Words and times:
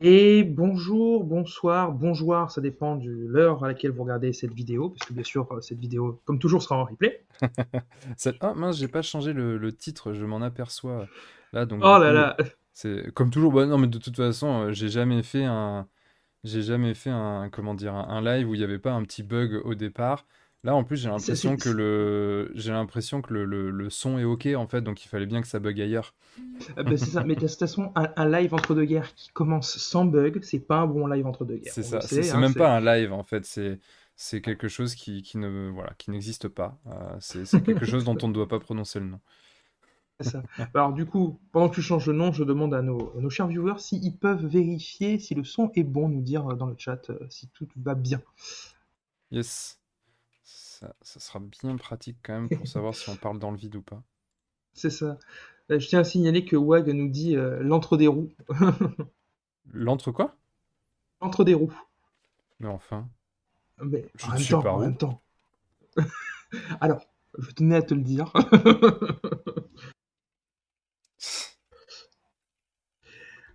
Et 0.00 0.42
bonjour, 0.42 1.22
bonsoir, 1.22 1.92
bonjour, 1.92 2.50
ça 2.50 2.60
dépend 2.60 2.96
de 2.96 3.10
l'heure 3.10 3.62
à 3.64 3.68
laquelle 3.68 3.92
vous 3.92 4.02
regardez 4.02 4.32
cette 4.32 4.52
vidéo, 4.52 4.90
parce 4.90 5.06
que 5.08 5.12
bien 5.14 5.22
sûr, 5.24 5.46
euh, 5.52 5.60
cette 5.60 5.78
vidéo, 5.78 6.20
comme 6.24 6.38
toujours, 6.40 6.62
sera 6.62 6.76
en 6.76 6.84
replay. 6.84 7.24
Ça- 8.16 8.32
Ah 8.40 8.54
mince, 8.54 8.76
j'ai 8.78 8.88
pas 8.88 9.02
changé 9.02 9.32
le, 9.32 9.58
le 9.58 9.72
titre, 9.76 10.12
je 10.12 10.24
m'en 10.24 10.40
aperçois 10.42 11.08
là. 11.52 11.66
Donc 11.66 11.86
Oh 11.86 11.98
là 11.98 12.12
là, 12.12 12.36
c'est 12.74 13.12
comme 13.14 13.30
toujours. 13.30 13.52
Bah, 13.52 13.66
non, 13.66 13.78
mais 13.78 13.88
de 13.88 13.98
toute 13.98 14.16
façon, 14.16 14.68
euh, 14.68 14.72
j'ai 14.72 14.88
jamais 14.88 15.22
fait 15.22 15.44
un, 15.44 15.88
j'ai 16.44 16.62
jamais 16.62 16.94
fait 16.94 17.10
un, 17.10 17.50
comment 17.50 17.74
dire, 17.74 17.94
un, 17.94 18.08
un 18.08 18.22
live 18.22 18.48
où 18.50 18.54
il 18.54 18.58
n'y 18.58 18.64
avait 18.64 18.78
pas 18.80 18.92
un 18.92 19.04
petit 19.04 19.22
bug 19.24 19.60
au 19.66 19.74
départ. 19.74 20.26
Là, 20.64 20.74
en 20.74 20.82
plus, 20.82 20.96
j'ai 20.96 21.08
l'impression 21.08 21.56
que 21.56 21.68
le, 21.68 22.50
j'ai 22.54 22.72
l'impression 22.72 23.22
que 23.22 23.32
le, 23.32 23.44
le, 23.44 23.70
le 23.70 23.90
son 23.90 24.18
est 24.18 24.24
OK 24.24 24.46
en 24.46 24.66
fait, 24.66 24.80
donc 24.82 25.04
il 25.04 25.08
fallait 25.08 25.26
bien 25.26 25.40
que 25.40 25.46
ça 25.46 25.60
bug 25.60 25.80
ailleurs. 25.80 26.14
ben, 26.76 26.96
c'est 26.96 27.10
ça, 27.10 27.22
mais 27.22 27.36
de 27.36 27.40
toute 27.40 27.58
façon, 27.58 27.92
un, 27.94 28.12
un 28.16 28.28
live 28.28 28.54
entre 28.54 28.74
deux 28.74 28.84
guerres 28.84 29.14
qui 29.14 29.30
commence 29.30 29.78
sans 29.78 30.04
bug, 30.04 30.40
c'est 30.42 30.58
pas 30.58 30.78
un 30.78 30.86
bon 30.86 31.06
live 31.06 31.26
entre 31.26 31.44
deux 31.44 31.58
guerres. 31.58 31.72
C'est 31.72 31.84
ça. 31.84 32.00
C'est 32.00 32.30
hein, 32.30 32.40
même 32.40 32.54
pas 32.54 32.76
un 32.76 32.80
live 32.80 33.12
en 33.12 33.22
fait. 33.22 33.44
C'est 33.44 33.78
c'est 34.16 34.40
quelque 34.42 34.66
chose 34.66 34.96
qui, 34.96 35.22
qui 35.22 35.38
ne 35.38 35.70
voilà 35.70 35.94
qui 35.96 36.10
n'existe 36.10 36.48
pas. 36.48 36.76
Euh, 36.88 37.16
c'est 37.20 37.62
quelque 37.62 37.86
chose 37.86 38.04
dont 38.04 38.18
on 38.20 38.28
ne 38.28 38.32
doit 38.32 38.48
pas 38.48 38.58
prononcer 38.58 38.98
le 38.98 39.06
nom. 39.06 39.20
ça. 40.20 40.42
Alors 40.74 40.92
du 40.92 41.06
coup, 41.06 41.38
pendant 41.52 41.68
que 41.68 41.76
tu 41.76 41.82
changes 41.82 42.08
le 42.08 42.14
nom, 42.14 42.32
je 42.32 42.42
demande 42.42 42.74
à 42.74 42.82
nos, 42.82 43.16
à 43.16 43.20
nos 43.20 43.30
chers 43.30 43.46
viewers 43.46 43.78
s'ils 43.78 44.16
peuvent 44.16 44.44
vérifier 44.44 45.20
si 45.20 45.36
le 45.36 45.44
son 45.44 45.70
est 45.76 45.84
bon, 45.84 46.08
nous 46.08 46.20
dire 46.20 46.48
euh, 46.48 46.56
dans 46.56 46.66
le 46.66 46.74
chat 46.76 47.10
euh, 47.10 47.18
si 47.30 47.48
tout 47.54 47.68
va 47.76 47.94
bien. 47.94 48.20
Yes. 49.30 49.77
Ça, 50.78 50.94
ça 51.02 51.18
sera 51.18 51.40
bien 51.40 51.76
pratique 51.76 52.18
quand 52.22 52.34
même 52.34 52.48
pour 52.48 52.66
savoir 52.68 52.94
si 52.94 53.10
on 53.10 53.16
parle 53.16 53.40
dans 53.40 53.50
le 53.50 53.56
vide 53.56 53.74
ou 53.74 53.82
pas. 53.82 54.00
C'est 54.74 54.90
ça. 54.90 55.18
Euh, 55.72 55.80
Je 55.80 55.88
tiens 55.88 55.98
à 55.98 56.04
signaler 56.04 56.44
que 56.44 56.54
WAG 56.54 56.88
nous 56.90 57.08
dit 57.08 57.34
euh, 57.34 57.60
l'entre 57.64 57.96
des 57.96 58.06
roues. 58.06 58.30
L'entre 59.72 60.12
quoi? 60.12 60.36
Entre 61.18 61.42
des 61.42 61.54
roues. 61.54 61.74
Mais 62.60 62.68
enfin, 62.68 63.08
Mais 63.82 64.06
je 64.14 64.26
en 64.26 64.34
ne 64.34 64.38
même 64.38 64.46
temps, 64.46 64.62
pas 64.62 64.72
en 64.72 64.78
même 64.78 64.96
temps. 64.96 65.20
Alors, 66.80 67.00
je 67.38 67.50
tenais 67.50 67.76
à 67.76 67.82
te 67.82 67.94
le 67.94 68.02
dire. 68.02 68.32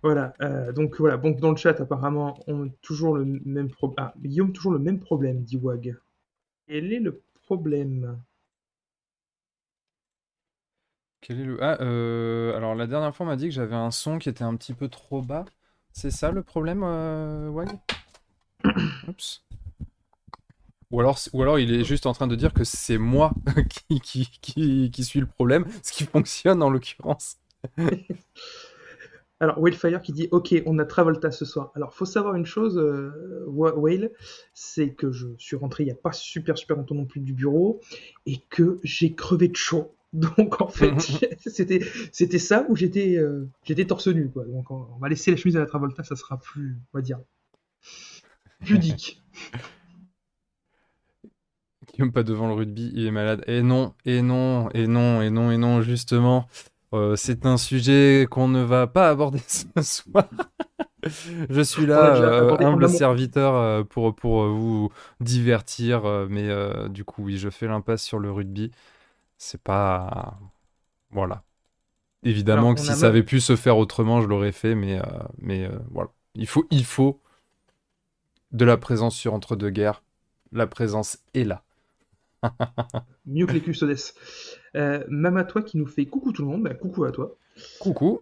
Voilà, 0.02 0.34
euh, 0.42 0.72
donc 0.72 0.98
voilà, 0.98 1.16
donc 1.16 1.40
dans 1.40 1.50
le 1.50 1.56
chat 1.56 1.80
apparemment 1.80 2.38
on 2.46 2.66
a 2.66 2.70
toujours 2.82 3.16
le 3.16 3.24
même 3.24 3.70
problème. 3.70 3.96
Ah, 4.06 4.12
Guillaume 4.20 4.52
toujours 4.52 4.72
le 4.72 4.78
même 4.78 5.00
problème, 5.00 5.42
dit 5.42 5.56
Wag. 5.56 5.96
Quel 6.66 6.92
est 6.92 7.00
le 7.00 7.22
problème? 7.46 8.22
Quel 11.20 11.40
est 11.40 11.44
le... 11.44 11.62
Ah, 11.62 11.78
euh, 11.80 12.56
alors 12.56 12.74
la 12.74 12.86
dernière 12.86 13.14
fois 13.14 13.26
on 13.26 13.28
m'a 13.28 13.36
dit 13.36 13.46
que 13.46 13.54
j'avais 13.54 13.74
un 13.74 13.90
son 13.90 14.18
qui 14.18 14.28
était 14.28 14.44
un 14.44 14.56
petit 14.56 14.74
peu 14.74 14.88
trop 14.88 15.22
bas. 15.22 15.44
C'est 15.92 16.10
ça 16.10 16.30
le 16.30 16.42
problème, 16.42 16.82
euh, 16.84 17.48
Wag? 17.48 17.68
Oups. 19.08 19.42
Ou 20.90 21.00
alors, 21.00 21.18
ou 21.32 21.42
alors 21.42 21.58
il 21.58 21.72
est 21.72 21.84
juste 21.84 22.06
en 22.06 22.12
train 22.12 22.26
de 22.26 22.36
dire 22.36 22.52
que 22.52 22.64
c'est 22.64 22.98
moi 22.98 23.32
qui, 23.88 24.00
qui, 24.00 24.28
qui, 24.40 24.90
qui 24.90 25.04
suis 25.04 25.20
le 25.20 25.26
problème, 25.26 25.66
ce 25.82 25.92
qui 25.92 26.04
fonctionne 26.04 26.62
en 26.62 26.70
l'occurrence. 26.70 27.36
Alors, 29.44 29.60
Whalefire 29.60 30.00
qui 30.00 30.12
dit 30.14 30.28
Ok, 30.30 30.54
on 30.64 30.78
a 30.78 30.86
Travolta 30.86 31.30
ce 31.30 31.44
soir. 31.44 31.70
Alors, 31.74 31.92
faut 31.92 32.06
savoir 32.06 32.34
une 32.34 32.46
chose, 32.46 32.78
euh, 32.78 33.44
Whale, 33.46 34.10
c'est 34.54 34.94
que 34.94 35.12
je 35.12 35.26
suis 35.36 35.54
rentré 35.54 35.82
il 35.82 35.86
n'y 35.86 35.92
a 35.92 35.96
pas 35.96 36.12
super 36.12 36.56
super 36.56 36.78
longtemps 36.78 36.94
non 36.94 37.04
plus 37.04 37.20
du 37.20 37.34
bureau 37.34 37.78
et 38.24 38.38
que 38.48 38.80
j'ai 38.82 39.14
crevé 39.14 39.48
de 39.48 39.56
chaud. 39.56 39.94
Donc, 40.14 40.62
en 40.62 40.68
fait, 40.68 40.94
c'était 41.46 41.80
c'était 42.10 42.38
ça 42.38 42.64
où 42.70 42.76
j'étais 42.76 43.18
euh, 43.18 43.46
j'étais 43.64 43.84
torse 43.84 44.08
nu. 44.08 44.30
Quoi. 44.30 44.46
Donc, 44.46 44.70
on, 44.70 44.86
on 44.96 44.98
va 44.98 45.10
laisser 45.10 45.30
la 45.30 45.36
chemise 45.36 45.58
à 45.58 45.60
la 45.60 45.66
Travolta, 45.66 46.02
ça 46.04 46.16
sera 46.16 46.38
plus, 46.38 46.78
on 46.94 46.98
va 46.98 47.02
dire, 47.02 47.18
pudique. 48.64 49.22
Guillaume 51.92 52.12
pas 52.12 52.22
devant 52.22 52.48
le 52.48 52.54
rugby, 52.54 52.90
il 52.94 53.06
est 53.06 53.10
malade. 53.10 53.44
Et 53.46 53.62
non, 53.62 53.92
et 54.06 54.22
non, 54.22 54.70
et 54.70 54.86
non, 54.86 55.20
et 55.20 55.28
non, 55.28 55.50
et 55.50 55.58
non, 55.58 55.82
justement. 55.82 56.48
Euh, 56.94 57.16
c'est 57.16 57.44
un 57.46 57.56
sujet 57.56 58.26
qu'on 58.30 58.48
ne 58.48 58.62
va 58.62 58.86
pas 58.86 59.10
aborder 59.10 59.42
ce 59.46 59.66
soir. 59.82 60.28
Je 61.50 61.60
suis 61.60 61.86
là, 61.86 62.16
euh, 62.16 62.56
humble 62.60 62.88
serviteur, 62.88 63.54
euh, 63.54 63.82
pour, 63.82 64.14
pour 64.14 64.46
vous 64.46 64.90
divertir, 65.20 66.04
mais 66.28 66.48
euh, 66.48 66.88
du 66.88 67.04
coup, 67.04 67.24
oui, 67.24 67.36
je 67.36 67.50
fais 67.50 67.66
l'impasse 67.66 68.02
sur 68.02 68.18
le 68.18 68.30
rugby. 68.30 68.70
C'est 69.36 69.62
pas... 69.62 70.38
Voilà. 71.10 71.42
Évidemment 72.22 72.68
Alors, 72.68 72.74
que 72.76 72.80
si 72.80 72.94
ça 72.94 73.06
avait 73.06 73.22
pu 73.22 73.40
se 73.40 73.54
faire 73.54 73.76
autrement, 73.76 74.20
je 74.22 74.26
l'aurais 74.26 74.52
fait, 74.52 74.74
mais, 74.74 75.00
mais 75.38 75.68
voilà. 75.90 76.10
Il 76.34 76.46
faut, 76.46 76.66
il 76.70 76.84
faut 76.84 77.20
de 78.52 78.64
la 78.64 78.76
présence 78.76 79.14
sur 79.14 79.34
entre-deux-guerres. 79.34 80.02
La 80.52 80.66
présence 80.66 81.18
est 81.34 81.44
là. 81.44 81.63
Mieux 83.26 83.46
que 83.46 83.52
les 83.52 83.60
custodes. 83.60 83.96
Euh, 84.76 85.04
même 85.08 85.36
à 85.36 85.44
toi 85.44 85.62
qui 85.62 85.76
nous 85.76 85.86
fait 85.86 86.06
coucou 86.06 86.32
tout 86.32 86.42
le 86.42 86.48
monde, 86.48 86.62
bah, 86.62 86.74
coucou 86.74 87.04
à 87.04 87.12
toi. 87.12 87.36
Coucou. 87.80 88.20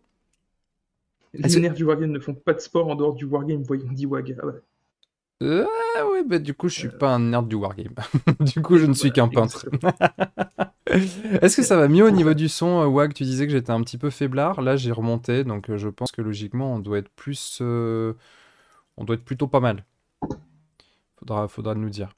Les 1.35 1.61
nerds 1.61 1.75
du 1.75 1.85
Wargame 1.85 2.11
ne 2.11 2.19
font 2.19 2.35
pas 2.35 2.53
de 2.53 2.61
sport 2.61 2.89
en 2.89 2.95
dehors 2.95 3.15
du 3.15 3.25
Wargame, 3.25 3.63
voyons, 3.63 3.91
dit 3.91 4.07
Wag. 4.07 4.37
Ah 4.43 4.47
ouais. 4.47 4.61
Euh, 5.43 5.67
oui, 6.13 6.23
bah 6.25 6.39
du 6.39 6.55
coup, 6.55 6.69
je 6.69 6.79
suis 6.79 6.89
pas 6.89 7.15
un 7.15 7.19
nerd 7.19 7.49
du 7.49 7.57
wargame. 7.57 7.95
du 8.41 8.63
coup, 8.63 8.79
je 8.79 8.87
ne 8.87 8.95
suis 8.95 9.13
qu'un 9.13 9.29
peintre. 9.29 9.67
Est-ce 10.87 11.57
que 11.57 11.63
ça 11.63 11.77
va 11.77 11.89
mieux 11.89 12.05
au 12.05 12.11
niveau 12.11 12.35
du 12.35 12.49
son, 12.49 12.83
euh, 12.83 12.87
Wag? 12.87 13.13
Tu 13.13 13.25
disais 13.25 13.47
que 13.47 13.53
j'étais 13.53 13.73
un 13.73 13.83
petit 13.83 13.99
peu 13.99 14.11
faiblard. 14.11 14.61
Là, 14.61 14.77
j'ai 14.77 14.93
remonté, 14.93 15.43
donc 15.43 15.71
euh, 15.71 15.79
je 15.79 15.89
pense 15.89 16.13
que 16.13 16.23
logiquement, 16.23 16.75
on 16.75 16.79
doit 16.79 16.99
être 16.99 17.09
plus, 17.09 17.59
euh, 17.61 18.13
on 18.97 19.05
doit 19.05 19.17
être 19.17 19.25
plutôt 19.25 19.49
pas 19.49 19.61
mal. 19.61 19.85
Faudra, 21.19 21.49
faudra 21.49 21.75
nous 21.75 21.91
dire. 21.91 22.15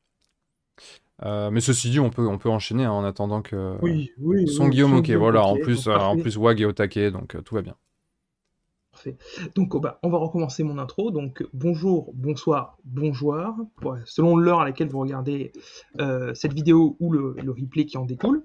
Euh, 1.22 1.50
mais 1.50 1.60
ceci 1.60 1.90
dit, 1.90 2.00
on 2.00 2.10
peut, 2.10 2.26
on 2.26 2.38
peut 2.38 2.48
enchaîner 2.50 2.84
hein, 2.84 2.92
en 2.92 3.04
attendant 3.04 3.40
que 3.40 3.76
Oui, 3.82 4.10
oui. 4.18 4.48
son 4.48 4.64
oui, 4.64 4.70
Guillaume, 4.70 4.94
ok, 4.94 5.10
voilà. 5.10 5.44
En 5.44 5.56
plus, 5.56 5.86
euh, 5.86 5.94
en 5.96 6.16
plus, 6.16 6.36
Wag 6.36 6.60
est 6.60 6.64
au 6.64 6.72
taquet, 6.72 7.10
donc 7.10 7.36
euh, 7.36 7.40
tout 7.40 7.54
va 7.54 7.62
bien. 7.62 7.76
parfait. 8.90 9.16
Donc, 9.54 9.76
oh, 9.76 9.80
bah, 9.80 10.00
on 10.02 10.10
va 10.10 10.18
recommencer 10.18 10.64
mon 10.64 10.76
intro. 10.76 11.12
Donc, 11.12 11.44
bonjour, 11.52 12.10
bonsoir, 12.14 12.78
bonjour, 12.84 13.36
selon 14.06 14.36
l'heure 14.36 14.60
à 14.60 14.64
laquelle 14.64 14.88
vous 14.88 14.98
regardez 14.98 15.52
euh, 16.00 16.34
cette 16.34 16.52
vidéo 16.52 16.96
ou 16.98 17.12
le, 17.12 17.36
le 17.40 17.50
replay 17.52 17.86
qui 17.86 17.96
en 17.96 18.04
découle. 18.04 18.44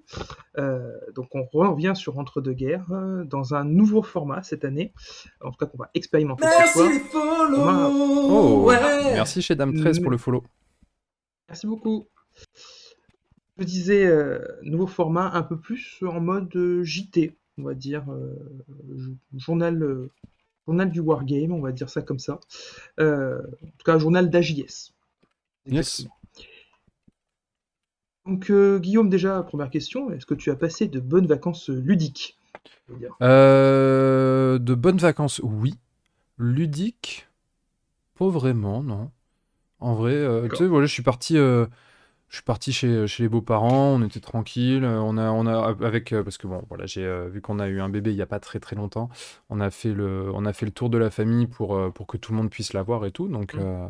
Euh, 0.60 0.92
donc, 1.16 1.30
on 1.34 1.44
revient 1.52 1.94
sur 1.96 2.20
Entre 2.20 2.40
deux 2.40 2.54
guerres 2.54 2.86
euh, 2.92 3.24
dans 3.24 3.56
un 3.56 3.64
nouveau 3.64 4.04
format 4.04 4.44
cette 4.44 4.64
année. 4.64 4.94
En 5.42 5.50
tout 5.50 5.58
cas, 5.58 5.66
qu'on 5.66 5.78
va 5.78 5.90
expérimenter 5.96 6.46
cette 6.46 6.70
fois. 6.70 6.84
Merci 6.88 7.00
les 7.00 7.06
follow. 7.06 7.66
Oh, 8.30 8.64
ouais. 8.68 9.14
merci 9.14 9.42
chez 9.42 9.56
Dame 9.56 9.74
13 9.74 10.02
pour 10.02 10.12
le 10.12 10.18
follow. 10.18 10.44
Merci 11.48 11.66
beaucoup. 11.66 12.08
Je 13.58 13.64
disais, 13.66 14.06
euh, 14.06 14.40
nouveau 14.64 14.88
format 14.88 15.32
un 15.34 15.44
peu 15.44 15.58
plus 15.58 16.00
en 16.04 16.22
mode 16.22 16.56
euh, 16.56 16.84
JT, 16.84 17.36
on 17.58 17.64
va 17.64 17.74
dire, 17.74 18.06
euh, 18.10 18.36
journal, 19.36 20.10
journal 20.66 20.92
du 20.92 21.02
Wargame, 21.02 21.52
on 21.52 21.62
va 21.62 21.72
dire 21.72 21.90
ça 21.90 22.02
comme 22.02 22.20
ça. 22.20 22.40
En 23.00 23.42
tout 23.78 23.84
cas, 23.86 23.98
journal 23.98 24.30
d'AJS. 24.30 24.94
Yes. 25.66 26.08
Donc, 28.26 28.52
Guillaume, 28.52 29.10
déjà, 29.10 29.44
première 29.44 29.70
question, 29.70 30.12
est-ce 30.12 30.26
que 30.26 30.36
tu 30.36 30.52
as 30.52 30.56
passé 30.56 30.88
de 30.88 31.00
bonnes 31.00 31.28
vacances 31.28 31.70
ludiques? 31.70 32.40
Euh, 33.22 34.60
de 34.60 34.74
bonnes 34.74 34.98
vacances, 34.98 35.42
oui. 35.44 35.76
Ludique, 36.38 37.28
pas 38.18 38.30
vraiment, 38.30 38.82
non. 38.82 39.12
En 39.80 39.96
vrai, 39.96 40.14
euh, 40.14 40.48
tu 40.50 40.58
sais, 40.58 40.68
voilà, 40.68 40.86
je 40.86 40.94
suis 40.94 41.04
parti, 41.04 41.38
euh, 41.38 41.66
je 42.30 42.36
suis 42.38 42.44
parti 42.44 42.72
chez, 42.74 43.08
chez 43.08 43.24
les 43.24 43.30
beaux-parents, 43.30 43.96
on 43.96 44.04
était 44.04 44.20
tranquille, 44.20 44.84
euh, 44.84 45.00
on 45.02 45.18
a, 45.18 45.32
on 45.32 45.46
a, 45.48 45.76
avec, 45.86 46.14
euh, 46.14 46.24
parce 46.24 46.38
que 46.38 46.48
bon, 46.48 46.64
voilà, 46.70 46.86
j'ai 46.86 47.04
euh, 47.06 47.28
vu 47.30 47.42
qu'on 47.42 47.60
a 47.60 47.68
eu 47.68 47.82
un 47.82 47.90
bébé 47.90 48.12
il 48.12 48.18
y 48.18 48.22
a 48.22 48.28
pas 48.28 48.40
très 48.40 48.60
très 48.60 48.76
longtemps, 48.76 49.10
on 49.50 49.60
a 49.60 49.72
fait 49.72 49.94
le, 49.94 50.32
on 50.34 50.46
a 50.46 50.54
fait 50.54 50.66
le 50.66 50.72
tour 50.72 50.90
de 50.90 50.98
la 50.98 51.10
famille 51.10 51.48
pour, 51.48 51.92
pour 51.94 52.08
que 52.08 52.18
tout 52.18 52.32
le 52.32 52.38
monde 52.38 52.50
puisse 52.52 52.74
la 52.74 52.84
voir 52.84 53.06
et 53.06 53.12
tout, 53.12 53.28
donc, 53.28 53.56
Mm. 53.56 53.60
euh, 53.60 53.88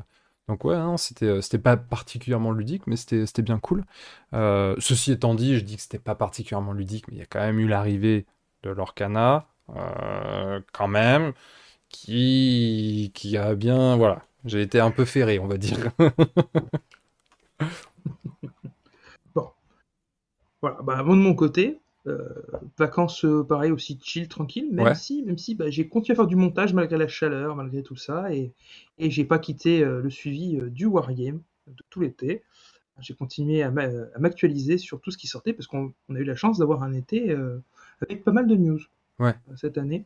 donc 0.47 0.63
ouais, 0.65 0.75
non, 0.77 0.97
c'était, 0.97 1.41
c'était 1.41 1.57
pas 1.59 1.77
particulièrement 1.77 2.51
ludique, 2.51 2.87
mais 2.87 2.95
c'était, 2.95 3.25
c'était 3.25 3.41
bien 3.43 3.59
cool. 3.59 3.85
Euh, 4.33 4.75
ceci 4.79 5.11
étant 5.11 5.35
dit, 5.35 5.57
je 5.57 5.63
dis 5.63 5.75
que 5.75 5.81
c'était 5.81 5.99
pas 5.99 6.15
particulièrement 6.15 6.73
ludique, 6.73 7.07
mais 7.09 7.15
il 7.15 7.19
y 7.19 7.21
a 7.23 7.25
quand 7.25 7.39
même 7.39 7.59
eu 7.59 7.67
l'arrivée 7.67 8.25
de 8.63 8.69
l'Orcana, 8.71 9.47
euh, 9.75 10.59
quand 10.73 10.87
même, 10.87 11.33
qui, 11.89 13.11
qui 13.15 13.37
a 13.37 13.55
bien, 13.55 13.97
voilà, 13.97 14.23
j'ai 14.45 14.61
été 14.61 14.79
un 14.79 14.91
peu 14.91 15.05
ferré, 15.05 15.39
on 15.39 15.47
va 15.47 15.57
dire. 15.57 15.91
Bon, 19.33 19.53
voilà, 20.61 20.81
bah, 20.81 21.01
moi 21.03 21.15
de 21.15 21.21
mon 21.21 21.35
côté, 21.35 21.79
euh, 22.07 22.27
vacances 22.77 23.25
euh, 23.25 23.43
pareil 23.43 23.71
aussi 23.71 23.99
chill, 24.01 24.27
tranquille, 24.27 24.69
même 24.71 24.87
Ouais. 24.87 24.95
si, 24.95 25.23
même 25.23 25.37
si 25.37 25.55
bah, 25.55 25.69
j'ai 25.69 25.87
continué 25.87 26.13
à 26.13 26.15
faire 26.17 26.27
du 26.27 26.35
montage 26.35 26.73
malgré 26.73 26.97
la 26.97 27.07
chaleur, 27.07 27.55
malgré 27.55 27.83
tout 27.83 27.95
ça, 27.95 28.33
et, 28.33 28.51
et 28.97 29.09
j'ai 29.11 29.25
pas 29.25 29.39
quitté 29.39 29.83
euh, 29.83 30.01
le 30.01 30.09
suivi 30.09 30.57
euh, 30.57 30.69
du 30.69 30.85
Wargame 30.85 31.41
de 31.67 31.83
tout 31.89 31.99
l'été. 32.01 32.43
J'ai 33.01 33.13
continué 33.13 33.63
à 33.63 33.71
m'a- 33.71 33.83
à 34.13 34.19
m'actualiser 34.19 34.77
sur 34.77 34.99
tout 34.99 35.09
ce 35.11 35.17
qui 35.17 35.27
sortait 35.27 35.53
parce 35.53 35.67
qu'on 35.67 35.93
on 36.09 36.15
a 36.15 36.19
eu 36.19 36.25
la 36.25 36.35
chance 36.35 36.57
d'avoir 36.57 36.83
un 36.83 36.91
été 36.91 37.33
avec 38.01 38.25
pas 38.25 38.33
mal 38.33 38.45
de 38.45 38.55
news 38.57 38.79
Ouais. 39.19 39.33
cette 39.55 39.77
année. 39.77 40.03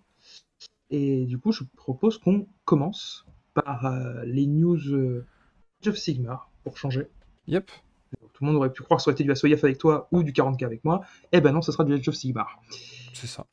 Et 0.92 1.26
du 1.26 1.40
coup, 1.40 1.52
je 1.52 1.64
propose 1.76 2.20
qu'on 2.20 2.46
commence 2.66 3.26
par 3.56 3.92
les 4.26 4.46
news 4.46 4.78
of 5.88 5.98
Sigmar, 5.98 6.52
pour 6.64 6.78
changer. 6.78 7.08
Yep. 7.48 7.72
Le 8.44 8.48
monde 8.48 8.58
aurait 8.58 8.74
pu 8.74 8.84
croire 8.84 8.98
que 8.98 9.04
ça 9.04 9.10
aurait 9.10 9.16
été 9.16 9.24
du 9.24 9.32
Asoyaf 9.32 9.64
avec 9.64 9.78
toi 9.78 10.10
ou 10.12 10.22
du 10.22 10.34
40K 10.34 10.66
avec 10.66 10.84
moi. 10.84 11.02
Eh 11.32 11.40
ben 11.40 11.54
non, 11.54 11.62
ce 11.62 11.72
sera 11.72 11.86
du 11.86 11.94
Age 11.94 12.08
of 12.10 12.16
Sigmar. 12.16 12.62
C'est 13.14 13.28
ça. 13.28 13.48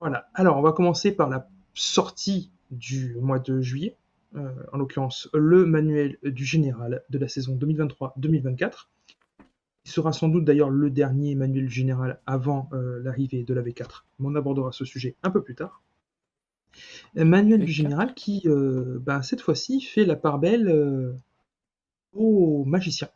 Voilà. 0.00 0.28
Alors, 0.32 0.56
on 0.56 0.62
va 0.62 0.72
commencer 0.72 1.12
par 1.12 1.28
la 1.28 1.46
sortie 1.74 2.50
du 2.70 3.16
mois 3.20 3.38
de 3.38 3.60
juillet. 3.60 3.98
Euh, 4.34 4.50
en 4.72 4.78
l'occurrence, 4.78 5.28
le 5.34 5.66
manuel 5.66 6.16
du 6.22 6.46
général 6.46 7.02
de 7.10 7.18
la 7.18 7.28
saison 7.28 7.54
2023-2024. 7.56 8.86
Il 9.84 9.90
sera 9.90 10.14
sans 10.14 10.28
doute 10.28 10.46
d'ailleurs 10.46 10.70
le 10.70 10.88
dernier 10.88 11.34
manuel 11.34 11.68
général 11.68 12.20
avant 12.24 12.70
euh, 12.72 13.02
l'arrivée 13.02 13.44
de 13.44 13.52
la 13.52 13.60
V4. 13.60 14.04
Mais 14.18 14.28
on 14.28 14.34
abordera 14.36 14.72
ce 14.72 14.86
sujet 14.86 15.16
un 15.22 15.30
peu 15.30 15.42
plus 15.42 15.54
tard. 15.54 15.82
Manuel 17.14 17.64
du 17.64 17.72
général 17.72 18.14
qui, 18.14 18.42
euh, 18.46 18.98
ben, 19.00 19.20
cette 19.20 19.42
fois-ci, 19.42 19.82
fait 19.82 20.04
la 20.04 20.16
part 20.16 20.38
belle 20.38 20.68
euh, 20.68 21.12
aux 22.12 22.64
magiciens. 22.64 23.08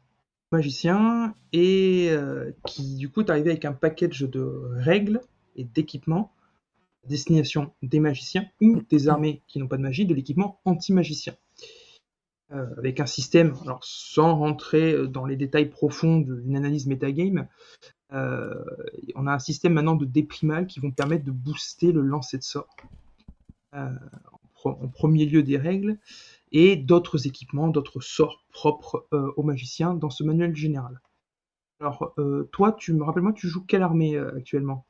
Magiciens 0.52 1.35
et 1.52 2.08
euh, 2.11 2.50
qui, 2.67 2.97
du 2.97 3.08
coup, 3.08 3.20
est 3.20 3.31
arrivé 3.31 3.50
avec 3.50 3.64
un 3.64 3.73
package 3.73 4.23
de 4.23 4.62
règles 4.76 5.20
et 5.56 5.64
d'équipements 5.64 6.32
destination 7.08 7.73
des 7.82 8.00
magiciens 8.00 8.47
ou 8.61 8.82
des 8.82 9.08
armées 9.08 9.43
qui 9.49 9.58
n'ont 9.58 9.69
pas 9.69 9.76
de 9.76 9.82
magie, 9.82 10.06
de 10.06 10.14
l'équipement 10.14 10.61
anti-magicien. 10.64 11.35
Euh, 12.52 12.67
avec 12.76 13.00
un 13.00 13.06
système, 13.06 13.55
alors 13.62 13.82
sans 13.85 14.37
rentrer 14.37 15.06
dans 15.06 15.25
les 15.25 15.37
détails 15.37 15.69
profonds 15.69 16.19
d'une 16.19 16.56
analyse 16.56 16.87
metagame, 16.87 17.47
euh, 18.12 18.52
on 19.14 19.26
a 19.26 19.32
un 19.32 19.38
système 19.38 19.75
maintenant 19.75 19.94
de 19.94 20.05
déprimal 20.05 20.67
qui 20.67 20.81
vont 20.81 20.91
permettre 20.91 21.25
de 21.25 21.31
booster 21.31 21.93
le 21.93 22.02
lancer 22.02 22.38
de 22.38 22.43
sort. 22.43 22.76
Euh, 23.75 23.88
en 24.64 24.88
premier 24.88 25.25
lieu 25.25 25.43
des 25.43 25.56
règles 25.56 25.97
et 26.52 26.76
d'autres 26.76 27.26
équipements, 27.26 27.69
d'autres 27.69 28.00
sorts 28.00 28.44
propres 28.50 29.06
euh, 29.12 29.31
aux 29.37 29.43
magiciens 29.43 29.94
dans 29.94 30.11
ce 30.11 30.25
manuel 30.25 30.55
général. 30.55 31.00
Alors, 31.81 32.12
euh, 32.19 32.49
toi, 32.52 32.73
tu 32.73 32.93
me 32.93 33.05
rappelles-moi, 33.05 33.32
tu 33.32 33.49
joues 33.49 33.64
quelle 33.64 33.82
armée 33.82 34.17
euh, 34.17 34.37
actuellement? 34.37 34.87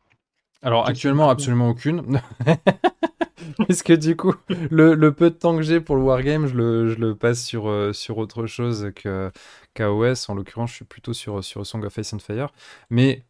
Alors 0.62 0.86
actuellement, 0.86 1.30
absolument 1.30 1.70
aucune. 1.70 2.20
Parce 3.56 3.82
que 3.82 3.94
du 3.94 4.14
coup, 4.16 4.34
le, 4.70 4.94
le 4.94 5.12
peu 5.14 5.30
de 5.30 5.34
temps 5.34 5.56
que 5.56 5.62
j'ai 5.62 5.80
pour 5.80 5.96
le 5.96 6.02
wargame, 6.02 6.46
je 6.46 6.54
le, 6.54 6.88
je 6.88 6.98
le 6.98 7.14
passe 7.14 7.42
sur, 7.42 7.94
sur 7.94 8.18
autre 8.18 8.46
chose 8.46 8.90
que 8.94 9.30
qu'AOS. 9.72 10.28
En 10.28 10.34
l'occurrence, 10.34 10.70
je 10.70 10.76
suis 10.76 10.84
plutôt 10.84 11.14
sur, 11.14 11.42
sur 11.42 11.64
Song 11.66 11.82
of 11.84 11.96
Ice 11.96 12.12
and 12.12 12.18
Fire. 12.18 12.52
Mais 12.90 13.24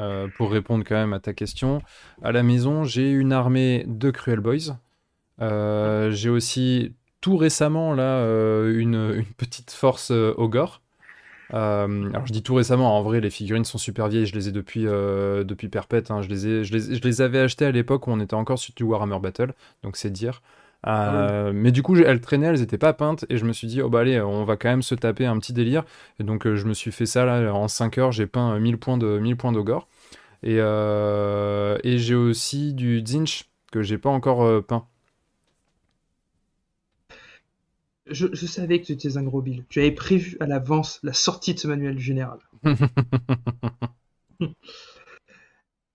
euh, 0.00 0.28
pour 0.36 0.50
répondre 0.50 0.84
quand 0.86 0.96
même 0.96 1.12
à 1.12 1.20
ta 1.20 1.32
question, 1.32 1.80
à 2.22 2.32
la 2.32 2.42
maison, 2.42 2.84
j'ai 2.84 3.10
une 3.10 3.32
armée 3.32 3.84
de 3.86 4.10
Cruel 4.10 4.40
Boys. 4.40 4.76
Euh, 5.40 6.10
j'ai 6.10 6.30
aussi 6.30 6.94
tout 7.24 7.38
récemment 7.38 7.94
là 7.94 8.18
euh, 8.18 8.78
une, 8.78 9.14
une 9.16 9.24
petite 9.38 9.70
force 9.70 10.10
euh, 10.10 10.34
Ogre. 10.36 10.82
Euh, 11.54 12.10
alors 12.10 12.26
je 12.26 12.32
dis 12.34 12.42
tout 12.42 12.54
récemment, 12.54 12.98
en 12.98 13.02
vrai 13.02 13.22
les 13.22 13.30
figurines 13.30 13.64
sont 13.64 13.78
super 13.78 14.08
vieilles, 14.08 14.26
je 14.26 14.34
les 14.34 14.48
ai 14.48 14.52
depuis, 14.52 14.86
euh, 14.86 15.42
depuis 15.42 15.70
perpète, 15.70 16.10
hein. 16.10 16.20
je, 16.20 16.28
les 16.28 16.46
ai, 16.46 16.64
je, 16.64 16.74
les, 16.74 16.96
je 16.96 17.00
les 17.02 17.22
avais 17.22 17.38
achetées 17.38 17.64
à 17.64 17.70
l'époque 17.70 18.08
où 18.08 18.10
on 18.10 18.20
était 18.20 18.34
encore 18.34 18.58
sur 18.58 18.74
du 18.74 18.82
Warhammer 18.82 19.20
Battle, 19.20 19.54
donc 19.82 19.96
c'est 19.96 20.10
dire. 20.10 20.42
Euh, 20.86 21.52
mais 21.54 21.72
du 21.72 21.82
coup, 21.82 21.96
elles 21.96 22.20
traînaient, 22.20 22.48
elles 22.48 22.60
étaient 22.60 22.76
pas 22.76 22.92
peintes, 22.92 23.24
et 23.30 23.38
je 23.38 23.46
me 23.46 23.54
suis 23.54 23.68
dit, 23.68 23.80
oh 23.80 23.88
bah 23.88 24.00
allez, 24.00 24.20
on 24.20 24.44
va 24.44 24.58
quand 24.58 24.68
même 24.68 24.82
se 24.82 24.94
taper 24.94 25.24
un 25.24 25.38
petit 25.38 25.54
délire. 25.54 25.84
Et 26.20 26.24
donc 26.24 26.46
je 26.46 26.66
me 26.66 26.74
suis 26.74 26.92
fait 26.92 27.06
ça 27.06 27.24
là, 27.24 27.54
en 27.54 27.68
5 27.68 27.96
heures, 27.96 28.12
j'ai 28.12 28.26
peint 28.26 28.56
euh, 28.56 28.60
1000 28.60 28.76
points 28.76 28.98
de 28.98 29.18
1000 29.18 29.36
points 29.38 29.52
d'Ogre. 29.52 29.88
Et, 30.42 30.56
et 30.56 31.98
j'ai 31.98 32.14
aussi 32.14 32.74
du 32.74 33.02
Zinch 33.06 33.46
que 33.72 33.80
j'ai 33.80 33.96
pas 33.96 34.10
encore 34.10 34.62
peint. 34.66 34.84
Je, 38.06 38.26
je 38.32 38.46
savais 38.46 38.80
que 38.80 38.86
tu 38.86 38.92
étais 38.92 39.16
un 39.16 39.22
gros 39.22 39.42
bill. 39.42 39.64
Tu 39.68 39.80
avais 39.80 39.92
prévu 39.92 40.36
à 40.40 40.46
l'avance 40.46 41.00
la 41.02 41.12
sortie 41.12 41.54
de 41.54 41.58
ce 41.58 41.68
manuel 41.68 41.98
général. 41.98 42.38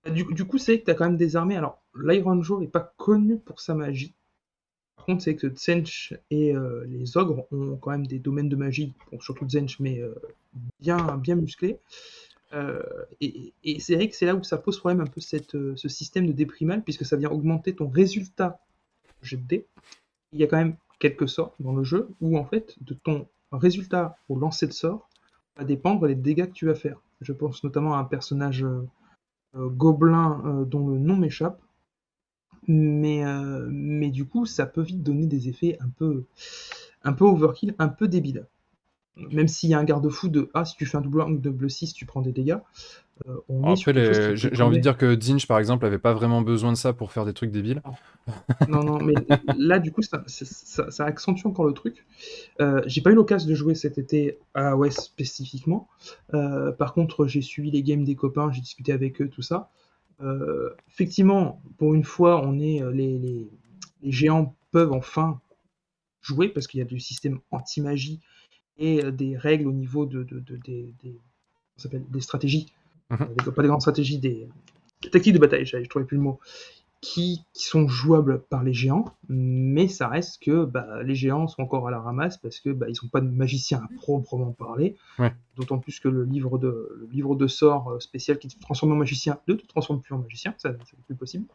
Du, 0.09 0.23
du 0.23 0.45
coup, 0.45 0.57
c'est 0.57 0.79
que 0.79 0.85
tu 0.85 0.91
as 0.91 0.95
quand 0.95 1.05
même 1.05 1.17
des 1.17 1.35
armées. 1.35 1.57
Alors, 1.57 1.81
l'Iron 1.95 2.41
Joe 2.41 2.59
n'est 2.59 2.67
pas 2.67 2.93
connu 2.97 3.37
pour 3.37 3.59
sa 3.59 3.75
magie. 3.75 4.13
Par 4.95 5.05
contre, 5.05 5.23
c'est 5.23 5.35
que 5.35 5.53
Zench 5.55 6.13
et 6.29 6.55
euh, 6.55 6.85
les 6.87 7.17
ogres 7.17 7.45
ont 7.51 7.77
quand 7.77 7.91
même 7.91 8.07
des 8.07 8.19
domaines 8.19 8.49
de 8.49 8.55
magie, 8.55 8.93
bon, 9.11 9.19
surtout 9.19 9.47
Zench, 9.47 9.79
mais 9.79 9.99
euh, 9.99 10.15
bien, 10.79 11.17
bien 11.17 11.35
musclés. 11.35 11.79
Euh, 12.53 12.81
et 13.21 13.53
et 13.63 13.79
c'est 13.79 13.95
vrai 13.95 14.09
que 14.09 14.15
c'est 14.15 14.25
là 14.25 14.35
où 14.35 14.43
ça 14.43 14.57
pose 14.57 14.79
problème 14.79 15.01
un 15.01 15.07
peu 15.07 15.21
cette, 15.21 15.51
ce 15.51 15.89
système 15.89 16.25
de 16.25 16.31
déprimal, 16.31 16.83
puisque 16.83 17.05
ça 17.05 17.15
vient 17.15 17.29
augmenter 17.29 17.75
ton 17.75 17.87
résultat 17.87 18.59
jet 19.21 19.37
de 19.37 19.47
dés. 19.47 19.65
Il 20.33 20.39
y 20.39 20.43
a 20.43 20.47
quand 20.47 20.57
même 20.57 20.75
quelques 20.99 21.29
sorts 21.29 21.55
dans 21.59 21.73
le 21.73 21.83
jeu 21.83 22.09
où, 22.21 22.37
en 22.37 22.45
fait, 22.45 22.75
de 22.81 22.93
ton 22.93 23.27
résultat 23.51 24.17
au 24.27 24.37
lancer 24.37 24.67
de 24.67 24.73
sort 24.73 25.09
va 25.57 25.63
dépendre 25.63 26.05
les 26.05 26.15
dégâts 26.15 26.45
que 26.45 26.53
tu 26.53 26.65
vas 26.65 26.75
faire. 26.75 27.01
Je 27.21 27.33
pense 27.33 27.63
notamment 27.63 27.95
à 27.95 27.97
un 27.97 28.05
personnage 28.05 28.63
euh, 28.63 28.87
euh, 29.55 29.69
gobelin 29.69 30.41
euh, 30.45 30.65
dont 30.65 30.87
le 30.87 30.97
nom 30.97 31.15
m'échappe. 31.15 31.61
Mais, 32.67 33.23
mais 33.69 34.11
du 34.11 34.25
coup, 34.25 34.45
ça 34.45 34.67
peut 34.67 34.81
vite 34.81 35.01
donner 35.01 35.25
des 35.25 35.49
effets 35.49 35.77
un 35.79 35.89
peu, 35.89 36.25
un 37.03 37.13
peu 37.13 37.25
overkill, 37.25 37.73
un 37.79 37.87
peu 37.87 38.07
débile. 38.07 38.45
Même 39.15 39.47
s'il 39.47 39.69
y 39.69 39.73
a 39.73 39.79
un 39.79 39.83
garde-fou 39.83 40.27
de 40.27 40.51
Ah, 40.53 40.65
si 40.65 40.75
tu 40.75 40.85
fais 40.85 40.97
un 40.97 41.01
double 41.01 41.21
1 41.21 41.31
ou 41.31 41.37
double 41.37 41.69
6, 41.69 41.93
tu 41.93 42.05
prends 42.05 42.21
des 42.21 42.31
dégâts. 42.31 42.59
Euh, 43.27 43.37
on 43.49 43.63
Après, 43.73 43.93
les- 43.93 44.35
j'ai 44.35 44.61
envie 44.63 44.77
de 44.77 44.81
dire 44.81 44.97
que 44.97 45.19
Zinch, 45.19 45.47
par 45.47 45.59
exemple, 45.59 45.85
avait 45.85 45.97
pas 45.99 46.13
vraiment 46.13 46.41
besoin 46.41 46.71
de 46.71 46.77
ça 46.77 46.93
pour 46.93 47.11
faire 47.11 47.25
des 47.25 47.33
trucs 47.33 47.51
débiles. 47.51 47.81
Non, 48.67 48.83
non, 48.83 48.99
mais 48.99 49.13
là, 49.57 49.79
du 49.79 49.91
coup, 49.91 50.01
ça, 50.01 50.23
ça- 50.27 50.45
ça- 50.45 50.91
ça 50.91 51.05
accentue 51.05 51.45
encore 51.45 51.65
le 51.65 51.73
truc. 51.73 52.05
Euh, 52.61 52.81
j'ai 52.85 53.01
pas 53.01 53.11
eu 53.11 53.15
l'occasion 53.15 53.49
de 53.49 53.55
jouer 53.55 53.75
cet 53.75 53.97
été 53.97 54.37
à 54.53 54.69
AOS 54.69 54.91
spécifiquement. 54.91 55.87
Euh, 56.33 56.71
par 56.71 56.93
contre, 56.93 57.27
j'ai 57.27 57.41
suivi 57.41 57.71
les 57.71 57.83
games 57.83 58.03
des 58.03 58.15
copains, 58.15 58.51
j'ai 58.51 58.61
discuté 58.61 58.91
avec 58.93 59.21
eux, 59.21 59.29
tout 59.29 59.41
ça. 59.41 59.69
Euh, 60.21 60.69
effectivement, 60.89 61.61
pour 61.77 61.93
une 61.95 62.03
fois, 62.03 62.41
on 62.45 62.59
est 62.59 62.81
les, 62.93 63.17
les, 63.17 63.47
les 64.03 64.11
géants 64.11 64.55
peuvent 64.71 64.91
enfin 64.91 65.39
jouer 66.21 66.49
parce 66.49 66.67
qu'il 66.67 66.79
y 66.79 66.81
a 66.81 66.85
du 66.85 66.99
système 66.99 67.39
anti-magie 67.51 68.19
et 68.77 69.11
des 69.11 69.37
règles 69.37 69.67
au 69.67 69.71
niveau 69.73 70.05
de, 70.05 70.23
de- 70.23 70.39
de- 70.39 70.57
des, 70.57 70.93
des, 71.03 71.19
des 72.09 72.21
stratégies, 72.21 72.67
Mhm. 73.09 73.27
Euh, 73.47 73.51
pas 73.51 73.61
des 73.61 73.67
grandes 73.67 73.81
stratégies, 73.81 74.19
des, 74.19 74.47
des 75.01 75.09
tactiques 75.09 75.33
de 75.33 75.39
bataille, 75.39 75.65
je 75.65 75.77
trouvais 75.89 76.05
plus 76.05 76.17
le 76.17 76.23
mot, 76.23 76.39
qui, 77.01 77.45
qui 77.53 77.63
sont 77.63 77.87
jouables 77.87 78.41
par 78.49 78.63
les 78.63 78.73
géants, 78.73 79.05
mais 79.29 79.87
ça 79.87 80.09
reste 80.09 80.43
que 80.43 80.65
bah, 80.65 81.01
les 81.03 81.15
géants 81.15 81.47
sont 81.47 81.61
encore 81.61 81.87
à 81.87 81.91
la 81.91 81.99
ramasse 81.99 82.37
parce 82.37 82.59
que 82.59 82.71
bah, 82.71 82.87
ils 82.89 82.95
n'ont 83.01 83.09
pas 83.09 83.21
de 83.21 83.29
magicien 83.29 83.79
à 83.79 83.87
proprement 83.95 84.51
parler. 84.51 84.97
Ouais. 85.17 85.33
D'autant 85.55 85.77
plus 85.77 85.99
que 85.99 86.09
le 86.09 86.25
livre 86.25 86.57
de, 86.57 86.97
le 86.99 87.07
livre 87.11 87.35
de 87.35 87.47
sorts 87.47 87.91
euh, 87.91 87.99
spécial 87.99 88.37
qui 88.37 88.49
te 88.49 88.59
transforme 88.59 88.91
en 88.91 88.95
magicien 88.95 89.39
ne 89.47 89.53
te 89.53 89.65
transforme 89.65 90.01
plus 90.01 90.13
en 90.13 90.19
magicien, 90.19 90.53
ça 90.57 90.71
n'est 90.71 90.77
plus 91.05 91.15
possible. 91.15 91.45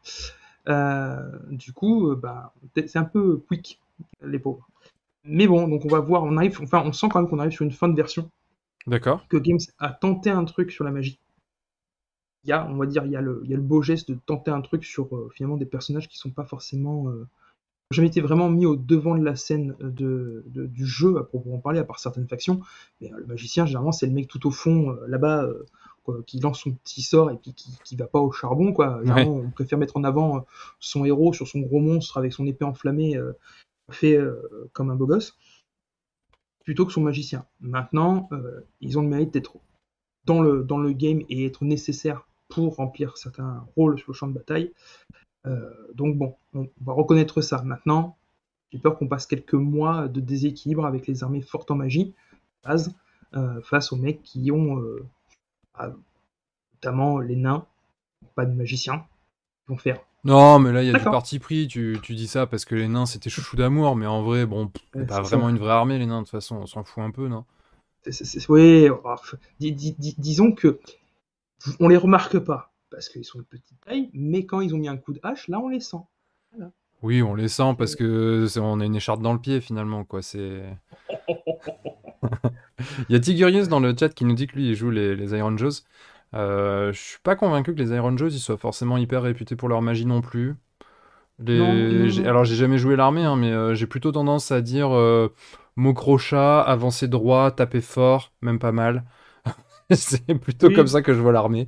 Euh, 0.68 1.18
du 1.50 1.73
coup, 1.73 2.16
bah, 2.16 2.54
c'est 2.75 2.96
un 2.96 3.04
peu 3.04 3.42
quick, 3.46 3.80
les 4.23 4.38
pauvres. 4.38 4.66
Mais 5.25 5.46
bon, 5.46 5.68
donc 5.68 5.84
on 5.84 5.88
va 5.88 6.00
voir, 6.00 6.25
on 6.25 6.37
arrive, 6.38 6.58
enfin, 6.62 6.82
on 6.87 6.92
sent 6.92 7.08
quand 7.11 7.20
même 7.20 7.28
qu'on 7.28 7.38
arrive 7.38 7.52
sur 7.52 7.64
une 7.64 7.70
fin 7.70 7.88
de 7.88 7.96
version, 7.96 8.30
D'accord. 8.87 9.26
que 9.28 9.37
Games 9.37 9.58
a 9.78 9.90
tenté 9.90 10.30
un 10.30 10.44
truc 10.44 10.70
sur 10.70 10.84
la 10.84 10.90
magie. 10.90 11.18
Il 12.44 12.50
y 12.50 12.52
a, 12.52 12.66
on 12.68 12.76
va 12.76 12.86
dire, 12.86 13.04
il 13.06 13.12
y 13.12 13.16
a 13.16 13.20
le, 13.20 13.40
il 13.44 13.50
y 13.50 13.54
a 13.54 13.56
le 13.56 13.62
beau 13.62 13.80
geste 13.82 14.10
de 14.10 14.18
tenter 14.26 14.50
un 14.50 14.60
truc 14.60 14.84
sur 14.84 15.14
euh, 15.16 15.30
finalement 15.34 15.56
des 15.56 15.66
personnages 15.66 16.08
qui 16.08 16.18
sont 16.18 16.30
pas 16.30 16.44
forcément, 16.44 17.08
euh, 17.08 17.26
jamais 17.90 18.08
été 18.08 18.20
vraiment 18.20 18.50
mis 18.50 18.66
au 18.66 18.76
devant 18.76 19.16
de 19.16 19.24
la 19.24 19.36
scène 19.36 19.74
de, 19.80 20.44
de- 20.46 20.66
du 20.66 20.86
jeu 20.86 21.16
à 21.18 21.24
proprement 21.24 21.58
parler, 21.58 21.78
à 21.78 21.84
part 21.84 21.98
certaines 21.98 22.28
factions. 22.28 22.60
Mais 23.00 23.12
euh, 23.12 23.18
le 23.18 23.26
magicien, 23.26 23.64
généralement, 23.66 23.92
c'est 23.92 24.06
le 24.06 24.12
mec 24.12 24.28
tout 24.28 24.46
au 24.46 24.50
fond, 24.50 24.90
euh, 24.90 25.06
là-bas, 25.06 25.44
euh, 25.44 25.64
quoi, 26.02 26.18
qui 26.26 26.38
lance 26.38 26.60
son 26.60 26.72
petit 26.72 27.00
sort 27.02 27.30
et 27.30 27.36
puis 27.36 27.54
qui, 27.54 27.70
qui 27.82 27.96
va 27.96 28.06
pas 28.06 28.20
au 28.20 28.30
charbon, 28.30 28.72
quoi. 28.74 29.00
Généralement, 29.02 29.36
on 29.36 29.50
préfère 29.50 29.78
mettre 29.78 29.96
en 29.96 30.04
avant 30.04 30.36
euh, 30.36 30.40
son 30.80 31.04
héros 31.06 31.32
sur 31.32 31.48
son 31.48 31.60
gros 31.60 31.80
monstre 31.80 32.18
avec 32.18 32.32
son 32.34 32.46
épée 32.46 32.64
enflammée, 32.66 33.16
euh, 33.16 33.32
fait 33.90 34.16
euh, 34.16 34.68
comme 34.74 34.90
un 34.90 34.96
beau 34.96 35.06
gosse, 35.06 35.36
plutôt 36.64 36.84
que 36.86 36.92
son 36.92 37.02
magicien. 37.02 37.46
Maintenant, 37.60 38.28
euh, 38.32 38.60
ils 38.80 38.98
ont 38.98 39.02
le 39.02 39.08
mérite 39.08 39.32
d'être 39.32 39.56
dans 40.26 40.40
le, 40.42 40.62
dans 40.62 40.78
le 40.78 40.92
game 40.92 41.20
et 41.28 41.44
être 41.46 41.64
nécessaires 41.64 42.26
pour 42.48 42.76
remplir 42.76 43.16
certains 43.16 43.66
rôles 43.76 43.98
sur 43.98 44.12
le 44.12 44.14
champ 44.16 44.26
de 44.28 44.32
bataille. 44.34 44.72
Euh, 45.46 45.70
donc 45.94 46.16
bon, 46.16 46.36
on 46.54 46.68
va 46.82 46.92
reconnaître 46.92 47.40
ça. 47.42 47.62
Maintenant, 47.62 48.16
j'ai 48.72 48.78
peur 48.78 48.98
qu'on 48.98 49.08
passe 49.08 49.26
quelques 49.26 49.54
mois 49.54 50.08
de 50.08 50.20
déséquilibre 50.20 50.86
avec 50.86 51.06
les 51.06 51.22
armées 51.22 51.42
fortes 51.42 51.70
en 51.70 51.76
magie, 51.76 52.14
base, 52.64 52.94
euh, 53.34 53.60
face 53.62 53.92
aux 53.92 53.96
mecs 53.96 54.22
qui 54.22 54.50
ont, 54.50 54.78
euh, 54.80 55.06
notamment 56.74 57.18
les 57.18 57.36
nains, 57.36 57.66
pas 58.34 58.46
de 58.46 58.54
magiciens, 58.54 59.06
qui 59.64 59.72
vont 59.72 59.78
faire. 59.78 60.00
Non, 60.24 60.58
mais 60.58 60.72
là, 60.72 60.82
il 60.82 60.90
y 60.90 60.94
a 60.94 60.98
du 60.98 61.04
parti 61.04 61.38
pris. 61.38 61.68
Tu, 61.68 61.98
tu 62.02 62.14
dis 62.14 62.26
ça 62.28 62.46
parce 62.46 62.64
que 62.64 62.74
les 62.74 62.88
nains, 62.88 63.06
c'était 63.06 63.30
chouchou 63.30 63.56
d'amour. 63.56 63.94
Mais 63.96 64.06
en 64.06 64.22
vrai, 64.22 64.46
bon, 64.46 64.70
Ouais, 64.94 65.04
pas 65.04 65.20
vraiment 65.20 65.46
ça. 65.46 65.50
une 65.50 65.58
vraie 65.58 65.72
armée, 65.72 65.98
les 65.98 66.06
nains. 66.06 66.20
De 66.20 66.24
toute 66.24 66.30
façon, 66.30 66.56
on 66.56 66.66
s'en 66.66 66.84
fout 66.84 67.02
un 67.04 67.10
peu, 67.10 67.28
non? 67.28 67.44
C'est- 68.02 68.12
c'est- 68.12 68.24
c'est- 68.24 68.50
oui, 68.50 68.88
oh, 68.90 69.14
dis- 69.60 69.72
dis- 69.72 69.94
dis- 69.98 70.14
disons 70.18 70.52
que 70.52 70.78
on 71.80 71.88
les 71.88 71.97
remarque 71.97 72.38
pas 72.38 72.75
parce 72.90 73.09
qu'ils 73.09 73.25
sont 73.25 73.38
de 73.38 73.44
petite 73.44 73.78
taille, 73.85 74.11
mais 74.12 74.47
quand 74.47 74.61
ils 74.61 74.75
ont 74.75 74.78
mis 74.78 74.88
un 74.88 74.97
coup 74.97 75.12
de 75.12 75.21
hache, 75.23 75.49
là 75.49 75.59
on 75.61 75.68
les 75.68 75.80
sent. 75.80 76.02
Oui, 77.02 77.23
on 77.23 77.35
les 77.35 77.49
sent 77.49 77.75
parce 77.76 77.97
que 77.97 78.47
on 78.59 78.80
a 78.80 78.85
une 78.85 78.97
écharpe 78.97 79.21
dans 79.21 79.33
le 79.33 79.38
pied 79.38 79.61
finalement, 79.61 80.04
quoi. 80.04 80.23
C'est. 80.23 80.62
il 83.09 83.12
y 83.12 83.14
a 83.14 83.21
Tigurius 83.21 83.68
dans 83.68 83.80
le 83.80 83.94
chat 83.99 84.09
qui 84.09 84.25
nous 84.25 84.35
dit 84.35 84.47
que 84.47 84.56
lui 84.56 84.68
il 84.68 84.75
joue 84.75 84.90
les, 84.90 85.16
les 85.16 85.37
Iron 85.37 85.56
Jaws. 85.56 85.83
Euh, 86.35 86.92
je 86.92 87.00
suis 87.00 87.18
pas 87.23 87.37
convaincu 87.37 87.75
que 87.75 87.80
les 87.80 87.90
Iron 87.94 88.16
Jaws 88.16 88.30
ils 88.30 88.40
soient 88.40 88.56
forcément 88.56 88.97
hyper 88.97 89.23
réputés 89.23 89.56
pour 89.56 89.68
leur 89.68 89.83
magie 89.83 90.06
non 90.06 90.21
plus. 90.21 90.56
Alors 91.47 92.44
j'ai 92.44 92.54
jamais 92.54 92.78
joué 92.78 92.97
l'armée, 92.97 93.25
hein, 93.25 93.37
mais 93.37 93.52
euh, 93.52 93.75
j'ai 93.75 93.87
plutôt 93.87 94.12
tendance 94.12 94.52
à 94.52 94.61
dire 94.61 94.94
euh, 94.94 95.33
mot 95.76 95.94
crochat, 95.94 96.61
avancer 96.61 97.09
droit, 97.09 97.50
taper 97.50 97.80
fort, 97.80 98.33
même 98.40 98.59
pas 98.59 98.73
mal. 98.73 99.04
C'est 99.90 100.34
plutôt 100.34 100.70
comme 100.70 100.86
ça 100.86 101.02
que 101.02 101.14
je 101.14 101.20
vois 101.20 101.32
l'armée. 101.32 101.66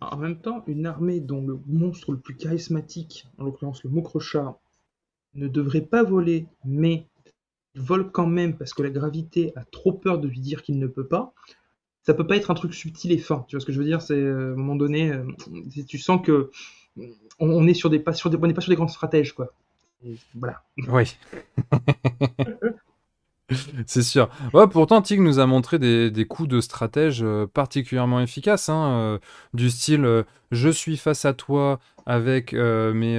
En 0.00 0.16
même 0.16 0.38
temps, 0.38 0.64
une 0.66 0.86
armée 0.86 1.20
dont 1.20 1.46
le 1.46 1.58
monstre 1.66 2.12
le 2.12 2.18
plus 2.18 2.36
charismatique, 2.36 3.26
en 3.38 3.44
l'occurrence 3.44 3.84
le 3.84 3.90
mot 3.90 4.02
crochat, 4.02 4.58
ne 5.34 5.48
devrait 5.48 5.82
pas 5.82 6.02
voler, 6.02 6.46
mais 6.64 7.06
vole 7.74 8.10
quand 8.10 8.26
même 8.26 8.56
parce 8.56 8.72
que 8.72 8.82
la 8.82 8.90
gravité 8.90 9.52
a 9.56 9.64
trop 9.64 9.92
peur 9.92 10.18
de 10.18 10.28
lui 10.28 10.40
dire 10.40 10.62
qu'il 10.62 10.78
ne 10.78 10.86
peut 10.86 11.06
pas, 11.06 11.34
ça 12.02 12.14
peut 12.14 12.26
pas 12.26 12.36
être 12.36 12.50
un 12.50 12.54
truc 12.54 12.74
subtil 12.74 13.12
et 13.12 13.18
fin. 13.18 13.44
Tu 13.48 13.56
vois 13.56 13.60
ce 13.60 13.66
que 13.66 13.72
je 13.72 13.78
veux 13.78 13.84
dire? 13.84 14.02
C'est 14.02 14.14
euh, 14.14 14.50
à 14.50 14.52
un 14.52 14.56
moment 14.56 14.76
donné, 14.76 15.10
euh, 15.10 15.24
tu 15.86 15.98
sens 15.98 16.24
que 16.24 16.50
on, 17.38 17.66
est 17.66 17.74
sur 17.74 17.90
des 17.90 17.98
pas 17.98 18.12
sur 18.12 18.30
des, 18.30 18.38
on 18.40 18.46
n'est 18.46 18.54
pas 18.54 18.60
sur 18.60 18.70
des 18.70 18.76
grands 18.76 18.88
stratèges 18.88 19.32
quoi. 19.32 19.52
voilà. 20.34 20.62
Oui. 20.88 21.16
C'est 23.86 24.02
sûr. 24.02 24.28
Ouais, 24.52 24.66
pourtant, 24.66 25.02
Tig 25.02 25.20
nous 25.20 25.38
a 25.38 25.46
montré 25.46 25.78
des, 25.78 26.26
coups 26.26 26.48
de 26.48 26.60
stratège 26.60 27.22
euh, 27.22 27.46
particulièrement 27.46 28.20
efficaces, 28.20 28.68
hein, 28.68 28.88
euh, 28.90 29.18
du 29.52 29.70
style 29.70 30.04
euh, 30.04 30.22
je 30.50 30.68
suis 30.68 30.96
face 30.96 31.24
à 31.24 31.34
toi 31.34 31.78
avec 32.06 32.52
mes 32.52 33.18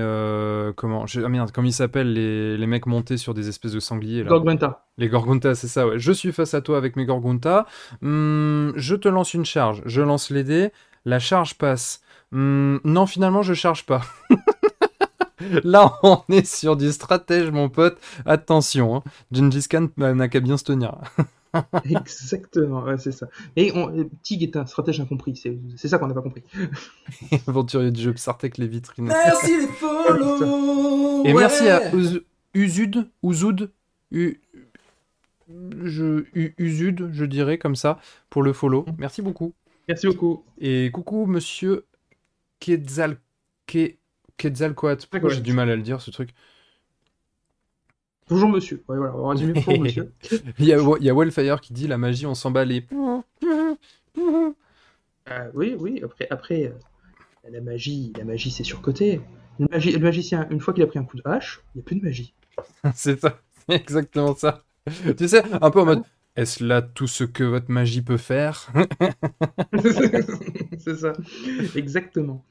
comment 0.78 1.06
je, 1.08 1.22
ah 1.22 1.28
merde, 1.28 1.52
comment 1.52 1.68
ils 1.68 1.74
s'appellent 1.74 2.14
les, 2.14 2.56
les, 2.56 2.68
mecs 2.68 2.86
montés 2.86 3.18
sur 3.18 3.34
des 3.34 3.50
espèces 3.50 3.74
de 3.74 3.80
sangliers 3.80 4.24
là. 4.24 4.30
Gorgunta. 4.30 4.86
Les 4.98 5.10
Gorgunta, 5.10 5.54
c'est 5.56 5.68
ça. 5.68 5.88
Ouais. 5.88 6.00
Je 6.00 6.12
suis 6.12 6.32
face 6.32 6.54
à 6.54 6.62
toi 6.62 6.78
avec 6.78 6.96
mes 6.96 7.06
Gorgunta. 7.06 7.66
Hmm, 8.02 8.72
je 8.76 8.96
te 8.96 9.10
lance 9.10 9.34
une 9.34 9.44
charge. 9.44 9.82
Je 9.86 10.02
lance 10.02 10.30
les 10.30 10.44
dés. 10.44 10.70
La 11.04 11.20
charge 11.20 11.56
passe. 11.56 12.02
Hmm, 12.32 12.78
non, 12.84 13.06
finalement, 13.06 13.42
je 13.42 13.54
charge 13.54 13.86
pas. 13.86 14.02
Là, 15.64 15.98
on 16.04 16.22
est 16.30 16.46
sur 16.46 16.76
du 16.76 16.92
stratège, 16.92 17.52
mon 17.52 17.70
pote. 17.70 17.98
Attention, 18.26 18.96
hein. 18.96 19.04
Gengis 19.32 19.68
Khan 19.68 19.90
n'a 19.98 20.28
qu'à 20.28 20.40
bien 20.40 20.58
se 20.58 20.64
tenir. 20.64 21.00
Exactement, 21.86 22.86
c'est 22.98 23.12
ça. 23.12 23.28
Et 23.56 23.72
Tig 24.24 24.44
est 24.44 24.58
un 24.58 24.66
stratège 24.66 25.00
incompris, 25.00 25.42
c'est 25.78 25.88
ça 25.88 25.98
qu'on 25.98 26.08
n'a 26.08 26.14
pas 26.14 26.22
compris. 26.22 26.44
Aventurier 27.48 27.92
du 27.92 28.02
jeu 28.02 28.14
Psartek 28.14 28.58
les 28.58 28.68
vitrines. 28.68 29.06
Merci 29.06 29.62
les 29.62 29.68
follow 29.68 31.24
Et 31.24 31.34
merci 31.34 31.70
à 31.70 31.82
Uzud, 32.54 33.08
Uzud, 33.24 33.72
je, 34.12 34.34
Uzud, 36.58 37.10
je 37.12 37.26
dirais 37.26 37.58
comme 37.58 37.76
ça, 37.76 38.00
pour 38.30 38.44
le 38.44 38.54
follow. 38.54 38.86
Merci 38.98 39.22
beaucoup. 39.22 39.54
Merci 39.88 40.08
beaucoup. 40.08 40.44
Et 40.60 40.90
coucou, 40.92 41.26
monsieur 41.26 41.86
Quetzalke. 42.60 43.98
Quetzalcoatl. 44.38 45.08
Pourquoi 45.10 45.30
j'ai 45.30 45.42
du 45.42 45.54
mal 45.54 45.70
à 45.70 45.76
le 45.76 45.82
dire 45.82 46.02
ce 46.02 46.12
truc 46.12 46.32
Bonjour 48.28 48.50
monsieur. 48.50 48.84
Ouais, 48.88 48.98
voilà, 48.98 49.16
on 49.16 49.36
bonjour 49.36 49.80
monsieur. 49.82 50.12
il, 50.60 50.66
y 50.66 50.74
a, 50.74 50.80
il 51.00 51.06
y 51.06 51.10
a 51.10 51.14
Wildfire 51.14 51.62
qui 51.62 51.74
dit 51.74 51.88
la 51.88 51.98
magie, 52.00 52.26
on 52.26 52.34
s'emballe 52.34 52.72
et. 52.72 52.84
Euh, 55.32 55.50
oui, 55.54 55.76
oui, 55.80 56.02
après, 56.04 56.28
après 56.30 56.66
euh, 56.66 57.50
la 57.50 57.62
magie, 57.62 58.14
la 58.18 58.24
magie 58.24 58.52
c'est 58.52 58.64
surcoté. 58.64 59.22
Le, 59.60 59.68
le 59.68 60.00
magicien, 60.00 60.48
une 60.50 60.60
fois 60.60 60.74
qu'il 60.74 60.84
a 60.84 60.88
pris 60.88 61.00
un 61.00 61.04
coup 61.04 61.18
de 61.18 61.24
hache, 61.26 61.62
il 61.74 61.78
n'y 61.78 61.82
a 61.82 61.86
plus 61.86 61.96
de 61.96 62.04
magie. 62.04 62.34
c'est 62.96 63.20
ça, 63.20 63.40
c'est 63.70 63.76
exactement 63.76 64.36
ça. 64.36 64.64
tu 65.18 65.28
sais, 65.28 65.44
un 65.62 65.72
peu 65.72 65.82
en 65.82 65.86
mode. 65.86 66.04
Est-ce 66.36 66.64
là 66.64 66.82
tout 66.82 67.08
ce 67.08 67.24
que 67.24 67.46
votre 67.46 67.72
magie 67.72 68.02
peut 68.02 68.18
faire? 68.18 68.70
C'est 70.78 70.96
ça, 70.98 71.14
exactement. 71.76 72.44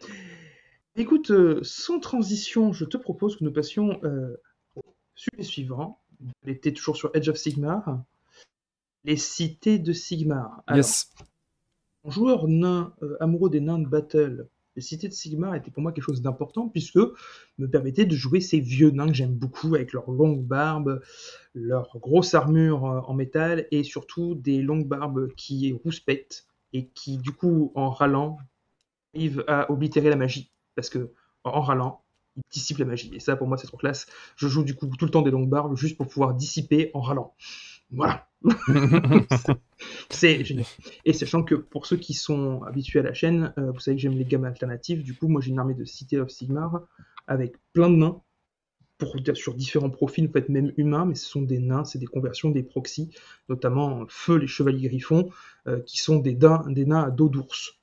Écoute, 0.96 1.32
euh, 1.32 1.58
sans 1.62 1.98
transition, 1.98 2.72
je 2.72 2.84
te 2.84 2.96
propose 2.96 3.36
que 3.36 3.42
nous 3.42 3.52
passions 3.52 3.98
euh, 4.04 4.36
au 4.76 4.82
sujet 5.16 5.42
suivant. 5.42 6.00
On 6.22 6.48
était 6.48 6.72
toujours 6.72 6.96
sur 6.96 7.10
Edge 7.14 7.28
of 7.28 7.36
Sigmar. 7.36 8.04
Les 9.02 9.16
cités 9.16 9.80
de 9.80 9.92
Sigmar. 9.92 10.62
yes. 10.72 11.10
En 12.04 12.10
joueur 12.10 12.46
nain, 12.46 12.94
euh, 13.02 13.16
amoureux 13.18 13.50
des 13.50 13.60
nains 13.60 13.80
de 13.80 13.88
battle, 13.88 14.46
les 14.76 14.82
cités 14.82 15.08
de 15.08 15.12
Sigmar 15.12 15.56
étaient 15.56 15.72
pour 15.72 15.82
moi 15.82 15.90
quelque 15.90 16.04
chose 16.04 16.22
d'important 16.22 16.68
puisque 16.68 17.00
me 17.58 17.66
permettait 17.66 18.06
de 18.06 18.14
jouer 18.14 18.40
ces 18.40 18.60
vieux 18.60 18.90
nains 18.90 19.08
que 19.08 19.14
j'aime 19.14 19.34
beaucoup 19.34 19.74
avec 19.74 19.92
leurs 19.92 20.10
longues 20.10 20.44
barbes, 20.44 21.02
leur 21.54 21.98
grosse 21.98 22.34
armure 22.34 22.84
en 22.84 23.14
métal 23.14 23.66
et 23.72 23.82
surtout 23.82 24.34
des 24.36 24.62
longues 24.62 24.86
barbes 24.86 25.32
qui 25.34 25.72
rouspètent 25.72 26.46
et 26.72 26.86
qui 26.88 27.18
du 27.18 27.32
coup 27.32 27.72
en 27.74 27.90
râlant 27.90 28.38
arrivent 29.14 29.44
à 29.46 29.70
oblitérer 29.70 30.10
la 30.10 30.16
magie 30.16 30.50
parce 30.75 30.90
que 30.90 31.12
en 31.45 31.61
râlant, 31.61 32.02
il 32.37 32.43
dissipe 32.50 32.78
la 32.78 32.85
magie. 32.85 33.11
Et 33.14 33.21
ça, 33.21 33.37
pour 33.37 33.47
moi, 33.47 33.57
c'est 33.57 33.66
trop 33.66 33.76
classe. 33.76 34.07
Je 34.37 34.49
joue 34.49 34.64
du 34.64 34.75
coup 34.75 34.87
tout 34.99 35.04
le 35.04 35.11
temps 35.11 35.23
des 35.23 35.31
longues 35.31 35.49
barbes 35.49 35.76
juste 35.76 35.97
pour 35.97 36.09
pouvoir 36.09 36.35
dissiper 36.35 36.90
en 36.95 37.00
râlant. 37.00 37.35
Voilà. 37.90 38.28
c'est 40.11 40.45
génial. 40.45 40.66
Et 41.04 41.12
sachant 41.12 41.43
que 41.43 41.54
pour 41.54 41.87
ceux 41.87 41.97
qui 41.97 42.14
sont 42.14 42.62
habitués 42.64 43.00
à 43.00 43.02
la 43.02 43.14
chaîne, 43.14 43.52
euh, 43.59 43.71
vous 43.71 43.81
savez 43.81 43.97
que 43.97 44.02
j'aime 44.02 44.16
les 44.19 44.25
gammes 44.25 44.45
alternatives. 44.45 45.02
Du 45.02 45.14
coup, 45.14 45.28
moi, 45.28 45.40
j'ai 45.40 45.50
une 45.50 45.59
armée 45.59 45.75
de 45.75 45.85
Cité 45.85 46.19
of 46.19 46.31
Sigmar 46.31 46.83
avec 47.26 47.54
plein 47.73 47.90
de 47.90 47.97
nains 47.97 48.21
pour, 48.99 49.16
sur 49.35 49.54
différents 49.54 49.90
profils, 49.90 50.26
en 50.28 50.33
fait, 50.33 50.49
même 50.49 50.73
humains, 50.76 51.04
mais 51.04 51.14
ce 51.14 51.26
sont 51.26 51.43
des 51.43 51.59
nains, 51.59 51.85
c'est 51.85 51.99
des 51.99 52.07
conversions 52.07 52.50
des 52.50 52.62
proxys, 52.62 53.11
notamment 53.49 54.04
Feu 54.09 54.37
les 54.37 54.47
Chevaliers 54.47 54.88
Griffons, 54.88 55.31
euh, 55.66 55.81
qui 55.81 55.99
sont 55.99 56.19
des, 56.19 56.35
des 56.35 56.87
nains 56.87 57.02
à 57.02 57.11
dos 57.11 57.28
d'ours. 57.28 57.78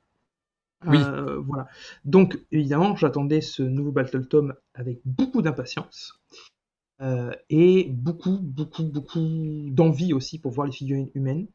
Oui. 0.86 0.98
Euh, 1.00 1.40
voilà. 1.40 1.68
Donc, 2.06 2.40
évidemment, 2.52 2.96
j'attendais 2.96 3.42
ce 3.42 3.64
nouveau 3.64 3.92
Battle 3.92 4.28
Tome 4.28 4.56
avec 4.74 5.00
beaucoup 5.06 5.42
d'impatience. 5.42 6.20
Euh, 7.02 7.32
et 7.50 7.88
beaucoup, 7.90 8.38
beaucoup, 8.42 8.84
beaucoup 8.84 9.70
d'envie 9.70 10.14
aussi 10.14 10.40
pour 10.40 10.52
voir 10.52 10.68
les 10.68 10.74
figurines 10.74 11.10
humaines. 11.16 11.48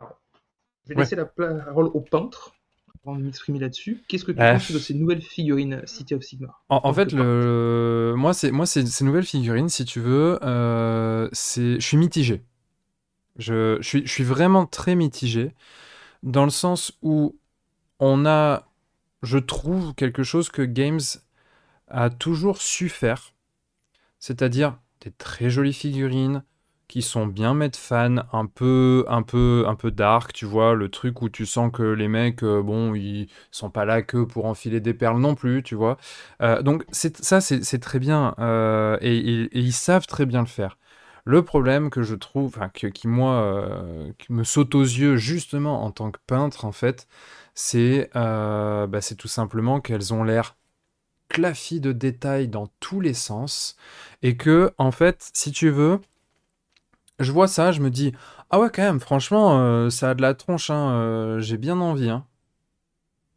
je 0.00 0.94
vais 0.94 1.00
laisser 1.00 1.16
la 1.16 1.24
parole 1.24 1.86
au 1.86 2.00
peintre 2.00 2.54
pour 3.02 3.14
m'exprimer 3.14 3.58
là-dessus. 3.58 4.02
Qu'est-ce 4.06 4.24
que 4.24 4.32
tu 4.32 4.38
penses 4.38 4.70
de 4.70 4.78
ces 4.78 4.94
nouvelles 4.94 5.22
figurines 5.22 5.82
City 5.86 6.14
of 6.14 6.22
Sigmar 6.22 6.62
En, 6.68 6.92
fait, 6.92 7.12
le... 7.12 8.14
moi, 8.16 8.34
c'est 8.34 8.50
moi, 8.50 8.66
ces 8.66 9.04
nouvelles 9.04 9.24
figurines, 9.24 9.68
si 9.68 9.84
tu 9.84 10.00
veux, 10.00 10.38
euh, 10.42 11.28
je 11.32 11.78
suis 11.80 11.96
mitigé. 11.96 12.42
Je, 13.36 13.78
je, 13.80 13.88
suis, 13.88 14.06
je 14.06 14.12
suis 14.12 14.24
vraiment 14.24 14.64
très 14.66 14.94
mitigé 14.94 15.54
dans 16.22 16.44
le 16.44 16.50
sens 16.50 16.96
où 17.02 17.36
on 18.00 18.26
a, 18.26 18.68
je 19.22 19.38
trouve, 19.38 19.94
quelque 19.94 20.22
chose 20.22 20.48
que 20.48 20.62
Games 20.62 21.00
a 21.88 22.10
toujours 22.10 22.58
su 22.58 22.88
faire, 22.88 23.34
c'est-à-dire 24.18 24.78
des 25.00 25.10
très 25.10 25.50
jolies 25.50 25.72
figurines 25.72 26.42
qui 26.88 27.02
sont 27.02 27.26
bien 27.26 27.54
mettre 27.54 27.78
fan, 27.78 28.24
un 28.32 28.46
peu, 28.46 29.04
un 29.08 29.22
peu, 29.22 29.64
un 29.66 29.74
peu 29.74 29.90
dark, 29.90 30.32
tu 30.32 30.44
vois, 30.44 30.74
le 30.74 30.88
truc 30.90 31.22
où 31.22 31.28
tu 31.28 31.46
sens 31.46 31.72
que 31.72 31.82
les 31.82 32.08
mecs, 32.08 32.42
euh, 32.42 32.62
bon, 32.62 32.94
ils 32.94 33.28
sont 33.50 33.70
pas 33.70 33.84
là 33.84 34.02
que 34.02 34.22
pour 34.22 34.46
enfiler 34.46 34.80
des 34.80 34.94
perles 34.94 35.18
non 35.18 35.34
plus, 35.34 35.62
tu 35.62 35.74
vois. 35.74 35.96
Euh, 36.42 36.62
donc 36.62 36.84
ça, 36.92 37.40
c'est 37.40 37.78
très 37.80 37.98
bien, 37.98 38.34
euh, 38.38 38.98
et, 39.00 39.48
ils 39.58 39.72
savent 39.72 40.06
très 40.06 40.26
bien 40.26 40.40
le 40.40 40.46
faire. 40.46 40.78
Le 41.24 41.42
problème 41.42 41.88
que 41.90 42.02
je 42.02 42.14
trouve, 42.14 42.52
enfin, 42.56 42.68
qui 42.68 43.08
moi, 43.08 43.64
qui 44.18 44.32
me 44.32 44.44
saute 44.44 44.74
aux 44.74 44.82
yeux 44.82 45.16
justement 45.16 45.82
en 45.82 45.90
tant 45.90 46.10
que 46.10 46.20
peintre, 46.26 46.66
en 46.66 46.72
fait, 46.72 47.08
euh, 47.74 48.86
bah, 48.86 49.00
c'est 49.00 49.14
tout 49.14 49.28
simplement 49.28 49.80
qu'elles 49.80 50.12
ont 50.12 50.24
l'air 50.24 50.56
claffies 51.28 51.80
de 51.80 51.92
détails 51.92 52.48
dans 52.48 52.68
tous 52.80 53.00
les 53.00 53.14
sens 53.14 53.76
et 54.22 54.36
que 54.36 54.72
en 54.78 54.90
fait 54.90 55.30
si 55.32 55.52
tu 55.52 55.70
veux 55.70 56.00
je 57.18 57.32
vois 57.32 57.48
ça 57.48 57.72
je 57.72 57.80
me 57.80 57.90
dis 57.90 58.12
ah 58.50 58.60
ouais 58.60 58.70
quand 58.72 58.82
même 58.82 59.00
franchement 59.00 59.58
euh, 59.58 59.90
ça 59.90 60.10
a 60.10 60.14
de 60.14 60.22
la 60.22 60.34
tronche 60.34 60.70
hein, 60.70 60.92
euh, 60.92 61.40
j'ai 61.40 61.56
bien 61.56 61.80
envie 61.80 62.10
hein. 62.10 62.26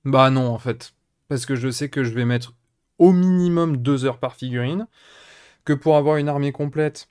bah 0.04 0.30
non 0.30 0.48
en 0.48 0.58
fait 0.58 0.94
parce 1.28 1.46
que 1.46 1.56
je 1.56 1.70
sais 1.70 1.90
que 1.90 2.04
je 2.04 2.14
vais 2.14 2.26
mettre 2.26 2.54
au 3.00 3.14
minimum 3.14 3.78
deux 3.78 4.06
heures 4.06 4.20
par 4.20 4.36
figurine 4.36 4.88
que 5.64 5.74
pour 5.74 5.96
avoir 5.96 6.18
une 6.18 6.30
armée 6.30 6.52
complète 6.52 7.10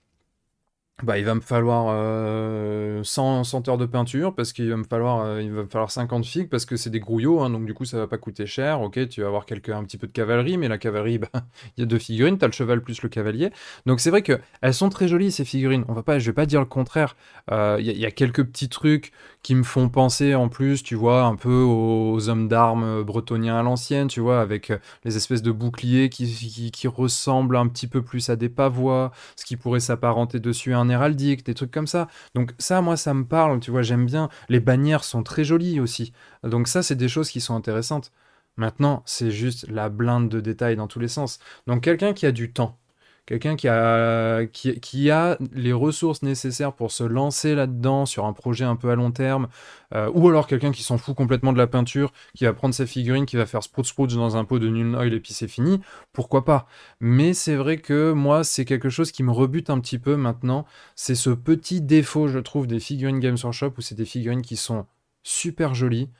bah, 1.03 1.19
il 1.19 1.27
va 1.27 1.35
me 1.35 1.41
falloir 1.43 1.89
euh, 1.91 3.03
100, 3.05 3.45
100 3.45 3.69
heures 3.69 3.77
de 3.77 3.85
peinture 3.85 4.35
parce 4.35 4.55
qu'il 4.55 4.71
va 4.71 4.79
me 4.79 4.85
falloir, 4.85 5.21
euh, 5.21 5.43
il 5.43 5.53
va 5.53 5.63
me 5.65 5.69
falloir 5.69 5.91
50 5.91 6.25
figues 6.25 6.49
parce 6.49 6.65
que 6.65 6.77
c'est 6.77 6.89
des 6.89 7.01
grouillots, 7.01 7.41
hein, 7.41 7.51
donc 7.51 7.67
du 7.67 7.75
coup 7.75 7.85
ça 7.85 7.99
va 7.99 8.07
pas 8.07 8.17
coûter 8.17 8.47
cher. 8.47 8.81
Ok, 8.81 9.07
tu 9.11 9.21
vas 9.21 9.27
avoir 9.27 9.45
un 9.45 9.85
petit 9.85 9.99
peu 9.99 10.07
de 10.07 10.13
cavalerie, 10.13 10.57
mais 10.57 10.69
la 10.69 10.79
cavalerie, 10.79 11.19
bah, 11.19 11.29
il 11.77 11.81
y 11.81 11.83
a 11.83 11.87
deux 11.87 11.99
figurines, 11.99 12.39
t'as 12.39 12.47
le 12.47 12.53
cheval 12.53 12.81
plus 12.83 13.03
le 13.03 13.11
cavalier. 13.11 13.51
Donc 13.85 14.01
c'est 14.01 14.09
vrai 14.09 14.23
que 14.23 14.41
elles 14.63 14.73
sont 14.73 14.89
très 14.89 15.07
jolies 15.07 15.31
ces 15.33 15.45
figurines. 15.45 15.85
On 15.89 15.93
va 15.93 16.03
pas, 16.03 16.19
je 16.19 16.25
vais 16.31 16.33
pas 16.35 16.47
dire 16.47 16.61
le 16.61 16.67
contraire. 16.67 17.15
Euh, 17.51 17.77
Il 17.79 17.85
y, 17.87 17.91
a- 17.91 17.93
il 17.93 17.99
y 18.01 18.07
a 18.07 18.11
quelques 18.11 18.45
petits 18.45 18.71
trucs 18.71 19.13
qui 19.43 19.55
me 19.55 19.63
font 19.63 19.89
penser 19.91 20.35
en 20.35 20.49
plus, 20.49 20.83
tu 20.83 20.95
vois, 20.95 21.25
un 21.25 21.37
peu 21.37 21.63
aux 21.63 22.29
hommes 22.29 22.49
d'armes 22.49 23.03
bretoniens 23.05 23.59
à 23.59 23.63
l'ancienne, 23.63 24.09
tu 24.09 24.21
vois, 24.21 24.41
avec 24.41 24.71
euh, 24.71 24.79
les 25.05 25.17
espèces 25.17 25.43
de 25.43 25.53
boucliers 25.53 26.09
qui, 26.09 26.27
qui, 26.27 26.71
qui 26.71 26.89
ressemblent 26.89 27.57
un 27.57 27.69
petit 27.69 27.87
peu 27.87 28.03
plus 28.03 28.29
à 28.31 28.37
des 28.37 28.49
pavois 28.49 29.13
ce 29.37 29.45
qui 29.45 29.57
pourrait 29.57 29.81
s'apparenter 29.81 30.41
dessus 30.41 30.73
à 30.75 30.79
un 30.79 30.86
héraldique, 30.89 31.45
des 31.45 31.55
trucs 31.55 31.71
comme 31.71 31.87
ça. 31.87 32.09
Donc 32.35 32.53
ça, 32.59 32.81
moi, 32.81 32.97
ça 32.97 33.15
me 33.15 33.25
parle, 33.25 33.61
tu 33.61 33.71
vois, 33.71 33.83
j'aime 33.83 34.07
bien. 34.07 34.29
Les 34.49 34.61
bannières 34.61 35.05
sont 35.05 35.23
très 35.23 35.45
jolies 35.45 35.81
aussi. 35.81 36.13
Donc 36.43 36.69
ça, 36.69 36.83
c'est 36.83 36.97
des 36.97 37.09
choses 37.09 37.31
qui 37.31 37.41
sont 37.41 37.55
intéressantes. 37.55 38.13
Maintenant, 38.57 39.03
c'est 39.07 39.31
juste 39.31 39.69
la 39.69 39.89
blinde 39.89 40.29
de 40.29 40.41
détails 40.41 40.77
dans 40.77 40.87
tous 40.87 40.99
les 41.01 41.09
sens. 41.09 41.39
Donc 41.67 41.83
quelqu'un 41.83 42.13
qui 42.15 42.27
a 42.27 42.33
du 42.33 42.53
temps, 42.53 42.79
quelqu'un 43.27 43.57
qui 43.57 43.69
a, 43.69 45.39
les 45.53 45.73
ressources 45.73 46.23
nécessaires 46.23 46.73
pour 46.73 46.93
se 46.93 47.05
lancer 47.05 47.55
là-dedans 47.55 48.07
sur 48.07 48.25
un 48.25 48.33
projet 48.33 48.65
un 48.65 48.77
peu 48.77 48.91
à 48.91 48.95
long 48.95 49.11
terme, 49.11 49.49
euh, 49.95 50.11
ou 50.15 50.29
alors 50.29 50.47
quelqu'un 50.47 50.71
qui 50.71 50.83
s'en 50.83 50.97
fout 50.97 51.17
complètement 51.17 51.53
de 51.53 51.59
la 51.59 51.67
peinture, 51.67 52.13
qui 52.35 52.45
va 52.45 52.53
prendre 52.53 52.75
sa 52.75 52.87
figurine, 52.87 53.27
qui 53.27 53.37
va 53.37 53.47
faire 53.47 53.63
sprout 53.63 53.85
sprout 53.85 54.09
dans 54.15 54.37
un 54.37 54.45
pot 54.45 54.59
de 54.59 54.69
Nuln 54.69 54.95
Oil 54.95 55.13
et 55.13 55.21
puis 55.21 55.35
c'est 55.35 55.49
fini, 55.49 55.81
pourquoi 56.13 56.45
pas? 56.45 56.67
Mais 57.01 57.35
c'est 57.35 57.57
vrai 57.57 57.79
que 57.79 58.13
moi, 58.13 58.45
c'est 58.45 58.65
quelque 58.65 58.89
chose 58.89 59.11
qui 59.11 59.23
me 59.23 59.33
rebute 59.33 59.71
un 59.71 59.81
petit 59.81 59.99
peu 59.99 60.17
maintenant. 60.17 60.65
C'est 60.95 61.17
ce 61.17 61.31
petit 61.31 61.81
défaut, 61.81 62.29
je 62.29 62.39
trouve, 62.39 62.67
des 62.67 62.81
figurines 62.81 63.19
Games 63.19 63.39
Workshop 63.43 63.75
où 63.77 63.81
c'est 63.81 63.97
des 63.97 64.05
figurines 64.05 64.43
qui 64.43 64.57
sont 64.57 64.87
super 65.25 65.75
jolies, 65.75 66.11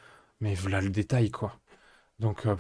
mais 0.41 0.55
voilà 0.55 0.81
le 0.81 0.91
détail, 0.91 1.31
quoi. 1.31 1.57
Donc, 2.19 2.47
euh, 2.47 2.57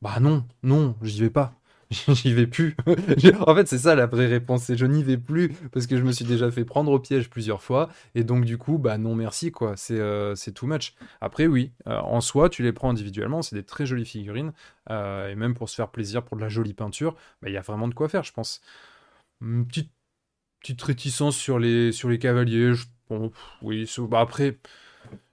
bah 0.00 0.20
non, 0.20 0.44
non, 0.62 0.96
j'y 1.02 1.20
vais 1.20 1.30
pas. 1.30 1.54
J'y 2.08 2.32
vais 2.34 2.46
plus. 2.48 2.76
en 3.46 3.54
fait, 3.54 3.68
c'est 3.68 3.78
ça 3.78 3.94
la 3.94 4.06
vraie 4.06 4.26
réponse, 4.26 4.64
c'est 4.64 4.76
je 4.76 4.86
n'y 4.86 5.04
vais 5.04 5.16
plus 5.18 5.50
parce 5.72 5.86
que 5.86 5.96
je 5.96 6.02
me 6.02 6.10
suis 6.10 6.24
déjà 6.24 6.50
fait 6.50 6.64
prendre 6.64 6.90
au 6.90 6.98
piège 6.98 7.30
plusieurs 7.30 7.62
fois 7.62 7.88
et 8.16 8.24
donc 8.24 8.44
du 8.44 8.58
coup, 8.58 8.78
bah 8.78 8.98
non 8.98 9.14
merci 9.14 9.52
quoi. 9.52 9.76
C'est 9.76 9.98
euh, 10.00 10.34
c'est 10.34 10.50
too 10.52 10.66
much. 10.66 10.94
Après 11.20 11.46
oui, 11.46 11.72
euh, 11.86 11.98
en 12.00 12.20
soi, 12.20 12.48
tu 12.48 12.62
les 12.64 12.72
prends 12.72 12.90
individuellement, 12.90 13.40
c'est 13.42 13.54
des 13.54 13.62
très 13.62 13.86
jolies 13.86 14.04
figurines 14.04 14.52
euh, 14.90 15.28
et 15.30 15.36
même 15.36 15.54
pour 15.54 15.68
se 15.68 15.76
faire 15.76 15.90
plaisir 15.90 16.24
pour 16.24 16.36
de 16.36 16.42
la 16.42 16.48
jolie 16.48 16.74
peinture, 16.74 17.14
bah, 17.40 17.48
il 17.48 17.52
y 17.52 17.56
a 17.56 17.60
vraiment 17.62 17.86
de 17.86 17.94
quoi 17.94 18.08
faire, 18.08 18.24
je 18.24 18.32
pense. 18.32 18.60
Une 19.42 19.66
petite 19.66 19.92
petite 20.62 20.82
réticence 20.82 21.36
sur 21.36 21.58
les 21.58 21.92
sur 21.92 22.08
les 22.10 22.18
cavaliers. 22.18 22.74
je- 22.74 22.86
oui, 23.62 23.88
bah, 24.08 24.20
après. 24.20 24.58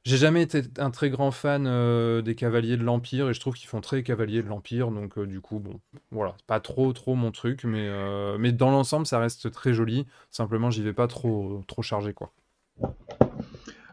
J'ai 0.05 0.17
jamais 0.17 0.43
été 0.43 0.62
un 0.79 0.91
très 0.91 1.10
grand 1.10 1.31
fan 1.31 1.65
euh, 1.65 2.22
des 2.22 2.36
cavaliers 2.36 2.75
de 2.75 2.83
l'Empire 2.83 3.29
et 3.29 3.33
je 3.33 3.39
trouve 3.39 3.55
qu'ils 3.55 3.69
font 3.69 3.79
très 3.79 4.03
cavaliers 4.03 4.43
de 4.43 4.50
l'Empire 4.50 4.91
donc 4.91 5.17
euh, 5.17 5.25
du 5.25 5.39
coup 5.39 5.60
bon 5.60 5.79
voilà 6.12 6.33
c'est 6.38 6.45
pas 6.45 6.60
trop 6.60 6.91
trop 6.91 7.15
mon 7.15 7.31
truc 7.31 7.63
mais 7.63 7.88
euh, 7.88 8.38
mais 8.38 8.51
dans 8.51 8.69
l'ensemble 8.69 9.05
ça 9.05 9.19
reste 9.19 9.50
très 9.51 9.74
joli 9.74 10.05
simplement 10.29 10.69
j'y 10.69 10.83
vais 10.83 10.91
pas 10.93 11.07
trop 11.07 11.63
trop 11.67 11.81
chargé 11.81 12.13
quoi. 12.13 12.33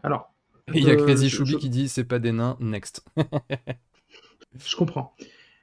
Alors, 0.03 0.33
il 0.73 0.83
y 0.83 0.89
a 0.89 0.95
Crazy 0.95 1.29
Choubi 1.29 1.53
je- 1.53 1.57
qui 1.57 1.69
dit 1.69 1.87
c'est 1.87 2.03
pas 2.03 2.19
des 2.19 2.31
nains 2.31 2.57
next. 2.59 3.05
Je 4.59 4.75
comprends. 4.75 5.15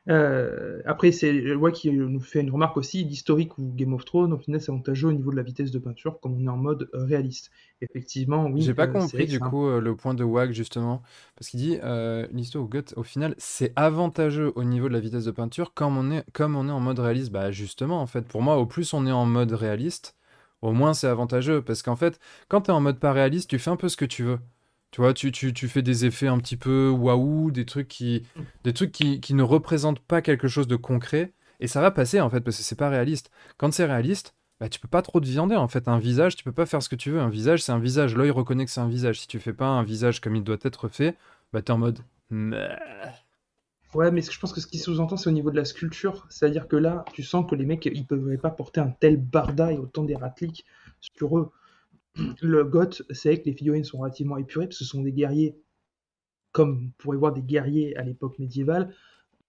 Euh, 0.09 0.81
après, 0.87 1.13
c'est 1.13 1.55
ouais, 1.55 1.73
qui 1.73 1.91
nous 1.91 2.21
fait 2.21 2.41
une 2.41 2.51
remarque 2.51 2.77
aussi, 2.77 3.05
l'historique 3.05 3.59
ou 3.59 3.73
Game 3.75 3.93
of 3.93 4.05
Thrones, 4.05 4.33
au 4.33 4.39
final, 4.39 4.61
c'est 4.61 4.71
avantageux 4.71 5.09
au 5.09 5.13
niveau 5.13 5.31
de 5.31 5.37
la 5.37 5.43
vitesse 5.43 5.71
de 5.71 5.79
peinture, 5.79 6.19
comme 6.21 6.35
on 6.41 6.47
est 6.47 6.49
en 6.49 6.57
mode 6.57 6.89
euh, 6.95 7.05
réaliste. 7.05 7.51
Effectivement, 7.81 8.47
oui. 8.47 8.63
J'ai 8.63 8.75
pas 8.75 8.85
euh, 8.85 8.93
compris 8.93 9.27
du 9.27 9.39
coup 9.39 9.69
euh, 9.69 9.81
le 9.81 9.95
point 9.95 10.15
de 10.15 10.25
WAG 10.25 10.51
justement 10.51 11.03
parce 11.37 11.49
qu'il 11.49 11.61
dit 11.61 11.79
euh, 11.85 12.27
l'histoire 12.33 12.65
au 12.65 12.67
gut 12.67 12.93
au 12.97 13.05
final 13.05 13.37
c'est 13.39 13.73
avantageux 13.77 14.53
au 14.57 14.65
niveau 14.65 14.89
de 14.89 14.95
la 14.95 15.01
vitesse 15.01 15.25
de 15.25 15.31
peinture 15.31 15.75
comme 15.75 15.97
on 15.97 16.11
est 16.11 16.25
comme 16.33 16.57
on 16.57 16.69
est 16.69 16.73
en 16.73 16.81
mode 16.81 16.99
réaliste 16.99 17.31
bah 17.31 17.53
justement 17.53 18.01
en 18.01 18.07
fait 18.07 18.23
pour 18.23 18.43
moi 18.43 18.57
au 18.59 18.67
plus 18.67 18.93
on 18.95 19.07
est 19.07 19.13
en 19.13 19.27
mode 19.27 19.53
réaliste 19.53 20.17
au 20.61 20.73
moins 20.73 20.93
c'est 20.93 21.07
avantageux 21.07 21.63
parce 21.63 21.83
qu'en 21.83 21.95
fait 21.95 22.19
quand 22.49 22.63
tu 22.63 22.71
es 22.73 22.75
en 22.75 22.81
mode 22.81 22.99
pas 22.99 23.13
réaliste 23.13 23.49
tu 23.49 23.61
fais 23.61 23.71
un 23.71 23.77
peu 23.77 23.89
ce 23.89 23.97
que 23.97 24.05
tu 24.05 24.25
veux 24.25 24.41
tu 24.91 25.01
vois 25.01 25.15
tu, 25.15 25.33
tu, 25.33 25.53
tu 25.53 25.69
fais 25.69 25.83
des 25.83 26.07
effets 26.07 26.29
un 26.29 26.39
petit 26.39 26.57
peu 26.57 26.89
waouh 26.91 27.51
des 27.51 27.67
trucs 27.67 27.89
qui 27.89 28.25
des 28.65 28.73
trucs 28.73 28.93
qui, 28.93 29.35
ne 29.35 29.43
représentent 29.43 30.01
pas 30.01 30.23
quelque 30.23 30.49
chose 30.49 30.67
de 30.67 30.77
concret 30.77 31.33
et 31.61 31.67
ça 31.67 31.81
va 31.81 31.91
passer 31.91 32.21
en 32.21 32.31
fait 32.31 32.41
parce 32.41 32.57
que 32.57 32.63
c'est 32.63 32.79
pas 32.79 32.89
réaliste 32.89 33.31
quand 33.57 33.73
c'est 33.73 33.85
réaliste 33.85 34.35
bah, 34.61 34.69
tu 34.69 34.81
peux 34.81 34.89
pas 34.89 35.03
trop 35.03 35.21
te 35.21 35.27
viander 35.27 35.55
en 35.55 35.69
fait. 35.69 35.87
Un 35.87 35.99
visage, 35.99 36.35
tu 36.35 36.43
peux 36.43 36.53
pas 36.53 36.67
faire 36.67 36.83
ce 36.83 36.89
que 36.89 36.97
tu 36.97 37.11
veux. 37.11 37.21
Un 37.21 37.29
visage, 37.29 37.63
c'est 37.63 37.73
un 37.73 37.79
visage. 37.79 38.17
L'œil 38.17 38.31
reconnaît 38.31 38.65
que 38.65 38.71
c'est 38.71 38.81
un 38.81 38.89
visage. 38.89 39.21
Si 39.21 39.29
tu 39.29 39.39
fais 39.39 39.53
pas 39.53 39.67
un 39.67 39.85
visage 39.85 40.21
comme 40.21 40.35
il 40.35 40.43
doit 40.43 40.57
être 40.63 40.89
fait, 40.89 41.17
bah 41.53 41.63
t'es 41.63 41.71
en 41.71 41.79
mode. 41.79 42.01
Ouais, 43.95 44.11
mais 44.11 44.21
je 44.21 44.39
pense 44.39 44.53
que 44.53 44.61
ce 44.61 44.67
qui 44.67 44.79
sous-entend, 44.79 45.17
c'est 45.17 45.31
au 45.31 45.33
niveau 45.33 45.51
de 45.51 45.57
la 45.57 45.65
sculpture. 45.65 46.27
C'est-à-dire 46.29 46.69
que 46.69 46.77
là, 46.77 47.05
tu 47.13 47.23
sens 47.23 47.49
que 47.49 47.55
les 47.55 47.65
mecs, 47.65 47.87
ils 47.87 48.05
pouvaient 48.05 48.37
pas 48.37 48.51
porter 48.51 48.81
un 48.81 48.91
tel 48.91 49.17
barda 49.17 49.73
et 49.73 49.79
autant 49.79 50.05
d'ératliques 50.05 50.67
sur 51.01 51.39
eux. 51.39 51.51
Le 52.43 52.65
goth, 52.65 53.03
c'est 53.11 53.29
vrai 53.31 53.41
que 53.41 53.47
les 53.47 53.55
figurines 53.55 53.85
sont 53.85 53.99
relativement 53.99 54.37
épurées, 54.37 54.67
parce 54.67 54.79
que 54.79 54.85
ce 54.85 54.91
sont 54.91 55.03
des 55.03 55.13
guerriers, 55.13 55.57
comme 56.53 56.87
on 56.87 56.91
pourrait 56.99 57.17
voir 57.17 57.33
des 57.33 57.43
guerriers 57.43 57.97
à 57.97 58.03
l'époque 58.03 58.39
médiévale. 58.39 58.95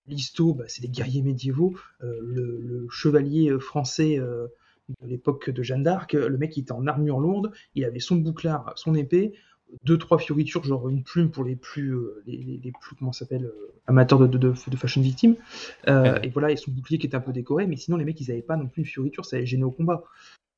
L'histo, 0.08 0.54
bah, 0.54 0.66
c'est 0.68 0.82
des 0.82 0.90
guerriers 0.90 1.22
médiévaux. 1.22 1.76
Euh, 2.04 2.20
le, 2.22 2.60
le 2.62 2.88
chevalier 2.90 3.50
euh, 3.50 3.60
français 3.60 4.20
euh, 4.20 4.48
de 5.02 5.08
l'époque 5.08 5.50
de 5.50 5.62
Jeanne 5.62 5.84
d'Arc, 5.84 6.14
le 6.14 6.38
mec, 6.38 6.58
il 6.58 6.62
était 6.62 6.72
en 6.72 6.88
armure 6.88 7.20
lourde, 7.20 7.52
il 7.76 7.86
avait 7.86 8.00
son 8.00 8.16
bouclard, 8.16 8.74
son 8.76 8.96
épée, 8.96 9.34
deux 9.84 10.00
trois 10.00 10.18
fioritures, 10.18 10.64
genre 10.64 10.90
une 10.90 11.04
plume 11.04 11.30
pour 11.30 11.44
les 11.44 11.56
plus 11.56 11.94
euh, 11.94 12.24
les, 12.26 12.38
les- 12.38 12.58
les 12.58 12.72
plus 12.72 12.96
comment 12.98 13.12
s'appelle 13.12 13.52
amateurs 13.86 14.18
de, 14.18 14.26
de, 14.26 14.38
de, 14.40 14.54
de 14.68 14.76
fashion 14.78 15.02
victime. 15.02 15.36
Ouais. 15.86 16.26
Et 16.26 16.30
voilà, 16.30 16.50
et 16.52 16.56
son 16.56 16.72
bouclier 16.72 16.98
qui 16.98 17.06
était 17.06 17.16
un 17.16 17.22
peu 17.22 17.34
décoré, 17.34 17.68
mais 17.68 17.76
sinon 17.76 17.98
les 17.98 18.06
mecs 18.06 18.20
ils 18.20 18.32
avaient 18.32 18.42
pas 18.42 18.58
non 18.58 18.68
plus 18.68 18.82
une 18.82 18.88
fioriture, 18.88 19.26
ça 19.26 19.38
les 19.38 19.46
gênait 19.46 19.64
au 19.64 19.70
combat. 19.72 20.04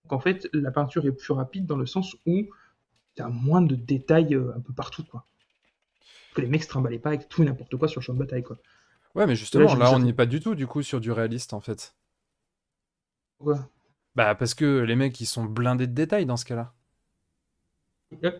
Donc 0.04 0.14
en 0.14 0.20
fait, 0.20 0.50
la 0.54 0.72
peinture 0.72 1.06
est 1.06 1.12
plus 1.12 1.34
rapide 1.34 1.66
dans 1.66 1.78
le 1.78 1.86
sens 1.86 2.16
où 2.26 2.48
tu 3.16 3.22
as 3.22 3.30
moins 3.30 3.62
de 3.62 3.76
détails 3.76 4.36
euh, 4.36 4.56
un 4.56 4.60
peu 4.60 4.74
partout 4.74 5.04
quoi. 5.04 5.26
Que 6.34 6.42
les 6.42 6.48
mecs 6.48 6.64
se 6.64 6.70
trimballaient 6.70 7.00
pas 7.00 7.10
avec 7.10 7.28
tout 7.28 7.44
et 7.44 7.46
n'importe 7.46 7.76
quoi 7.76 7.88
sur 7.88 8.00
le 8.00 8.06
champ 8.06 8.14
de 8.14 8.20
bataille 8.20 8.44
quoi. 8.44 8.58
Ouais, 9.16 9.28
mais 9.28 9.36
justement, 9.36 9.76
là, 9.76 9.92
on 9.94 10.00
n'y 10.00 10.10
est 10.10 10.14
pas 10.14 10.26
du 10.26 10.40
tout, 10.40 10.56
du 10.56 10.68
coup, 10.68 10.84
sur 10.84 11.02
du 11.02 11.12
réaliste, 11.12 11.54
en 11.54 11.60
fait. 11.60 11.96
Ouais. 13.40 13.58
Bah, 14.16 14.36
parce 14.36 14.54
que 14.54 14.80
les 14.80 14.96
mecs, 14.96 15.20
ils 15.20 15.26
sont 15.26 15.46
blindés 15.46 15.88
de 15.88 15.94
détails 15.94 16.26
dans 16.26 16.38
ce 16.38 16.46
cas-là. 16.46 16.74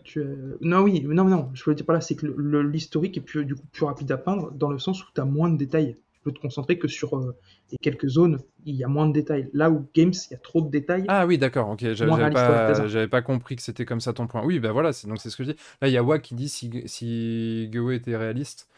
Tu, 0.04 0.18
euh, 0.18 0.58
Non 0.60 0.80
oui, 0.80 1.02
non 1.02 1.24
non, 1.24 1.50
je 1.54 1.64
voulais 1.64 1.74
dire 1.74 1.86
par 1.86 1.94
là, 1.94 2.02
c'est 2.02 2.14
que 2.14 2.26
l'historique 2.26 3.16
est 3.16 3.22
plus, 3.22 3.46
du 3.46 3.54
coup 3.54 3.66
plus 3.72 3.86
rapide 3.86 4.12
à 4.12 4.18
peindre 4.18 4.50
dans 4.52 4.70
le 4.70 4.78
sens 4.78 5.02
où 5.02 5.06
tu 5.14 5.20
as 5.20 5.24
moins 5.24 5.48
de 5.48 5.56
détails. 5.56 5.96
Peux 6.22 6.32
te 6.32 6.40
concentrer 6.40 6.78
que 6.78 6.88
sur 6.88 7.16
euh, 7.16 7.36
les 7.70 7.78
quelques 7.78 8.08
zones, 8.08 8.38
il 8.64 8.76
y 8.76 8.84
a 8.84 8.88
moins 8.88 9.06
de 9.08 9.12
détails. 9.12 9.50
Là 9.52 9.70
où 9.70 9.86
Games, 9.94 10.12
il 10.12 10.32
y 10.32 10.34
a 10.34 10.38
trop 10.38 10.62
de 10.62 10.70
détails. 10.70 11.08
Ah 11.08 11.26
oui, 11.26 11.36
d'accord, 11.36 11.68
ok, 11.70 11.80
j'avais 11.94 12.30
pas, 12.30 12.86
j'avais 12.86 13.08
compris 13.22 13.56
que 13.56 13.62
c'était 13.62 13.84
comme 13.84 14.00
ça 14.00 14.12
ton 14.12 14.26
point. 14.28 14.44
Oui, 14.44 14.60
bah 14.60 14.70
voilà, 14.72 14.92
c'est 14.92 15.08
donc 15.08 15.18
c'est 15.20 15.30
ce 15.30 15.36
que 15.36 15.44
je 15.44 15.50
dis. 15.52 15.58
Là, 15.80 15.88
il 15.88 15.92
y 15.92 15.96
a 15.96 16.02
Wag 16.02 16.22
qui 16.22 16.34
dit 16.34 16.48
si, 16.48 16.70
si 16.86 17.68
était 17.92 18.16
réaliste, 18.16 18.68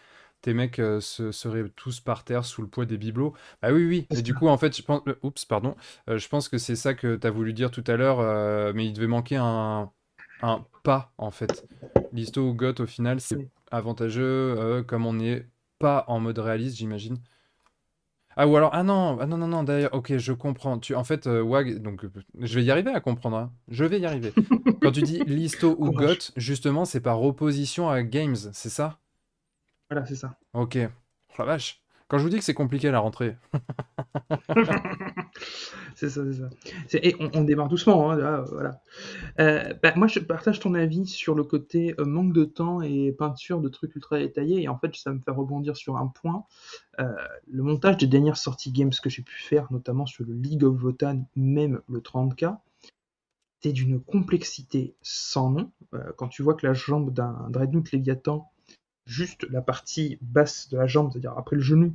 tes 0.40 0.54
mecs 0.54 0.78
euh, 0.78 1.00
se- 1.00 1.32
seraient 1.32 1.68
tous 1.76 2.00
par 2.00 2.24
terre 2.24 2.44
sous 2.44 2.62
le 2.62 2.68
poids 2.68 2.86
des 2.86 2.96
bibelots. 2.98 3.34
Bah 3.62 3.72
oui, 3.72 3.84
oui, 3.86 4.08
et 4.10 4.22
du 4.22 4.34
coup, 4.34 4.48
en 4.48 4.56
fait, 4.58 4.76
je 4.76 4.82
pense... 4.82 5.02
euh, 5.06 5.16
Oups, 5.22 5.44
pardon. 5.44 5.76
Euh, 6.08 6.18
je 6.18 6.28
pense 6.28 6.48
que 6.48 6.58
c'est 6.58 6.76
ça 6.76 6.94
que 6.94 7.16
tu 7.16 7.26
as 7.26 7.30
voulu 7.30 7.52
dire 7.52 7.70
tout 7.70 7.84
à 7.86 7.96
l'heure, 7.96 8.20
euh, 8.20 8.72
mais 8.74 8.86
il 8.86 8.92
devait 8.94 9.06
manquer 9.06 9.36
un, 9.36 9.92
un 10.42 10.66
pas, 10.82 11.12
en 11.18 11.30
fait. 11.30 11.66
Listo 12.12 12.42
ou 12.48 12.54
Goth, 12.54 12.80
au 12.80 12.86
final, 12.86 13.20
c'est 13.20 13.38
avantageux, 13.70 14.82
comme 14.88 15.06
on 15.06 15.14
n'est 15.14 15.46
pas 15.78 16.04
en 16.08 16.20
mode 16.20 16.38
réaliste, 16.38 16.76
j'imagine. 16.78 17.18
Ah 18.36 18.46
ou 18.48 18.56
alors 18.56 18.70
ah 18.72 18.82
non 18.82 19.18
ah 19.20 19.26
non 19.26 19.36
non 19.38 19.46
non 19.48 19.62
d'ailleurs 19.62 19.94
ok 19.94 20.16
je 20.16 20.32
comprends 20.32 20.78
tu 20.78 20.94
en 20.94 21.04
fait 21.04 21.26
euh, 21.26 21.40
Wag 21.42 21.80
donc 21.80 22.04
euh, 22.04 22.10
je 22.40 22.54
vais 22.58 22.64
y 22.64 22.70
arriver 22.70 22.90
à 22.92 23.00
comprendre 23.00 23.36
hein. 23.36 23.52
je 23.68 23.84
vais 23.84 24.00
y 24.00 24.06
arriver 24.06 24.32
quand 24.82 24.90
tu 24.92 25.02
dis 25.02 25.20
listo 25.26 25.76
ou 25.78 25.92
Courage. 25.92 26.16
got 26.18 26.32
justement 26.36 26.84
c'est 26.84 27.00
par 27.00 27.22
opposition 27.22 27.88
à 27.88 28.02
games 28.02 28.36
c'est 28.52 28.70
ça? 28.70 28.98
Voilà, 29.90 30.04
c'est 30.06 30.16
ça. 30.16 30.36
ok 30.52 30.78
oh, 30.82 31.34
la 31.38 31.44
vache 31.44 31.80
quand 32.08 32.18
je 32.18 32.24
vous 32.24 32.28
dis 32.30 32.38
que 32.38 32.44
c'est 32.44 32.54
compliqué 32.54 32.90
la 32.90 32.98
rentrée 33.00 33.36
c'est 35.94 36.10
ça, 36.10 36.22
c'est 36.24 36.40
ça. 36.40 36.98
Et 37.02 37.16
on, 37.18 37.44
démarre 37.44 37.68
doucement, 37.68 38.10
hein, 38.10 38.16
là, 38.16 38.44
voilà. 38.50 38.80
Euh, 39.40 39.74
bah, 39.82 39.92
moi, 39.96 40.06
je 40.06 40.20
partage 40.20 40.60
ton 40.60 40.74
avis 40.74 41.06
sur 41.06 41.34
le 41.34 41.44
côté 41.44 41.94
euh, 41.98 42.04
manque 42.04 42.32
de 42.32 42.44
temps 42.44 42.80
et 42.80 43.12
peinture 43.12 43.60
de 43.60 43.68
trucs 43.68 43.94
ultra 43.94 44.18
détaillés. 44.18 44.62
Et 44.62 44.68
en 44.68 44.78
fait, 44.78 44.94
ça 44.96 45.12
me 45.12 45.18
fait 45.18 45.30
rebondir 45.30 45.76
sur 45.76 45.96
un 45.96 46.06
point. 46.06 46.44
Euh, 47.00 47.12
le 47.50 47.62
montage 47.62 47.96
des 47.96 48.06
dernières 48.06 48.36
sorties 48.36 48.72
games 48.72 48.90
que 48.90 49.10
j'ai 49.10 49.22
pu 49.22 49.36
faire, 49.36 49.66
notamment 49.72 50.06
sur 50.06 50.24
le 50.24 50.34
League 50.34 50.64
of 50.64 50.76
Votan, 50.76 51.28
même 51.36 51.80
le 51.88 52.00
30K, 52.00 52.56
c'est 53.60 53.72
d'une 53.72 54.00
complexité 54.00 54.94
sans 55.02 55.50
nom. 55.50 55.70
Quand 56.16 56.28
tu 56.28 56.42
vois 56.42 56.54
que 56.54 56.66
la 56.66 56.74
jambe 56.74 57.12
d'un 57.14 57.48
Dreadnought 57.48 57.92
Léviathan, 57.92 58.50
juste 59.06 59.46
la 59.50 59.62
partie 59.62 60.18
basse 60.20 60.68
de 60.68 60.76
la 60.76 60.86
jambe, 60.86 61.10
c'est-à-dire 61.10 61.34
après 61.36 61.56
le 61.56 61.62
genou, 61.62 61.94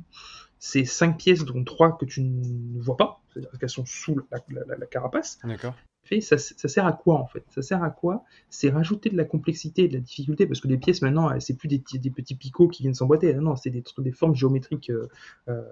c'est 0.58 0.84
5 0.84 1.16
pièces, 1.16 1.44
dont 1.44 1.64
3 1.64 1.96
que 1.96 2.04
tu 2.04 2.22
ne 2.22 2.80
vois 2.80 2.96
pas, 2.96 3.19
c'est-à-dire 3.32 3.50
qu'elles 3.58 3.68
sont 3.68 3.86
sous 3.86 4.16
la, 4.30 4.38
la- 4.50 4.64
la- 4.66 4.76
la 4.76 4.86
carapace. 4.86 5.38
d'accord 5.44 5.74
ça, 6.20 6.38
ça 6.38 6.66
sert 6.68 6.86
à 6.86 6.92
quoi 6.92 7.20
en 7.20 7.26
fait? 7.26 7.44
Ça 7.50 7.62
sert 7.62 7.82
à 7.84 7.90
quoi? 7.90 8.24
C'est 8.48 8.70
rajouter 8.70 9.10
de 9.10 9.16
la 9.16 9.24
complexité 9.24 9.84
et 9.84 9.88
de 9.88 9.94
la 9.94 10.00
difficulté, 10.00 10.46
parce 10.46 10.60
que 10.60 10.66
les 10.66 10.78
pièces 10.78 11.02
maintenant, 11.02 11.38
c'est 11.38 11.56
plus 11.56 11.68
des, 11.68 11.82
des, 11.98 12.10
petits 12.10 12.34
picots 12.34 12.66
qui 12.66 12.82
viennent 12.82 12.94
s'emboîter, 12.94 13.32
non, 13.34 13.54
c'est 13.54 13.70
des, 13.70 13.84
des 13.98 14.12
formes 14.12 14.34
géométriques 14.34 14.90
euh, 14.90 15.08
euh, 15.48 15.62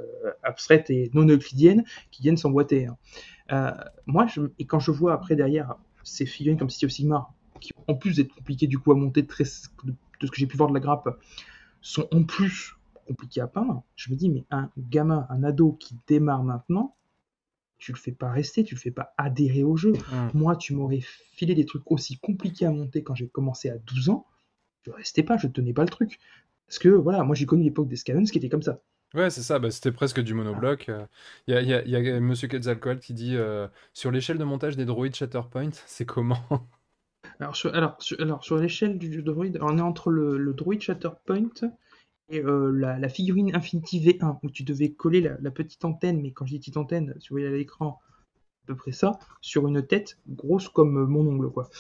abstraites 0.44 0.90
et 0.90 1.10
non 1.14 1.26
euclidiennes 1.28 1.84
qui 2.12 2.22
viennent 2.22 2.36
s'emboîter. 2.36 2.86
Hein. 2.86 2.96
Euh, 3.50 3.72
moi, 4.06 4.26
je, 4.26 4.42
et 4.60 4.64
quand 4.66 4.78
je 4.78 4.92
vois 4.92 5.12
après 5.12 5.34
derrière 5.34 5.74
ces 6.04 6.26
figurines 6.26 6.58
comme 6.58 6.70
City 6.70 6.86
of 6.86 6.92
Sigmar, 6.92 7.32
qui 7.60 7.72
en 7.88 7.94
plus 7.94 8.16
d'être 8.16 8.32
compliquées 8.32 8.68
du 8.68 8.78
coup 8.78 8.92
à 8.92 8.94
monter 8.94 9.26
très, 9.26 9.44
de, 9.82 9.92
de 10.20 10.26
ce 10.26 10.30
que 10.30 10.36
j'ai 10.36 10.46
pu 10.46 10.56
voir 10.56 10.68
de 10.68 10.74
la 10.74 10.80
grappe, 10.80 11.18
sont 11.80 12.06
en 12.12 12.22
plus 12.22 12.76
compliquées 13.06 13.40
à 13.40 13.46
peindre, 13.48 13.82
je 13.96 14.10
me 14.10 14.16
dis, 14.16 14.28
mais 14.28 14.44
un 14.50 14.70
gamin, 14.76 15.26
un 15.30 15.42
ado 15.42 15.72
qui 15.72 15.96
démarre 16.06 16.44
maintenant, 16.44 16.94
tu 17.78 17.92
le 17.92 17.98
fais 17.98 18.12
pas 18.12 18.30
rester, 18.30 18.64
tu 18.64 18.74
le 18.74 18.80
fais 18.80 18.90
pas 18.90 19.14
adhérer 19.18 19.64
au 19.64 19.76
jeu. 19.76 20.00
Moi, 20.32 20.56
tu 20.56 20.74
m'aurais 20.74 21.00
filé 21.02 21.54
des 21.54 21.66
trucs 21.66 21.90
aussi 21.90 22.18
compliqués 22.18 22.66
à 22.66 22.70
monter 22.72 23.02
quand 23.02 23.14
j'ai 23.14 23.28
commencé 23.28 23.70
à 23.70 23.78
12 23.78 24.08
ans, 24.10 24.26
je 24.84 24.90
restais 24.92 25.22
pas, 25.24 25.36
je 25.38 25.48
tenais 25.48 25.72
pas 25.74 25.84
le 25.84 25.90
truc. 25.90 26.18
Parce 26.66 26.78
que 26.78 26.88
voilà, 26.90 27.24
moi 27.24 27.34
j'ai 27.36 27.46
connu 27.46 27.64
l'époque 27.64 27.88
des 27.88 27.96
Scavens 27.96 28.26
qui 28.30 28.38
était 28.38 28.48
comme 28.50 28.62
ça. 28.62 28.80
Ouais, 29.14 29.30
c'est 29.30 29.42
ça, 29.42 29.58
bah, 29.58 29.70
c'était 29.70 29.90
presque 29.92 30.20
du 30.20 30.34
monobloc. 30.34 30.88
Il 31.46 31.54
y, 31.54 31.56
a, 31.56 31.62
y 31.62 31.72
a- 31.74 31.82
y 31.86 32.10
a 32.10 32.20
Monsieur 32.20 32.46
Quetzalcoatl 32.48 33.00
qui 33.00 33.14
dit 33.14 33.36
euh, 33.36 33.66
sur 33.94 34.10
l'échelle 34.10 34.36
de 34.38 34.44
montage 34.44 34.76
des 34.76 34.84
droïdes 34.84 35.14
Shatterpoint, 35.14 35.70
c'est 35.86 36.04
comment? 36.06 36.44
Alors 37.40 37.56
sur, 37.56 37.74
alors, 37.74 38.00
sur, 38.00 38.20
alors, 38.20 38.44
sur 38.44 38.58
l'échelle 38.58 38.96
du, 38.96 39.08
du 39.08 39.22
droid, 39.22 39.46
on 39.60 39.76
est 39.78 39.80
entre 39.82 40.10
le, 40.10 40.38
le 40.38 40.54
droid 40.54 40.78
Shatterpoint 40.78 41.50
et 42.28 42.40
euh, 42.40 42.70
la, 42.72 42.98
la 42.98 43.08
figurine 43.08 43.54
Infinity 43.54 44.00
V1, 44.00 44.38
où 44.42 44.50
tu 44.50 44.62
devais 44.62 44.92
coller 44.92 45.20
la, 45.20 45.36
la 45.40 45.50
petite 45.50 45.84
antenne, 45.84 46.20
mais 46.20 46.32
quand 46.32 46.46
je 46.46 46.52
dis 46.52 46.58
petite 46.58 46.76
antenne, 46.76 47.14
si 47.20 47.28
vous 47.28 47.34
voyez 47.34 47.46
à 47.46 47.50
l'écran, 47.50 48.00
à 48.64 48.66
peu 48.66 48.76
près 48.76 48.92
ça, 48.92 49.18
sur 49.40 49.66
une 49.66 49.82
tête 49.86 50.18
grosse 50.28 50.68
comme 50.68 50.98
euh, 50.98 51.06
mon 51.06 51.26
ongle, 51.26 51.50
quoi. 51.50 51.70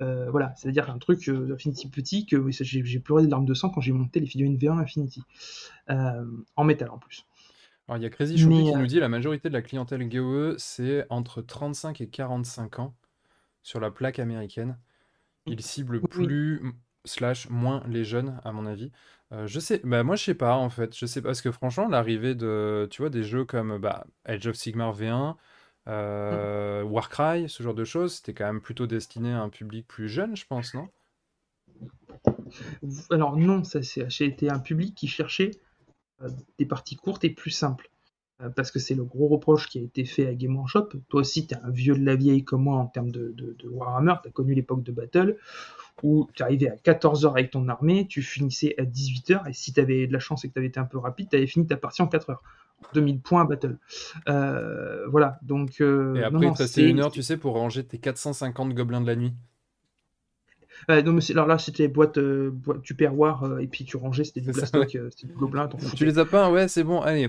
Euh, 0.00 0.30
voilà, 0.30 0.54
c'est-à-dire 0.56 0.90
un 0.90 0.98
truc 0.98 1.28
euh, 1.28 1.52
Infinity 1.54 1.88
petit 1.88 2.26
que 2.26 2.40
j'ai 2.50 3.00
pleuré 3.00 3.24
des 3.24 3.28
larmes 3.28 3.46
de 3.46 3.54
sang 3.54 3.70
quand 3.70 3.80
j'ai 3.80 3.92
monté 3.92 4.20
les 4.20 4.26
figurines 4.26 4.56
V1 4.56 4.78
Infinity. 4.78 5.22
En 5.88 6.64
métal 6.64 6.90
en 6.90 6.98
plus. 6.98 7.26
Alors, 7.88 7.98
il 7.98 8.02
y 8.02 8.06
a 8.06 8.10
Crazy 8.10 8.34
Mais, 8.46 8.64
qui 8.64 8.72
nous 8.74 8.86
dit 8.86 8.98
la 8.98 9.08
majorité 9.08 9.48
de 9.48 9.54
la 9.54 9.62
clientèle 9.62 10.08
GOE, 10.08 10.54
c'est 10.58 11.06
entre 11.08 11.40
35 11.40 12.00
et 12.00 12.08
45 12.08 12.80
ans 12.80 12.94
sur 13.62 13.78
la 13.80 13.90
plaque 13.90 14.18
américaine. 14.18 14.78
Il 15.46 15.60
cible 15.62 16.00
Oui. 16.00 16.08
plus 16.08 16.62
slash 17.04 17.48
moins 17.48 17.82
les 17.88 18.04
jeunes, 18.04 18.40
à 18.44 18.52
mon 18.52 18.66
avis. 18.66 18.90
Euh, 19.32 19.46
je 19.48 19.58
sais, 19.58 19.80
bah 19.84 20.04
moi 20.04 20.14
je 20.16 20.22
sais 20.24 20.34
pas 20.34 20.54
en 20.56 20.70
fait, 20.70 20.96
je 20.96 21.04
sais 21.06 21.20
pas 21.20 21.28
parce 21.30 21.42
que 21.42 21.50
franchement 21.50 21.88
l'arrivée 21.88 22.34
de, 22.36 22.86
tu 22.90 23.02
vois, 23.02 23.10
des 23.10 23.24
jeux 23.24 23.44
comme 23.44 23.78
bah, 23.78 24.06
Age 24.24 24.46
of 24.46 24.54
Sigmar 24.56 24.92
V1, 24.92 25.36
euh, 25.88 26.82
Warcry, 26.84 27.48
ce 27.48 27.62
genre 27.62 27.74
de 27.74 27.84
choses, 27.84 28.16
c'était 28.16 28.34
quand 28.34 28.46
même 28.46 28.60
plutôt 28.60 28.86
destiné 28.86 29.32
à 29.32 29.40
un 29.42 29.48
public 29.48 29.86
plus 29.88 30.08
jeune, 30.08 30.36
je 30.36 30.46
pense, 30.46 30.74
non? 30.74 30.88
Alors 33.10 33.36
non, 33.36 33.64
ça 33.64 33.82
c'est- 33.82 34.08
j'ai 34.08 34.24
été 34.26 34.50
un 34.50 34.58
public 34.58 34.94
qui 34.94 35.08
cherchait 35.08 35.50
euh, 36.22 36.30
des 36.58 36.66
parties 36.66 36.96
courtes 36.96 37.24
et 37.24 37.30
plus 37.30 37.50
simples. 37.52 37.90
Euh, 38.42 38.50
parce 38.50 38.70
que 38.70 38.78
c'est 38.78 38.94
le 38.94 39.04
gros 39.04 39.28
reproche 39.28 39.66
qui 39.68 39.78
a 39.78 39.82
été 39.82 40.04
fait 40.04 40.26
à 40.26 40.34
Game 40.34 40.56
Workshop. 40.56 40.88
Toi 41.08 41.20
aussi, 41.20 41.46
tu 41.46 41.54
es 41.54 41.58
un 41.58 41.70
vieux 41.70 41.96
de 41.96 42.04
la 42.04 42.16
vieille 42.16 42.44
comme 42.44 42.64
moi 42.64 42.76
en 42.76 42.86
termes 42.86 43.10
de, 43.10 43.32
de, 43.34 43.56
de 43.58 43.68
Warhammer, 43.68 44.14
tu 44.22 44.28
as 44.28 44.32
connu 44.32 44.54
l'époque 44.54 44.82
de 44.82 44.92
Battle, 44.92 45.38
où 46.02 46.28
tu 46.34 46.42
arrivais 46.42 46.68
à 46.68 46.76
14h 46.76 47.30
avec 47.32 47.50
ton 47.50 47.68
armée, 47.68 48.06
tu 48.06 48.22
finissais 48.22 48.74
à 48.78 48.84
18h, 48.84 49.46
et 49.48 49.52
si 49.54 49.72
tu 49.72 49.80
avais 49.80 50.06
de 50.06 50.12
la 50.12 50.18
chance 50.18 50.44
et 50.44 50.48
que 50.48 50.52
tu 50.54 50.58
avais 50.58 50.68
été 50.68 50.80
un 50.80 50.84
peu 50.84 50.98
rapide, 50.98 51.28
tu 51.30 51.36
avais 51.36 51.46
fini 51.46 51.66
ta 51.66 51.76
partie 51.76 52.02
en 52.02 52.08
4 52.08 52.30
heures. 52.30 52.42
2000 52.92 53.20
points 53.20 53.40
à 53.42 53.44
Battle. 53.46 53.78
Euh, 54.28 55.06
voilà, 55.08 55.38
donc... 55.42 55.80
euh, 55.80 56.14
Et 56.14 56.18
non, 56.18 56.24
après, 56.26 56.46
il 56.46 56.48
non, 56.48 56.54
te 56.54 56.58
restait 56.58 56.82
c'est- 56.82 56.90
une 56.90 57.00
heure, 57.00 57.10
tu 57.10 57.22
sais, 57.22 57.38
pour 57.38 57.54
ranger 57.54 57.84
tes 57.86 57.98
450 57.98 58.74
gobelins 58.74 59.00
de 59.00 59.06
la 59.06 59.16
nuit. 59.16 59.32
Euh, 60.90 61.02
non, 61.02 61.12
mais 61.12 61.30
alors 61.30 61.46
là, 61.46 61.58
c'était 61.58 61.88
boîte, 61.88 62.18
euh, 62.18 62.50
boîte 62.52 62.82
tupperware, 62.82 63.44
euh, 63.44 63.58
et 63.58 63.66
puis 63.66 63.84
tu 63.84 63.96
rangeais, 63.96 64.24
c'était 64.24 64.40
du 64.40 64.50
euh, 64.50 64.52
c'était 65.10 65.26
du 65.26 65.34
gobelin, 65.34 65.68
Tu 65.96 66.04
les 66.04 66.18
as 66.18 66.24
pas? 66.24 66.50
Ouais, 66.50 66.68
c'est 66.68 66.84
bon, 66.84 67.00
allez. 67.00 67.28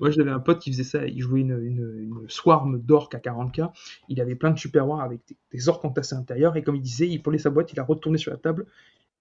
Moi, 0.00 0.10
j'avais 0.10 0.30
un 0.30 0.40
pote 0.40 0.60
qui 0.60 0.70
faisait 0.72 0.84
ça. 0.84 1.06
Il 1.06 1.20
jouait 1.20 1.40
une, 1.40 1.58
une, 1.62 2.00
une 2.02 2.28
swarm 2.28 2.78
d'orques 2.80 3.14
à 3.14 3.20
40k. 3.20 3.72
Il 4.08 4.20
avait 4.20 4.34
plein 4.34 4.50
de 4.50 4.58
superware 4.58 5.00
avec 5.00 5.20
des, 5.28 5.36
des 5.52 5.68
orques 5.68 5.84
entassés 5.84 6.14
à 6.14 6.18
l'intérieur. 6.18 6.56
Et 6.56 6.62
comme 6.62 6.76
il 6.76 6.82
disait, 6.82 7.08
il 7.08 7.22
prenait 7.22 7.38
sa 7.38 7.50
boîte, 7.50 7.72
il 7.72 7.80
a 7.80 7.84
retourné 7.84 8.18
sur 8.18 8.30
la 8.32 8.36
table, 8.38 8.66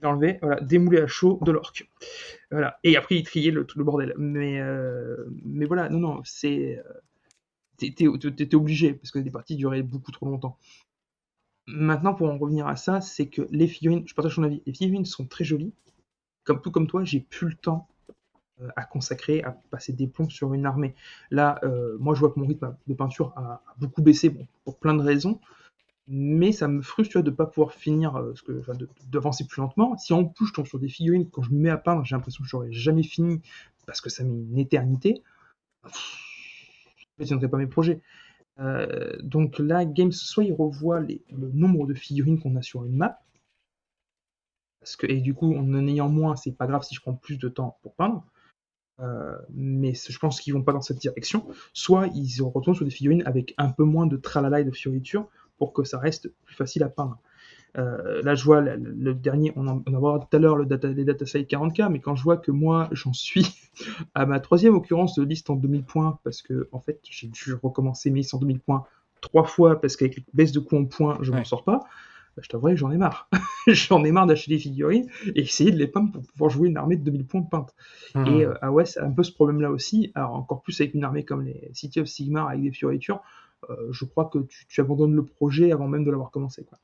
il 0.02 0.08
enlevait, 0.08 0.40
voilà, 0.42 0.62
démoulé 0.62 1.00
à 1.02 1.08
chaud 1.08 1.40
de 1.44 1.52
l'orque. 1.52 1.90
Voilà. 2.52 2.80
Et 2.84 2.98
après, 2.98 3.16
il 3.16 3.24
triait 3.24 3.52
le, 3.52 3.68
le 3.76 3.84
bordel. 3.84 4.14
Mais, 4.18 4.60
euh, 4.62 5.18
mais 5.46 5.66
voilà, 5.66 5.90
non, 5.90 6.00
non, 6.00 6.22
c'est. 6.26 6.80
euh, 6.80 6.84
T'étais 7.78 8.56
obligé, 8.56 8.94
parce 8.94 9.12
que 9.12 9.20
des 9.20 9.32
parties 9.32 9.56
duraient 9.56 9.84
beaucoup 9.84 10.12
trop 10.12 10.28
longtemps. 10.28 10.58
Maintenant, 11.68 12.14
pour 12.16 12.30
en 12.30 12.38
revenir 12.38 12.68
à 12.68 12.76
ça, 12.76 13.00
c'est 13.00 13.28
que 13.30 13.44
les 13.52 13.68
figurines, 13.68 14.06
je 14.08 14.14
partage 14.14 14.36
ton 14.36 14.44
avis, 14.44 14.62
les 14.66 14.74
figurines 14.74 15.06
sont 15.06 15.26
très 15.26 15.46
jolies. 15.46 15.74
Comme 16.46 16.62
tout 16.62 16.72
comme 16.72 16.88
toi, 16.88 17.04
j'ai 17.06 17.22
plus 17.22 17.50
le 17.50 17.56
temps 17.56 17.88
à 18.76 18.84
consacrer, 18.84 19.44
à 19.44 19.52
passer 19.70 19.94
des 19.94 20.08
plombs 20.08 20.30
sur 20.30 20.54
une 20.54 20.66
armée. 20.66 20.96
Là, 21.32 21.60
euh, 21.64 21.98
moi, 22.00 22.16
je 22.16 22.20
vois 22.20 22.32
que 22.32 22.40
mon 22.40 22.48
rythme 22.48 22.76
de 22.88 22.94
peinture 22.94 23.34
a, 23.36 23.62
beaucoup 23.78 24.02
baissé, 24.02 24.36
pour 24.64 24.78
plein 24.78 24.94
de 24.94 25.02
raisons, 25.02 25.40
mais 26.08 26.52
ça 26.52 26.68
me 26.68 26.82
frustre 26.82 27.22
de 27.22 27.30
ne 27.30 27.36
pas 27.36 27.46
pouvoir 27.46 27.74
finir, 27.74 28.16
euh, 28.18 28.34
ce 28.36 28.52
d'avancer 29.10 29.46
plus 29.46 29.62
lentement. 29.62 29.98
Si 29.98 30.14
en 30.14 30.26
plus 30.26 30.48
je 30.48 30.54
tombe 30.54 30.68
sur 30.68 30.80
des 30.80 30.90
figurines, 30.90 31.30
quand 31.30 31.44
je 31.44 31.52
me 31.52 31.60
mets 31.60 31.70
à 31.70 31.78
peindre, 31.78 32.04
j'ai 32.04 32.16
l'impression 32.16 32.44
que 32.44 32.50
j'aurais 32.50 32.72
jamais 32.72 33.04
fini 33.04 33.42
parce 33.86 34.02
que 34.02 34.10
ça 34.10 34.24
met 34.24 34.34
une 34.34 34.58
éternité, 34.58 35.24
je 37.20 37.34
ne 37.34 37.48
pas 37.48 37.58
mes 37.58 37.68
projets. 37.68 38.02
Euh, 38.60 39.16
donc 39.22 39.58
là, 39.60 39.86
Games, 39.86 40.12
soit 40.12 40.44
il 40.44 40.54
revoit 40.54 41.00
le 41.00 41.52
nombre 41.54 41.88
de 41.88 41.94
figurines 41.94 42.40
qu'on 42.40 42.56
a 42.56 42.62
sur 42.62 42.86
une 42.86 42.96
map, 42.96 43.20
et 45.04 45.22
du 45.22 45.34
coup, 45.34 45.54
en 45.56 45.74
en 45.74 45.88
ayant 45.88 46.10
moins, 46.10 46.36
c'est 46.36 46.52
pas 46.52 46.68
grave 46.68 46.84
si 46.84 46.96
je 46.96 47.02
prends 47.02 47.14
plus 47.14 47.38
de 47.38 47.50
temps 47.50 47.78
pour 47.82 47.96
peindre. 47.96 48.26
Euh, 49.02 49.36
mais 49.54 49.94
je 49.94 50.18
pense 50.20 50.42
qu'ils 50.42 50.54
vont 50.54 50.64
pas 50.64 50.74
dans 50.74 50.82
cette 50.82 50.98
direction. 51.00 51.46
Soit 51.74 52.08
ils 52.16 52.42
retournent 52.42 52.76
sur 52.76 52.86
des 52.86 52.92
figurines 52.92 53.24
avec 53.26 53.54
un 53.58 53.70
peu 53.70 53.84
moins 53.84 54.08
de 54.08 54.18
tralala 54.18 54.60
et 54.60 54.64
de 54.66 54.72
fioritures 54.72 55.28
pour 55.58 55.74
que 55.74 55.84
ça 55.84 56.00
reste 56.00 56.32
plus 56.46 56.56
facile 56.56 56.84
à 56.84 56.90
peindre. 56.90 57.18
Euh, 57.78 58.22
là, 58.24 58.34
je 58.36 58.44
vois 58.44 58.62
le, 58.62 58.76
le 58.78 59.14
dernier, 59.14 59.54
on 59.56 59.68
en, 59.68 59.84
on 59.86 59.94
en 59.94 60.02
verra 60.02 60.20
tout 60.20 60.36
à 60.36 60.40
l'heure 60.40 60.56
le 60.56 60.66
data, 60.66 60.88
les 60.88 61.06
datasets 61.06 61.44
40K, 61.46 61.90
mais 61.90 62.00
quand 62.00 62.16
je 62.16 62.24
vois 62.24 62.38
que 62.38 62.52
moi, 62.52 62.90
j'en 62.92 63.14
suis 63.14 63.46
à 64.16 64.26
ma 64.26 64.40
troisième 64.40 64.76
occurrence 64.76 65.16
de 65.16 65.24
liste 65.24 65.50
en 65.50 65.56
2000 65.56 65.84
points, 65.84 66.20
parce 66.24 66.42
que 66.42 66.68
en 66.72 66.80
fait, 66.80 67.00
j'ai 67.10 67.28
dû 67.28 67.54
recommencer 67.54 68.10
mes 68.10 68.20
listes 68.20 68.34
en 68.34 68.40
2000 68.40 68.60
points 68.60 68.86
trois 69.22 69.44
fois, 69.44 69.80
parce 69.80 69.96
qu'avec 69.98 70.16
les 70.18 70.26
baisses 70.34 70.52
de 70.52 70.60
coûts 70.60 70.78
en 70.78 70.86
points, 70.86 71.18
je 71.22 71.32
m'en 71.32 71.40
Ouais. 71.40 71.46
sors 71.46 71.64
pas. 71.64 71.82
Bah, 72.40 72.44
je 72.44 72.50
t'avouerai 72.50 72.74
que 72.74 72.80
j'en 72.80 72.92
ai 72.92 72.98
marre. 72.98 73.30
j'en 73.68 74.04
ai 74.06 74.12
marre 74.12 74.26
d'acheter 74.26 74.52
des 74.52 74.60
figurines 74.60 75.10
et 75.36 75.42
essayer 75.42 75.72
de 75.72 75.78
les 75.78 75.88
peindre 75.88 76.14
pour 76.14 76.24
pouvoir 76.24 76.50
jouer 76.50 76.70
une 76.70 76.78
armée 76.78 76.96
de 76.96 77.04
2000 77.04 77.26
points 77.26 77.42
peinte. 77.42 77.76
Hmm. 78.16 78.26
Et 78.28 78.46
euh, 78.46 78.54
ah 78.62 78.72
ouais, 78.72 78.86
c'est 78.86 79.02
un 79.02 79.12
peu 79.12 79.24
ce 79.24 79.34
problème-là 79.34 79.70
aussi. 79.70 80.12
Alors 80.16 80.36
encore 80.36 80.62
plus 80.62 80.80
avec 80.80 80.94
une 80.94 81.04
armée 81.04 81.26
comme 81.26 81.44
les 81.44 81.70
City 81.74 82.00
of 82.00 82.08
Sigmar 82.08 82.48
avec 82.48 82.62
des 82.62 82.72
fioritures, 82.72 83.22
euh, 83.70 83.76
je 83.92 84.06
crois 84.06 84.26
que 84.26 84.40
tu, 84.40 84.66
tu 84.68 84.80
abandonnes 84.80 85.16
le 85.16 85.26
projet 85.26 85.74
avant 85.74 85.88
même 85.88 86.06
de 86.06 86.12
l'avoir 86.12 86.32
commencé. 86.32 86.64
Quoi. 86.64 86.78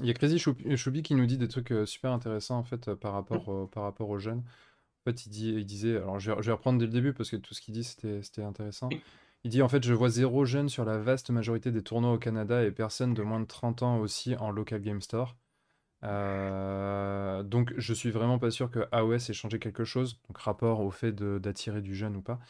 Il 0.00 0.06
y 0.06 0.10
a 0.10 0.14
Crazy 0.14 0.38
Choupi 0.38 1.02
qui 1.02 1.14
nous 1.14 1.26
dit 1.26 1.36
des 1.36 1.48
trucs 1.48 1.72
euh, 1.72 1.84
super 1.84 2.12
intéressants 2.12 2.58
en 2.58 2.62
fait 2.62 2.94
par 2.94 3.12
rapport, 3.12 3.50
euh, 3.50 3.66
par 3.66 3.82
rapport 3.82 4.08
aux 4.08 4.18
jeunes. 4.18 4.38
En 4.38 5.10
fait, 5.10 5.26
il, 5.26 5.30
dit, 5.30 5.48
il 5.48 5.66
disait, 5.66 5.96
alors 5.96 6.20
je 6.20 6.30
vais, 6.30 6.42
je 6.42 6.46
vais 6.46 6.52
reprendre 6.52 6.78
dès 6.78 6.86
le 6.86 6.92
début 6.92 7.12
parce 7.12 7.30
que 7.30 7.36
tout 7.36 7.54
ce 7.54 7.60
qu'il 7.60 7.74
dit 7.74 7.84
c'était 7.84 8.22
c'était 8.22 8.42
intéressant. 8.42 8.88
Il 9.44 9.50
dit 9.50 9.62
en 9.62 9.68
fait, 9.68 9.82
je 9.84 9.92
vois 9.94 10.08
zéro 10.08 10.44
jeune 10.44 10.68
sur 10.68 10.84
la 10.84 10.98
vaste 10.98 11.30
majorité 11.30 11.72
des 11.72 11.82
tournois 11.82 12.12
au 12.12 12.18
Canada 12.18 12.64
et 12.64 12.70
personne 12.70 13.14
de 13.14 13.22
moins 13.22 13.40
de 13.40 13.46
30 13.46 13.82
ans 13.82 13.98
aussi 13.98 14.36
en 14.36 14.50
local 14.50 14.80
game 14.82 15.00
store. 15.00 15.36
Euh, 16.04 17.42
donc 17.44 17.72
je 17.78 17.94
suis 17.94 18.10
vraiment 18.10 18.38
pas 18.38 18.50
sûr 18.50 18.70
que 18.70 18.80
AOS 18.92 19.30
ait 19.30 19.34
changé 19.34 19.58
quelque 19.60 19.84
chose, 19.84 20.20
donc 20.28 20.38
rapport 20.38 20.80
au 20.80 20.90
fait 20.90 21.12
de- 21.12 21.38
d'attirer 21.38 21.82
du 21.82 21.94
jeune 21.94 22.16
ou 22.16 22.22
pas. 22.22 22.40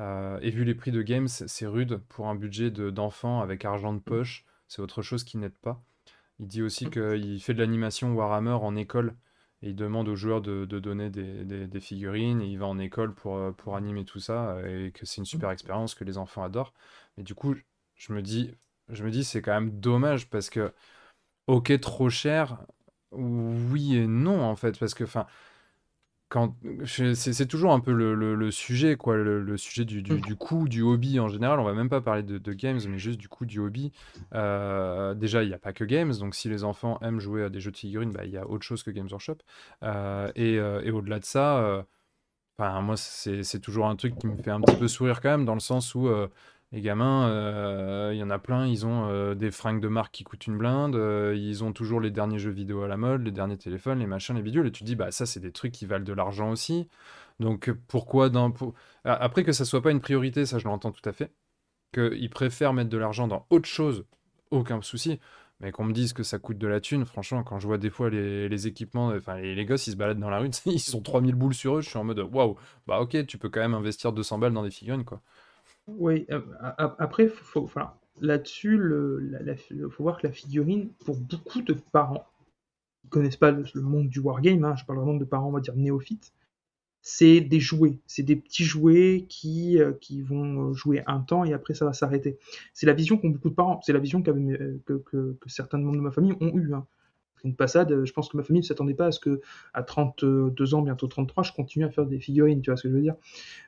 Euh, 0.00 0.38
et 0.42 0.50
vu 0.50 0.64
les 0.64 0.74
prix 0.74 0.92
de 0.92 1.02
games, 1.02 1.28
c'est 1.28 1.66
rude 1.66 1.98
pour 2.08 2.28
un 2.28 2.34
budget 2.36 2.70
de- 2.70 2.90
d'enfant 2.90 3.40
avec 3.42 3.64
argent 3.64 3.94
de 3.94 4.00
poche, 4.00 4.44
c'est 4.68 4.82
autre 4.82 5.02
chose 5.02 5.24
qui 5.24 5.38
n'aide 5.38 5.58
pas. 5.58 5.82
Il 6.40 6.48
dit 6.48 6.62
aussi 6.62 6.90
qu'il 6.90 7.40
fait 7.42 7.54
de 7.54 7.60
l'animation 7.60 8.14
Warhammer 8.14 8.52
en 8.52 8.76
école 8.76 9.16
il 9.68 9.76
demande 9.76 10.08
aux 10.08 10.16
joueurs 10.16 10.40
de, 10.40 10.64
donner 10.64 11.10
des, 11.10 11.80
figurines 11.80 12.40
et 12.40 12.46
il 12.46 12.58
va 12.58 12.66
en 12.66 12.78
école 12.78 13.14
pour, 13.14 13.36
euh, 13.36 13.52
pour 13.52 13.76
animer 13.76 14.04
tout 14.04 14.20
ça 14.20 14.58
et 14.66 14.92
que 14.92 15.06
c'est 15.06 15.18
une 15.18 15.26
super 15.26 15.50
expérience 15.50 15.94
que 15.94 16.04
les 16.04 16.18
enfants 16.18 16.42
adorent. 16.42 16.72
Mais 17.16 17.24
du 17.24 17.34
coup, 17.34 17.54
je 17.94 18.12
me 18.12 18.22
dis, 18.22 18.52
je 18.88 19.04
me 19.04 19.10
dis 19.10 19.24
c'est 19.24 19.42
quand 19.42 19.54
même 19.54 19.80
dommage 19.80 20.28
parce 20.28 20.50
que, 20.50 20.72
ok, 21.46 21.78
trop 21.80 22.10
cher, 22.10 22.58
oui 23.12 23.96
et 23.96 24.06
non 24.06 24.42
en 24.42 24.56
fait, 24.56 24.78
parce 24.78 24.94
que, 24.94 25.04
enfin, 25.04 25.26
c'est 26.84 27.14
c'est 27.14 27.46
toujours 27.46 27.72
un 27.72 27.78
peu 27.80 27.92
le, 27.92 28.14
le- 28.14 28.34
le 28.34 28.50
sujet 28.50 28.96
quoi 28.96 29.16
le, 29.16 29.40
le 29.42 29.56
sujet 29.56 29.84
du, 29.84 30.02
du, 30.02 30.20
du 30.20 30.34
coût 30.34 30.68
du 30.68 30.82
hobby 30.82 31.20
en 31.20 31.28
général. 31.28 31.60
On 31.60 31.64
va 31.64 31.72
même 31.72 31.88
pas 31.88 32.00
parler 32.00 32.22
de, 32.24 32.38
de 32.38 32.52
games 32.52 32.80
mais 32.88 32.98
juste 32.98 33.18
du 33.18 33.28
coût 33.28 33.46
du 33.46 33.60
hobby. 33.60 33.92
Euh, 34.34 35.14
déjà 35.14 35.42
il 35.44 35.48
n'y 35.48 35.54
a 35.54 35.58
pas 35.58 35.72
que 35.72 35.84
games 35.84 36.12
donc 36.18 36.34
si 36.34 36.48
les 36.48 36.64
enfants 36.64 36.98
aiment 37.00 37.20
jouer 37.20 37.44
à 37.44 37.48
des 37.48 37.60
jeux 37.60 37.70
de 37.70 37.76
figurines 37.76 38.10
bah, 38.10 38.24
il 38.24 38.32
y 38.32 38.36
a 38.36 38.46
autre 38.48 38.64
chose 38.64 38.82
que 38.82 38.90
Games 38.90 39.08
Workshop. 39.10 39.38
Euh, 39.84 40.30
et, 40.34 40.58
euh, 40.58 40.82
et 40.82 40.90
au-delà 40.90 41.20
de 41.20 41.24
ça 41.24 41.86
moi 42.58 42.96
c'est 42.96 43.60
toujours 43.60 43.86
un 43.86 43.96
truc 43.96 44.18
qui 44.18 44.26
me 44.26 44.36
fait 44.36 44.50
un 44.50 44.60
petit 44.60 44.76
peu 44.76 44.88
sourire 44.88 45.20
quand 45.20 45.30
même 45.30 45.44
dans 45.44 45.54
le 45.54 45.60
sens 45.60 45.94
où 45.94 46.08
Les 46.72 46.80
gamins, 46.80 47.28
euh, 47.28 48.10
il 48.12 48.18
y 48.18 48.22
en 48.24 48.30
a 48.30 48.38
plein, 48.40 48.66
ils 48.66 48.86
ont 48.86 49.08
euh, 49.08 49.34
des 49.34 49.52
fringues 49.52 49.80
de 49.80 49.86
marque 49.86 50.12
qui 50.12 50.24
coûtent 50.24 50.46
une 50.48 50.58
blinde, 50.58 50.96
euh, 50.96 51.34
ils 51.36 51.62
ont 51.62 51.72
toujours 51.72 52.00
les 52.00 52.10
derniers 52.10 52.40
jeux 52.40 52.50
vidéo 52.50 52.82
à 52.82 52.88
la 52.88 52.96
mode, 52.96 53.22
les 53.22 53.30
derniers 53.30 53.56
téléphones, 53.56 54.00
les 54.00 54.06
machins, 54.06 54.34
les 54.34 54.42
bidules, 54.42 54.66
et 54.66 54.72
tu 54.72 54.80
te 54.80 54.84
dis, 54.84 54.96
bah 54.96 55.12
ça, 55.12 55.26
c'est 55.26 55.38
des 55.38 55.52
trucs 55.52 55.72
qui 55.72 55.86
valent 55.86 56.04
de 56.04 56.12
l'argent 56.12 56.50
aussi. 56.50 56.88
Donc 57.38 57.70
pourquoi 57.88 58.30
dans... 58.30 58.52
Après 59.04 59.44
que 59.44 59.52
ça 59.52 59.64
soit 59.64 59.82
pas 59.82 59.92
une 59.92 60.00
priorité, 60.00 60.44
ça 60.46 60.58
je 60.58 60.64
l'entends 60.64 60.90
tout 60.90 61.08
à 61.08 61.12
fait. 61.12 61.32
Qu'ils 61.94 62.30
préfèrent 62.30 62.72
mettre 62.72 62.90
de 62.90 62.98
l'argent 62.98 63.28
dans 63.28 63.46
autre 63.50 63.68
chose, 63.68 64.04
aucun 64.50 64.82
souci. 64.82 65.20
Mais 65.60 65.72
qu'on 65.72 65.84
me 65.84 65.92
dise 65.92 66.12
que 66.12 66.22
ça 66.22 66.38
coûte 66.38 66.58
de 66.58 66.66
la 66.66 66.80
thune, 66.80 67.06
franchement, 67.06 67.42
quand 67.42 67.58
je 67.58 67.66
vois 67.66 67.78
des 67.78 67.90
fois 67.90 68.10
les, 68.10 68.66
équipements, 68.66 69.08
enfin 69.08 69.36
les, 69.38 69.54
les 69.54 69.64
gosses, 69.64 69.86
ils 69.86 69.92
se 69.92 69.96
baladent 69.96 70.18
dans 70.18 70.30
la 70.30 70.38
rue, 70.40 70.50
ils 70.66 70.80
sont 70.80 71.00
3000 71.00 71.34
boules 71.34 71.54
sur 71.54 71.76
eux, 71.78 71.80
je 71.80 71.88
suis 71.88 71.98
en 71.98 72.04
mode, 72.04 72.18
waouh, 72.18 72.56
bah 72.86 73.00
ok, 73.00 73.24
tu 73.26 73.38
peux 73.38 73.48
quand 73.48 73.60
même 73.60 73.74
investir 73.74 74.12
200 74.12 74.38
balles 74.38 74.52
dans 74.52 74.64
des 74.64 74.70
figurines, 74.70 75.04
quoi. 75.04 75.22
Oui, 75.86 76.26
euh, 76.30 76.40
après, 76.98 77.30
enfin, 77.54 77.92
là-dessus, 78.20 78.76
le- 78.76 79.88
faut 79.90 80.02
voir 80.02 80.18
que 80.18 80.26
la 80.26 80.32
figurine, 80.32 80.90
pour 81.04 81.16
beaucoup 81.16 81.62
de 81.62 81.74
parents 81.92 82.26
qui 83.02 83.08
connaissent 83.08 83.36
pas 83.36 83.52
le, 83.52 83.64
monde 83.82 84.08
du 84.08 84.20
wargame, 84.20 84.64
hein, 84.64 84.76
je 84.76 84.84
parle 84.84 85.00
vraiment 85.00 85.14
de 85.18 85.24
parents, 85.24 85.48
on 85.48 85.52
va 85.52 85.60
dire 85.60 85.76
néophytes, 85.76 86.32
c'est 87.02 87.40
des 87.40 87.60
jouets, 87.60 88.00
c'est 88.06 88.24
des 88.24 88.36
petits 88.36 88.64
jouets 88.64 89.26
qui, 89.28 89.80
euh, 89.80 89.92
qui 90.00 90.22
vont 90.22 90.74
jouer 90.74 91.02
un 91.06 91.20
temps 91.20 91.44
et 91.44 91.54
après 91.54 91.74
ça 91.74 91.84
va 91.86 91.92
s'arrêter. 91.94 92.38
C'est 92.74 92.86
la 92.86 92.94
vision 92.94 93.18
qu'ont 93.18 93.30
beaucoup 93.30 93.50
de 93.50 93.54
parents, 93.54 93.80
c'est 93.84 93.92
la 93.92 94.00
vision 94.00 94.22
euh, 94.28 94.78
que, 94.86 94.94
que, 94.94 95.36
certains 95.48 95.78
membres 95.78 95.96
de 95.96 96.02
ma 96.02 96.12
famille 96.12 96.34
ont 96.40 96.56
eu. 96.56 96.74
Hein. 96.74 96.86
Une 97.44 97.56
passade, 97.56 97.92
euh, 97.92 98.04
je 98.06 98.12
pense 98.12 98.28
que 98.28 98.36
ma 98.36 98.42
famille 98.44 98.62
ne 98.62 98.66
s'attendait 98.66 98.94
pas 98.94 99.06
à 99.06 99.12
ce 99.12 99.20
que 99.20 99.40
à 99.74 99.82
32 99.84 100.74
ans, 100.74 100.82
bientôt 100.82 101.06
33, 101.08 101.44
je 101.44 101.52
continue 101.52 101.84
à 101.84 101.90
faire 101.90 102.06
des 102.06 102.20
figurines, 102.20 102.62
tu 102.62 102.70
vois 102.70 102.76
ce 102.76 102.84
que 102.84 102.90
je 102.90 102.94
veux 102.94 103.02
dire. 103.02 103.16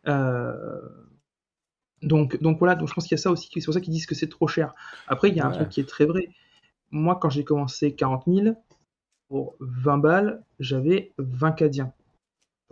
Euh, 0.09 0.81
donc, 2.03 2.41
donc 2.43 2.59
voilà, 2.59 2.75
donc 2.75 2.89
je 2.89 2.95
pense 2.95 3.05
qu'il 3.07 3.17
y 3.17 3.21
a 3.21 3.23
ça 3.23 3.31
aussi, 3.31 3.49
c'est 3.55 3.65
pour 3.65 3.75
ça 3.75 3.81
qu'ils 3.81 3.93
disent 3.93 4.07
que 4.07 4.15
c'est 4.15 4.29
trop 4.29 4.47
cher. 4.49 4.75
Après, 5.07 5.29
il 5.31 5.37
y 5.37 5.41
a 5.41 5.47
un 5.47 5.51
truc 5.51 5.69
qui 5.69 5.81
est 5.81 5.89
très 5.89 6.07
vrai. 6.07 6.29
Moi, 6.93 7.17
quand 7.17 7.31
j'ai 7.31 7.45
commencé 7.45 7.95
40 7.95 8.27
000, 8.29 8.57
pour 9.29 9.57
20 9.61 9.99
balles, 9.99 10.45
j'avais 10.61 11.13
20 11.19 11.53
cadiens. 11.53 11.93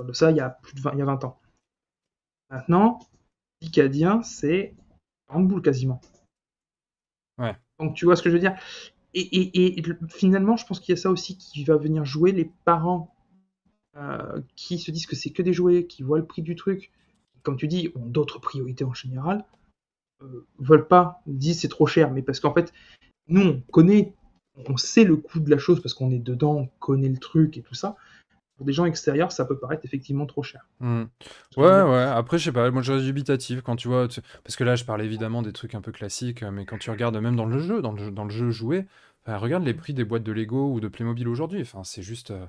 De 0.04 0.12
ça 0.12 0.30
il 0.30 0.38
y 0.38 0.40
a 0.40 0.50
plus 0.50 0.74
de 0.74 0.80
20, 0.80 0.92
il 0.94 0.98
y 0.98 1.02
a 1.02 1.06
20 1.06 1.24
ans. 1.24 1.38
Maintenant, 2.50 2.98
10 3.60 3.70
cadiens, 3.70 4.20
c'est 4.24 4.74
40 5.28 5.46
boules 5.46 5.62
quasiment. 5.62 6.00
Ouais. 7.38 7.54
Donc 7.78 7.94
tu 7.94 8.04
vois 8.04 8.16
ce 8.16 8.22
que 8.22 8.30
je 8.30 8.34
veux 8.34 8.40
dire? 8.40 8.56
Et, 9.14 9.20
et- 9.22 9.78
et 9.78 9.82
le- 9.82 9.98
finalement, 10.08 10.56
je 10.56 10.66
pense 10.66 10.80
qu'il 10.80 10.94
y 10.94 10.98
a 10.98 11.00
ça 11.00 11.10
aussi 11.10 11.38
qui 11.38 11.64
va 11.64 11.76
venir 11.76 12.04
jouer 12.04 12.32
les 12.32 12.50
parents 12.64 13.14
euh, 13.96 14.40
qui 14.56 14.78
se 14.78 14.90
disent 14.90 15.06
que 15.06 15.16
c'est 15.16 15.30
que 15.30 15.42
des 15.42 15.52
jouets, 15.54 15.86
qui 15.86 16.02
voient 16.02 16.18
le 16.18 16.26
prix 16.26 16.42
du 16.42 16.56
truc, 16.56 16.92
comme 17.46 17.56
tu 17.56 17.68
dis, 17.68 17.92
ont 17.94 18.04
d'autres 18.06 18.40
priorités 18.40 18.84
en 18.84 18.92
général, 18.92 19.44
euh, 20.22 20.46
veulent 20.58 20.88
pas, 20.88 21.22
disent 21.28 21.60
c'est 21.60 21.68
trop 21.68 21.86
cher, 21.86 22.10
mais 22.10 22.22
parce 22.22 22.40
qu'en 22.40 22.52
fait, 22.52 22.72
nous 23.28 23.42
on 23.42 23.60
connaît, 23.72 24.14
on 24.68 24.76
sait 24.76 25.04
le 25.04 25.16
coût 25.16 25.38
de 25.38 25.48
la 25.50 25.58
chose 25.58 25.80
parce 25.80 25.94
qu'on 25.94 26.10
est 26.10 26.18
dedans, 26.18 26.56
on 26.56 26.66
connaît 26.80 27.08
le 27.08 27.18
truc 27.18 27.56
et 27.56 27.62
tout 27.62 27.74
ça. 27.74 27.96
Pour 28.56 28.66
des 28.66 28.72
gens 28.72 28.86
extérieurs, 28.86 29.32
ça 29.32 29.44
peut 29.44 29.58
paraître 29.58 29.84
effectivement 29.84 30.26
trop 30.26 30.42
cher. 30.42 30.66
Hmm. 30.80 31.04
Ouais, 31.56 31.82
ouais, 31.82 32.02
après, 32.02 32.38
je 32.38 32.44
sais 32.46 32.52
pas, 32.52 32.70
moi 32.72 32.82
je 32.82 32.92
reste 32.92 33.04
dubitatif 33.04 33.62
quand 33.62 33.76
tu 33.76 33.88
vois, 33.88 34.08
tu- 34.08 34.22
parce 34.42 34.56
que 34.56 34.64
là, 34.64 34.76
je 34.76 34.84
parle 34.84 35.02
évidemment 35.02 35.42
des 35.42 35.52
trucs 35.52 35.74
un 35.76 35.80
peu 35.82 35.92
classiques, 35.92 36.42
euh, 36.42 36.50
mais 36.50 36.66
quand 36.66 36.78
tu 36.78 36.90
regardes 36.90 37.16
même 37.18 37.36
dans 37.36 37.46
le 37.46 37.60
jeu, 37.60 37.80
dans 37.80 37.92
le 37.92 37.98
jeu, 37.98 38.10
dans 38.10 38.24
le 38.24 38.30
jeu 38.30 38.50
joué, 38.50 38.86
enfin, 39.24 39.38
regarde 39.38 39.64
les 39.64 39.74
prix 39.74 39.94
des 39.94 40.04
boîtes 40.04 40.24
de 40.24 40.32
Lego 40.32 40.72
ou 40.72 40.80
de 40.80 40.88
Playmobil 40.88 41.28
aujourd'hui, 41.28 41.62
enfin, 41.62 41.84
c'est 41.84 42.02
juste, 42.02 42.32
euh, 42.32 42.46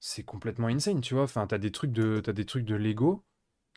c'est 0.00 0.24
complètement 0.24 0.68
insane, 0.68 1.00
tu 1.00 1.14
vois, 1.14 1.24
enfin, 1.24 1.46
t'as 1.46 1.58
des 1.58 1.72
trucs 1.72 1.92
de, 1.92 2.20
t'as 2.20 2.32
des 2.32 2.46
trucs 2.46 2.64
de 2.64 2.76
Lego 2.76 3.24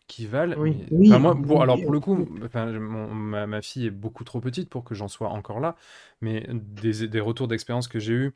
qui 0.10 0.26
valent, 0.28 0.56
Oui, 0.60 0.76
mais- 0.92 0.98
oui, 0.98 1.08
enfin, 1.08 1.20
moi, 1.20 1.36
oui, 1.36 1.58
alors 1.62 1.80
pour 1.80 1.92
le 1.94 2.02
coup, 2.02 2.28
enfin, 2.46 2.66
mon- 2.80 3.14
ma, 3.14 3.48
ma 3.48 3.62
fille 3.62 3.86
est 3.88 3.92
beaucoup 3.92 4.26
trop 4.26 4.42
petite 4.42 4.70
pour 4.70 4.84
que 4.84 4.96
j'en 4.96 5.08
sois 5.08 5.30
encore 5.30 5.62
là, 5.62 5.78
mais 6.22 6.46
des, 6.52 7.08
des 7.08 7.20
retours 7.22 7.48
d'expérience 7.48 7.88
que 7.88 8.00
j'ai 8.00 8.14
eu 8.14 8.34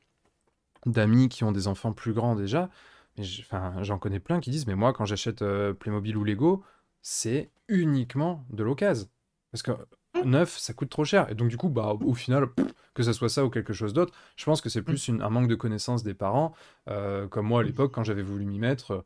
d'amis 0.86 1.30
qui 1.30 1.44
ont 1.44 1.52
des 1.52 1.68
enfants 1.68 1.94
plus 1.94 2.14
grands 2.14 2.36
déjà, 2.36 2.70
j'en 3.82 4.00
connais 4.00 4.20
plein 4.20 4.40
qui 4.40 4.50
disent, 4.50 4.68
mais 4.68 4.76
moi, 4.76 4.94
quand 4.94 5.06
j'achète 5.06 5.42
euh, 5.42 5.74
Playmobil 5.74 6.18
ou 6.18 6.24
Lego, 6.24 6.64
c'est 7.02 7.52
uniquement 7.68 8.46
de 8.50 8.64
l'occasion. 8.64 9.08
Parce 9.52 9.62
que 9.64 9.72
neuf, 10.26 10.58
ça 10.58 10.74
coûte 10.74 10.90
trop 10.90 11.06
cher. 11.06 11.30
Et 11.30 11.36
donc, 11.36 11.50
du 11.50 11.58
coup, 11.58 11.70
bah, 11.70 11.96
au 12.04 12.14
final, 12.14 12.48
que 12.94 13.04
ça 13.04 13.14
soit 13.14 13.30
ça 13.30 13.46
ou 13.46 13.50
quelque 13.50 13.74
chose 13.74 13.94
d'autre, 13.94 14.14
je 14.36 14.46
pense 14.46 14.62
que 14.62 14.70
c'est 14.70 14.82
plus 14.82 15.08
une- 15.08 15.22
un 15.22 15.30
manque 15.30 15.48
de 15.48 15.56
connaissance 15.56 16.04
des 16.04 16.14
parents. 16.14 16.54
Euh, 16.90 17.28
comme 17.28 17.48
moi, 17.48 17.62
à 17.62 17.64
l'époque, 17.64 17.94
quand 17.94 18.04
j'avais 18.04 18.24
voulu 18.24 18.46
m'y 18.46 18.60
mettre, 18.60 19.06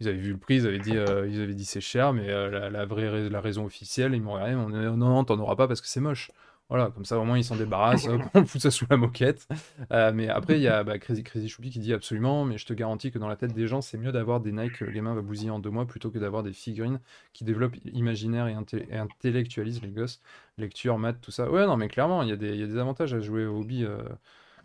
ils 0.00 0.08
avaient 0.08 0.18
vu 0.18 0.32
le 0.32 0.38
prix, 0.38 0.56
ils 0.56 0.66
avaient 0.66 0.78
dit, 0.78 0.96
euh, 0.96 1.26
ils 1.28 1.40
avaient 1.40 1.54
dit 1.54 1.64
c'est 1.64 1.80
cher, 1.80 2.12
mais 2.12 2.28
euh, 2.28 2.70
la, 2.70 2.84
vraie 2.84 3.28
la 3.28 3.40
raison 3.40 3.64
officielle, 3.64 4.14
ils 4.14 4.22
m'ont 4.22 4.32
regardé, 4.32 4.54
dit, 4.54 4.72
non, 4.72 4.96
non, 4.96 5.24
t'en 5.24 5.38
auras 5.38 5.56
pas 5.56 5.68
parce 5.68 5.80
que 5.80 5.88
c'est 5.88 6.00
moche. 6.00 6.30
Voilà, 6.68 6.90
comme 6.90 7.04
ça 7.04 7.16
au 7.16 7.24
moins 7.24 7.38
ils 7.38 7.44
s'en 7.44 7.54
débarrassent, 7.54 8.08
on 8.34 8.44
fout 8.44 8.60
ça 8.60 8.72
sous 8.72 8.86
la 8.90 8.96
moquette. 8.96 9.46
Euh, 9.92 10.10
mais 10.12 10.28
après, 10.28 10.56
il 10.56 10.62
y 10.62 10.68
a 10.68 10.82
bah, 10.82 10.98
Crazy, 10.98 11.22
Crazy 11.22 11.48
Choupi 11.48 11.70
qui 11.70 11.78
dit 11.78 11.92
absolument, 11.92 12.44
mais 12.44 12.58
je 12.58 12.66
te 12.66 12.72
garantis 12.72 13.12
que 13.12 13.20
dans 13.20 13.28
la 13.28 13.36
tête 13.36 13.54
des 13.54 13.68
gens, 13.68 13.80
c'est 13.80 13.96
mieux 13.96 14.10
d'avoir 14.10 14.40
des 14.40 14.50
Nike 14.50 14.78
que 14.78 14.84
le 14.84 14.90
gamin 14.90 15.14
va 15.14 15.22
bousiller 15.22 15.50
en 15.50 15.60
deux 15.60 15.70
mois 15.70 15.86
plutôt 15.86 16.10
que 16.10 16.18
d'avoir 16.18 16.42
des 16.42 16.52
figurines 16.52 16.98
qui 17.32 17.44
développent 17.44 17.76
imaginaire 17.92 18.48
et, 18.48 18.56
intellectualisent 18.96 19.80
les 19.80 19.90
gosses. 19.90 20.20
Lecture, 20.58 20.98
maths, 20.98 21.20
tout 21.22 21.30
ça. 21.30 21.48
Ouais, 21.48 21.66
non, 21.66 21.76
mais 21.76 21.86
clairement, 21.86 22.24
il 22.24 22.30
y, 22.30 22.32
a 22.32 22.36
des- 22.36 22.54
il 22.54 22.60
y 22.60 22.64
a 22.64 22.66
des 22.66 22.78
avantages 22.78 23.14
à 23.14 23.20
jouer 23.20 23.46
au 23.46 23.60
hobby. 23.60 23.86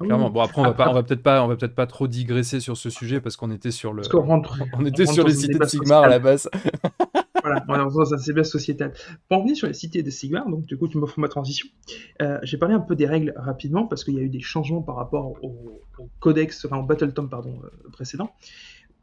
Clairement. 0.02 0.30
Bon, 0.30 0.42
après, 0.42 0.62
on 0.62 0.66
va, 0.66 0.74
pas, 0.74 0.84
Après- 0.84 0.92
on 0.92 0.96
va 0.96 1.04
peut-être 1.04 1.24
pas, 1.24 1.44
on 1.44 1.48
va 1.48 1.56
peut-être 1.56 1.76
pas 1.76 1.88
trop 1.88 2.08
digresser 2.08 2.60
sur 2.60 2.78
ce 2.78 2.90
sujet 2.90 3.22
parce 3.22 3.38
qu'on 3.38 3.52
était 3.52 3.72
sur 3.72 3.94
le. 3.94 4.04
Rentre, 4.14 4.60
On 4.78 4.86
était 4.86 5.06
sur 5.06 5.26
les 5.26 5.34
cités 5.34 5.58
de 5.58 5.66
Sigmar 5.66 6.04
à 6.04 6.10
la 6.10 6.20
base. 6.20 6.50
Voilà, 7.44 7.66
on 7.68 7.74
est 7.74 7.78
dans 7.80 8.14
un 8.14 8.18
débat 8.18 8.44
sociétal. 8.44 8.94
Pour 9.28 9.40
en 9.40 9.42
venir 9.42 9.56
sur 9.56 9.66
les 9.68 9.74
cités 9.74 10.04
de 10.04 10.12
Sigmar, 10.12 10.48
donc 10.48 10.66
du 10.68 10.78
coup 10.78 10.88
tu 10.88 11.00
m'offres 11.00 11.20
ma 11.20 11.28
transition, 11.28 11.68
euh, 12.22 12.38
j'ai 12.44 12.58
parlé 12.58 12.76
un 12.76 12.80
peu 12.80 12.96
des 12.96 13.08
règles 13.08 13.34
rapidement 13.36 13.88
parce 13.88 14.04
qu'il 14.04 14.14
y 14.14 14.20
a 14.20 14.22
eu 14.22 14.30
des 14.30 14.42
changements 14.42 14.84
par 14.84 14.96
rapport 14.96 15.44
au, 15.44 15.82
au 15.98 16.10
codex, 16.20 16.64
enfin 16.66 16.78
au 16.78 16.84
Battletome 16.84 17.30
pardon, 17.30 17.60
euh, 17.64 17.90
précédent, 17.92 18.32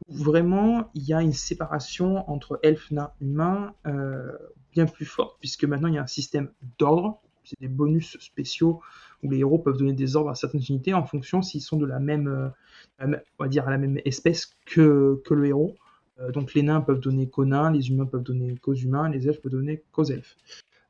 vraiment 0.07 0.89
il 0.95 1.03
y 1.03 1.13
a 1.13 1.21
une 1.21 1.33
séparation 1.33 2.29
entre 2.31 2.59
elfes, 2.63 2.91
nains, 2.91 3.11
humains 3.19 3.73
euh, 3.87 4.31
bien 4.71 4.85
plus 4.85 5.05
forte 5.05 5.35
puisque 5.41 5.65
maintenant 5.65 5.89
il 5.89 5.95
y 5.95 5.97
a 5.97 6.03
un 6.03 6.07
système 6.07 6.49
d'ordre, 6.77 7.19
c'est 7.43 7.59
des 7.59 7.67
bonus 7.67 8.17
spéciaux 8.21 8.81
où 9.23 9.29
les 9.29 9.39
héros 9.39 9.59
peuvent 9.59 9.77
donner 9.77 9.93
des 9.93 10.15
ordres 10.15 10.29
à 10.29 10.35
certaines 10.35 10.63
unités 10.69 10.93
en 10.93 11.05
fonction 11.05 11.41
s'ils 11.41 11.61
sont 11.61 11.77
de 11.77 11.85
la 11.85 11.99
même, 11.99 12.27
euh, 12.27 13.17
on 13.39 13.43
va 13.43 13.49
dire 13.49 13.67
à 13.67 13.71
la 13.71 13.77
même 13.77 13.99
espèce 14.05 14.55
que, 14.65 15.21
que 15.25 15.33
le 15.33 15.47
héros. 15.47 15.75
Euh, 16.19 16.31
donc 16.31 16.53
les 16.53 16.63
nains 16.63 16.81
peuvent 16.81 16.99
donner 16.99 17.29
qu'aux 17.29 17.45
nains, 17.45 17.71
les 17.71 17.89
humains 17.89 18.05
peuvent 18.05 18.23
donner 18.23 18.55
qu'aux 18.57 18.73
humains, 18.73 19.09
les 19.09 19.27
elfes 19.27 19.41
peuvent 19.41 19.51
donner 19.51 19.83
qu'aux 19.91 20.05
elfes. 20.05 20.37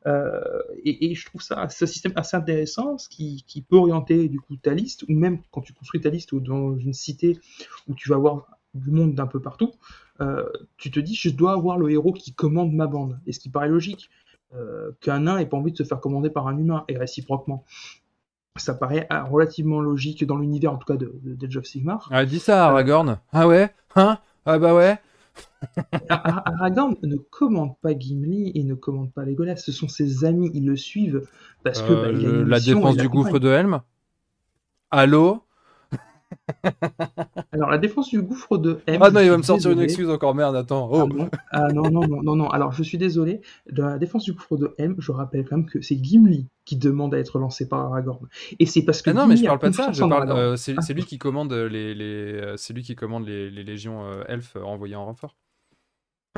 Euh, 0.08 0.62
et, 0.86 1.14
je 1.14 1.26
trouve 1.26 1.42
ça, 1.42 1.68
ce 1.68 1.86
système 1.86 2.14
assez 2.16 2.38
intéressant, 2.38 2.98
ce 2.98 3.10
qui, 3.10 3.44
qui 3.46 3.62
peut 3.62 3.76
orienter 3.76 4.30
du 4.30 4.40
coup 4.40 4.56
ta 4.56 4.74
liste, 4.74 5.04
ou 5.04 5.14
même 5.14 5.40
quand 5.52 5.62
tu 5.62 5.74
construis 5.74 6.00
ta 6.00 6.10
liste 6.10 6.32
ou 6.32 6.40
dans 6.40 6.78
une 6.78 6.94
cité 6.94 7.38
où 7.88 7.96
tu 7.96 8.10
vas 8.10 8.16
avoir 8.16 8.48
du 8.74 8.92
monde 8.92 9.14
d'un 9.14 9.28
peu 9.28 9.42
partout, 9.42 9.74
tu 10.78 10.92
te 10.92 11.00
dis 11.00 11.16
je 11.16 11.30
dois 11.30 11.54
avoir 11.54 11.78
le 11.78 11.90
héros 11.92 12.14
qui 12.14 12.34
commande 12.34 12.72
ma 12.74 12.88
bande. 12.88 13.20
Et 13.26 13.34
ce 13.34 13.40
qui 13.40 13.50
paraît 13.50 13.68
logique, 13.68 14.10
qu'un 15.02 15.20
nain 15.22 15.38
ait 15.38 15.46
pas 15.46 15.58
envie 15.58 15.72
de 15.72 15.78
se 15.78 15.84
faire 15.84 16.00
commander 16.00 16.30
par 16.30 16.48
un 16.48 16.58
humain, 16.58 16.86
et 16.88 16.98
réciproquement. 16.98 17.66
Ça 18.60 18.74
paraît 18.74 19.08
ah, 19.10 19.24
relativement 19.24 19.82
logique 19.82 20.26
dans 20.26 20.38
l'univers, 20.38 20.74
en 20.74 20.78
tout 20.78 20.86
cas 20.86 20.98
de, 20.98 21.12
de, 21.24 21.58
of 21.58 21.66
Sigmar. 21.66 22.08
Ah, 22.12 22.26
dis 22.26 22.40
ça, 22.40 22.68
Aragorn. 22.68 23.20
Ah 23.34 23.48
ouais? 23.48 23.74
Hein? 23.96 24.18
Ah 24.46 24.60
bah 24.60 24.74
ouais? 24.76 24.98
Ar- 26.10 26.22
Ar- 26.28 26.44
Aragorn 26.46 26.96
ne 27.04 27.18
commande 27.18 27.78
pas 27.82 27.98
Gimli 27.98 28.52
et 28.56 28.64
ne 28.64 28.76
commande 28.76 29.12
pas 29.12 29.26
Legolas, 29.26 29.58
ce 29.58 29.72
sont 29.72 29.88
ses 29.88 30.26
amis, 30.26 30.50
ils 30.54 30.66
le 30.66 30.76
suivent 30.76 31.28
parce 31.64 31.82
que 31.82 31.92
Euh, 31.92 32.02
bah, 32.02 32.12
il 32.12 32.26
a 32.26 32.30
le- 32.30 32.44
une 32.44 32.50
La 32.50 32.60
défense 32.60 32.96
du 32.98 33.10
gouffre 33.10 33.40
de 33.40 33.50
Helm? 33.50 33.82
Allô? 34.92 35.44
Alors 37.52 37.70
la 37.70 37.78
défense 37.78 38.10
du 38.10 38.22
gouffre 38.22 38.58
de 38.58 38.80
M. 38.88 39.00
Ah 39.02 39.12
non, 39.12 39.22
il 39.22 39.30
va 39.30 39.38
me 39.38 39.44
sortir 39.44 39.72
une 39.72 39.82
excuse 39.82 40.10
encore, 40.10 40.36
merde, 40.36 40.56
attends. 40.56 40.90
Ah 40.94 40.98
Oh 41.04 41.08
non, 41.08 41.30
ah 41.52 41.68
non, 41.74 41.90
non, 41.90 42.08
non, 42.08 42.22
non, 42.22 42.36
non. 42.36 42.50
Alors 42.50 42.72
je 42.74 42.84
suis 42.84 42.98
désolé. 42.98 43.42
Dans 43.72 43.88
la 43.88 43.98
défense 43.98 44.24
du 44.24 44.34
gouffre 44.34 44.58
de 44.58 44.74
M, 44.78 44.96
je 45.00 45.12
rappelle 45.12 45.46
quand 45.48 45.58
même 45.58 45.66
que 45.66 45.82
c'est 45.82 46.02
Gimli 46.02 46.48
qui 46.66 46.78
demande 46.78 47.16
à 47.16 47.18
être 47.20 47.40
lancé 47.40 47.68
par 47.68 47.80
Aragorn. 47.80 48.28
Et 48.60 48.66
c'est 48.66 48.84
parce 48.84 49.02
que 49.02 49.10
Ah 49.10 49.14
non, 49.14 49.28
mais 49.28 49.38
je 49.38 49.46
parle 49.46 49.60
pas 49.60 49.70
de 49.70 49.76
ça, 49.76 49.92
euh, 49.92 50.56
c'est 50.56 50.76
Ah. 50.78 50.82
c'est 50.82 50.94
lui 50.94 51.04
qui 51.04 51.18
commande 51.18 51.52
les, 51.52 51.96
les, 51.96 52.34
euh, 52.34 52.58
c'est 52.58 52.74
lui 52.74 52.84
qui 52.84 52.96
commande 52.96 53.26
les, 53.26 53.50
les 53.50 53.64
légions 53.64 54.06
euh, 54.06 54.24
elfes 54.28 54.56
envoyées 54.56 54.96
en 54.96 55.06
renfort. 55.06 55.36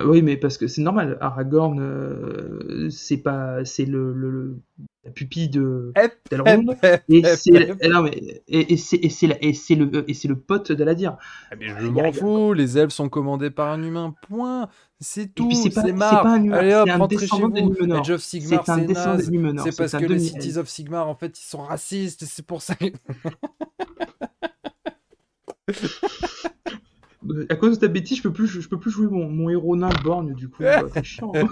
Ah 0.01 0.07
Oui, 0.07 0.21
mais 0.21 0.37
parce 0.37 0.57
que 0.57 0.67
c'est 0.67 0.81
normal. 0.81 1.17
Aragorn, 1.21 1.79
euh, 1.79 2.89
c'est 2.89 3.17
pas, 3.17 3.63
c'est 3.65 3.85
le, 3.85 4.13
le- 4.13 4.29
le- 4.31 4.57
la 5.03 5.11
pupille 5.11 5.49
de 5.49 5.91
d'Elrond. 6.29 6.65
Et 7.09 7.23
c'est 7.35 7.75
et 7.81 7.87
non, 7.89 8.03
mais- 8.03 8.41
et- 8.47 8.73
et 8.73 8.77
c'est 8.77 8.97
et 8.97 9.09
c'est 9.09 9.27
la- 9.27 9.43
et 9.43 9.53
c'est 9.53 9.73
le 9.75 9.89
et 10.09 10.13
c'est 10.13 10.27
le 10.27 10.35
pote 10.35 10.71
d'Aladir. 10.71 11.17
Ah, 11.51 11.55
mais 11.59 11.67
je 11.69 11.87
Il 11.87 11.95
y 11.95 11.99
a- 11.99 12.03
m'en 12.03 12.13
fous, 12.13 12.53
les 12.53 12.77
elfes 12.77 12.93
sont 12.93 13.09
commandés 13.09 13.49
par 13.49 13.69
un 13.69 13.81
humain, 13.81 14.13
point. 14.27 14.69
C'est 14.99 15.33
tout, 15.33 15.47
puis 15.47 15.55
c'est 15.57 15.71
pas- 15.71 15.81
c'est 15.81 15.87
c'est 15.87 15.93
marre. 15.93 16.21
pas 16.21 16.33
un 16.33 16.43
humain, 16.43 16.57
Allez 16.57 16.73
hop, 16.75 16.83
c'est 16.85 16.91
un 16.93 16.97
rentrez 16.97 17.27
chez 17.27 17.41
vous. 17.41 17.49
Numenor. 17.49 18.01
Age 18.01 18.11
of 18.11 18.21
Sigmar, 18.21 18.63
C'est 18.65 18.71
un 18.71 18.75
c'est 18.77 18.85
descendant 18.85 19.17
naze. 19.17 19.25
C'est 19.63 19.71
c'est 19.71 19.77
parce 19.77 19.91
que 20.03 20.13
les. 20.13 20.19
Cities 20.19 20.57
of 20.59 20.69
Sigmar, 20.69 21.09
en 21.09 21.15
fait, 21.15 21.39
ils 21.39 21.43
sont 21.49 21.61
racistes, 21.63 22.23
c'est 22.27 22.45
pour 22.45 22.61
ça. 22.61 22.75
Euh, 27.29 27.45
À 27.49 27.55
cause 27.55 27.77
de 27.77 27.81
ta 27.81 27.87
bêtise, 27.87 28.17
je 28.17 28.23
peux 28.23 28.33
plus, 28.33 28.47
je 28.47 28.67
peux 28.67 28.79
plus 28.79 28.91
jouer 28.91 29.07
mon, 29.07 29.29
mon 29.29 29.49
héros 29.49 29.75
nain 29.75 29.89
borgne 30.03 30.33
du 30.33 30.49
coup. 30.49 30.63
euh, 30.63 30.87
C'est 30.93 31.03
chiant. 31.03 31.31
hein. 31.35 31.47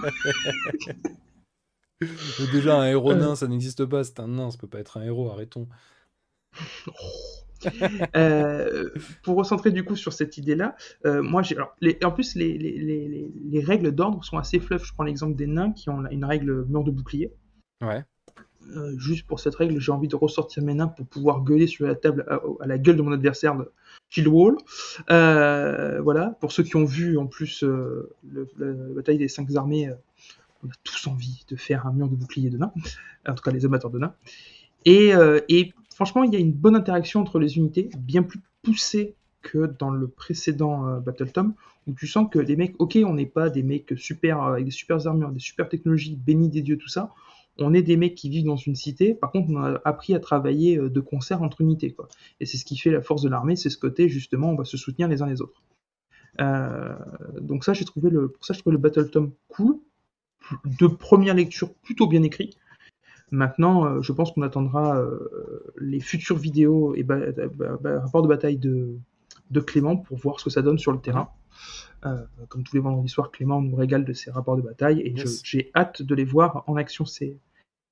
Déjà, 2.52 2.80
un 2.80 2.86
héros 2.88 3.14
nain, 3.14 3.36
ça 3.36 3.46
n'existe 3.46 3.84
pas. 3.84 4.04
C'est 4.04 4.20
un 4.20 4.28
nain, 4.28 4.50
ça 4.50 4.58
peut 4.58 4.66
pas 4.66 4.80
être 4.80 4.96
un 4.96 5.02
héros, 5.02 5.30
arrêtons. 5.30 5.68
Euh, 8.16 8.88
pour 9.22 9.36
recentrer 9.36 9.70
du 9.70 9.84
coup 9.84 9.94
sur 9.94 10.14
cette 10.14 10.38
idée-là, 10.38 10.76
euh, 11.04 11.22
moi 11.22 11.42
j'ai 11.42 11.56
alors 11.56 11.76
les, 11.82 11.98
en 12.02 12.10
plus 12.10 12.34
les, 12.34 12.56
les, 12.56 12.78
les, 12.78 13.30
les 13.38 13.60
règles 13.62 13.92
d'ordre 13.92 14.24
sont 14.24 14.38
assez 14.38 14.58
fluff. 14.58 14.82
Je 14.86 14.94
prends 14.94 15.04
l'exemple 15.04 15.36
des 15.36 15.46
nains 15.46 15.72
qui 15.72 15.90
ont 15.90 16.06
une 16.10 16.24
règle 16.24 16.64
mur 16.70 16.84
de 16.84 16.90
bouclier. 16.90 17.34
Ouais. 17.82 18.02
Euh, 18.76 18.98
juste 18.98 19.26
pour 19.26 19.40
cette 19.40 19.54
règle, 19.54 19.80
j'ai 19.80 19.92
envie 19.92 20.08
de 20.08 20.16
ressortir 20.16 20.62
mes 20.62 20.74
nains 20.74 20.88
pour 20.88 21.06
pouvoir 21.06 21.42
gueuler 21.42 21.66
sur 21.66 21.86
la 21.86 21.94
table 21.94 22.24
à, 22.28 22.66
la 22.66 22.78
gueule 22.78 22.96
de 22.96 23.02
mon 23.02 23.12
adversaire 23.12 23.56
de 23.56 23.70
Shield 24.10 24.28
Wall. 24.28 24.56
Euh, 25.10 26.00
voilà, 26.02 26.36
pour 26.40 26.52
ceux 26.52 26.62
qui 26.62 26.76
ont 26.76 26.84
vu 26.84 27.16
en 27.16 27.26
plus 27.26 27.64
euh, 27.64 28.12
la, 28.58 28.72
bataille 28.94 29.18
des 29.18 29.28
cinq 29.28 29.54
armées, 29.54 29.88
euh, 29.88 29.94
on 30.64 30.68
a 30.68 30.72
tous 30.84 31.06
envie 31.06 31.44
de 31.48 31.56
faire 31.56 31.86
un 31.86 31.92
mur 31.92 32.08
de 32.08 32.16
bouclier 32.16 32.50
de 32.50 32.58
nains, 32.58 32.72
en 33.26 33.34
tout 33.34 33.42
cas 33.42 33.50
les 33.50 33.64
amateurs 33.64 33.90
de 33.90 33.98
nains. 33.98 34.14
Et, 34.84 35.12
franchement, 35.94 36.22
il 36.22 36.32
y 36.32 36.36
a 36.36 36.38
une 36.38 36.52
bonne 36.52 36.76
interaction 36.76 37.20
entre 37.20 37.38
les 37.38 37.56
unités, 37.56 37.90
bien 37.98 38.22
plus 38.22 38.40
poussée 38.62 39.14
que 39.42 39.66
dans 39.78 39.90
le 39.90 40.06
précédent 40.06 40.98
Battle 41.00 41.32
Tom, 41.32 41.54
où 41.86 41.94
tu 41.94 42.06
sens 42.06 42.28
que 42.30 42.38
les 42.38 42.56
mecs, 42.56 42.74
ok, 42.78 42.98
on 43.04 43.14
n'est 43.14 43.26
pas 43.26 43.48
des 43.48 43.62
mecs 43.62 43.94
super 43.96 44.42
avec 44.42 44.66
des 44.66 44.70
super 44.70 45.06
armures, 45.06 45.30
des 45.30 45.40
super 45.40 45.68
technologies, 45.68 46.16
bénis 46.16 46.48
des 46.48 46.60
dieux, 46.60 46.76
tout 46.76 46.88
ça. 46.88 47.10
On 47.60 47.74
est 47.74 47.82
des 47.82 47.96
mecs 47.96 48.14
qui 48.14 48.28
vivent 48.30 48.46
dans 48.46 48.56
une 48.56 48.74
cité. 48.74 49.14
Par 49.14 49.30
contre, 49.30 49.50
on 49.50 49.56
a 49.62 49.80
appris 49.84 50.14
à 50.14 50.20
travailler 50.20 50.78
euh, 50.78 50.88
de 50.88 51.00
concert 51.00 51.42
entre 51.42 51.60
unités, 51.60 51.92
quoi. 51.92 52.08
Et 52.40 52.46
c'est 52.46 52.56
ce 52.56 52.64
qui 52.64 52.76
fait 52.76 52.90
la 52.90 53.02
force 53.02 53.22
de 53.22 53.28
l'armée, 53.28 53.56
c'est 53.56 53.70
ce 53.70 53.78
côté 53.78 54.08
justement, 54.08 54.50
on 54.50 54.56
va 54.56 54.64
se 54.64 54.76
soutenir 54.76 55.08
les 55.08 55.22
uns 55.22 55.26
les 55.26 55.40
autres. 55.42 55.62
Euh, 56.40 56.94
donc 57.40 57.64
ça, 57.64 57.72
j'ai 57.72 57.84
trouvé 57.84 58.08
le, 58.10 58.28
pour 58.28 58.44
ça, 58.44 58.54
je 58.54 58.62
le 58.70 58.78
Battle 58.78 59.10
Tom 59.10 59.32
cool, 59.48 59.76
de 60.64 60.86
première 60.86 61.34
lecture 61.34 61.74
plutôt 61.74 62.06
bien 62.06 62.22
écrit. 62.22 62.56
Maintenant, 63.30 63.84
euh, 63.86 64.02
je 64.02 64.12
pense 64.12 64.32
qu'on 64.32 64.42
attendra 64.42 64.98
euh, 64.98 65.18
les 65.78 66.00
futures 66.00 66.38
vidéos 66.38 66.94
et 66.94 67.02
ba- 67.02 67.30
ba- 67.32 67.76
ba- 67.76 68.00
rapports 68.00 68.22
de 68.22 68.28
bataille 68.28 68.56
de, 68.58 68.96
de 69.50 69.60
Clément 69.60 69.96
pour 69.96 70.16
voir 70.18 70.40
ce 70.40 70.44
que 70.44 70.50
ça 70.50 70.62
donne 70.62 70.78
sur 70.78 70.92
le 70.92 70.98
terrain. 71.00 71.30
Comme 72.48 72.62
tous 72.64 72.74
les 72.74 72.80
vendredis 72.80 73.10
soirs, 73.10 73.30
Clément 73.30 73.60
nous 73.60 73.76
régale 73.76 74.04
de 74.06 74.12
ses 74.14 74.30
rapports 74.30 74.56
de 74.56 74.62
bataille 74.62 75.00
et 75.04 75.12
je- 75.16 75.26
j'ai 75.44 75.70
hâte 75.76 76.00
de 76.02 76.14
les 76.14 76.24
voir 76.24 76.64
en 76.66 76.76
action. 76.76 77.04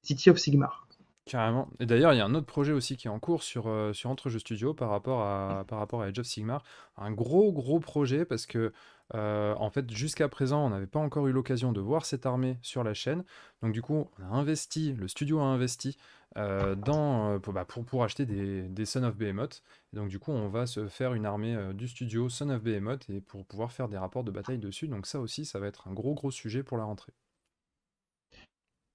City 0.09 0.31
of 0.31 0.39
Sigmar. 0.39 0.89
Carrément. 1.27 1.69
Et 1.81 1.85
d'ailleurs, 1.85 2.15
il 2.15 2.17
y 2.17 2.21
a 2.21 2.25
un 2.25 2.35
autre 2.35 2.47
projet 2.47 2.73
aussi 2.73 2.97
qui 2.97 3.09
est 3.09 3.11
en 3.11 3.19
cours 3.19 3.43
sur, 3.43 3.67
euh, 3.67 3.93
sur 3.93 4.09
Entrejeux 4.09 4.39
Studio 4.39 4.73
par 4.73 4.89
rapport 4.89 5.21
à, 5.21 5.67
par 5.69 5.79
rapport 5.79 6.01
à 6.01 6.07
Age 6.07 6.19
of 6.19 6.25
Sigmar. 6.25 6.63
Un 6.97 7.11
gros, 7.13 7.53
gros 7.53 7.79
projet 7.79 8.25
parce 8.25 8.47
que, 8.47 8.73
euh, 9.15 9.55
en 9.59 9.69
fait, 9.69 9.91
jusqu'à 9.91 10.31
présent, 10.31 10.65
on 10.65 10.71
n'avait 10.71 10.87
pas 10.87 10.99
encore 10.99 11.27
eu 11.27 11.33
l'occasion 11.33 11.73
de 11.73 11.81
voir 11.83 12.07
cette 12.07 12.25
armée 12.25 12.57
sur 12.63 12.83
la 12.85 12.95
chaîne. 12.95 13.23
Donc, 13.61 13.75
du 13.75 13.83
coup, 13.83 14.09
on 14.19 14.23
a 14.23 14.29
investi, 14.29 14.95
le 14.95 15.09
studio 15.09 15.41
a 15.41 15.45
investi 15.45 15.99
euh, 16.39 16.75
dans, 16.75 17.35
euh, 17.35 17.39
pour, 17.39 17.53
bah, 17.53 17.67
pour, 17.67 17.85
pour 17.85 18.03
acheter 18.03 18.25
des, 18.25 18.63
des 18.63 18.87
Son 18.87 19.03
of 19.03 19.15
Behemoth. 19.15 19.63
Et 19.93 19.97
donc, 19.97 20.09
du 20.09 20.19
coup, 20.19 20.33
on 20.33 20.49
va 20.49 20.65
se 20.65 20.89
faire 20.89 21.13
une 21.13 21.27
armée 21.27 21.55
du 21.75 21.87
studio 21.87 22.31
Son 22.31 22.49
of 22.49 22.63
Behemoth 22.63 23.11
et 23.11 23.21
pour 23.21 23.45
pouvoir 23.45 23.73
faire 23.73 23.91
des 23.91 23.99
rapports 23.99 24.25
de 24.25 24.31
bataille 24.31 24.59
dessus. 24.59 24.89
Donc, 24.89 25.07
ça 25.07 25.21
aussi, 25.21 25.45
ça 25.45 25.59
va 25.59 25.67
être 25.67 25.87
un 25.87 25.93
gros, 25.93 26.15
gros 26.15 26.31
sujet 26.31 26.63
pour 26.63 26.79
la 26.79 26.85
rentrée. 26.85 27.13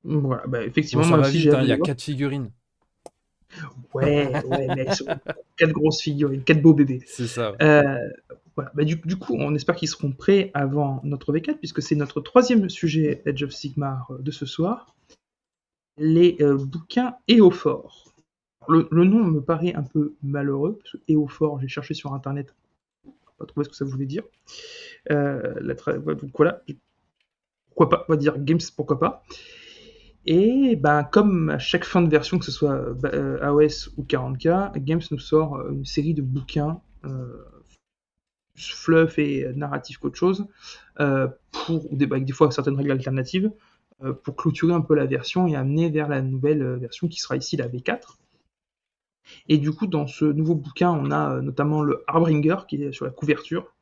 Voilà, 0.03 0.45
bah, 0.47 0.63
effectivement, 0.63 1.05
moi 1.05 1.19
aussi 1.19 1.49
hein, 1.49 1.61
il 1.61 1.67
y 1.67 1.71
a 1.71 1.75
voir. 1.77 1.85
quatre 1.85 2.01
figurines. 2.01 2.51
Ouais, 3.93 4.31
ouais, 4.45 4.67
mais 4.75 4.85
elles 4.87 4.95
sont 4.95 5.05
quatre 5.57 5.71
grosses 5.71 6.01
figurines, 6.01 6.43
quatre 6.43 6.61
beaux 6.61 6.73
bébés. 6.73 7.01
C'est 7.05 7.27
ça. 7.27 7.51
ouais. 7.51 7.57
Euh, 7.61 8.09
voilà. 8.55 8.71
Bah, 8.75 8.83
du, 8.83 8.95
du 8.95 9.15
coup, 9.17 9.35
on 9.37 9.55
espère 9.55 9.75
qu'ils 9.75 9.87
seront 9.89 10.11
prêts 10.11 10.51
avant 10.53 10.99
notre 11.03 11.33
V4, 11.33 11.57
puisque 11.57 11.81
c'est 11.81 11.95
notre 11.95 12.21
troisième 12.21 12.69
sujet 12.69 13.21
Edge 13.25 13.43
of 13.43 13.51
Sigmar 13.51 14.11
euh, 14.11 14.17
de 14.19 14.31
ce 14.31 14.45
soir. 14.45 14.95
Les 15.97 16.37
euh, 16.41 16.57
bouquins 16.57 17.15
Éophore. 17.27 18.13
Le, 18.67 18.87
le 18.91 19.03
nom 19.03 19.23
me 19.23 19.41
paraît 19.41 19.73
un 19.75 19.83
peu 19.83 20.15
malheureux, 20.23 20.79
parce 20.79 20.93
que 20.93 20.97
Éophore, 21.07 21.59
j'ai 21.61 21.67
cherché 21.67 21.93
sur 21.93 22.13
internet, 22.13 22.55
pas 23.37 23.45
trouvé 23.45 23.65
ce 23.65 23.69
que 23.69 23.75
ça 23.75 23.85
voulait 23.85 24.05
dire. 24.05 24.23
Euh, 25.11 25.53
la 25.61 25.73
donc 25.73 26.31
voilà, 26.35 26.61
pourquoi 27.67 27.89
pas, 27.89 28.05
on 28.07 28.13
va 28.13 28.17
dire 28.17 28.37
Games, 28.39 28.59
pourquoi 28.75 28.99
pas. 28.99 29.23
Et 30.25 30.75
ben, 30.77 31.03
comme 31.03 31.49
à 31.49 31.59
chaque 31.59 31.83
fin 31.83 32.01
de 32.01 32.09
version, 32.09 32.39
que 32.39 32.45
ce 32.45 32.51
soit 32.51 32.71
euh, 32.71 33.39
AOS 33.41 33.89
ou 33.97 34.03
40K, 34.03 34.77
Games 34.79 35.01
nous 35.11 35.19
sort 35.19 35.57
euh, 35.57 35.71
une 35.71 35.85
série 35.85 36.13
de 36.13 36.21
bouquins 36.21 36.81
euh, 37.05 37.43
fluff 38.55 39.19
et 39.19 39.51
narratif 39.55 39.97
qu'autre 39.97 40.15
chose, 40.15 40.45
euh, 41.01 41.27
pour, 41.51 41.85
avec 42.01 42.23
des 42.23 42.33
fois 42.33 42.51
certaines 42.51 42.75
règles 42.75 42.91
alternatives, 42.91 43.51
pour 44.23 44.35
clôturer 44.35 44.73
un 44.73 44.81
peu 44.81 44.95
la 44.95 45.05
version 45.05 45.47
et 45.47 45.55
amener 45.55 45.89
vers 45.89 46.09
la 46.09 46.21
nouvelle 46.21 46.75
version 46.75 47.07
qui 47.07 47.19
sera 47.19 47.37
ici 47.37 47.55
la 47.55 47.69
V4. 47.69 48.17
Et 49.47 49.57
du 49.57 49.71
coup, 49.71 49.87
dans 49.87 50.07
ce 50.07 50.25
nouveau 50.25 50.55
bouquin, 50.55 50.89
on 50.89 51.09
a 51.09 51.39
notamment 51.39 51.81
le 51.81 52.03
Harbringer 52.07 52.57
qui 52.67 52.83
est 52.83 52.91
sur 52.91 53.05
la 53.05 53.11
couverture, 53.11 53.73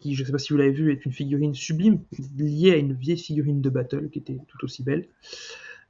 qui, 0.00 0.14
je 0.14 0.22
ne 0.22 0.26
sais 0.26 0.32
pas 0.32 0.38
si 0.38 0.52
vous 0.52 0.58
l'avez 0.58 0.72
vu, 0.72 0.92
est 0.92 1.04
une 1.04 1.12
figurine 1.12 1.54
sublime, 1.54 2.00
liée 2.36 2.72
à 2.72 2.76
une 2.76 2.94
vieille 2.94 3.18
figurine 3.18 3.60
de 3.60 3.70
Battle 3.70 4.08
qui 4.10 4.18
était 4.18 4.38
tout 4.48 4.64
aussi 4.64 4.82
belle. 4.82 5.08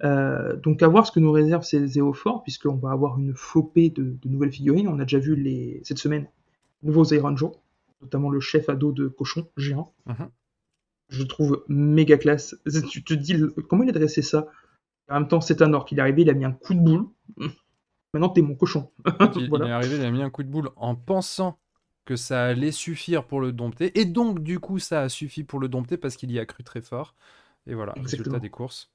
Euh, 0.02 0.56
donc 0.56 0.82
à 0.82 0.88
voir 0.88 1.06
ce 1.06 1.12
que 1.12 1.20
nous 1.20 1.32
réserve 1.32 1.62
ces 1.62 1.86
Zéophores, 1.86 2.42
puisqu'on 2.42 2.76
va 2.76 2.90
avoir 2.90 3.18
une 3.18 3.34
flopée 3.34 3.90
de, 3.90 4.16
de 4.20 4.28
nouvelles 4.28 4.52
figurines. 4.52 4.88
On 4.88 4.98
a 4.98 5.02
déjà 5.02 5.18
vu 5.18 5.36
les, 5.36 5.80
cette 5.84 5.98
semaine 5.98 6.26
nouveaux 6.82 7.04
Iron 7.04 7.36
Joe, 7.36 7.52
notamment 8.00 8.30
le 8.30 8.40
chef 8.40 8.68
à 8.68 8.74
dos 8.74 8.92
de 8.92 9.08
cochon 9.08 9.46
géant. 9.56 9.92
Mhm. 10.06 10.30
Je 11.10 11.22
trouve 11.24 11.64
méga 11.68 12.16
classe. 12.18 12.56
Tu 12.90 13.02
te 13.02 13.14
dis, 13.14 13.34
comment 13.68 13.82
il 13.82 13.90
a 13.90 13.92
dressé 13.92 14.22
ça? 14.22 14.46
En 15.08 15.20
même 15.20 15.28
temps, 15.28 15.40
c'est 15.40 15.60
un 15.60 15.72
orc. 15.74 15.90
Il 15.90 15.98
est 15.98 16.02
arrivé, 16.02 16.22
il 16.22 16.30
a 16.30 16.34
mis 16.34 16.44
un 16.44 16.52
coup 16.52 16.72
de 16.72 16.78
boule. 16.78 17.06
Maintenant, 18.14 18.28
t'es 18.28 18.42
mon 18.42 18.54
cochon. 18.54 18.90
Il, 19.36 19.50
est 19.62 19.70
arrivé, 19.70 19.96
il 19.96 20.04
a 20.04 20.10
mis 20.10 20.22
un 20.22 20.30
coup 20.30 20.44
de 20.44 20.48
boule 20.48 20.70
en 20.76 20.94
pensant 20.94 21.58
que 22.04 22.16
ça 22.16 22.44
allait 22.46 22.72
suffire 22.72 23.26
pour 23.26 23.40
le 23.40 23.52
dompter. 23.52 23.98
Et 24.00 24.04
donc, 24.04 24.40
du 24.42 24.60
coup, 24.60 24.78
ça 24.78 25.02
a 25.02 25.08
suffi 25.08 25.44
pour 25.44 25.60
le 25.60 25.68
dompter 25.68 25.96
parce 25.96 26.16
qu'il 26.16 26.30
y 26.32 26.38
a 26.38 26.46
cru 26.46 26.64
très 26.64 26.82
fort. 26.82 27.14
Et 27.66 27.74
voilà, 27.74 27.94
Exactement. 27.94 28.34
résultat 28.34 28.40
des 28.40 28.50
courses. 28.50 28.90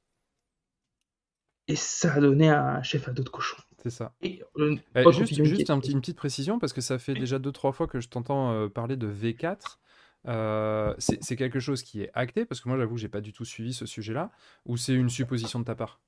Et 1.68 1.76
ça 1.76 2.14
a 2.16 2.20
donné 2.22 2.50
un 2.50 2.82
chef 2.84 3.08
à 3.08 3.12
dos 3.12 3.24
de 3.24 3.30
cochon. 3.30 3.58
C'est 3.82 3.90
ça. 3.92 4.14
Et 4.22 4.42
euh, 4.58 4.76
Eh, 4.96 5.04
juste 5.12 5.70
un 5.72 5.80
petit- 5.80 5.92
une 5.94 6.02
petite 6.02 6.18
précision, 6.18 6.60
parce 6.60 6.74
que 6.74 6.82
ça 6.82 7.00
fait 7.00 7.16
déjà 7.16 7.40
2-3 7.40 7.74
fois 7.74 7.88
que 7.88 8.00
je 8.02 8.10
t'entends 8.10 8.52
euh, 8.54 8.70
parler 8.70 8.98
de 8.98 9.08
V4. 9.08 9.80
Euh, 10.28 10.96
c'est 11.00 11.36
quelque 11.38 11.60
chose 11.60 11.84
qui 11.84 12.02
est 12.04 12.12
acté, 12.16 12.46
parce 12.46 12.62
que 12.62 12.70
moi, 12.70 12.78
j'avoue, 12.78 12.98
j'ai 12.98 13.10
pas 13.10 13.22
du 13.22 13.34
tout 13.34 13.46
suivi 13.46 13.74
ce 13.74 13.86
sujet-là, 13.86 14.32
ou 14.66 14.78
c'est 14.78 14.94
une 14.94 15.10
supposition 15.10 15.60
de 15.60 15.66
ta 15.66 15.76
part? 15.76 16.02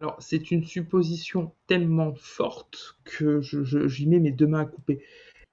Alors, 0.00 0.16
c'est 0.20 0.50
une 0.50 0.64
supposition 0.64 1.54
tellement 1.66 2.14
forte 2.14 2.98
que 3.04 3.40
je- 3.40 3.64
je- 3.64 3.88
j'y 3.88 4.06
mets 4.06 4.18
mes 4.18 4.30
deux 4.32 4.46
mains 4.46 4.60
à 4.60 4.64
couper. 4.66 5.02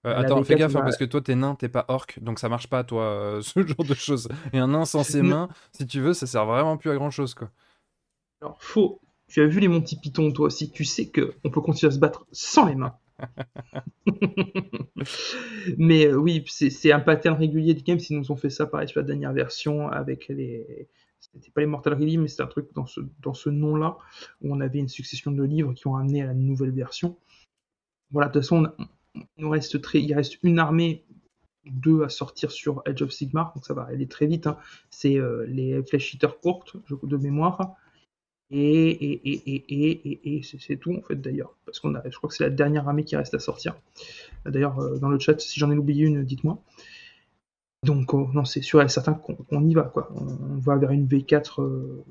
Euh, 0.06 0.16
attends, 0.16 0.44
fais 0.44 0.56
V4, 0.56 0.60
gaffe, 0.60 0.76
hein, 0.76 0.82
parce 0.82 0.98
que 0.98 1.06
toi, 1.06 1.22
t'es 1.22 1.36
nain, 1.36 1.56
t'es 1.56 1.70
pas 1.70 1.86
orc, 1.90 2.08
donc 2.22 2.40
ça 2.40 2.48
marche 2.48 2.68
pas, 2.68 2.84
toi, 2.84 3.04
euh, 3.04 3.42
ce 3.42 3.66
genre 3.66 3.86
de 3.86 3.94
choses. 3.94 4.30
Et 4.54 4.58
un 4.58 4.68
nain 4.68 4.86
sans 4.86 5.04
ses 5.04 5.22
mains, 5.22 5.50
si 5.74 5.86
tu 5.88 6.00
veux, 6.00 6.14
ça 6.14 6.28
sert 6.28 6.46
vraiment 6.46 6.78
plus 6.78 6.90
à 6.90 6.96
grand-chose, 6.96 7.34
quoi. 7.34 7.50
Alors, 8.42 8.62
faux. 8.62 9.02
Tu 9.28 9.42
as 9.42 9.46
vu 9.46 9.60
les 9.60 9.68
Monty 9.68 10.00
Python, 10.00 10.32
toi 10.32 10.48
aussi. 10.48 10.72
Tu 10.72 10.86
sais 10.86 11.10
que 11.10 11.34
on 11.44 11.52
peut 11.52 11.62
continuer 11.62 11.92
à 11.92 11.94
se 11.94 12.00
battre 12.00 12.26
sans 12.32 12.66
les 12.66 12.76
mains. 12.76 12.96
Mais 15.78 16.08
euh, 16.08 16.16
oui, 16.16 16.44
c'est 16.48 16.92
un 16.92 17.00
pattern 17.00 17.38
régulier 17.38 17.74
de 17.74 17.82
games. 17.82 18.00
Ils 18.10 18.18
nous 18.18 18.32
ont 18.32 18.36
fait 18.36 18.50
ça 18.50 18.66
pareil 18.66 18.88
sur 18.88 19.00
la 19.02 19.06
dernière 19.06 19.34
version 19.34 19.90
avec 19.90 20.28
les. 20.30 20.88
C'était 21.20 21.52
pas 21.52 21.62
les 21.62 21.68
Mortal 21.68 21.94
Rally, 21.94 22.18
mais 22.18 22.30
c'était 22.30 22.44
un 22.44 22.48
truc 22.48 22.70
dans 22.74 22.86
ce, 22.86 23.02
dans 23.20 23.34
ce 23.34 23.50
nom-là, 23.50 23.98
où 24.42 24.56
on 24.56 24.62
avait 24.62 24.80
une 24.80 24.88
succession 24.88 25.32
de 25.32 25.44
livres 25.44 25.74
qui 25.74 25.86
ont 25.86 25.98
amené 25.98 26.24
à 26.24 26.28
la 26.28 26.34
nouvelle 26.34 26.72
version. 26.72 27.18
Voilà, 28.10 28.30
de 28.30 28.34
toute 28.34 28.44
façon, 28.44 28.72
on- 28.80 28.86
il 29.16 29.26
nous 29.38 29.50
reste 29.50 29.78
une 30.44 30.60
armée, 30.60 31.04
deux 31.66 32.04
à 32.04 32.10
sortir 32.10 32.52
sur 32.52 32.82
Edge 32.86 33.02
of 33.02 33.12
Sigmar, 33.12 33.54
donc 33.56 33.66
ça 33.66 33.74
va 33.74 33.84
aller 33.84 34.08
très 34.08 34.26
vite. 34.26 34.48
hein. 34.48 34.58
C'est 34.90 35.18
euh, 35.18 35.46
les 35.48 35.84
Flash 35.84 36.14
Eaters 36.14 36.40
courtes, 36.40 36.76
de 37.04 37.18
mémoire. 37.18 37.76
Et, 38.52 40.42
c'est 40.44 40.78
tout 40.78 40.96
en 40.96 41.02
fait 41.02 41.16
d'ailleurs, 41.16 41.56
parce 41.66 41.80
qu'on 41.80 41.94
a, 41.94 42.02
je 42.10 42.18
crois 42.18 42.30
que 42.30 42.36
c'est 42.36 42.44
la 42.44 42.50
dernière 42.50 42.88
armée 42.88 43.04
qui 43.04 43.16
reste 43.16 43.34
à 43.36 43.40
sortir. 43.40 43.76
D'ailleurs, 44.46 44.80
euh, 44.80 44.98
dans 44.98 45.10
le 45.10 45.20
chat, 45.20 45.40
si 45.40 45.60
j'en 45.60 45.72
ai 45.72 45.78
oublié 45.78 46.06
une, 46.06 46.24
dites-moi. 46.24 46.60
Donc, 47.84 48.14
euh, 48.14 48.26
non, 48.34 48.46
c'est 48.46 48.62
sûr 48.62 48.82
et 48.82 48.90
certain 48.90 49.14
qu'on 49.14 49.64
y 49.66 49.74
va, 49.74 49.84
quoi. 49.84 50.10
On, 50.16 50.58
va 50.58 50.76
vers 50.78 50.92
une 50.92 51.08
V4 51.08 51.62
euh, 51.62 52.04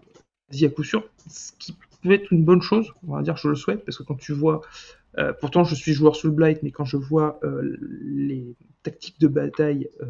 quasi 0.49 0.65
à 0.65 0.71
coup 0.71 0.85
sûr, 0.85 1.05
ce 1.29 1.53
qui 1.59 1.77
peut 2.03 2.13
être 2.13 2.33
une 2.33 2.45
bonne 2.45 2.63
chose, 2.63 2.93
on 3.07 3.17
va 3.17 3.23
dire, 3.23 3.37
je 3.37 3.49
le 3.49 3.55
souhaite, 3.55 3.85
parce 3.85 3.99
que 3.99 4.03
quand 4.05 4.15
tu 4.15 4.33
vois, 4.33 4.63
euh, 5.17 5.33
pourtant 5.41 5.65
je 5.65 5.75
suis 5.75 5.93
joueur 5.95 6.17
sous 6.17 6.29
le 6.29 6.35
Blight, 6.35 6.63
mais 6.63 6.71
quand 6.71 6.85
je 6.85 6.97
vois 6.97 7.39
euh, 7.45 7.77
les 8.03 8.55
tactiques 8.83 9.19
de 9.21 9.29
bataille 9.29 9.89
euh, 10.03 10.07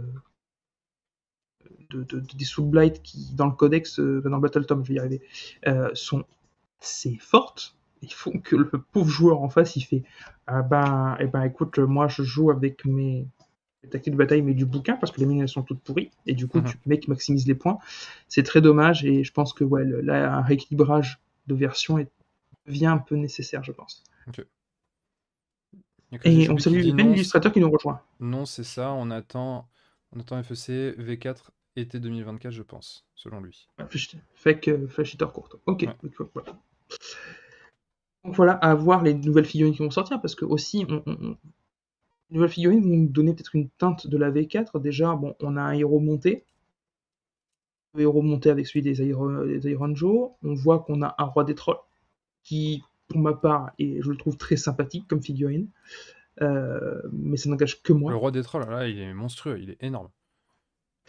de, 1.91 2.03
de- 2.05 2.21
de- 2.21 2.37
des 2.37 2.45
Soul 2.45 2.69
Blight 2.71 3.03
qui, 3.03 3.35
dans 3.35 3.47
le 3.47 3.53
codex, 3.53 3.99
euh, 4.01 4.21
dans 4.23 4.37
le 4.37 4.41
Battle 4.41 4.67
Tom, 4.67 4.85
je 4.85 4.89
vais 4.89 4.95
y 4.97 4.99
arriver, 4.99 5.23
sont 5.95 6.25
assez 6.83 7.17
fortes. 7.21 7.77
Il 8.03 8.13
faut 8.13 8.33
que 8.33 8.57
le 8.57 8.71
pauvre 8.93 9.11
joueur 9.11 9.43
en 9.43 9.49
face, 9.49 9.77
il 9.77 9.83
fait 9.83 10.05
Ah 10.47 10.63
ben, 10.63 11.17
eh 11.21 11.27
ben 11.27 11.43
écoute, 11.45 11.79
moi 11.79 12.09
je 12.09 12.23
joue 12.23 12.51
avec 12.51 12.85
mes 12.85 13.27
tactiques 13.91 14.15
de 14.15 14.19
bataille, 14.19 14.43
mais 14.43 14.55
du 14.55 14.67
bouquin, 14.67 14.97
parce 14.97 15.13
que 15.13 15.21
les 15.21 15.27
mines 15.27 15.41
elles 15.43 15.49
sont 15.49 15.63
toutes 15.63 15.81
pourries, 15.81 16.11
et 16.27 16.35
du 16.35 16.49
coup, 16.49 16.61
Mhm. 16.61 16.65
tu 16.65 16.79
mec 16.87 17.09
maximise 17.09 17.47
les 17.49 17.55
points. 17.57 17.79
C'est 18.29 18.45
très 18.45 18.61
dommage, 18.61 19.05
et 19.05 19.25
je 19.25 19.33
pense 19.33 19.53
que 19.53 19.65
ouais, 19.65 19.85
le- 19.85 20.01
là, 20.03 20.35
un 20.35 20.43
rééquilibrage 20.43 21.21
de 21.49 21.55
version 21.55 21.99
est, 21.99 22.11
devient 22.67 22.87
un 22.87 22.99
peu 22.99 23.17
nécessaire, 23.17 23.65
je 23.65 23.73
pense. 23.73 24.05
Et 26.25 26.49
on 26.51 26.57
salue 26.59 26.93
Ben, 26.95 27.11
l'illustrateur 27.13 27.53
qui 27.53 27.61
nous 27.61 27.71
rejoint. 27.71 28.01
Non, 28.21 28.47
c'est 28.47 28.65
ça. 28.65 28.93
On 28.93 29.11
attend, 29.11 29.69
on 30.13 30.21
attend 30.21 30.43
FEC 30.43 30.97
V4 30.99 31.51
été 31.77 32.01
2024, 32.01 32.53
je 32.53 32.63
pense, 32.63 33.05
selon 33.15 33.41
lui. 33.41 33.69
Fake 34.35 34.69
euh, 34.69 34.89
Flash 34.89 35.15
Hitter 35.15 35.27
courte. 35.33 35.57
Ok, 35.67 35.83
Ouais. 35.87 35.95
ok, 36.03 36.29
voilà. 36.35 36.59
Donc 38.25 38.35
voilà, 38.35 38.53
à 38.55 38.75
voir 38.75 39.03
les 39.03 39.15
nouvelles 39.15 39.45
figurines 39.45 39.75
qui 39.75 39.83
vont 39.83 39.91
sortir, 39.91 40.21
parce 40.21 40.35
que 40.35 40.45
aussi, 40.45 40.85
on- 40.89 41.03
on- 41.07 41.13
on- 41.21 41.37
les 42.31 42.35
nouvelles 42.37 42.51
figurines 42.51 42.81
vont 42.83 42.97
nous 42.97 43.09
donner 43.09 43.33
peut-être 43.35 43.55
une 43.55 43.69
teinte 43.71 44.07
de 44.07 44.17
la 44.17 44.31
V4. 44.31 44.81
Déjà, 44.81 45.15
bon, 45.15 45.35
on 45.41 45.57
a 45.57 45.63
un 45.63 45.73
héros 45.73 46.01
monté. 46.01 46.45
Le 47.95 48.03
héros 48.03 48.23
monté 48.23 48.51
avec 48.51 48.67
celui 48.67 48.83
des 48.83 49.01
Iron, 49.07 49.45
des 49.47 49.71
Iron 49.71 49.95
Joe. 49.95 50.31
On 50.43 50.55
voit 50.55 50.81
qu'on 50.81 51.03
a 51.03 51.15
un 51.19 51.25
roi 51.25 51.45
des 51.45 51.55
trolls, 51.55 51.79
qui, 52.43 52.83
pour 53.09 53.19
ma 53.21 53.33
part, 53.33 53.73
et 53.79 54.01
je 54.03 54.11
le 54.11 54.17
trouve 54.17 54.37
très 54.37 54.57
sympathique 54.57 55.07
comme 55.09 55.23
figurine. 55.23 55.69
Euh, 56.41 57.01
mais 57.11 57.37
ça 57.37 57.49
n'engage 57.49 57.83
que 57.83 57.93
moi. 57.93 58.11
Le 58.11 58.17
roi 58.17 58.31
des 58.31 58.43
trolls, 58.43 58.69
là, 58.69 58.87
il 58.87 58.99
est 58.99 59.13
monstrueux, 59.13 59.59
il 59.61 59.71
est 59.71 59.83
énorme. 59.83 60.11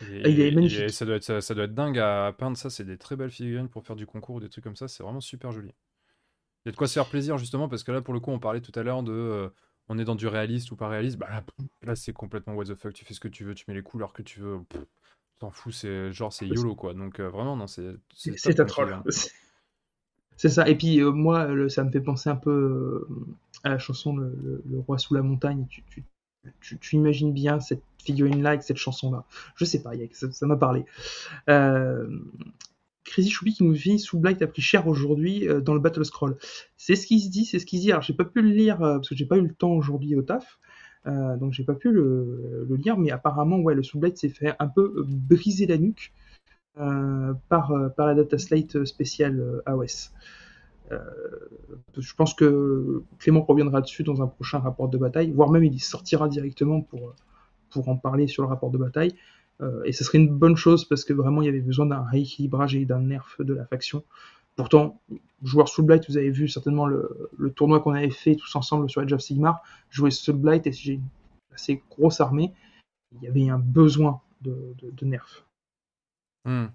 Il 0.01 0.27
il 0.27 0.39
est 0.39 0.51
magnifique. 0.51 0.89
ça, 0.91 1.05
doit 1.05 1.17
être, 1.17 1.23
ça, 1.23 1.41
ça 1.41 1.53
doit 1.53 1.65
être 1.65 1.73
dingue 1.73 1.99
à 1.99 2.33
peindre 2.37 2.57
ça. 2.57 2.69
C'est 2.69 2.85
des 2.85 2.97
très 2.97 3.15
belles 3.15 3.31
figurines 3.31 3.67
pour 3.67 3.85
faire 3.85 3.97
du 3.97 4.05
concours 4.05 4.35
ou 4.35 4.39
des 4.39 4.49
trucs 4.49 4.63
comme 4.63 4.77
ça. 4.77 4.87
C'est 4.87 5.03
vraiment 5.03 5.19
super 5.19 5.51
joli. 5.51 5.73
Il 6.65 6.67
y 6.67 6.69
a 6.69 6.71
de 6.71 6.77
quoi 6.77 6.87
se 6.87 6.93
faire 6.93 7.09
plaisir 7.09 7.37
justement 7.37 7.67
parce 7.67 7.83
que 7.83 7.91
là, 7.91 8.01
pour 8.01 8.13
le 8.13 8.19
coup, 8.19 8.31
on 8.31 8.39
parlait 8.39 8.61
tout 8.61 8.71
à 8.75 8.83
l'heure 8.83 9.03
de 9.03 9.11
euh, 9.11 9.49
on 9.89 9.97
est 9.97 10.05
dans 10.05 10.15
du 10.15 10.27
réaliste 10.27 10.71
ou 10.71 10.75
pas 10.75 10.87
réaliste. 10.87 11.17
Bah 11.17 11.43
là, 11.81 11.95
c'est 11.95 12.13
complètement 12.13 12.53
what 12.53 12.65
the 12.65 12.75
fuck. 12.75 12.93
Tu 12.93 13.05
fais 13.05 13.13
ce 13.13 13.19
que 13.19 13.27
tu 13.27 13.43
veux, 13.43 13.55
tu 13.55 13.65
mets 13.67 13.73
les 13.73 13.83
couleurs 13.83 14.13
que 14.13 14.21
tu 14.21 14.39
veux. 14.39 14.59
T'en 15.39 15.51
fous, 15.51 15.71
c'est 15.71 16.11
genre 16.11 16.31
c'est 16.31 16.47
YOLO 16.47 16.75
quoi. 16.75 16.93
Donc 16.93 17.19
euh, 17.19 17.29
vraiment, 17.29 17.55
non, 17.55 17.67
c'est. 17.67 17.95
C'est 18.15 18.59
un 18.59 18.65
troll. 18.65 19.01
C'est 20.39 20.47
ça. 20.47 20.69
Et 20.69 20.75
puis 20.75 21.01
euh, 21.01 21.11
moi, 21.11 21.49
ça 21.67 21.83
me 21.83 21.91
fait 21.91 21.99
penser 21.99 22.29
un 22.29 22.37
peu 22.37 22.49
euh, 22.49 23.07
à 23.65 23.69
la 23.71 23.77
chanson 23.77 24.15
Le, 24.15 24.63
roi 24.87 24.97
sous 24.97 25.13
la 25.13 25.21
montagne. 25.21 25.67
Tu, 26.61 26.95
imagines 26.95 27.33
bien 27.33 27.59
cette 27.59 27.83
figurine-là 28.01 28.51
avec 28.51 28.63
cette 28.63 28.77
chanson-là. 28.77 29.25
Je 29.57 29.65
sais 29.65 29.83
pas, 29.83 29.91
ça 30.13 30.47
m'a 30.47 30.55
parlé. 30.55 30.85
Euh, 31.49 32.07
Crazy 33.03 33.29
Choubi 33.29 33.53
qui 33.53 33.65
nous 33.65 33.73
dit 33.73 33.99
Sous 33.99 34.17
Blight 34.17 34.41
a 34.41 34.47
pris 34.47 34.61
cher 34.61 34.87
aujourd'hui 34.87 35.45
euh, 35.45 35.59
dans 35.59 35.73
le 35.73 35.81
Battle 35.81 36.05
Scroll. 36.05 36.37
C'est 36.77 36.95
ce 36.95 37.05
qui 37.05 37.19
se 37.19 37.29
dit, 37.29 37.43
c'est 37.43 37.59
ce 37.59 37.65
qui 37.65 37.77
se 37.77 37.81
dit. 37.81 37.91
Alors 37.91 38.03
j'ai 38.03 38.13
pas 38.13 38.23
pu 38.23 38.41
le 38.41 38.51
lire 38.51 38.77
parce 38.77 39.09
que 39.09 39.15
j'ai 39.15 39.25
pas 39.25 39.35
eu 39.35 39.45
le 39.45 39.53
temps 39.53 39.73
aujourd'hui 39.73 40.15
au 40.15 40.21
taf. 40.21 40.57
Donc 41.05 41.51
j'ai 41.51 41.65
pas 41.65 41.75
pu 41.75 41.91
le, 41.91 42.65
lire, 42.77 42.97
mais 42.97 43.11
apparemment 43.11 43.57
ouais, 43.57 43.75
le 43.75 43.83
Sous 43.83 43.99
Blight 43.99 44.17
s'est 44.17 44.29
fait 44.29 44.55
un 44.57 44.67
peu 44.67 45.03
briser 45.05 45.67
la 45.67 45.77
nuque 45.77 46.13
par, 47.49 47.71
euh, 47.71 47.89
par 47.89 48.07
la 48.07 48.15
data 48.15 48.37
slate 48.37 48.85
spéciale 48.85 49.39
euh, 49.39 49.61
AOS. 49.65 50.11
Euh, 50.91 50.99
je 51.97 52.13
pense 52.15 52.33
que 52.33 53.03
Clément 53.19 53.41
reviendra 53.41 53.81
dessus 53.81 54.03
dans 54.03 54.21
un 54.21 54.27
prochain 54.27 54.59
rapport 54.59 54.89
de 54.89 54.97
bataille, 54.97 55.31
voire 55.31 55.49
même 55.49 55.63
il 55.63 55.79
sortira 55.79 56.27
directement 56.27 56.81
pour, 56.81 57.13
en 57.87 57.97
parler 57.97 58.27
sur 58.27 58.43
le 58.43 58.49
rapport 58.49 58.71
de 58.71 58.77
bataille. 58.77 59.15
Euh, 59.61 59.83
et 59.83 59.91
ce 59.91 60.03
serait 60.03 60.17
une 60.17 60.29
bonne 60.29 60.55
chose 60.55 60.85
parce 60.85 61.03
que 61.03 61.13
vraiment 61.13 61.41
il 61.41 61.45
y 61.45 61.49
avait 61.49 61.59
besoin 61.59 61.85
d'un 61.85 62.01
rééquilibrage 62.01 62.75
et 62.75 62.85
d'un 62.85 63.01
nerf 63.01 63.35
de 63.39 63.53
la 63.53 63.65
faction. 63.65 64.03
Pourtant, 64.55 64.99
joueur 65.43 65.69
Soul 65.69 65.85
Blight, 65.85 66.09
vous 66.09 66.17
avez 66.17 66.31
vu 66.31 66.47
certainement 66.47 66.87
le, 66.87 67.29
tournoi 67.55 67.79
qu'on 67.79 67.93
avait 67.93 68.09
fait 68.09 68.35
tous 68.35 68.55
ensemble 68.55 68.89
sur 68.89 69.01
Age 69.01 69.13
of 69.13 69.21
Sigmar. 69.21 69.61
Jouer 69.89 70.11
Soul 70.11 70.37
Blight 70.37 70.65
et 70.65 70.71
j'ai 70.71 70.93
une 70.93 71.07
assez 71.53 71.83
grosse 71.91 72.19
armée. 72.19 72.53
Il 73.13 73.23
y 73.23 73.27
avait 73.27 73.49
un 73.49 73.59
besoin 73.59 74.21
de, 74.41 74.73
de, 74.81 74.91
de 74.91 75.05
nerf. 75.05 75.45
Hmm. 76.45 76.67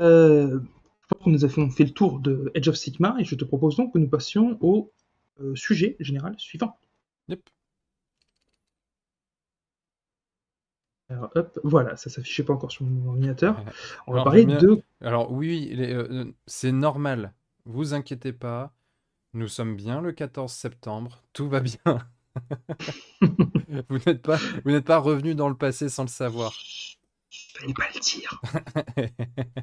Euh, 0.00 0.60
je 0.60 1.06
pense 1.08 1.22
qu'on 1.24 1.30
nous 1.30 1.44
a 1.44 1.48
fait, 1.48 1.84
le 1.84 1.90
tour 1.90 2.20
de 2.20 2.50
Edge 2.54 2.68
of 2.68 2.76
Sigmar 2.76 3.18
et 3.18 3.24
je 3.24 3.34
te 3.34 3.44
propose 3.44 3.76
donc 3.76 3.92
que 3.92 3.98
nous 3.98 4.08
passions 4.08 4.56
au 4.60 4.92
euh, 5.40 5.54
sujet 5.54 5.96
général 6.00 6.34
suivant. 6.38 6.78
Yep. 7.28 7.40
Alors, 11.10 11.30
hop, 11.34 11.60
voilà, 11.62 11.96
ça 11.96 12.08
s'affichait 12.08 12.42
pas 12.42 12.54
encore 12.54 12.72
sur 12.72 12.86
mon 12.86 13.10
ordinateur. 13.10 13.62
On 14.06 14.12
va 14.12 14.20
Alors, 14.20 14.24
parler 14.24 14.46
bien- 14.46 14.58
de. 14.58 14.82
Alors 15.02 15.30
oui, 15.30 15.74
euh, 15.78 16.08
euh, 16.10 16.32
c'est 16.46 16.72
normal. 16.72 17.34
Vous 17.66 17.92
inquiétez 17.92 18.32
pas. 18.32 18.72
Nous 19.34 19.48
sommes 19.48 19.76
bien 19.76 20.00
le 20.00 20.12
14 20.12 20.52
septembre. 20.52 21.22
Tout 21.32 21.48
va 21.48 21.60
bien. 21.60 21.78
vous 23.20 23.98
n'êtes 24.06 24.22
pas, 24.22 24.38
vous 24.64 24.70
n'êtes 24.70 24.86
pas 24.86 24.98
revenu 24.98 25.34
dans 25.34 25.48
le 25.50 25.54
passé 25.54 25.88
sans 25.90 26.04
le 26.04 26.08
savoir. 26.08 26.54
Fallait 27.54 27.72
pas 27.74 27.84
le 27.94 28.00
dire. 28.00 28.40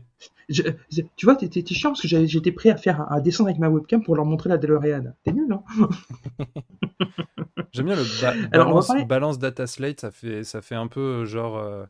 Je- 0.50 0.64
je- 0.92 1.02
tu 1.16 1.26
vois, 1.28 1.36
t'étais 1.36 1.62
t'es 1.62 1.76
chiant 1.76 1.92
parce 1.92 2.02
que 2.02 2.08
j'étais 2.26 2.52
prêt 2.52 2.70
à 2.72 2.78
faire 2.78 3.12
à 3.12 3.22
descendre 3.22 3.50
avec 3.50 3.60
ma 3.60 3.70
webcam 3.70 4.04
pour 4.04 4.16
leur 4.16 4.26
montrer 4.26 4.50
la 4.50 4.58
DeLorean. 4.58 5.14
T'es 5.24 5.32
nul, 5.32 5.52
hein 5.54 5.64
J'aime 7.72 7.86
bien 7.86 7.96
le 7.96 8.22
ba- 8.22 8.34
Alors, 8.52 8.68
balance, 8.70 8.88
parler- 8.88 9.06
balance 9.06 9.38
data 9.40 9.68
slate. 9.68 10.02
Ça 10.02 10.10
fait, 10.12 10.44
ça 10.44 10.62
fait 10.64 10.74
un 10.76 10.88
peu 10.88 11.00
euh, 11.22 11.26
genre 11.26 11.58
euh, 11.60 11.86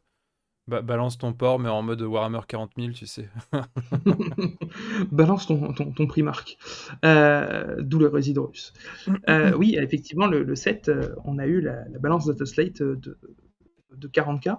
ba- 0.67 0.81
balance 0.81 1.17
ton 1.17 1.31
port, 1.31 1.57
mais 1.59 1.69
en 1.69 1.81
mode 1.81 2.01
Warhammer 2.01 2.41
40 2.45 2.71
000, 2.77 2.91
tu 2.91 3.05
sais. 3.07 3.29
Balance 5.11 5.47
ton, 5.47 5.73
ton, 5.73 5.91
ton 5.91 6.07
Primark. 6.07 6.57
Euh, 7.05 7.77
D'où 7.79 7.99
le 7.99 8.07
résident 8.07 8.45
russe. 8.47 8.73
Euh, 9.29 9.53
oui, 9.55 9.77
effectivement, 9.81 10.27
le, 10.27 10.43
le 10.43 10.55
7, 10.55 10.89
euh, 10.89 11.15
on 11.23 11.39
a 11.39 11.47
eu 11.47 11.61
la, 11.61 11.87
la 11.89 11.99
balance 11.99 12.25
data 12.25 12.45
slate 12.45 12.81
de, 12.83 13.17
de 13.95 14.07
40K. 14.07 14.57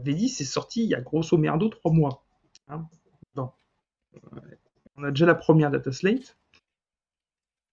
Dit, 0.00 0.28
c'est 0.28 0.44
sorti 0.44 0.82
il 0.84 0.90
y 0.90 0.94
a 0.94 1.00
grosso 1.00 1.36
merdo 1.38 1.68
3 1.68 1.92
mois. 1.92 2.24
Hein. 2.68 2.86
Bon. 3.34 3.50
On 4.96 5.04
a 5.04 5.10
déjà 5.10 5.26
la 5.26 5.34
première 5.34 5.70
data 5.70 5.92
slate. 5.92 6.36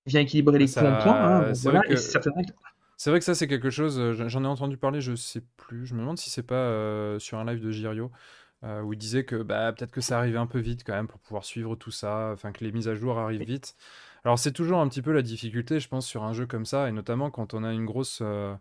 Il 0.06 0.12
vient 0.12 0.22
équilibrer 0.22 0.58
les 0.60 0.68
Ça- 0.68 0.82
points 0.82 0.92
hein, 1.14 1.54
c'est 1.54 1.64
voilà, 1.64 1.80
vrai 1.86 1.98
certaines 1.98 2.34
vrai 3.06 3.20
que 3.20 3.26
ça, 3.26 3.34
c'est 3.36 3.48
quelque 3.48 3.70
chose, 3.72 4.00
euh, 4.00 4.14
j'en- 4.14 4.28
j'en 4.30 4.44
ai 4.44 4.48
entendu 4.48 4.78
parler, 4.78 5.02
je 5.02 5.16
sais 5.16 5.42
plus. 5.58 5.86
Je 5.88 5.96
me 5.96 6.00
demande 6.02 6.18
si 6.20 6.30
c'est 6.30 6.44
pas 6.44 6.56
euh, 6.56 7.18
sur 7.20 7.40
un 7.40 7.46
live 7.46 7.60
de 7.60 7.72
Girio, 7.72 8.12
euh, 8.64 8.82
où 8.82 8.94
il 8.94 8.98
disait 9.00 9.26
que 9.26 9.42
bah, 9.42 9.74
peut-être 9.74 9.92
que 9.92 10.02
ça 10.02 10.18
arrivait 10.20 10.38
un 10.38 10.46
peu 10.48 10.60
vite 10.60 10.84
quand 10.86 10.94
même 10.94 11.08
pour 11.08 11.20
pouvoir 11.20 11.44
suivre 11.44 11.76
tout 11.76 11.90
ça, 11.92 12.30
enfin 12.34 12.52
que 12.52 12.64
les 12.64 12.72
mises 12.72 12.88
à 12.88 12.94
jour 12.96 13.18
arrivent 13.18 13.44
vite. 13.44 13.76
Alors 14.24 14.38
c'est 14.38 14.52
toujours 14.52 14.80
un 14.80 14.88
petit 14.88 15.02
peu 15.02 15.12
la 15.12 15.24
difficulté, 15.24 15.80
je 15.80 15.88
pense, 15.88 16.06
sur 16.06 16.24
un 16.24 16.34
jeu 16.34 16.46
comme 16.46 16.66
ça, 16.66 16.88
et 16.90 16.92
notamment 16.92 17.32
quand 17.32 17.56
on 17.56 17.64
a 17.64 17.74
une 17.74 17.86
grosse, 17.86 18.20
euh, 18.22 18.54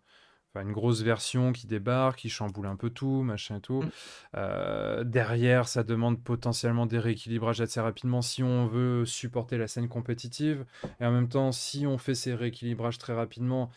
enfin, 0.55 0.67
une 0.67 0.73
grosse 0.73 1.03
version 1.03 1.53
qui 1.53 1.67
débarque, 1.67 2.21
qui 2.21 2.29
chamboule 2.29 2.67
un 2.67 2.77
peu 2.77 2.91
tout, 2.91 3.23
machin 3.23 3.57
et 3.57 3.61
tout. 3.61 3.83
Mm. 3.83 3.91
Euh, 4.37 5.05
derrière, 5.05 5.69
ça 5.69 5.83
demande 5.83 6.23
potentiellement 6.23 6.87
des 6.87 6.99
rééquilibrages 6.99 7.61
assez 7.61 7.81
rapidement 7.81 8.23
si 8.23 8.43
on 8.43 8.67
veut 8.67 9.05
supporter 9.05 9.59
la 9.59 9.69
scène 9.69 9.89
compétitive. 9.89 10.65
Et 11.01 11.07
en 11.07 11.13
même 11.13 11.29
temps, 11.29 11.53
si 11.53 11.87
on 11.87 11.99
fait 11.99 12.15
ces 12.15 12.35
rééquilibrages 12.35 12.99
très 12.99 13.15
rapidement, 13.15 13.71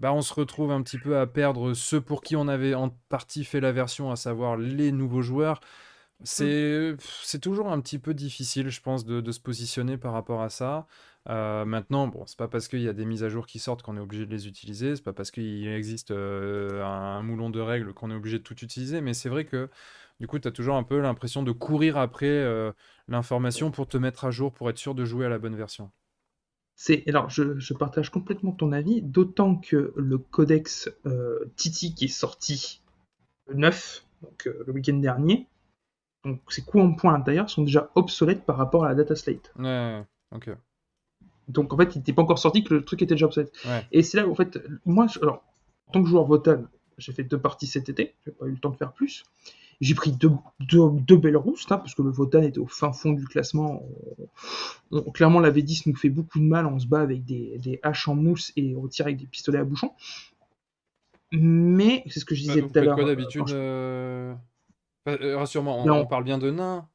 bah, 0.00 0.12
on 0.12 0.22
se 0.22 0.32
retrouve 0.34 0.70
un 0.70 0.82
petit 0.82 0.98
peu 0.98 1.18
à 1.18 1.26
perdre 1.26 1.74
ceux 1.74 2.00
pour 2.00 2.22
qui 2.22 2.36
on 2.36 2.48
avait 2.48 2.74
en 2.74 2.90
partie 3.08 3.44
fait 3.44 3.60
la 3.60 3.72
version, 3.72 4.10
à 4.10 4.16
savoir 4.16 4.56
les 4.56 4.92
nouveaux 4.92 5.22
joueurs. 5.22 5.60
C'est 6.24 6.96
c'est 7.00 7.40
toujours 7.40 7.70
un 7.70 7.80
petit 7.80 7.98
peu 8.00 8.12
difficile, 8.12 8.70
je 8.70 8.80
pense, 8.80 9.04
de, 9.04 9.20
de 9.20 9.32
se 9.32 9.38
positionner 9.38 9.96
par 9.96 10.12
rapport 10.12 10.42
à 10.42 10.50
ça. 10.50 10.86
Euh, 11.28 11.64
maintenant, 11.66 12.08
bon, 12.08 12.24
c'est 12.26 12.38
pas 12.38 12.48
parce 12.48 12.68
qu'il 12.68 12.80
y 12.80 12.88
a 12.88 12.94
des 12.94 13.04
mises 13.04 13.22
à 13.22 13.28
jour 13.28 13.46
qui 13.46 13.58
sortent 13.58 13.82
qu'on 13.82 13.96
est 13.98 14.00
obligé 14.00 14.24
de 14.24 14.30
les 14.30 14.48
utiliser, 14.48 14.96
c'est 14.96 15.02
pas 15.04 15.12
parce 15.12 15.30
qu'il 15.30 15.68
existe 15.68 16.10
euh, 16.10 16.82
un, 16.82 17.18
un 17.18 17.22
moulon 17.22 17.50
de 17.50 17.60
règles 17.60 17.92
qu'on 17.92 18.10
est 18.10 18.14
obligé 18.14 18.38
de 18.38 18.42
tout 18.42 18.58
utiliser, 18.64 19.02
mais 19.02 19.12
c'est 19.12 19.28
vrai 19.28 19.44
que 19.44 19.68
du 20.20 20.26
coup, 20.26 20.38
tu 20.38 20.48
as 20.48 20.52
toujours 20.52 20.76
un 20.76 20.82
peu 20.82 20.98
l'impression 21.00 21.42
de 21.42 21.52
courir 21.52 21.98
après 21.98 22.26
euh, 22.26 22.72
l'information 23.08 23.70
pour 23.70 23.86
te 23.86 23.98
mettre 23.98 24.24
à 24.24 24.30
jour, 24.30 24.52
pour 24.52 24.70
être 24.70 24.78
sûr 24.78 24.94
de 24.94 25.04
jouer 25.04 25.26
à 25.26 25.28
la 25.28 25.38
bonne 25.38 25.54
version. 25.54 25.90
C'est 26.76 27.06
alors 27.08 27.28
je, 27.28 27.58
je 27.58 27.74
partage 27.74 28.10
complètement 28.10 28.52
ton 28.52 28.72
avis, 28.72 29.02
d'autant 29.02 29.56
que 29.56 29.92
le 29.96 30.16
codex 30.18 30.90
Titi 31.56 31.94
qui 31.94 32.06
est 32.06 32.08
sorti 32.08 32.80
le 33.48 33.56
9, 33.56 34.06
donc 34.22 34.48
le 34.66 34.72
week-end 34.72 34.96
dernier, 34.96 35.46
donc 36.24 36.40
ces 36.48 36.62
coups 36.62 36.84
en 36.84 36.92
point 36.94 37.14
à 37.14 37.18
l'intérieur 37.18 37.50
sont 37.50 37.62
déjà 37.62 37.90
obsolètes 37.94 38.44
par 38.44 38.56
rapport 38.56 38.84
à 38.84 38.88
la 38.88 38.94
data 38.94 39.14
slate. 39.16 39.52
Ouais, 39.56 40.06
ok. 40.30 40.50
Donc 41.48 41.72
en 41.72 41.76
fait, 41.76 41.94
il 41.94 41.98
n'était 41.98 42.12
pas 42.12 42.22
encore 42.22 42.38
sorti 42.38 42.62
que 42.64 42.74
le 42.74 42.84
truc 42.84 43.02
était 43.02 43.14
déjà 43.14 43.26
obsolète. 43.26 43.52
Ouais. 43.64 43.86
Et 43.92 44.02
c'est 44.02 44.16
là 44.18 44.26
où 44.26 44.32
en 44.32 44.34
fait, 44.34 44.58
moi, 44.84 45.06
je- 45.06 45.18
alors, 45.20 45.42
en 45.88 45.92
tant 45.92 46.02
que 46.02 46.08
joueur 46.08 46.24
Votan, 46.24 46.64
j'ai 46.98 47.12
fait 47.12 47.24
deux 47.24 47.38
parties 47.38 47.66
cet 47.66 47.88
été, 47.88 48.14
j'ai 48.26 48.32
pas 48.32 48.46
eu 48.46 48.50
le 48.50 48.58
temps 48.58 48.70
de 48.70 48.76
faire 48.76 48.92
plus. 48.92 49.24
J'ai 49.80 49.94
pris 49.94 50.10
deux, 50.10 50.32
deux, 50.58 50.90
deux 50.90 51.16
belles 51.16 51.36
roustes, 51.36 51.70
hein, 51.70 51.78
parce 51.78 51.94
que 51.94 52.02
le 52.02 52.10
Votan 52.10 52.42
était 52.42 52.58
au 52.58 52.66
fin 52.66 52.92
fond 52.92 53.12
du 53.12 53.24
classement. 53.26 53.82
On- 54.90 54.98
on- 55.06 55.10
clairement, 55.12 55.38
la 55.38 55.50
V10 55.52 55.84
nous 55.88 55.94
fait 55.94 56.08
beaucoup 56.10 56.40
de 56.40 56.44
mal, 56.44 56.66
on 56.66 56.78
se 56.80 56.86
bat 56.86 57.00
avec 57.00 57.24
des, 57.24 57.58
des 57.58 57.78
haches 57.84 58.08
en 58.08 58.16
mousse 58.16 58.52
et 58.56 58.74
on 58.74 58.88
tire 58.88 59.06
avec 59.06 59.18
des 59.18 59.26
pistolets 59.26 59.58
à 59.60 59.64
bouchon. 59.64 59.92
Mais, 61.30 62.02
c'est 62.08 62.20
ce 62.20 62.24
que 62.24 62.34
je 62.34 62.40
disais 62.40 62.60
Vous 62.60 62.68
tout 62.68 62.78
à 62.78 62.82
l'heure. 62.82 62.98
euh, 62.98 63.04
d'habitude 63.04 63.46
je- 63.46 63.54
euh, 63.54 64.34
euh, 65.08 65.36
Rassure-moi, 65.36 65.74
on, 65.74 65.90
on 65.90 66.06
parle 66.06 66.24
bien 66.24 66.38
de 66.38 66.50
nains 66.50 66.86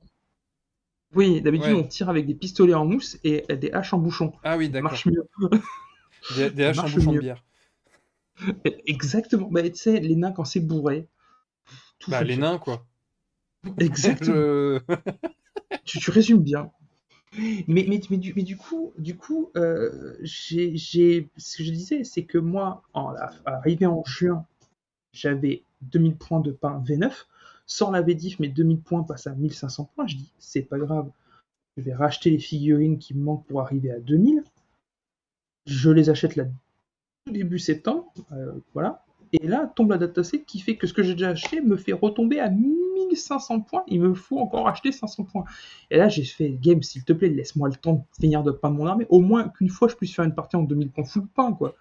Oui, 1.16 1.42
d'habitude, 1.42 1.74
Ouais. 1.74 1.80
on 1.80 1.88
tire 1.88 2.10
avec 2.10 2.26
des 2.26 2.34
pistolets 2.34 2.74
en 2.74 2.86
mousse 2.86 3.18
et 3.24 3.46
des 3.56 3.72
haches 3.72 3.94
en 3.94 4.00
bouchon. 4.00 4.34
Ah 4.44 4.58
oui, 4.58 4.70
d'accord. 4.70 4.92
marche 4.92 5.06
mieux. 5.06 5.28
Des, 6.36 6.50
des 6.50 6.64
haches 6.66 6.80
en 6.80 6.90
bouchon 6.90 7.14
de 7.14 7.20
bière. 7.20 7.44
Exactement. 8.86 9.48
Bah, 9.50 9.62
tu 9.70 9.76
sais, 9.76 10.00
les 10.00 10.16
nains, 10.16 10.32
quand 10.32 10.46
c'est 10.46 10.60
bourré, 10.60 11.08
tout 12.00 12.12
Bah, 12.12 12.24
les 12.24 12.38
nains, 12.38 12.58
quoi. 12.58 12.86
Exactement. 13.80 14.36
Je- 14.36 14.80
Tu, 15.86 16.00
tu 16.00 16.12
résumes 16.12 16.42
bien. 16.44 16.72
Mais, 17.68 17.86
mais, 17.88 18.02
mais, 18.10 18.18
du, 18.18 18.34
mais 18.36 18.44
du 18.44 18.58
coup, 18.58 18.94
du 18.98 19.16
coup 19.18 19.52
euh, 19.58 20.16
j'ai, 20.22 20.78
ce 20.78 21.58
que 21.58 21.64
je 21.64 21.72
disais, 21.72 22.04
c'est 22.04 22.24
que 22.24 22.38
moi, 22.38 22.84
en, 22.94 23.14
arrivé 23.46 23.86
en 23.86 24.04
juin, 24.06 24.46
j'avais 25.14 25.64
2000 25.82 26.16
points 26.16 26.42
de 26.42 26.52
pain 26.52 26.84
V9. 26.86 27.28
Sans 27.66 27.92
la 27.92 28.02
V10, 28.02 28.38
mes 28.40 28.50
2000 28.50 28.80
points 28.82 29.04
passent 29.04 29.28
à 29.28 29.34
1500 29.34 29.90
points. 29.96 30.08
Je 30.08 30.18
dis, 30.18 30.32
c'est 30.40 30.64
pas 30.64 30.78
grave. 30.78 31.10
Je 31.78 31.84
vais 31.84 31.94
racheter 31.94 32.30
les 32.30 32.40
figurines 32.40 33.00
qui 33.00 33.14
me 33.14 33.24
manquent 33.24 33.46
pour 33.48 33.62
arriver 33.62 33.92
à 33.92 34.00
2000. 34.00 34.44
Je 35.66 35.90
les 35.90 36.10
achète 36.10 36.36
là 36.36 36.46
début 37.32 37.60
septembre. 37.60 38.12
euh, 38.34 38.52
voilà. 38.74 39.06
Et 39.32 39.48
là, 39.48 39.72
tombe 39.76 39.90
la 39.90 39.98
dataset 39.98 40.42
qui 40.42 40.60
fait 40.60 40.76
que 40.76 40.86
ce 40.86 40.94
que 40.94 41.02
j'ai 41.02 41.14
déjà 41.14 41.30
acheté 41.30 41.60
me 41.60 41.76
fait 41.76 41.94
retomber 41.94 42.40
à 42.40 42.50
1500 42.50 43.62
points. 43.62 43.84
Il 43.88 44.02
me 44.02 44.14
faut 44.14 44.38
encore 44.38 44.68
acheter 44.68 44.92
500 44.92 45.24
points. 45.24 45.46
Et 45.90 45.98
là, 45.98 46.08
j'ai 46.08 46.24
fait 46.24 46.52
game, 46.52 46.84
s'il 46.84 47.04
te 47.04 47.14
plaît, 47.14 47.30
laisse-moi 47.30 47.70
le 47.70 47.76
temps 47.76 47.94
de 47.94 48.22
finir 48.22 48.44
de 48.44 48.52
peindre 48.52 48.76
mon 48.76 48.86
armée. 48.86 49.08
Au 49.10 49.22
moins 49.22 49.50
qu'une 49.50 49.70
fois, 49.70 49.88
je 49.88 49.96
puisse 49.96 50.14
faire 50.14 50.26
une 50.26 50.36
partie 50.36 50.56
en 50.56 50.64
2000 50.64 50.92
points 50.92 51.06
full 51.06 51.28
pain, 51.28 51.52
quoi. 51.54 51.76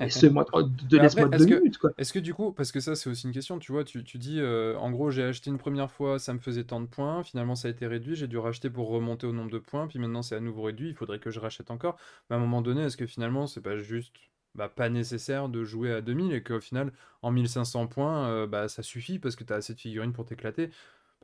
Laisse-moi 0.00 0.46
de, 0.88 0.96
laisse-moi 0.98 1.28
deux 1.28 1.44
est-ce 1.44 1.46
que- 1.46 1.54
minutes, 1.60 1.78
quoi. 1.78 1.90
Est-ce 1.96 2.12
que 2.12 2.18
du 2.18 2.34
coup, 2.34 2.52
parce 2.52 2.72
que 2.72 2.80
ça 2.80 2.96
c'est 2.96 3.08
aussi 3.08 3.26
une 3.26 3.32
question, 3.32 3.58
tu 3.58 3.70
vois, 3.70 3.84
tu, 3.84 4.02
tu 4.02 4.18
dis 4.18 4.40
euh, 4.40 4.76
en 4.78 4.90
gros 4.90 5.10
j'ai 5.10 5.22
acheté 5.22 5.50
une 5.50 5.58
première 5.58 5.90
fois, 5.90 6.18
ça 6.18 6.32
me 6.34 6.40
faisait 6.40 6.64
tant 6.64 6.80
de 6.80 6.86
points, 6.86 7.22
finalement 7.22 7.54
ça 7.54 7.68
a 7.68 7.70
été 7.70 7.86
réduit, 7.86 8.16
j'ai 8.16 8.26
dû 8.26 8.36
racheter 8.38 8.68
pour 8.70 8.88
remonter 8.88 9.26
au 9.28 9.32
nombre 9.32 9.50
de 9.50 9.58
points, 9.58 9.86
puis 9.86 9.98
maintenant 10.00 10.22
c'est 10.22 10.34
à 10.34 10.40
nouveau 10.40 10.62
réduit, 10.62 10.88
il 10.88 10.94
faudrait 10.94 11.20
que 11.20 11.30
je 11.30 11.38
rachète 11.38 11.70
encore. 11.70 11.96
Mais 12.28 12.34
à 12.36 12.38
un 12.38 12.42
moment 12.42 12.62
donné, 12.62 12.82
est-ce 12.82 12.96
que 12.96 13.06
finalement 13.06 13.46
c'est 13.46 13.60
pas 13.60 13.76
juste 13.76 14.16
bah, 14.56 14.68
pas 14.68 14.88
nécessaire 14.88 15.48
de 15.48 15.62
jouer 15.64 15.92
à 15.92 16.00
2000 16.00 16.32
et 16.32 16.42
qu'au 16.42 16.60
final 16.60 16.92
en 17.22 17.30
1500 17.30 17.86
points 17.86 18.28
euh, 18.28 18.46
bah, 18.46 18.68
ça 18.68 18.82
suffit 18.82 19.18
parce 19.20 19.36
que 19.36 19.44
tu 19.44 19.52
as 19.52 19.56
assez 19.56 19.74
de 19.74 19.80
figurines 19.80 20.12
pour 20.12 20.24
t'éclater? 20.24 20.70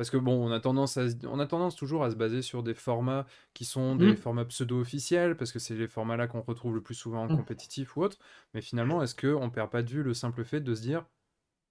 Parce 0.01 0.09
que 0.09 0.16
bon, 0.16 0.32
on 0.48 0.51
a 0.51 0.61
tendance 0.61 0.96
à 0.96 1.11
se- 1.11 1.26
on 1.26 1.38
a 1.40 1.46
tendance 1.46 1.76
toujours 1.76 2.05
à 2.05 2.11
se 2.11 2.16
baser 2.16 2.40
sur 2.40 2.62
des 2.62 2.72
formats 2.72 3.26
qui 3.53 3.66
sont 3.66 3.96
des 3.96 4.14
Mm. 4.14 4.16
formats 4.16 4.46
pseudo-officiels 4.46 5.36
parce 5.36 5.53
que 5.53 5.59
c'est 5.59 5.74
les 5.74 5.88
formats-là 5.88 6.26
qu'on 6.26 6.40
retrouve 6.40 6.74
le 6.74 6.80
plus 6.80 6.94
souvent 6.94 7.24
en 7.24 7.28
Mm. 7.28 7.36
compétitif 7.36 7.98
ou 7.98 8.05
autre. 8.05 8.16
Mais 8.55 8.62
finalement, 8.62 9.03
est-ce 9.03 9.14
qu'on 9.14 9.51
perd 9.51 9.68
pas 9.68 9.82
de 9.82 9.90
vue 9.90 10.03
le 10.03 10.14
simple 10.14 10.42
fait 10.42 10.62
de 10.62 10.74
se 10.74 10.80
dire, 10.80 11.05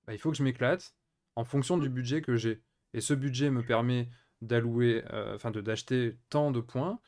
bah, 0.05 0.13
il 0.13 0.19
faut 0.19 0.29
que 0.29 0.37
je 0.37 0.43
m'éclate 0.43 0.93
en 1.35 1.43
fonction 1.43 1.79
du 1.79 1.89
budget 1.89 2.21
que 2.21 2.35
j'ai. 2.35 2.61
Et 2.93 3.01
ce 3.01 3.15
budget 3.15 3.49
me 3.49 3.63
permet 3.63 4.09
d'allouer, 4.43 5.03
euh, 5.11 5.33
enfin 5.33 5.49
d'acheter 5.49 6.19
tant 6.29 6.51
de 6.51 6.59
points. 6.61 6.99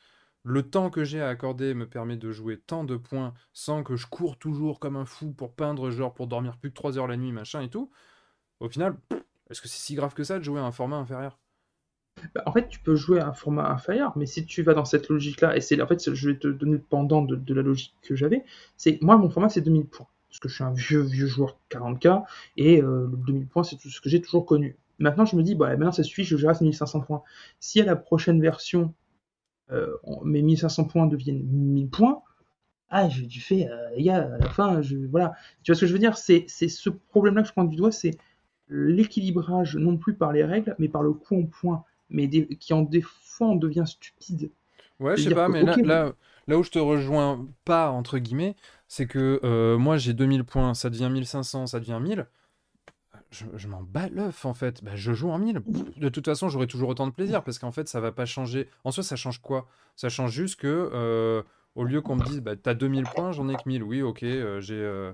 Le 0.42 0.68
temps 0.68 0.90
que 0.90 1.04
j'ai 1.04 1.20
à 1.22 1.28
accorder 1.28 1.72
me 1.72 1.88
permet 1.88 2.16
de 2.16 2.32
jouer 2.32 2.58
tant 2.58 2.82
de 2.82 2.96
points 2.96 3.32
sans 3.52 3.84
que 3.84 3.94
je 3.94 4.08
cours 4.08 4.38
toujours 4.40 4.80
comme 4.80 4.96
un 4.96 5.04
fou 5.06 5.30
pour 5.32 5.54
peindre, 5.54 5.88
genre 5.92 6.14
pour 6.14 6.26
dormir 6.26 6.58
plus 6.58 6.70
de 6.70 6.74
3 6.74 6.98
heures 6.98 7.06
la 7.06 7.16
nuit, 7.16 7.30
machin 7.30 7.62
et 7.62 7.70
tout. 7.70 7.92
Au 8.58 8.68
final, 8.68 8.96
est-ce 9.52 9.62
que 9.62 9.68
c'est 9.68 9.80
si 9.80 9.94
grave 9.94 10.14
que 10.14 10.24
ça 10.24 10.38
de 10.38 10.44
jouer 10.44 10.60
à 10.60 10.64
un 10.64 10.72
format 10.72 10.96
inférieur? 10.96 11.38
Bah, 12.34 12.42
en 12.46 12.52
fait, 12.52 12.68
tu 12.68 12.78
peux 12.80 12.94
jouer 12.94 13.20
à 13.20 13.28
un 13.28 13.32
format 13.32 13.70
inférieur, 13.70 14.12
mais 14.16 14.26
si 14.26 14.44
tu 14.44 14.62
vas 14.62 14.74
dans 14.74 14.84
cette 14.84 15.08
logique-là, 15.08 15.56
et 15.56 15.60
c'est 15.60 15.80
en 15.80 15.86
fait, 15.86 16.14
je 16.14 16.30
vais 16.30 16.38
te 16.38 16.48
donner 16.48 16.72
le 16.72 16.82
pendant 16.82 17.22
de, 17.22 17.54
la 17.54 17.62
logique 17.62 17.94
que 18.02 18.14
j'avais, 18.14 18.44
c'est 18.76 19.00
moi, 19.02 19.16
mon 19.16 19.30
format, 19.30 19.48
c'est 19.48 19.60
2000 19.60 19.86
points. 19.86 20.08
Parce 20.28 20.40
que 20.40 20.48
je 20.48 20.54
suis 20.54 20.64
un 20.64 20.72
vieux, 20.72 21.02
vieux 21.02 21.26
joueur 21.26 21.58
40k, 21.70 22.24
et 22.56 22.82
euh, 22.82 23.08
le 23.10 23.16
2000 23.26 23.46
points, 23.46 23.64
c'est 23.64 23.76
tout 23.76 23.90
ce 23.90 24.00
que 24.00 24.08
j'ai 24.08 24.20
toujours 24.20 24.46
connu. 24.46 24.76
Maintenant, 24.98 25.24
je 25.24 25.36
me 25.36 25.42
dis, 25.42 25.54
bah, 25.54 25.68
maintenant, 25.70 25.92
ça 25.92 26.02
suffit, 26.02 26.24
je 26.24 26.46
reste 26.46 26.62
1500 26.62 27.00
points. 27.00 27.22
Si 27.60 27.80
à 27.80 27.84
la 27.84 27.96
prochaine 27.96 28.40
version, 28.40 28.94
euh, 29.70 29.96
mes 30.24 30.42
1500 30.42 30.84
points 30.84 31.06
deviennent 31.06 31.42
1000 31.44 31.88
points, 31.90 32.22
ah, 32.94 33.08
du 33.08 33.40
fais, 33.40 33.68
euh, 33.68 33.90
les 33.96 34.04
gars, 34.04 34.30
à 34.34 34.38
la 34.38 34.50
fin, 34.50 34.82
je, 34.82 34.96
voilà. 35.10 35.32
Tu 35.62 35.72
vois 35.72 35.76
ce 35.76 35.80
que 35.80 35.86
je 35.86 35.92
veux 35.94 35.98
dire? 35.98 36.18
C'est 36.18 36.46
ce 36.48 36.90
problème-là 36.90 37.40
que 37.40 37.48
je 37.48 37.52
prends 37.52 37.64
du 37.64 37.76
doigt, 37.76 37.90
c'est 37.90 38.18
l'équilibrage, 38.72 39.76
non 39.76 39.96
plus 39.96 40.14
par 40.14 40.32
les 40.32 40.44
règles, 40.44 40.74
mais 40.78 40.88
par 40.88 41.02
le 41.02 41.12
coup 41.12 41.36
en 41.40 41.44
points, 41.46 41.84
mais 42.10 42.26
des- 42.26 42.46
qui 42.56 42.72
en 42.74 42.82
des 42.82 43.02
fois 43.02 43.48
on 43.48 43.56
devient 43.56 43.84
stupide. 43.86 44.50
Ouais, 45.00 45.16
je 45.16 45.22
sais 45.22 45.30
pas, 45.32 45.48
que, 45.48 45.52
mais 45.52 45.62
là, 45.64 45.78
là, 45.82 46.12
là 46.46 46.58
où 46.58 46.62
je 46.62 46.70
te 46.70 46.78
rejoins 46.78 47.48
pas, 47.64 47.90
entre 47.90 48.18
guillemets, 48.18 48.56
c'est 48.88 49.06
que 49.06 49.40
euh, 49.44 49.76
moi 49.78 49.96
j'ai 49.98 50.12
2000 50.14 50.44
points, 50.44 50.74
ça 50.74 50.90
devient 50.90 51.08
1500, 51.10 51.66
ça 51.66 51.80
devient 51.80 51.98
1000. 52.00 52.26
Je, 53.30 53.46
je 53.56 53.68
m'en 53.68 53.82
bats 53.82 54.08
l'œuf 54.08 54.44
en 54.44 54.54
fait. 54.54 54.82
Bah, 54.84 54.92
je 54.94 55.12
joue 55.12 55.30
en 55.30 55.38
1000. 55.38 55.62
De 55.96 56.08
toute 56.08 56.26
façon, 56.26 56.48
j'aurai 56.48 56.66
toujours 56.66 56.88
autant 56.90 57.06
de 57.06 57.12
plaisir 57.12 57.42
parce 57.44 57.58
qu'en 57.58 57.72
fait, 57.72 57.88
ça 57.88 58.00
va 58.00 58.12
pas 58.12 58.26
changer. 58.26 58.68
En 58.84 58.90
soi, 58.90 59.02
ça 59.02 59.16
change 59.16 59.40
quoi? 59.40 59.68
Ça 59.96 60.08
change 60.08 60.32
juste 60.32 60.56
que 60.60 60.90
euh, 60.92 61.42
au 61.74 61.84
lieu 61.84 62.02
qu'on 62.02 62.16
me 62.16 62.22
dise, 62.22 62.40
bah, 62.40 62.56
t'as 62.56 62.74
2000 62.74 63.06
points, 63.08 63.32
j'en 63.32 63.48
ai 63.48 63.56
que 63.56 63.68
1000. 63.68 63.82
Oui, 63.82 64.02
ok, 64.02 64.22
euh, 64.24 64.60
j'ai. 64.60 65.12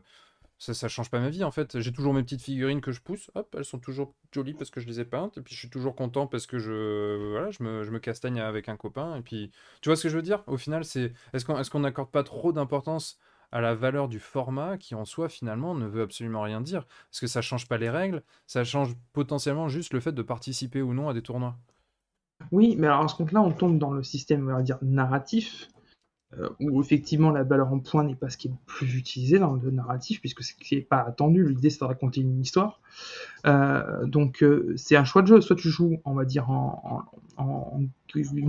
Ça, 0.58 0.74
ça 0.74 0.88
change 0.88 1.10
pas 1.10 1.20
ma 1.20 1.30
vie 1.30 1.44
en 1.44 1.50
fait. 1.50 1.80
J'ai 1.80 1.92
toujours 1.92 2.12
mes 2.12 2.22
petites 2.22 2.42
figurines 2.42 2.80
que 2.80 2.90
je 2.92 3.00
pousse. 3.00 3.30
Hop, 3.34 3.54
elles 3.56 3.64
sont 3.64 3.78
toujours 3.78 4.14
jolies 4.32 4.54
parce 4.54 4.70
que 4.70 4.80
je 4.80 4.86
les 4.86 5.00
ai 5.00 5.04
peintes. 5.04 5.38
Et 5.38 5.40
puis 5.40 5.54
je 5.54 5.60
suis 5.60 5.70
toujours 5.70 5.94
content 5.94 6.26
parce 6.26 6.46
que 6.46 6.58
je, 6.58 7.30
voilà, 7.30 7.50
je 7.50 7.62
me, 7.62 7.84
je 7.84 7.90
me 7.90 8.00
castagne 8.00 8.40
avec 8.40 8.68
un 8.68 8.76
copain. 8.76 9.16
Et 9.16 9.22
puis, 9.22 9.52
tu 9.80 9.88
vois 9.88 9.96
ce 9.96 10.02
que 10.02 10.08
je 10.08 10.16
veux 10.16 10.22
dire? 10.22 10.42
Au 10.46 10.56
final, 10.56 10.84
c'est. 10.84 11.12
Est-ce 11.32 11.44
qu'on 11.44 11.62
qu'on 11.62 11.80
n'accorde 11.80 12.10
pas 12.10 12.24
trop 12.24 12.52
d'importance 12.52 13.18
à 13.52 13.60
la 13.60 13.74
valeur 13.74 14.08
du 14.08 14.18
format 14.18 14.76
qui 14.76 14.94
en 14.94 15.04
soi 15.04 15.28
finalement 15.28 15.74
ne 15.74 15.86
veut 15.86 16.02
absolument 16.02 16.42
rien 16.42 16.60
dire? 16.60 16.86
Parce 17.10 17.20
que 17.20 17.28
ça 17.28 17.40
change 17.40 17.68
pas 17.68 17.78
les 17.78 17.90
règles, 17.90 18.22
ça 18.46 18.64
change 18.64 18.96
potentiellement 19.12 19.68
juste 19.68 19.92
le 19.94 20.00
fait 20.00 20.12
de 20.12 20.22
participer 20.22 20.82
ou 20.82 20.92
non 20.92 21.08
à 21.08 21.14
des 21.14 21.22
tournois? 21.22 21.56
Oui, 22.52 22.76
mais 22.78 22.86
alors 22.88 23.02
à 23.02 23.08
ce 23.08 23.14
compte-là, 23.14 23.40
on 23.40 23.52
tombe 23.52 23.78
dans 23.78 23.90
le 23.90 24.02
système, 24.02 24.48
on 24.48 24.54
va 24.54 24.62
dire, 24.62 24.78
narratif, 24.82 25.68
euh, 26.36 26.50
où 26.60 26.82
effectivement 26.82 27.30
la 27.30 27.42
valeur 27.42 27.72
en 27.72 27.78
points 27.78 28.04
n'est 28.04 28.14
pas 28.14 28.28
ce 28.28 28.36
qui 28.36 28.48
est 28.48 28.50
le 28.50 28.56
plus 28.66 28.96
utilisé 28.96 29.38
dans 29.38 29.54
le 29.54 29.70
narratif, 29.70 30.20
puisque 30.20 30.42
ce 30.42 30.52
qui 30.52 30.74
n'est 30.74 30.82
pas 30.82 30.98
attendu. 30.98 31.48
L'idée, 31.48 31.70
c'est 31.70 31.80
de 31.80 31.84
raconter 31.86 32.20
une 32.20 32.38
histoire. 32.38 32.80
Euh, 33.46 34.04
donc, 34.04 34.42
euh, 34.42 34.74
c'est 34.76 34.96
un 34.96 35.04
choix 35.04 35.22
de 35.22 35.28
jeu. 35.28 35.40
Soit 35.40 35.56
tu 35.56 35.70
joues, 35.70 36.02
on 36.04 36.12
va 36.12 36.26
dire, 36.26 36.50
en, 36.50 37.06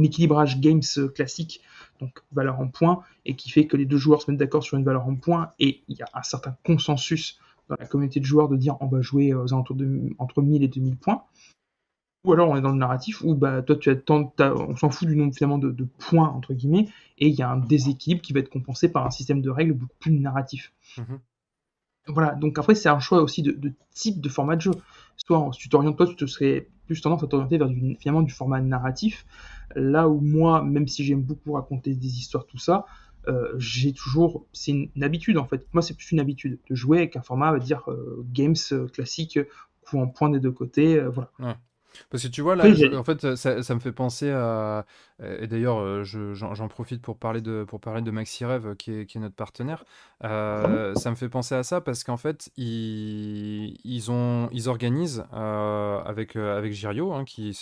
équilibrage 0.04 0.60
games 0.60 0.82
classique, 1.16 1.62
donc 2.02 2.22
valeur 2.34 2.60
en 2.60 2.68
points, 2.68 3.02
et 3.26 3.38
qui 3.38 3.50
fait 3.50 3.66
que 3.66 3.78
les 3.78 3.86
deux 3.86 3.98
joueurs 3.98 4.22
se 4.22 4.30
mettent 4.30 4.40
d'accord 4.42 4.64
sur 4.64 4.78
une 4.78 4.84
valeur 4.84 5.08
en 5.08 5.16
points, 5.16 5.52
et 5.60 5.82
il 5.88 5.98
y 5.98 6.02
a 6.02 6.10
un 6.14 6.24
certain 6.24 6.58
consensus 6.66 7.40
dans 7.70 7.78
la 7.80 7.86
communauté 7.86 8.20
de 8.20 8.26
joueurs 8.26 8.50
de 8.50 8.58
dire 8.58 8.76
on 8.82 8.88
va 8.88 9.02
jouer 9.02 9.34
aux 9.34 9.54
alentours 9.54 9.78
entre 10.18 10.42
1000 10.42 10.64
et 10.64 10.68
2000 10.68 10.98
points. 10.98 11.24
Ou 12.26 12.34
alors 12.34 12.50
on 12.50 12.58
est 12.58 12.62
dans 12.62 12.72
le 12.72 12.78
narratif 12.78 13.22
où 13.22 13.34
bah, 13.34 13.62
toi 13.62 13.78
tu 13.78 13.90
as 13.90 13.96
tant, 13.96 14.34
on 14.40 14.76
s'en 14.76 14.90
fout 14.90 15.08
du 15.08 15.16
nombre 15.16 15.34
finalement 15.34 15.58
de, 15.58 15.72
de 15.72 15.86
points 15.86 16.28
entre 16.28 16.54
guillemets 16.54 16.90
et 17.18 17.28
il 17.28 17.34
y 17.34 17.42
a 17.42 17.50
un 17.50 17.58
déséquilibre 17.58 18.22
qui 18.22 18.34
va 18.34 18.42
être 18.42 18.50
compensé 18.50 18.92
par 18.92 19.06
un 19.06 19.10
système 19.10 19.42
de 19.42 19.50
règles 19.50 19.74
beaucoup 19.74 19.96
plus 20.00 20.12
narratif. 20.12 20.74
Mhm. 20.98 21.20
Voilà, 22.08 22.36
donc 22.36 22.58
après 22.58 22.76
c'est 22.76 22.90
un 22.90 23.00
choix 23.00 23.22
aussi 23.22 23.42
de, 23.42 23.52
de 23.52 23.72
type 23.94 24.20
de 24.20 24.28
format 24.28 24.58
de 24.58 24.62
jeu. 24.62 24.72
Soit 25.16 25.50
si 25.54 25.60
tu 25.60 25.70
t'orientes 25.70 25.96
toi, 25.96 26.08
tu 26.08 26.16
te 26.16 26.26
serais 26.26 26.68
plus 26.88 27.00
tendance 27.02 27.24
à 27.24 27.28
t'orienter 27.28 27.58
vers 27.58 27.70
du, 27.70 27.96
finalement 28.00 28.24
du 28.24 28.34
format 28.34 28.60
narratif. 28.60 29.26
Là 29.76 30.10
où 30.10 30.20
moi, 30.20 30.64
même 30.64 30.88
si 30.88 31.06
j'aime 31.06 31.22
beaucoup 31.22 31.54
raconter 31.54 31.94
des 31.94 32.18
histoires, 32.18 32.46
tout 32.48 32.58
ça, 32.58 32.86
euh, 33.28 33.54
j'ai 33.58 33.94
toujours, 33.94 34.46
c'est 34.54 34.72
une, 34.72 34.90
une 34.96 35.04
habitude 35.04 35.38
en 35.38 35.46
fait. 35.46 35.68
Moi 35.72 35.82
c'est 35.82 35.94
plus 35.94 36.12
une 36.12 36.20
habitude 36.20 36.60
de 36.70 36.76
jouer 36.76 36.98
avec 36.98 37.16
un 37.16 37.22
format, 37.22 37.50
on 37.50 37.54
va 37.54 37.60
dire 37.60 37.84
euh, 37.90 38.26
games 38.34 38.56
euh, 38.72 38.88
classique, 38.88 39.40
coup 39.86 40.00
en 40.00 40.08
point 40.08 40.30
des 40.30 40.40
deux 40.40 40.52
côtés, 40.52 40.98
euh, 40.98 41.10
voilà. 41.10 41.60
Parce 42.10 42.24
que 42.24 42.28
tu 42.30 42.42
vois, 42.42 42.56
là, 42.56 42.74
je- 42.74 42.88
en 42.96 43.04
fait, 43.04 43.36
ça, 43.36 43.64
ça 43.64 43.76
me 43.76 43.80
fait 43.80 43.92
penser 43.92 44.32
à. 44.32 44.86
Et 45.42 45.48
d'ailleurs, 45.48 45.80
euh, 45.80 46.04
je- 46.04 46.34
j'en 46.34 46.68
profite 46.70 47.02
pour 47.02 47.18
parler 47.18 47.42
de, 47.42 47.66
pour 47.68 47.82
parler 47.82 48.02
de 48.02 48.12
Maxi 48.12 48.46
Rêve, 48.46 48.76
qui 48.78 48.92
est, 48.94 49.06
qui 49.06 49.18
est 49.18 49.22
notre 49.22 49.36
partenaire. 49.36 49.84
Euh, 50.24 50.96
ça 50.96 51.12
me 51.12 51.16
fait 51.16 51.28
penser 51.30 51.56
à 51.56 51.64
ça 51.64 51.82
parce 51.82 52.04
qu'en 52.06 52.16
fait, 52.18 52.50
ils, 52.58 53.78
ils, 53.84 54.12
ont, 54.12 54.50
ils 54.52 54.70
organisent 54.70 55.26
euh, 55.34 56.02
avec, 56.04 56.36
euh, 56.36 56.58
avec 56.58 56.74
Girio, 56.74 57.14
hein, 57.14 57.26
qui 57.26 57.54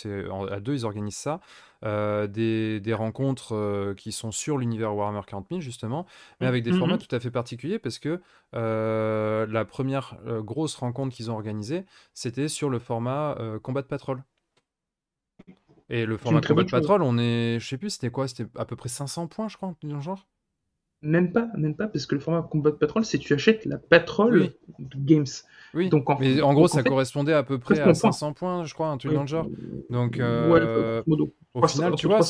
à 0.50 0.60
deux, 0.60 0.74
ils 0.74 0.84
organisent 0.84 1.16
ça, 1.16 1.40
euh, 1.84 2.26
des, 2.26 2.80
des 2.80 2.94
rencontres 2.94 3.54
euh, 3.54 3.94
qui 3.94 4.12
sont 4.12 4.32
sur 4.32 4.58
l'univers 4.58 4.94
Warhammer 4.94 5.20
40 5.26 5.48
000, 5.50 5.60
justement, 5.60 6.06
mais 6.40 6.46
avec 6.46 6.64
des 6.64 6.72
Mhm. 6.72 6.78
formats 6.78 6.98
tout 6.98 7.14
à 7.14 7.20
fait 7.20 7.30
particuliers 7.30 7.78
parce 7.78 7.98
que 7.98 8.20
euh, 8.54 9.46
la 9.48 9.64
première 9.64 10.16
grosse 10.42 10.74
rencontre 10.76 11.14
qu'ils 11.14 11.30
ont 11.30 11.34
organisée, 11.34 11.84
c'était 12.14 12.48
sur 12.48 12.70
le 12.70 12.78
format 12.78 13.36
Combat 13.62 13.82
de 13.82 13.86
Patrol. 13.86 14.22
Et 15.90 16.04
le 16.04 16.16
format 16.16 16.40
Combat 16.40 16.64
de. 16.64 16.70
Patrol, 16.70 17.02
on 17.02 17.18
est, 17.18 17.58
je 17.60 17.66
sais 17.66 17.78
plus, 17.78 17.90
c'était 17.90 18.10
quoi? 18.10 18.28
C'était 18.28 18.46
à 18.56 18.64
peu 18.64 18.76
près 18.76 18.88
500 18.88 19.26
points, 19.26 19.48
je 19.48 19.56
crois, 19.56 19.74
dans 19.82 19.94
le 19.96 20.00
genre. 20.02 20.26
Même 21.00 21.32
pas, 21.32 21.48
même 21.56 21.76
pas, 21.76 21.86
parce 21.86 22.06
que 22.06 22.16
le 22.16 22.20
format 22.20 22.42
Combat 22.42 22.72
Patrol, 22.72 23.04
c'est 23.04 23.18
tu 23.18 23.32
achètes 23.32 23.64
la 23.66 23.78
Patrol 23.78 24.40
Oui. 24.40 24.50
de 24.80 24.96
Games. 24.98 25.26
Oui, 25.74 25.88
Donc, 25.90 26.10
en- 26.10 26.18
mais 26.18 26.42
en 26.42 26.52
gros, 26.54 26.62
donc, 26.62 26.70
en 26.72 26.74
ça 26.74 26.82
fait, 26.82 26.88
correspondait 26.88 27.32
à 27.32 27.42
peu 27.44 27.58
près 27.58 27.78
à 27.78 27.84
correspond 27.84 28.08
aux 28.08 28.10
points. 28.10 28.12
500 28.12 28.32
points, 28.32 28.64
je 28.64 28.74
crois, 28.74 28.88
un 28.88 28.98
truc 28.98 29.10
Oui. 29.10 29.14
dans 29.14 29.22
le 29.22 29.28
genre. 29.28 29.46
Donc, 29.90 30.16
Ouais, 30.16 30.22
euh, 30.24 31.02
Au 31.54 31.66
final, 31.66 31.94
tu 31.94 32.06
vois, 32.06 32.20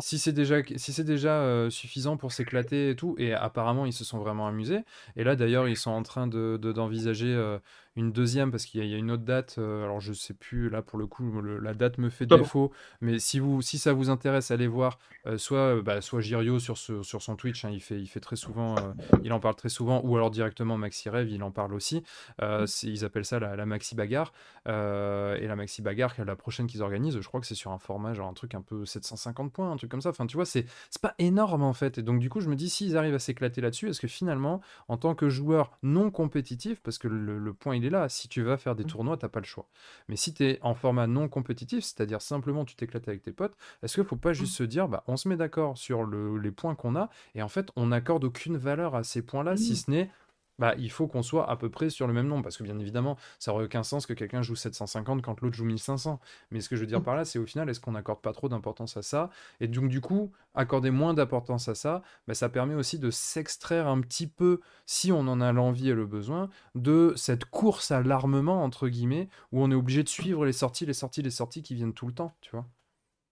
si, 0.00 0.18
c'est 0.18 0.32
déjà, 0.32 0.56
si 0.76 0.92
c'est 0.92 1.04
déjà 1.04 1.40
euh, 1.40 1.70
suffisant 1.70 2.16
pour 2.16 2.32
s'éclater 2.32 2.90
et 2.90 2.96
tout, 2.96 3.14
et 3.16 3.32
apparemment 3.32 3.86
ils 3.86 3.92
se 3.92 4.04
sont 4.04 4.18
vraiment 4.18 4.48
amusés. 4.48 4.80
Et 5.14 5.22
là 5.22 5.36
d'ailleurs, 5.36 5.68
ils 5.68 5.76
sont 5.76 5.92
en 5.92 6.02
train 6.02 6.26
de, 6.26 6.56
d'envisager 6.56 7.32
euh, 7.32 7.58
une 7.94 8.10
deuxième 8.10 8.50
parce 8.50 8.66
qu'il 8.66 8.84
y, 8.84 8.94
a 8.94 8.98
une 8.98 9.12
autre 9.12 9.22
date. 9.22 9.56
Euh, 9.58 9.84
alors 9.84 10.00
je 10.00 10.12
sais 10.12 10.34
plus 10.34 10.68
là 10.68 10.82
pour 10.82 10.98
le 10.98 11.06
coup, 11.06 11.40
la 11.40 11.74
date 11.74 11.98
me 11.98 12.10
fait 12.10 12.26
défaut. 12.26 12.72
Mais 13.00 13.20
si 13.20 13.38
vous, 13.38 13.62
si 13.62 13.78
ça 13.78 13.92
vous 13.92 14.10
intéresse, 14.10 14.50
allez 14.50 14.66
voir. 14.66 14.98
soit, 15.36 15.80
bah, 15.82 16.00
soit 16.00 16.20
Girio 16.20 16.58
sur, 16.58 16.76
sur 16.76 17.22
son 17.22 17.36
Twitch, 17.36 17.64
hein, 17.64 17.70
il 17.72 17.80
fait, 17.80 18.00
il 18.00 18.08
fait 18.08 18.20
très 18.20 18.36
souvent, 18.36 18.74
il 19.22 19.32
en 19.32 19.38
parle 19.38 19.54
très 19.54 19.68
souvent, 19.68 20.00
ou 20.04 20.16
alors 20.16 20.30
directement 20.30 20.76
Maxi 20.76 21.08
Rêve, 21.08 21.30
il 21.30 21.42
en 21.44 21.52
parle 21.52 21.72
aussi. 21.72 22.02
Mmh. 22.42 22.64
ils 22.82 23.04
appellent 23.04 23.24
ça 23.24 23.38
la, 23.38 23.54
la 23.54 23.64
Maxi 23.64 23.94
Bagarre. 23.94 24.32
et 24.66 25.46
la 25.46 25.56
Maxi 25.56 25.82
Bagarre, 25.82 26.14
la 26.18 26.36
prochaine 26.36 26.66
qu'ils 26.66 26.82
organisent, 26.82 27.20
je 27.20 27.28
crois 27.28 27.40
que 27.40 27.46
c'est 27.46 27.54
sur 27.54 27.70
un 27.70 27.78
format 27.78 28.12
genre 28.12 28.28
un 28.28 28.34
truc 28.34 28.55
un 28.56 28.62
peu 28.62 28.84
750 28.84 29.52
points, 29.52 29.70
un 29.70 29.76
truc 29.76 29.90
comme 29.90 30.00
ça. 30.00 30.10
Enfin, 30.10 30.26
tu 30.26 30.36
vois, 30.36 30.46
c'est 30.46 30.66
pas 31.00 31.14
énorme 31.18 31.62
en 31.62 31.72
fait. 31.72 31.98
Et 31.98 32.02
donc, 32.02 32.18
du 32.18 32.28
coup, 32.28 32.40
je 32.40 32.48
me 32.48 32.56
dis, 32.56 32.68
s'ils 32.68 32.96
arrivent 32.96 33.14
à 33.14 33.18
s'éclater 33.18 33.60
là-dessus, 33.60 33.88
est-ce 33.88 34.00
que 34.00 34.08
finalement, 34.08 34.60
en 34.88 34.96
tant 34.96 35.14
que 35.14 35.28
joueur 35.28 35.70
non 35.82 36.10
compétitif, 36.10 36.80
parce 36.80 36.98
que 36.98 37.08
le, 37.08 37.52
point 37.52 37.76
il 37.76 37.84
est 37.84 37.90
là, 37.90 38.08
si 38.08 38.28
tu 38.28 38.42
vas 38.42 38.56
faire 38.56 38.74
des 38.74 38.84
mmh. 38.84 38.88
tournois, 38.88 39.16
t'as 39.16 39.28
pas 39.28 39.40
le 39.40 39.46
choix. 39.46 39.68
Mais 40.08 40.16
si 40.16 40.34
tu 40.34 40.44
es 40.44 40.58
en 40.62 40.74
format 40.74 41.06
non 41.06 41.28
compétitif, 41.28 41.84
c'est-à-dire 41.84 42.20
simplement 42.20 42.64
tu 42.64 42.74
t'éclates 42.74 43.08
avec 43.08 43.22
tes 43.22 43.32
potes, 43.32 43.56
est-ce 43.82 43.94
qu'il 43.94 44.04
faut 44.04 44.16
pas 44.16 44.32
juste 44.32 44.54
mmh. 44.54 44.56
se 44.56 44.62
dire, 44.64 44.88
bah, 44.88 45.04
on 45.06 45.16
se 45.16 45.28
met 45.28 45.36
d'accord 45.36 45.78
sur 45.78 46.06
les 46.06 46.50
points 46.50 46.74
qu'on 46.74 46.96
a, 46.96 47.08
et 47.34 47.42
en 47.42 47.48
fait, 47.48 47.70
on 47.76 47.88
n'accorde 47.88 48.24
aucune 48.24 48.56
valeur 48.56 48.94
à 48.94 49.04
ces 49.04 49.22
points-là, 49.22 49.56
si 49.56 49.72
mmh. 49.72 49.76
ce 49.76 49.90
n'est 49.90 50.10
bah, 50.58 50.74
il 50.78 50.90
faut 50.90 51.06
qu'on 51.06 51.22
soit 51.22 51.48
à 51.50 51.56
peu 51.56 51.70
près 51.70 51.90
sur 51.90 52.06
le 52.06 52.12
même 52.12 52.26
nombre. 52.26 52.42
Parce 52.42 52.56
que 52.56 52.62
bien 52.62 52.78
évidemment, 52.78 53.16
ça 53.38 53.50
n'aurait 53.50 53.64
aucun 53.64 53.82
sens 53.82 54.06
que 54.06 54.12
quelqu'un 54.12 54.42
joue 54.42 54.56
750 54.56 55.22
quand 55.22 55.40
l'autre 55.40 55.56
joue 55.56 55.64
1500. 55.64 56.20
Mais 56.50 56.60
ce 56.60 56.68
que 56.68 56.76
je 56.76 56.80
veux 56.80 56.86
dire 56.86 57.00
mmh. 57.00 57.04
par 57.04 57.16
là, 57.16 57.24
c'est 57.24 57.38
au 57.38 57.46
final, 57.46 57.68
est-ce 57.68 57.80
qu'on 57.80 57.92
n'accorde 57.92 58.20
pas 58.20 58.32
trop 58.32 58.48
d'importance 58.48 58.96
à 58.96 59.02
ça? 59.02 59.30
Et 59.60 59.68
donc, 59.68 59.88
du 59.88 60.00
coup, 60.00 60.32
accorder 60.54 60.90
moins 60.90 61.14
d'importance 61.14 61.68
à 61.68 61.74
ça, 61.74 62.02
bah, 62.26 62.34
ça 62.34 62.48
permet 62.48 62.74
aussi 62.74 62.98
de 62.98 63.10
s'extraire 63.10 63.86
un 63.86 64.00
petit 64.00 64.26
peu, 64.26 64.60
si 64.86 65.12
on 65.12 65.20
en 65.20 65.40
a 65.40 65.52
l'envie 65.52 65.90
et 65.90 65.94
le 65.94 66.06
besoin, 66.06 66.48
de 66.74 67.12
cette 67.16 67.44
course 67.44 67.90
à 67.90 68.02
l'armement, 68.02 68.62
entre 68.64 68.88
guillemets, 68.88 69.28
où 69.52 69.62
on 69.62 69.70
est 69.70 69.74
obligé 69.74 70.02
de 70.02 70.08
suivre 70.08 70.44
les 70.44 70.52
sorties, 70.52 70.86
les 70.86 70.94
sorties, 70.94 71.22
les 71.22 71.30
sorties 71.30 71.62
qui 71.62 71.74
viennent 71.74 71.94
tout 71.94 72.06
le 72.06 72.14
temps, 72.14 72.34
tu 72.40 72.50
vois. 72.52 72.66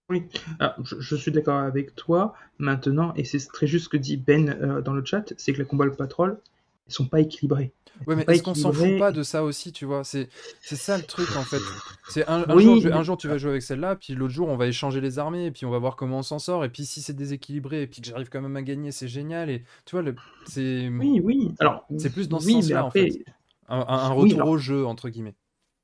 Oui, 0.07 0.27
ah, 0.59 0.75
je, 0.83 1.15
suis 1.15 1.31
d'accord 1.31 1.61
avec 1.61 1.95
toi 1.95 2.35
maintenant, 2.59 3.11
et 3.15 3.23
c'est 3.23 3.39
très 3.47 3.65
juste 3.65 3.85
ce 3.85 3.89
que 3.89 3.97
dit 3.97 4.17
Ben 4.17 4.49
euh, 4.49 4.81
dans 4.81 4.93
le 4.93 5.03
chat, 5.03 5.33
c'est 5.35 5.51
que 5.51 5.57
la 5.57 5.65
combat 5.65 5.85
le 5.85 5.93
patrol, 5.93 6.39
ils 6.87 6.93
sont 6.93 7.05
pas 7.05 7.19
équilibrés. 7.19 7.73
ouais, 8.05 8.15
mais 8.15 8.25
est-ce 8.27 8.43
qu'on 8.43 8.53
s'en 8.53 8.71
fout 8.71 8.99
pas 8.99 9.11
de 9.11 9.23
ça 9.23 9.43
aussi, 9.43 9.71
tu 9.71 9.85
vois? 9.85 10.03
C'est 10.03 10.29
ça 10.61 10.97
le 10.97 11.03
truc 11.03 11.27
en 11.35 11.43
fait. 11.43 11.61
C'est 12.09 12.27
un, 12.27 12.45
jour, 12.59 12.79
un, 12.85 13.03
jour, 13.03 13.17
tu 13.17 13.27
vas 13.27 13.37
jouer 13.37 13.51
avec 13.51 13.63
celle-là, 13.63 13.95
puis 13.95 14.13
l'autre 14.13 14.33
jour 14.33 14.47
on 14.47 14.57
va 14.57 14.67
échanger 14.67 15.01
les 15.01 15.17
armées, 15.19 15.47
et 15.47 15.51
puis 15.51 15.65
on 15.65 15.71
va 15.71 15.79
voir 15.79 15.95
comment 15.95 16.19
on 16.19 16.23
s'en 16.23 16.39
sort, 16.39 16.63
et 16.63 16.69
puis 16.69 16.85
si 16.85 17.01
c'est 17.01 17.15
déséquilibré, 17.15 17.83
et 17.83 17.87
puis 17.87 18.01
que 18.01 18.07
j'arrive 18.07 18.29
quand 18.29 18.41
même 18.41 18.55
à 18.55 18.61
gagner, 18.61 18.91
c'est 18.91 19.07
génial. 19.07 19.49
Et 19.49 19.63
tu 19.85 19.97
vois, 19.97 20.11
c'est. 20.45 20.89
Oui, 20.89 21.19
oui. 21.23 21.51
Alors. 21.59 21.85
C'est 21.97 22.11
plus 22.11 22.29
dans 22.29 22.39
ce 22.39 22.49
sens-là 22.49 22.85
en 22.85 22.91
fait. 22.91 23.23
Un, 23.67 24.09
retour 24.09 24.47
au 24.47 24.57
jeu 24.57 24.85
entre 24.85 25.09
guillemets. 25.09 25.35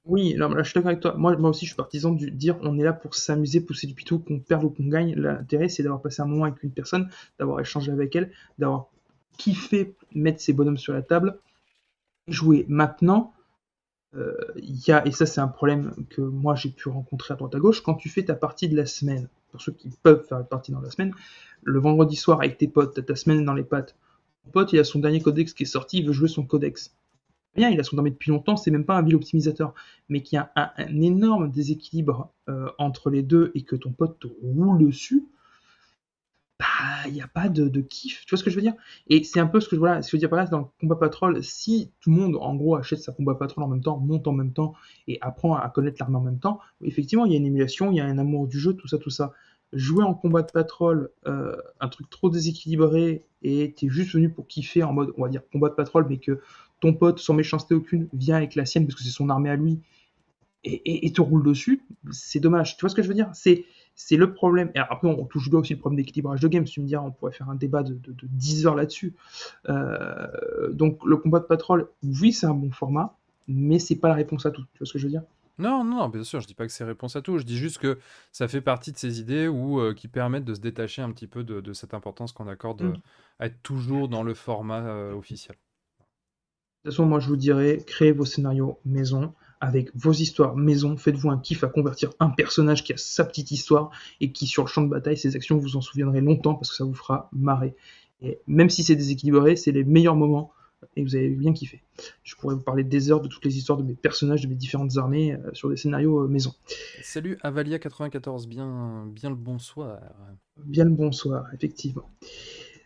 Oui, 0.05 0.33
là, 0.35 0.49
je 0.57 0.63
suis 0.63 0.73
d'accord 0.73 0.89
avec 0.89 0.99
toi. 0.99 1.13
Moi, 1.15 1.37
moi 1.37 1.51
aussi, 1.51 1.65
je 1.65 1.71
suis 1.71 1.75
partisan 1.75 2.11
de 2.11 2.25
dire 2.27 2.57
on 2.61 2.77
est 2.79 2.83
là 2.83 2.93
pour 2.93 3.13
s'amuser, 3.13 3.61
pousser 3.61 3.85
du 3.85 3.93
pitou, 3.93 4.17
qu'on 4.17 4.39
perde 4.39 4.63
ou 4.63 4.69
qu'on 4.69 4.87
gagne. 4.87 5.13
L'intérêt, 5.15 5.69
c'est 5.69 5.83
d'avoir 5.83 6.01
passé 6.01 6.23
un 6.23 6.25
moment 6.25 6.45
avec 6.45 6.63
une 6.63 6.71
personne, 6.71 7.09
d'avoir 7.37 7.59
échangé 7.59 7.91
avec 7.91 8.15
elle, 8.15 8.31
d'avoir 8.57 8.87
fait 9.55 9.95
mettre 10.13 10.41
ses 10.41 10.53
bonhommes 10.53 10.77
sur 10.77 10.93
la 10.93 11.01
table, 11.01 11.39
jouer 12.27 12.65
maintenant. 12.69 13.33
Euh, 14.15 14.35
y 14.57 14.91
a, 14.91 15.05
et 15.07 15.11
ça 15.11 15.25
c'est 15.25 15.39
un 15.39 15.47
problème 15.47 15.93
que 16.09 16.21
moi 16.21 16.53
j'ai 16.53 16.69
pu 16.69 16.89
rencontrer 16.89 17.33
à 17.33 17.37
droite 17.37 17.55
à 17.55 17.59
gauche, 17.59 17.81
quand 17.81 17.95
tu 17.95 18.09
fais 18.09 18.23
ta 18.23 18.35
partie 18.35 18.67
de 18.67 18.75
la 18.75 18.85
semaine, 18.85 19.29
pour 19.51 19.61
ceux 19.61 19.71
qui 19.71 19.89
peuvent 20.03 20.25
faire 20.27 20.39
une 20.39 20.45
partie 20.45 20.73
dans 20.73 20.81
la 20.81 20.91
semaine, 20.91 21.13
le 21.63 21.79
vendredi 21.79 22.17
soir 22.17 22.39
avec 22.39 22.57
tes 22.57 22.67
potes, 22.67 23.05
ta 23.05 23.15
semaine 23.15 23.45
dans 23.45 23.53
les 23.53 23.63
pattes, 23.63 23.95
ton 24.43 24.51
pote 24.51 24.73
il 24.73 24.79
a 24.79 24.83
son 24.83 24.99
dernier 24.99 25.21
codex 25.21 25.53
qui 25.53 25.63
est 25.63 25.65
sorti, 25.65 25.99
il 25.99 26.07
veut 26.07 26.13
jouer 26.13 26.27
son 26.27 26.45
codex. 26.45 26.93
Bien, 27.55 27.69
il 27.69 27.79
a 27.79 27.83
son 27.83 27.97
dernier 27.97 28.11
depuis 28.11 28.31
longtemps, 28.31 28.55
c'est 28.55 28.71
même 28.71 28.85
pas 28.85 28.97
un 28.97 29.01
ville 29.01 29.15
optimisateur, 29.15 29.73
mais 30.07 30.21
qu'il 30.23 30.37
y 30.37 30.39
a 30.39 30.51
un, 30.55 31.01
énorme 31.01 31.51
déséquilibre 31.51 32.31
euh, 32.49 32.69
entre 32.77 33.09
les 33.09 33.23
deux 33.23 33.51
et 33.55 33.63
que 33.63 33.75
ton 33.75 33.91
pote 33.91 34.19
te 34.19 34.27
roule 34.41 34.85
dessus, 34.85 35.25
il 37.07 37.13
n'y 37.13 37.21
a 37.21 37.27
pas 37.27 37.49
de, 37.49 37.81
kiff. 37.81 38.25
Tu 38.25 38.31
vois 38.31 38.37
ce 38.37 38.43
que 38.43 38.49
je 38.49 38.55
veux 38.55 38.61
dire? 38.61 38.73
Et 39.07 39.23
c'est 39.23 39.39
un 39.39 39.47
peu 39.47 39.59
ce 39.59 39.69
que, 39.69 39.75
voilà, 39.75 40.01
ce 40.01 40.07
que 40.07 40.11
je 40.11 40.17
veux 40.17 40.19
dire 40.19 40.29
par 40.29 40.39
là, 40.39 40.45
dans 40.45 40.59
le 40.59 40.65
combat 40.79 40.95
patrol, 40.95 41.43
si 41.43 41.91
tout 41.99 42.09
le 42.09 42.15
monde, 42.15 42.37
en 42.39 42.55
gros, 42.55 42.75
achète 42.75 42.99
sa 42.99 43.11
combat 43.11 43.35
patrol 43.35 43.63
en 43.63 43.67
même 43.67 43.81
temps, 43.81 43.97
monte 43.97 44.27
en 44.27 44.33
même 44.33 44.53
temps 44.53 44.73
et 45.07 45.17
apprend 45.21 45.55
à 45.55 45.69
connaître 45.69 45.97
l'arme 45.99 46.15
en 46.15 46.21
même 46.21 46.39
temps, 46.39 46.59
effectivement, 46.83 47.25
il 47.25 47.31
y 47.31 47.35
a 47.35 47.37
une 47.37 47.45
émulation, 47.45 47.91
il 47.91 47.97
y 47.97 47.99
a 47.99 48.05
un 48.05 48.17
amour 48.17 48.47
du 48.47 48.59
jeu, 48.59 48.73
tout 48.73 48.87
ça, 48.87 48.97
tout 48.97 49.09
ça. 49.09 49.33
Jouer 49.73 50.03
en 50.03 50.13
combat 50.13 50.41
de 50.41 50.51
patrol, 50.51 51.09
euh, 51.27 51.55
un 51.79 51.87
truc 51.87 52.09
trop 52.09 52.29
déséquilibré 52.29 53.25
et 53.41 53.73
t'es 53.73 53.87
juste 53.87 54.13
venu 54.13 54.29
pour 54.29 54.47
kiffer 54.47 54.83
en 54.83 54.93
mode, 54.93 55.13
on 55.17 55.23
va 55.23 55.29
dire, 55.29 55.41
combat 55.51 55.69
de 55.69 55.75
patrol, 55.75 56.05
mais 56.09 56.17
que 56.17 56.41
ton 56.81 56.93
pote, 56.93 57.19
sans 57.19 57.33
méchanceté 57.33 57.75
aucune, 57.75 58.09
vient 58.13 58.35
avec 58.35 58.55
la 58.55 58.65
sienne 58.65 58.85
parce 58.85 58.95
que 58.95 59.03
c'est 59.03 59.11
son 59.11 59.29
armée 59.29 59.49
à 59.49 59.55
lui 59.55 59.79
et, 60.63 61.07
et 61.07 61.13
te 61.13 61.21
roule 61.21 61.43
dessus, 61.43 61.83
c'est 62.11 62.39
dommage. 62.39 62.77
Tu 62.77 62.81
vois 62.81 62.89
ce 62.89 62.95
que 62.95 63.01
je 63.01 63.07
veux 63.07 63.13
dire? 63.13 63.29
C'est 63.33 63.65
c'est 64.03 64.17
le 64.17 64.33
problème. 64.33 64.71
Et 64.73 64.79
après, 64.79 65.07
on 65.07 65.25
touche 65.25 65.47
aussi 65.53 65.73
le 65.73 65.79
problème 65.79 65.97
d'équilibrage 65.97 66.39
de 66.39 66.47
game. 66.47 66.65
Si 66.65 66.73
tu 66.73 66.81
me 66.81 66.87
dis, 66.87 66.97
on 66.97 67.11
pourrait 67.11 67.31
faire 67.31 67.49
un 67.49 67.55
débat 67.55 67.83
de, 67.83 67.95
10 68.23 68.65
heures 68.65 68.75
là-dessus. 68.75 69.13
Euh, 69.69 70.73
donc, 70.73 71.05
le 71.05 71.17
combat 71.17 71.39
de 71.39 71.45
patrol, 71.45 71.87
oui, 72.03 72.33
c'est 72.33 72.47
un 72.47 72.55
bon 72.55 72.71
format, 72.71 73.15
mais 73.47 73.77
c'est 73.77 73.95
pas 73.95 74.07
la 74.07 74.15
réponse 74.15 74.47
à 74.47 74.51
tout. 74.51 74.63
Tu 74.73 74.79
vois 74.79 74.87
ce 74.87 74.93
que 74.93 74.99
je 74.99 75.05
veux 75.05 75.11
dire? 75.11 75.21
Non, 75.59 75.83
non, 75.83 76.09
bien 76.09 76.23
sûr, 76.23 76.41
je 76.41 76.47
dis 76.47 76.55
pas 76.55 76.65
que 76.65 76.71
c'est 76.71 76.83
réponse 76.83 77.15
à 77.15 77.21
tout. 77.21 77.37
Je 77.37 77.43
dis 77.43 77.57
juste 77.57 77.77
que 77.77 77.99
ça 78.31 78.47
fait 78.47 78.61
partie 78.61 78.91
de 78.91 78.97
ces 78.97 79.19
idées 79.19 79.47
où, 79.47 79.79
euh, 79.79 79.93
qui 79.93 80.07
permettent 80.07 80.45
de 80.45 80.55
se 80.55 80.61
détacher 80.61 81.03
un 81.03 81.11
petit 81.11 81.27
peu 81.27 81.43
de, 81.43 81.73
cette 81.73 81.93
importance 81.93 82.31
qu'on 82.31 82.47
accorde 82.47 82.81
mm. 82.81 82.93
à 83.37 83.45
être 83.45 83.61
toujours 83.61 84.09
dans 84.09 84.23
le 84.23 84.33
format 84.33 84.81
euh, 84.81 85.13
officiel. 85.13 85.55
De 86.83 86.89
toute 86.89 86.93
façon, 86.95 87.05
moi 87.05 87.19
je 87.19 87.27
vous 87.27 87.35
dirais, 87.35 87.83
créez 87.85 88.11
vos 88.11 88.25
scénarios 88.25 88.79
maison 88.83 89.35
avec 89.61 89.95
vos 89.95 90.11
histoires 90.11 90.55
maison. 90.55 90.97
Faites-vous 90.97 91.29
un 91.29 91.37
kiff 91.37 91.63
à 91.63 91.67
convertir 91.67 92.11
un 92.19 92.29
personnage 92.29 92.83
qui 92.83 92.93
a 92.93 92.97
sa 92.97 93.23
petite 93.23 93.51
histoire 93.51 93.91
et 94.19 94.31
qui, 94.31 94.47
sur 94.47 94.63
le 94.63 94.67
champ 94.67 94.81
de 94.81 94.89
bataille, 94.89 95.17
ses 95.17 95.35
actions, 95.35 95.57
vous 95.57 95.77
en 95.77 95.81
souviendrez 95.81 96.19
longtemps 96.19 96.55
parce 96.55 96.71
que 96.71 96.75
ça 96.75 96.83
vous 96.83 96.95
fera 96.95 97.29
marrer. 97.31 97.75
Et 98.21 98.39
même 98.47 98.69
si 98.69 98.83
c'est 98.83 98.95
déséquilibré, 98.95 99.55
c'est 99.55 99.71
les 99.71 99.83
meilleurs 99.83 100.15
moments 100.15 100.51
et 100.95 101.03
vous 101.03 101.15
avez 101.15 101.29
bien 101.29 101.53
kiffé. 101.53 101.81
Je 102.23 102.35
pourrais 102.35 102.55
vous 102.55 102.61
parler 102.61 102.83
des 102.83 103.11
heures 103.11 103.21
de 103.21 103.27
toutes 103.27 103.45
les 103.45 103.57
histoires 103.57 103.77
de 103.77 103.83
mes 103.83 103.93
personnages, 103.93 104.41
de 104.41 104.47
mes 104.47 104.55
différentes 104.55 104.97
armées 104.97 105.33
euh, 105.33 105.51
sur 105.53 105.69
des 105.69 105.77
scénarios 105.77 106.23
euh, 106.23 106.27
maison. 106.27 106.53
Salut 107.01 107.37
Avalia94, 107.43 108.47
bien, 108.47 109.05
bien 109.07 109.29
le 109.29 109.35
bonsoir. 109.35 109.99
Bien 110.57 110.85
le 110.85 110.91
bonsoir, 110.91 111.45
effectivement. 111.53 112.09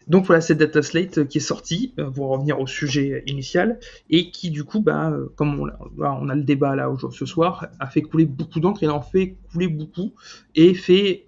Donc 0.07 0.25
voilà 0.25 0.41
cette 0.41 0.59
data 0.59 0.81
slate 0.81 1.27
qui 1.27 1.39
est 1.39 1.41
sortie, 1.41 1.93
euh, 1.99 2.11
pour 2.11 2.29
revenir 2.29 2.59
au 2.59 2.67
sujet 2.67 3.23
initial, 3.27 3.79
et 4.09 4.31
qui 4.31 4.51
du 4.51 4.63
coup, 4.63 4.81
bah, 4.81 5.09
euh, 5.11 5.29
comme 5.35 5.59
on, 5.59 6.29
a 6.29 6.35
le 6.35 6.43
débat 6.43 6.75
là 6.75 6.89
aujourd'hui 6.89 7.17
ce 7.17 7.25
soir, 7.25 7.67
a 7.79 7.87
fait 7.87 8.01
couler 8.01 8.25
beaucoup 8.25 8.59
d'encre, 8.59 8.83
et 8.83 8.87
en 8.87 9.01
fait 9.01 9.37
couler 9.51 9.67
beaucoup, 9.67 10.13
et 10.53 10.73
fait, 10.73 11.25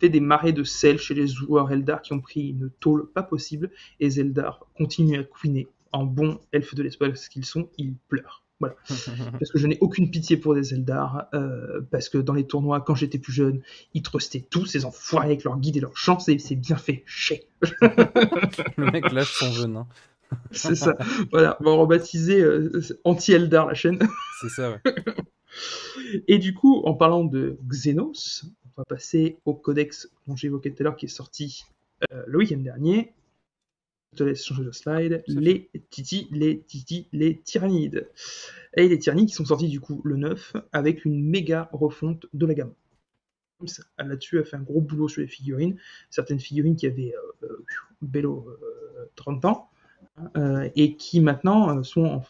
fait 0.00 0.08
des 0.08 0.20
marées 0.20 0.52
de 0.52 0.64
sel 0.64 0.98
chez 0.98 1.14
les 1.14 1.28
joueurs 1.28 1.70
Eldar 1.70 2.02
qui 2.02 2.12
ont 2.12 2.20
pris 2.20 2.48
une 2.48 2.70
tôle 2.80 3.10
pas 3.12 3.22
possible, 3.22 3.70
et 4.00 4.10
Zeldar 4.10 4.66
continue 4.76 5.18
à 5.18 5.24
couiner 5.24 5.68
en 5.92 6.04
bon 6.04 6.40
elfe 6.52 6.74
de 6.74 6.82
l'espace 6.82 7.28
qu'ils 7.28 7.44
sont, 7.44 7.70
ils 7.78 7.94
pleurent. 8.08 8.45
Voilà. 8.60 8.74
parce 9.32 9.50
que 9.50 9.58
je 9.58 9.66
n'ai 9.66 9.78
aucune 9.80 10.10
pitié 10.10 10.36
pour 10.36 10.54
des 10.54 10.74
Eldar, 10.74 11.28
euh, 11.34 11.82
parce 11.90 12.08
que 12.08 12.18
dans 12.18 12.32
les 12.32 12.46
tournois, 12.46 12.80
quand 12.80 12.94
j'étais 12.94 13.18
plus 13.18 13.32
jeune, 13.32 13.62
ils 13.94 14.02
trustaient 14.02 14.46
tous 14.48 14.66
ces 14.66 14.84
enfoirés 14.84 15.26
avec 15.26 15.44
leur 15.44 15.58
guide 15.58 15.76
et 15.76 15.80
leur 15.80 15.96
chance, 15.96 16.28
et 16.28 16.38
c'est 16.38 16.56
bien 16.56 16.76
fait. 16.76 17.02
Chez. 17.06 17.48
Le 17.62 18.90
mec 18.90 19.12
lâche 19.12 19.32
son 19.32 19.50
venin. 19.50 19.86
c'est 20.50 20.74
ça. 20.74 20.96
Voilà, 21.30 21.56
on 21.60 21.64
va 21.64 21.72
rebaptiser 21.72 22.40
euh, 22.40 22.80
Anti-Eldar 23.04 23.66
la 23.66 23.74
chaîne. 23.74 23.98
c'est 24.40 24.48
ça, 24.48 24.70
ouais. 24.70 24.92
Et 26.28 26.38
du 26.38 26.54
coup, 26.54 26.82
en 26.84 26.94
parlant 26.94 27.24
de 27.24 27.58
Xenos, 27.68 28.44
on 28.64 28.82
va 28.82 28.84
passer 28.84 29.38
au 29.44 29.54
codex 29.54 30.10
dont 30.26 30.36
j'évoquais 30.36 30.70
tout 30.70 30.82
à 30.82 30.84
l'heure 30.84 30.96
qui 30.96 31.06
est 31.06 31.08
sorti 31.08 31.64
euh, 32.12 32.22
le 32.26 32.38
week-end 32.38 32.58
dernier, 32.58 33.12
te 34.16 34.24
laisse 34.24 34.44
changer 34.44 34.64
de 34.64 34.72
slide. 34.72 35.22
Les 35.26 35.70
Titi, 35.90 36.28
les 36.32 36.60
Titi, 36.60 37.08
les 37.12 37.38
Tyrannides. 37.38 38.08
Et 38.76 38.88
les 38.88 38.98
Tyrannides 38.98 39.28
qui 39.28 39.34
sont 39.34 39.44
sortis 39.44 39.68
du 39.68 39.80
coup 39.80 40.00
le 40.04 40.16
9 40.16 40.54
avec 40.72 41.04
une 41.04 41.24
méga 41.24 41.68
refonte 41.72 42.26
de 42.32 42.46
la 42.46 42.54
gamme. 42.54 42.72
Là-dessus, 43.98 44.38
a 44.38 44.44
fait 44.44 44.56
un 44.56 44.62
gros 44.62 44.80
boulot 44.80 45.08
sur 45.08 45.22
les 45.22 45.28
figurines. 45.28 45.78
Certaines 46.10 46.40
figurines 46.40 46.76
qui 46.76 46.86
avaient 46.86 47.14
euh, 47.42 47.46
euh 47.46 47.64
bello 48.02 48.46
30 49.16 49.44
euh, 49.44 49.48
ans 49.48 49.70
euh, 50.36 50.68
et 50.76 50.96
qui 50.96 51.20
maintenant 51.20 51.82
sont 51.82 52.04
en 52.04 52.24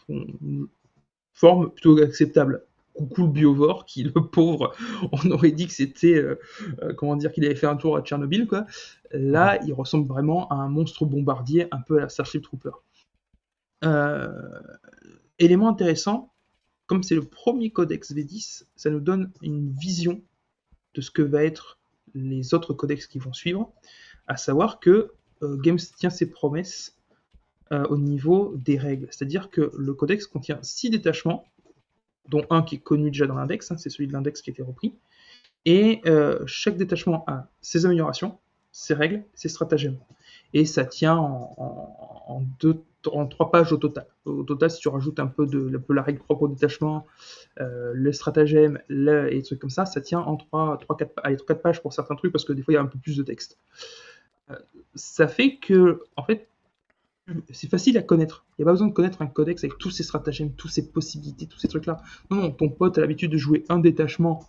forme 1.33 1.71
plutôt 1.71 2.01
acceptable 2.01 2.63
coucou 2.97 3.23
le 3.23 3.31
biovore 3.31 3.85
qui 3.85 4.03
le 4.03 4.11
pauvre 4.11 4.73
on 5.11 5.31
aurait 5.31 5.51
dit 5.51 5.67
que 5.67 5.73
c'était 5.73 6.15
euh, 6.15 6.39
euh, 6.81 6.93
comment 6.93 7.15
dire 7.15 7.31
qu'il 7.31 7.45
avait 7.45 7.55
fait 7.55 7.67
un 7.67 7.75
tour 7.75 7.95
à 7.97 8.01
Tchernobyl 8.01 8.47
quoi. 8.47 8.65
Là 9.11 9.59
il 9.65 9.73
ressemble 9.73 10.07
vraiment 10.07 10.47
à 10.49 10.55
un 10.55 10.69
monstre 10.69 11.05
bombardier 11.05 11.67
un 11.71 11.79
peu 11.79 11.97
à 11.97 12.01
la 12.01 12.09
Starship 12.09 12.43
Trooper. 12.43 12.71
Euh, 13.83 14.59
élément 15.39 15.69
intéressant 15.69 16.31
comme 16.87 17.03
c'est 17.03 17.15
le 17.15 17.23
premier 17.23 17.69
codex 17.69 18.13
V10 18.13 18.63
ça 18.75 18.89
nous 18.89 18.99
donne 18.99 19.31
une 19.41 19.69
vision 19.71 20.21
de 20.95 21.01
ce 21.01 21.11
que 21.11 21.21
va 21.21 21.43
être 21.43 21.77
les 22.13 22.53
autres 22.53 22.73
codex 22.73 23.07
qui 23.07 23.19
vont 23.19 23.33
suivre, 23.33 23.71
à 24.27 24.37
savoir 24.37 24.79
que 24.79 25.11
euh, 25.43 25.57
Games 25.57 25.79
tient 25.97 26.09
ses 26.09 26.29
promesses 26.29 26.97
euh, 27.71 27.85
au 27.85 27.97
niveau 27.97 28.55
des 28.57 28.77
règles. 28.77 29.07
C'est-à-dire 29.11 29.49
que 29.49 29.71
le 29.77 29.93
codex 29.93 30.25
contient 30.25 30.59
six 30.61 30.89
détachements, 30.89 31.45
dont 32.27 32.45
un 32.49 32.61
qui 32.61 32.75
est 32.75 32.79
connu 32.79 33.11
déjà 33.11 33.27
dans 33.27 33.35
l'index, 33.35 33.71
hein, 33.71 33.77
c'est 33.77 33.89
celui 33.89 34.07
de 34.07 34.13
l'index 34.13 34.41
qui 34.41 34.49
a 34.49 34.53
été 34.53 34.61
repris, 34.61 34.93
et 35.65 36.01
euh, 36.05 36.39
chaque 36.45 36.77
détachement 36.77 37.23
a 37.27 37.47
ses 37.61 37.85
améliorations, 37.85 38.37
ses 38.71 38.93
règles, 38.93 39.23
ses 39.33 39.49
stratagèmes. 39.49 39.97
Et 40.53 40.65
ça 40.65 40.85
tient 40.85 41.17
en, 41.17 42.45
trois 43.29 43.51
pages 43.51 43.73
au 43.73 43.77
total. 43.77 44.05
Au 44.25 44.43
total, 44.43 44.71
si 44.71 44.79
tu 44.79 44.87
rajoutes 44.87 45.19
un 45.19 45.27
peu 45.27 45.45
la 45.89 46.01
règle 46.01 46.19
propre 46.19 46.43
au 46.43 46.47
détachement, 46.47 47.05
euh, 47.59 47.91
le 47.93 48.13
stratagème 48.13 48.79
et 48.89 49.41
trucs 49.43 49.59
comme 49.59 49.69
ça, 49.69 49.85
ça 49.85 49.99
tient 49.99 50.19
en 50.19 50.37
3, 50.37 50.77
3 50.79 50.97
4, 50.97 51.11
allez, 51.23 51.37
4 51.37 51.61
pages 51.61 51.81
pour 51.81 51.91
certains 51.91 52.15
trucs 52.15 52.31
parce 52.31 52.45
que 52.45 52.53
des 52.53 52.61
fois 52.61 52.73
il 52.73 52.75
y 52.75 52.79
a 52.79 52.81
un 52.81 52.85
peu 52.85 52.99
plus 52.99 53.17
de 53.17 53.23
texte. 53.23 53.57
Euh, 54.49 54.55
ça 54.95 55.27
fait 55.27 55.57
que, 55.57 56.03
en 56.15 56.23
fait, 56.23 56.47
c'est 57.51 57.69
facile 57.69 57.97
à 57.97 58.01
connaître. 58.03 58.45
Il 58.57 58.61
n'y 58.61 58.63
a 58.63 58.67
pas 58.67 58.71
besoin 58.73 58.87
de 58.87 58.93
connaître 58.93 59.21
un 59.21 59.27
codex 59.27 59.63
avec 59.63 59.77
tous 59.77 59.91
ses 59.91 60.03
stratagèmes, 60.03 60.53
toutes 60.53 60.71
ses 60.71 60.89
possibilités, 60.91 61.45
tous 61.47 61.59
ces 61.59 61.67
trucs-là. 61.67 62.01
Non, 62.31 62.37
non, 62.37 62.51
ton 62.51 62.69
pote 62.69 62.97
a 62.97 63.01
l'habitude 63.01 63.31
de 63.31 63.37
jouer 63.37 63.63
un 63.69 63.79
détachement, 63.79 64.47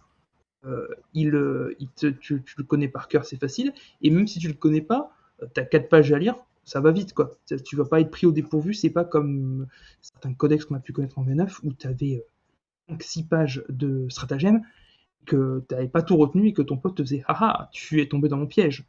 euh, 0.66 0.86
il, 1.14 1.34
euh, 1.34 1.76
tu, 1.96 2.44
le 2.56 2.64
connais 2.64 2.88
par 2.88 3.08
cœur, 3.08 3.24
c'est 3.24 3.38
facile. 3.40 3.72
Et 4.02 4.10
même 4.10 4.26
si 4.26 4.38
tu 4.38 4.48
le 4.48 4.54
connais 4.54 4.82
pas, 4.82 5.12
tu 5.54 5.60
as 5.60 5.64
4 5.64 5.88
pages 5.88 6.12
à 6.12 6.18
lire, 6.18 6.36
ça 6.64 6.80
va 6.80 6.92
vite, 6.92 7.14
quoi. 7.14 7.32
Tu- 7.46 7.62
Tu 7.62 7.76
vas 7.76 7.84
pas 7.86 8.00
être 8.00 8.10
pris 8.10 8.26
au 8.26 8.32
dépourvu, 8.32 8.74
c'est 8.74 8.90
pas 8.90 9.04
comme 9.04 9.66
certains 10.02 10.34
codex 10.34 10.64
qu'on 10.64 10.74
a 10.76 10.80
pu 10.80 10.92
connaître 10.92 11.18
en 11.18 11.24
V9 11.24 11.60
où 11.64 11.72
tu 11.72 11.86
avais 11.86 12.24
5-6 12.88 13.24
pages 13.24 13.64
de 13.68 14.08
stratagèmes 14.10 14.62
que 15.26 15.64
tu 15.68 15.74
n'avais 15.74 15.88
pas 15.88 16.02
tout 16.02 16.16
retenu 16.16 16.48
et 16.48 16.52
que 16.52 16.62
ton 16.62 16.76
pote 16.76 16.96
te 16.96 17.02
faisait 17.02 17.22
haha, 17.26 17.68
tu 17.72 18.00
es 18.00 18.08
tombé 18.08 18.28
dans 18.28 18.36
mon 18.36 18.46
piège. 18.46 18.84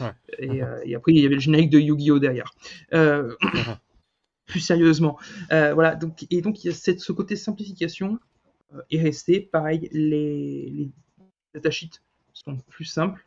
Ouais. 0.00 0.12
Et, 0.38 0.62
euh, 0.62 0.80
et 0.84 0.94
après, 0.94 1.12
il 1.12 1.20
y 1.20 1.26
avait 1.26 1.34
le 1.34 1.40
générique 1.40 1.70
de 1.70 1.78
Yu-Gi-Oh! 1.78 2.18
derrière. 2.18 2.54
Euh, 2.94 3.34
plus 4.46 4.60
sérieusement. 4.60 5.18
Euh, 5.52 5.74
voilà, 5.74 5.94
donc, 5.94 6.26
et 6.30 6.40
donc 6.42 6.64
il 6.64 6.68
y 6.68 6.70
a 6.70 6.74
cette, 6.74 7.00
ce 7.00 7.12
côté 7.12 7.36
simplification 7.36 8.18
est 8.90 9.00
resté. 9.00 9.40
Pareil, 9.40 9.88
les, 9.92 10.70
les 10.70 10.90
datasheets 11.54 12.00
sont 12.32 12.56
plus 12.68 12.84
simples. 12.84 13.24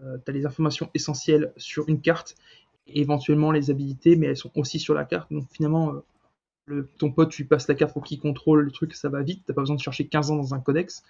tu 0.00 0.30
as 0.30 0.32
les 0.32 0.44
informations 0.44 0.90
essentielles 0.94 1.52
sur 1.56 1.88
une 1.88 2.00
carte, 2.00 2.36
et 2.86 3.00
éventuellement 3.00 3.50
les 3.50 3.70
habilités, 3.70 4.16
mais 4.16 4.26
elles 4.26 4.36
sont 4.36 4.50
aussi 4.56 4.78
sur 4.78 4.94
la 4.94 5.04
carte. 5.04 5.32
Donc 5.32 5.46
finalement, 5.50 5.94
le, 6.66 6.86
ton 6.98 7.10
pote, 7.10 7.30
tu 7.30 7.42
lui 7.42 7.48
passes 7.48 7.68
la 7.68 7.74
carte 7.74 7.92
pour 7.92 8.04
qu'il 8.04 8.20
contrôle 8.20 8.64
le 8.64 8.70
truc, 8.70 8.94
ça 8.94 9.08
va 9.08 9.22
vite. 9.22 9.42
T'as 9.46 9.54
pas 9.54 9.62
besoin 9.62 9.76
de 9.76 9.80
chercher 9.80 10.06
15 10.06 10.30
ans 10.30 10.36
dans 10.36 10.54
un 10.54 10.60
codex. 10.60 11.02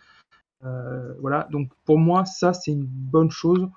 Euh, 0.65 1.15
voilà, 1.21 1.49
donc 1.51 1.71
pour 1.85 1.99
moi, 1.99 2.25
ça 2.25 2.53
c'est 2.53 2.73
une 2.73 2.87
bonne 2.87 3.31
chose. 3.31 3.69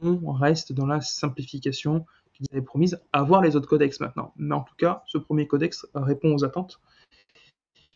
On 0.00 0.32
reste 0.32 0.72
dans 0.72 0.86
la 0.86 1.00
simplification 1.00 2.04
qu'ils 2.32 2.46
avaient 2.50 2.62
promise, 2.62 3.00
à 3.12 3.22
voir 3.22 3.40
les 3.40 3.54
autres 3.54 3.68
codex 3.68 4.00
maintenant. 4.00 4.32
Mais 4.36 4.54
en 4.54 4.62
tout 4.62 4.74
cas, 4.76 5.04
ce 5.06 5.18
premier 5.18 5.46
codex 5.46 5.86
répond 5.94 6.34
aux 6.34 6.44
attentes. 6.44 6.80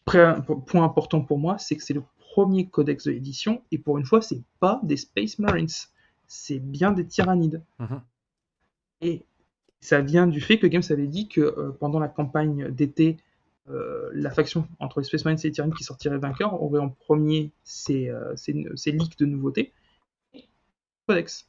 Point 0.04 0.84
important 0.84 1.20
pour 1.20 1.38
moi, 1.38 1.58
c'est 1.58 1.76
que 1.76 1.82
c'est 1.82 1.94
le 1.94 2.04
premier 2.18 2.68
codex 2.68 3.04
de 3.04 3.12
l'édition, 3.12 3.62
et 3.72 3.78
pour 3.78 3.98
une 3.98 4.04
fois, 4.04 4.22
c'est 4.22 4.42
pas 4.60 4.78
des 4.84 4.96
Space 4.96 5.38
Marines, 5.40 5.68
c'est 6.28 6.60
bien 6.60 6.92
des 6.92 7.06
Tyrannides. 7.06 7.62
Mhm. 7.78 8.02
Et 9.00 9.24
ça 9.80 10.00
vient 10.00 10.26
du 10.26 10.40
fait 10.40 10.58
que 10.58 10.66
Games 10.66 10.82
avait 10.90 11.06
dit 11.06 11.28
que 11.28 11.40
euh, 11.40 11.72
pendant 11.80 11.98
la 11.98 12.08
campagne 12.08 12.70
d'été, 12.70 13.16
euh, 13.70 14.10
la 14.12 14.30
faction 14.30 14.68
entre 14.78 15.00
les 15.00 15.04
Space 15.04 15.24
Marines 15.24 15.38
et 15.42 15.48
les 15.48 15.52
Tyranides 15.52 15.74
qui 15.74 15.84
sortirait 15.84 16.18
vainqueur 16.18 16.62
aurait 16.62 16.80
en 16.80 16.88
premier 16.88 17.52
ces, 17.64 18.08
euh, 18.08 18.34
ces, 18.36 18.66
ces 18.76 18.92
leaks 18.92 19.18
de 19.18 19.26
nouveautés 19.26 19.72
et 20.34 20.44
Codex. 21.06 21.48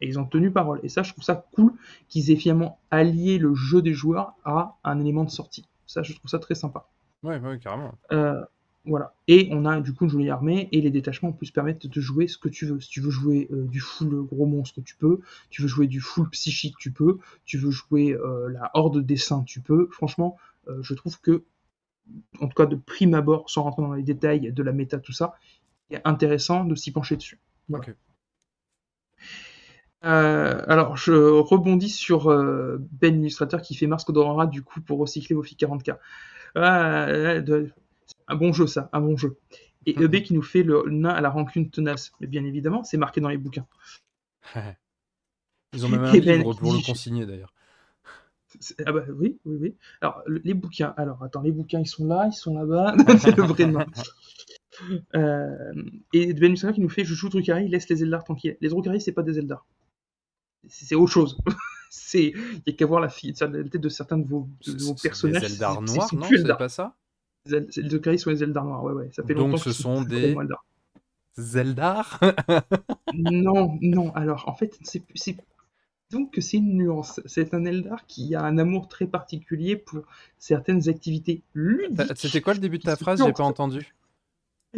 Et 0.00 0.08
ils 0.08 0.18
ont 0.18 0.26
tenu 0.26 0.50
parole. 0.50 0.80
Et 0.82 0.88
ça, 0.88 1.02
je 1.02 1.12
trouve 1.12 1.24
ça 1.24 1.46
cool 1.54 1.72
qu'ils 2.08 2.30
aient 2.30 2.36
finalement 2.36 2.80
allié 2.90 3.38
le 3.38 3.54
jeu 3.54 3.82
des 3.82 3.94
joueurs 3.94 4.34
à 4.44 4.76
un 4.82 5.00
élément 5.00 5.24
de 5.24 5.30
sortie. 5.30 5.64
Ça, 5.86 6.02
je 6.02 6.12
trouve 6.14 6.28
ça 6.28 6.38
très 6.38 6.54
sympa. 6.54 6.88
Ouais, 7.22 7.38
ouais, 7.38 7.58
carrément. 7.60 7.94
Euh, 8.10 8.44
voilà. 8.84 9.14
Et 9.28 9.48
on 9.52 9.64
a 9.64 9.80
du 9.80 9.94
coup 9.94 10.04
une 10.04 10.10
jolie 10.10 10.30
armée 10.30 10.68
et 10.72 10.80
les 10.80 10.90
détachements 10.90 11.28
en 11.28 11.32
plus 11.32 11.52
permettent 11.52 11.86
de 11.86 12.00
jouer 12.00 12.26
ce 12.26 12.36
que 12.36 12.48
tu 12.48 12.66
veux. 12.66 12.80
Si 12.80 12.88
tu 12.88 13.00
veux 13.00 13.10
jouer 13.10 13.48
euh, 13.52 13.64
du 13.66 13.78
full 13.78 14.26
gros 14.26 14.46
monstre, 14.46 14.80
tu 14.84 14.96
peux. 14.96 15.20
Tu 15.50 15.62
veux 15.62 15.68
jouer 15.68 15.86
du 15.86 16.00
full 16.00 16.28
psychique, 16.30 16.74
tu 16.78 16.90
peux. 16.90 17.18
Tu 17.44 17.58
veux 17.58 17.70
jouer 17.70 18.12
euh, 18.12 18.48
la 18.48 18.70
horde 18.74 18.98
des 18.98 19.16
saints, 19.16 19.44
tu 19.44 19.60
peux. 19.60 19.88
Franchement, 19.92 20.36
je 20.82 20.94
trouve 20.94 21.20
que, 21.20 21.44
en 22.40 22.48
tout 22.48 22.54
cas 22.54 22.66
de 22.66 22.76
prime 22.76 23.14
abord, 23.14 23.50
sans 23.50 23.62
rentrer 23.62 23.82
dans 23.82 23.92
les 23.94 24.02
détails 24.02 24.52
de 24.52 24.62
la 24.62 24.72
méta, 24.72 24.98
tout 24.98 25.12
ça, 25.12 25.34
il 25.90 25.96
est 25.96 26.02
intéressant 26.06 26.64
de 26.64 26.74
s'y 26.74 26.92
pencher 26.92 27.16
dessus. 27.16 27.40
Voilà. 27.68 27.86
Euh, 30.04 30.62
alors, 30.66 30.96
je 30.96 31.12
rebondis 31.12 31.88
sur 31.88 32.28
euh, 32.30 32.78
Ben, 32.92 33.14
l'illustrateur, 33.14 33.62
qui 33.62 33.74
fait 33.74 33.86
Mars 33.86 34.04
Codorara, 34.04 34.46
du 34.46 34.62
coup, 34.62 34.80
pour 34.80 34.98
recycler 34.98 35.36
vos 35.36 35.42
filles 35.42 35.56
40k. 35.56 35.98
Ah, 36.56 37.06
euh, 37.08 37.40
de- 37.40 37.70
un 38.28 38.36
bon 38.36 38.52
jeu, 38.52 38.66
ça, 38.66 38.88
un 38.92 39.00
bon 39.00 39.16
jeu. 39.16 39.38
Et 39.86 39.94
Mhm. 39.98 40.04
EB 40.04 40.22
qui 40.22 40.34
nous 40.34 40.42
fait 40.42 40.62
le 40.62 40.84
nain 40.88 41.10
à 41.10 41.20
la 41.20 41.30
rancune 41.30 41.70
tenace. 41.70 42.12
Mais 42.20 42.26
bien 42.26 42.44
évidemment, 42.44 42.84
c'est 42.84 42.98
marqué 42.98 43.20
dans 43.20 43.28
les 43.28 43.38
bouquins. 43.38 43.66
Ils 45.74 45.84
ont 45.86 45.88
même 45.88 46.04
un 46.04 46.14
Et 46.14 46.20
Ben 46.20 46.42
pour 46.42 46.72
le 46.72 46.80
consigner 46.80 47.26
d'ailleurs. 47.26 47.51
Ah 48.86 48.92
bah 48.92 49.04
oui, 49.16 49.38
oui, 49.44 49.56
oui. 49.60 49.74
Alors, 50.00 50.22
le- 50.26 50.40
les 50.44 50.54
bouquins. 50.54 50.94
Alors, 50.96 51.22
attends, 51.22 51.42
les 51.42 51.52
bouquins, 51.52 51.80
ils 51.80 51.86
sont 51.86 52.06
là, 52.06 52.28
ils 52.30 52.34
sont 52.34 52.54
là-bas. 52.58 52.94
c'est 53.18 53.36
le 53.36 53.42
vrai 53.44 53.66
nain. 53.66 53.86
Euh, 55.14 55.74
et 56.12 56.32
Ben 56.32 56.44
l'illustrateur 56.44 56.74
qui 56.74 56.80
nous 56.80 56.88
fait 56.88 57.04
Je 57.04 57.14
joue 57.14 57.28
Drukari, 57.28 57.68
laisse 57.68 57.88
les 57.88 58.02
Eldar 58.02 58.24
tranquilles. 58.24 58.56
Les 58.60 58.68
Drukari, 58.70 59.00
c'est 59.00 59.12
pas 59.12 59.22
des 59.22 59.38
Eldar. 59.38 59.66
C'est 60.68 60.94
autre 60.94 61.12
chose. 61.12 61.38
c'est 61.90 62.32
Il 62.34 62.62
n'y 62.66 62.72
a 62.72 62.76
qu'à 62.76 62.86
voir 62.86 63.00
la, 63.00 63.08
fille, 63.08 63.34
la 63.40 63.48
tête 63.48 63.80
de 63.80 63.88
certains 63.88 64.18
de 64.18 64.26
vos, 64.26 64.48
de 64.66 64.82
vos 64.82 64.94
personnages. 64.94 65.42
des 65.42 65.52
Eldar 65.52 65.82
noirs, 65.82 66.08
c'est 66.08 66.16
non 66.16 66.26
C'est 66.30 66.56
pas 66.56 66.68
ça 66.68 66.94
Les 67.46 67.56
El- 67.56 67.68
les 67.76 67.88
Drukari 67.88 68.18
sont 68.18 68.30
les 68.30 68.42
Eldar 68.42 68.64
noirs, 68.64 68.82
ouais, 68.84 68.92
ouais. 68.92 69.10
Ça 69.12 69.22
fait 69.22 69.34
Donc 69.34 69.50
longtemps 69.52 69.62
ce 69.62 69.72
sont 69.72 70.02
des- 70.02 70.32
Eldar. 70.38 70.64
Zeldar 71.38 72.20
Non, 73.14 73.78
non, 73.80 74.12
alors 74.14 74.48
en 74.48 74.54
fait, 74.54 74.78
c'est 74.82 75.02
donc 76.12 76.32
que 76.32 76.40
c'est 76.40 76.58
une 76.58 76.76
nuance. 76.76 77.20
C'est 77.26 77.54
un 77.54 77.64
Eldar 77.64 78.06
qui 78.06 78.34
a 78.34 78.42
un 78.42 78.58
amour 78.58 78.88
très 78.88 79.06
particulier 79.06 79.76
pour 79.76 80.02
certaines 80.38 80.88
activités 80.88 81.42
ludiques. 81.54 82.00
C'était 82.16 82.40
quoi 82.40 82.54
le 82.54 82.60
début 82.60 82.78
de 82.78 82.84
ta 82.84 82.96
phrase? 82.96 83.22
J'ai 83.24 83.32
pas 83.32 83.44
entendu. 83.44 83.94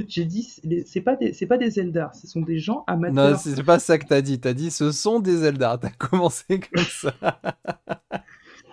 J'ai 0.09 0.25
dit, 0.25 0.43
c'est 0.87 1.01
pas 1.03 1.15
des, 1.15 1.33
c'est 1.33 1.47
pas 1.47 1.57
des 1.57 1.79
Eldar, 1.79 2.15
ce 2.17 2.27
sont 2.27 2.41
des 2.41 2.59
gens 2.59 2.85
Non, 2.89 2.95
amateurs. 2.95 3.39
c'est 3.39 3.63
pas 3.63 3.79
ça 3.79 3.97
que 3.99 4.07
t'as 4.07 4.23
dit. 4.23 4.41
T'as 4.41 4.53
dit 4.53 4.71
ce 4.73 4.91
sont 4.91 5.21
des 5.21 5.37
Zeldar. 5.37 5.79
T'as 5.79 5.91
commencé 5.91 6.61
comme 6.73 6.85
ça. 6.85 7.15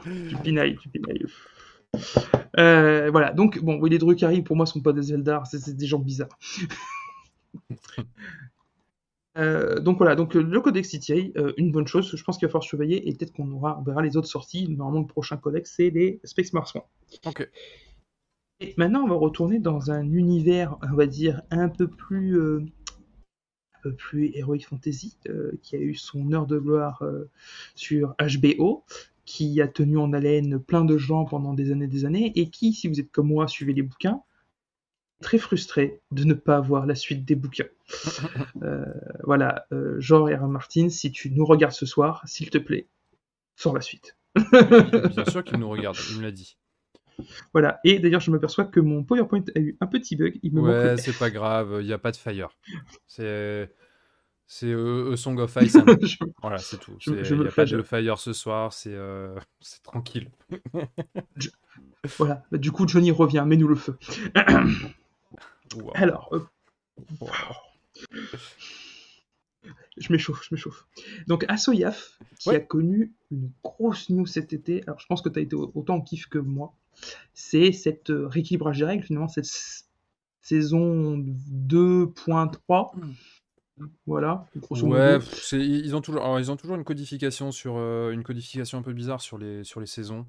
Tu 0.03 0.36
pinailles, 0.43 0.78
tu 0.82 0.89
pinailles. 0.89 1.26
Euh, 2.57 3.12
voilà, 3.12 3.34
donc 3.34 3.59
bon, 3.59 3.78
oui, 3.80 3.89
les 3.91 3.99
Drukari 3.99 4.41
pour 4.41 4.55
moi 4.55 4.66
sont 4.66 4.82
pas 4.82 4.93
des 4.93 5.14
Eldar, 5.14 5.45
c'est 5.45 5.76
des 5.76 5.86
gens 5.86 5.99
bizarres. 5.99 6.39
Euh, 9.38 9.80
donc 9.80 9.98
voilà, 9.98 10.16
donc 10.16 10.36
euh, 10.36 10.42
le 10.42 10.62
codex 10.62 10.90
City, 10.90 11.32
euh, 11.38 11.54
une 11.58 11.72
bonne 11.72 11.88
chose, 11.88 12.14
je 12.14 12.24
pense 12.24 12.38
qu'il 12.38 12.48
va 12.48 12.52
falloir 12.52 12.64
surveiller 12.64 13.08
et 13.08 13.14
peut-être 13.14 13.32
qu'on 13.32 13.50
aura, 13.52 13.80
on 13.80 13.84
verra 13.84 14.02
les 14.02 14.18
autres 14.18 14.28
sorties. 14.28 14.68
Normalement, 14.70 15.02
le 15.02 15.08
prochain 15.08 15.38
codex 15.38 15.74
c'est 15.76 15.90
les 15.90 16.20
Space 16.24 16.54
Marines. 16.54 16.82
Ok. 17.26 17.50
Et 18.60 18.74
maintenant, 18.78 19.04
on 19.04 19.08
va 19.08 19.16
retourner 19.16 19.60
dans 19.60 19.90
un 19.90 20.04
univers, 20.12 20.78
on 20.84 20.96
va 20.96 21.08
dire, 21.08 21.42
un 21.50 21.70
peu 21.70 21.88
plus, 21.88 22.38
euh, 22.38 22.66
un 23.76 23.80
peu 23.82 23.94
plus 23.96 24.32
Heroic 24.36 24.66
Fantasy, 24.68 25.18
qui 25.64 25.76
a 25.76 25.80
eu 25.80 25.96
son 25.96 26.32
heure 26.32 26.46
de 26.46 26.60
gloire 26.60 27.02
sur 27.74 28.14
HBO, 28.20 28.84
qui 29.26 29.60
a 29.62 29.68
tenu 29.68 29.98
en 29.98 30.14
haleine 30.14 30.60
plein 30.60 30.86
de 30.86 30.96
gens 31.00 31.26
pendant 31.26 31.56
des 31.56 31.72
années 31.72 31.86
et 31.86 31.88
des 31.88 32.06
années, 32.06 32.32
et 32.36 32.52
qui, 32.52 32.74
si 32.74 32.88
vous 32.88 33.00
êtes 33.00 33.12
comme 33.12 33.30
moi, 33.30 33.48
suivez 33.48 33.74
les 33.74 33.82
bouquins, 33.82 34.22
très 35.22 35.38
frustré 35.38 36.02
de 36.12 36.24
ne 36.26 36.34
pas 36.34 36.58
avoir 36.58 36.86
la 36.86 36.96
suite 36.96 37.26
des 37.26 37.36
bouquins. 37.36 37.66
Euh, 38.64 38.86
voilà, 39.24 39.66
euh, 39.74 39.96
George 40.00 40.32
R. 40.34 40.48
Martin, 40.48 40.90
si 40.90 41.12
tu 41.12 41.32
nous 41.32 41.46
regardes 41.46 41.74
ce 41.74 41.86
soir, 41.86 42.22
s'il 42.26 42.50
te 42.52 42.58
plaît, 42.60 42.88
sors 43.56 43.74
la 43.74 43.82
suite. 43.82 44.16
Bien 44.36 45.26
sûr 45.26 45.44
qu'il 45.44 45.58
nous 45.58 45.70
regarde. 45.70 45.98
Il 46.12 46.18
me 46.18 46.22
l'a 46.24 46.32
dit. 46.32 46.58
Voilà, 47.54 47.80
et 47.84 48.00
d'ailleurs, 48.00 48.22
je 48.22 48.30
m'aperçois 48.32 48.66
que 48.66 48.80
mon 48.80 49.04
PowerPoint 49.04 49.44
a 49.56 49.60
eu 49.60 49.78
un 49.82 49.88
petit 49.88 50.16
bug, 50.16 50.40
il 50.44 50.54
me 50.54 50.62
Ouais, 50.62 50.98
c'est 50.98 51.18
pas 51.18 51.30
grave. 51.32 51.80
Il 51.82 51.88
y 51.88 51.94
a 51.94 51.98
pas 51.98 52.12
de 52.12 52.18
fire. 52.18 52.50
C'est 53.08 53.72
c'est 54.48 54.68
euh, 54.72 55.14
A 55.14 55.18
Song 55.18 55.40
of 55.40 55.56
Ice. 55.62 55.76
and- 55.76 55.86
Je- 56.02 56.18
Voilà, 56.42 56.58
c'est 56.60 56.78
tout. 56.80 56.94
Il 57.08 57.14
n'y 57.14 57.20
a 57.48 57.52
pas 57.52 57.66
de 57.66 57.82
fire 57.84 58.18
ce 58.20 58.34
soir. 58.34 58.74
C'est 58.74 58.94
euh, 58.94 59.36
c'est 59.60 59.82
tranquille. 59.84 60.30
Voilà, 62.18 62.44
Bah, 62.52 62.58
du 62.58 62.72
coup 62.72 62.88
Johnny 62.88 63.12
revient, 63.12 63.44
mets-nous 63.46 63.68
le 63.68 63.76
feu. 63.76 63.98
Wow. 65.76 65.92
Alors, 65.96 66.30
euh, 66.34 66.40
Wow. 67.20 67.30
je 69.98 70.12
m'échauffe, 70.12 70.44
je 70.44 70.56
m'échauffe. 70.56 70.86
Donc 71.28 71.46
Asoyaf, 71.48 72.18
qui 72.40 72.50
Ouais. 72.50 72.56
a 72.56 72.60
connu 72.60 73.14
une 73.32 73.52
grosse 73.64 74.10
news 74.10 74.26
cet 74.26 74.54
été, 74.54 74.84
alors 74.88 75.00
je 75.00 75.06
pense 75.06 75.22
que 75.22 75.30
tu 75.30 75.40
as 75.40 75.42
été 75.42 75.56
au- 75.56 75.72
autant 75.76 75.96
en 75.96 76.02
kiff 76.02 76.28
que 76.28 76.40
moi, 76.40 76.74
c'est 77.34 77.72
cette 77.72 78.10
euh, 78.10 78.28
rééquilibrage 78.28 78.80
des 78.80 78.86
règles, 78.86 79.04
finalement, 79.04 79.28
cette 79.28 79.50
saison 80.42 81.18
2.3, 81.18 82.92
Mm. 82.96 83.12
Voilà, 84.06 84.48
Ouais, 84.82 85.18
ils 85.54 85.96
ont 85.96 86.02
toujours, 86.02 86.22
alors, 86.24 86.40
ils 86.40 86.52
ont 86.52 86.56
toujours 86.56 86.76
une 86.76 86.84
codification 86.84 87.52
sur 87.52 87.78
euh, 87.78 88.12
une 88.12 88.24
codification 88.24 88.78
un 88.78 88.82
peu 88.82 88.94
bizarre 88.94 89.22
sur 89.22 89.38
les 89.38 89.64
sur 89.64 89.80
les 89.80 89.88
saisons, 89.88 90.28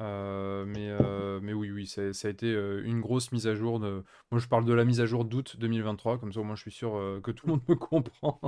Euh, 0.00 0.64
mais 0.66 0.88
euh, 0.90 1.40
mais 1.42 1.52
oui 1.52 1.70
oui, 1.70 1.86
ça, 1.86 2.12
ça 2.12 2.28
a 2.28 2.30
été 2.30 2.50
une 2.84 3.00
grosse 3.00 3.32
mise 3.32 3.46
à 3.46 3.54
jour 3.54 3.80
de. 3.80 4.02
Moi, 4.30 4.40
je 4.40 4.46
parle 4.48 4.64
de 4.64 4.72
la 4.72 4.84
mise 4.84 5.00
à 5.00 5.06
jour 5.06 5.24
d'août 5.24 5.56
2023, 5.58 6.18
comme 6.18 6.32
ça 6.32 6.40
au 6.40 6.44
moins 6.44 6.56
je 6.56 6.62
suis 6.62 6.72
sûr 6.72 7.20
que 7.22 7.30
tout 7.30 7.46
le 7.46 7.52
monde 7.54 7.62
me 7.68 7.74
comprend. 7.74 8.40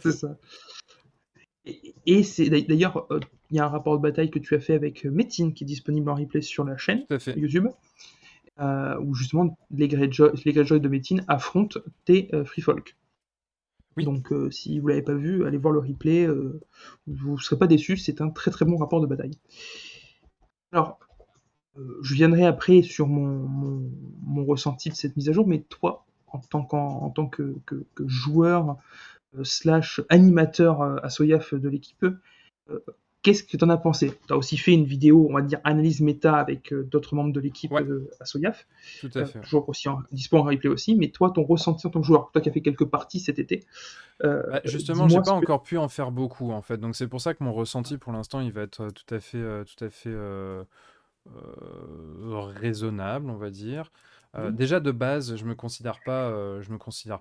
C'est 0.00 0.12
ça. 0.12 0.36
Et, 1.64 1.94
et 2.06 2.22
c'est 2.22 2.48
d'ailleurs, 2.48 3.08
il 3.50 3.56
y 3.56 3.60
a 3.60 3.64
un 3.66 3.68
rapport 3.68 3.96
de 3.96 4.02
bataille 4.02 4.30
que 4.30 4.38
tu 4.38 4.54
as 4.54 4.60
fait 4.60 4.74
avec 4.74 5.04
Metin 5.04 5.50
qui 5.50 5.64
est 5.64 5.66
disponible 5.66 6.08
en 6.10 6.14
replay 6.14 6.40
sur 6.40 6.64
la 6.64 6.76
chaîne 6.76 7.04
fait. 7.18 7.38
YouTube, 7.38 7.68
où 8.58 9.14
justement 9.14 9.58
les 9.70 9.88
Greyjoy, 9.88 10.30
les 10.44 10.52
Greyjoy 10.52 10.80
de 10.80 10.88
Metin 10.88 11.16
affrontent 11.28 11.80
tes 12.04 12.30
Free 12.44 12.62
Folk. 12.62 12.96
Donc 14.04 14.32
euh, 14.32 14.50
si 14.50 14.78
vous 14.78 14.88
l'avez 14.88 15.02
pas 15.02 15.14
vu, 15.14 15.46
allez 15.46 15.58
voir 15.58 15.72
le 15.72 15.80
replay, 15.80 16.26
euh, 16.26 16.60
vous 17.06 17.32
ne 17.32 17.38
serez 17.38 17.58
pas 17.58 17.66
déçus, 17.66 17.96
c'est 17.96 18.20
un 18.20 18.28
très 18.28 18.50
très 18.50 18.64
bon 18.64 18.76
rapport 18.76 19.00
de 19.00 19.06
bataille. 19.06 19.38
Alors, 20.72 20.98
euh, 21.78 21.98
je 22.02 22.14
viendrai 22.14 22.44
après 22.44 22.82
sur 22.82 23.06
mon, 23.06 23.90
ressenti 24.44 24.90
de 24.90 24.94
cette 24.94 25.16
mise 25.16 25.28
à 25.28 25.32
jour, 25.32 25.46
mais 25.46 25.60
toi, 25.62 26.04
en 26.28 26.38
tant, 26.38 27.26
que, 27.26 27.54
joueur 28.06 28.76
slash 29.42 30.00
animateur 30.08 30.82
à 30.82 31.08
Soyaf 31.08 31.54
de 31.54 31.68
l'équipe, 31.68 32.06
qu'est-ce 33.26 33.42
que 33.42 33.56
tu 33.56 33.64
en 33.64 33.68
as 33.70 33.76
pensé? 33.76 34.16
Tu 34.28 34.32
as 34.32 34.36
aussi 34.36 34.56
fait 34.56 34.72
une 34.72 34.84
vidéo, 34.84 35.26
on 35.28 35.34
va 35.34 35.42
dire, 35.42 35.58
analyse 35.64 36.00
méta 36.00 36.36
avec 36.36 36.72
euh, 36.72 36.84
d'autres 36.84 37.16
membres 37.16 37.32
de 37.32 37.40
l'équipe 37.40 37.72
Ouais. 37.72 37.82
euh, 37.82 38.08
à 38.20 38.24
Soyaf, 38.24 38.68
Tout 39.00 39.10
à 39.14 39.18
euh, 39.18 39.24
fait. 39.26 39.40
toujours 39.40 39.68
aussi 39.68 39.88
en, 39.88 39.98
dispo 40.12 40.36
en 40.38 40.44
replay 40.44 40.68
aussi, 40.70 40.94
mais 40.94 41.08
toi, 41.08 41.32
ton 41.34 41.42
ressenti 41.42 41.86
en 41.88 41.90
tant 41.90 42.00
que 42.00 42.06
joueur, 42.06 42.30
toi 42.30 42.40
qui 42.40 42.48
as 42.48 42.52
fait 42.52 42.60
quelques 42.60 42.84
parties 42.86 43.18
cet 43.18 43.40
été, 43.40 43.64
Bah, 44.22 44.60
justement, 44.64 45.08
j'ai 45.08 45.18
dis-moi 45.18 45.24
pas 45.24 45.40
que- 45.40 45.44
encore 45.44 45.62
pu 45.64 45.76
en 45.76 45.88
faire 45.88 46.12
beaucoup 46.12 46.52
en 46.52 46.62
fait, 46.62 46.78
donc 46.78 46.94
c'est 46.94 47.08
pour 47.08 47.20
ça 47.20 47.34
que 47.34 47.42
mon 47.42 47.52
ressenti 47.52 47.98
pour 47.98 48.12
l'instant 48.12 48.40
il 48.40 48.52
va 48.52 48.62
être 48.62 48.90
tout 48.90 49.12
à 49.14 49.18
fait, 49.18 49.42
tout 49.64 49.84
à 49.84 49.90
fait 49.90 50.14
raisonnable, 52.60 53.30
on 53.30 53.36
va 53.36 53.50
dire. 53.50 53.92
Oui. 54.38 54.52
déjà 54.52 54.80
de 54.80 54.90
base, 54.90 55.36
je 55.36 55.44
me 55.44 55.54
considère 55.54 56.00
pas, 56.04 56.30
je 56.60 56.70
me 56.70 56.78
considère 56.78 57.20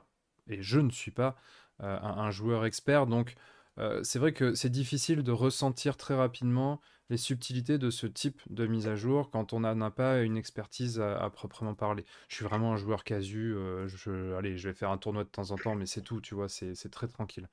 et 0.49 0.62
je 0.62 0.80
ne 0.80 0.89
suis 0.91 1.12
pas 1.12 1.36
un, 1.80 1.88
un 1.88 2.32
joueur 2.32 2.66
expert, 2.66 3.08
donc 3.08 3.36
euh, 3.78 4.02
c'est 4.04 4.20
vrai 4.20 4.34
que 4.34 4.54
c'est 4.54 4.70
difficile 4.70 5.24
de 5.24 5.32
ressentir 5.32 5.98
très 5.98 6.16
rapidement 6.16 6.82
les 7.10 7.18
subtilités 7.18 7.78
de 7.78 7.92
ce 7.92 8.08
type 8.08 8.42
de 8.50 8.66
mise 8.66 8.88
à 8.88 8.96
jour 8.96 9.30
quand 9.30 9.54
on 9.54 9.60
n'a 9.60 9.92
pas 9.92 10.22
une 10.22 10.38
expertise 10.38 11.00
à, 11.00 11.30
proprement 11.30 11.76
parler. 11.76 12.04
Je 12.30 12.36
suis 12.36 12.46
vraiment 12.46 12.74
un 12.74 12.78
joueur 12.78 13.04
casu, 13.04 13.54
euh, 13.54 13.88
je, 13.88 14.34
allez, 14.34 14.58
je 14.58 14.70
vais 14.70 14.74
faire 14.74 14.90
un 14.90 14.98
tournoi 14.98 15.24
de 15.24 15.30
temps 15.30 15.52
en 15.52 15.56
temps, 15.56 15.76
mais 15.76 15.86
c'est 15.86 16.02
tout, 16.02 16.20
tu 16.20 16.34
vois, 16.34 16.50
c'est 16.50 16.90
très 16.90 17.08
tranquille. 17.08 17.48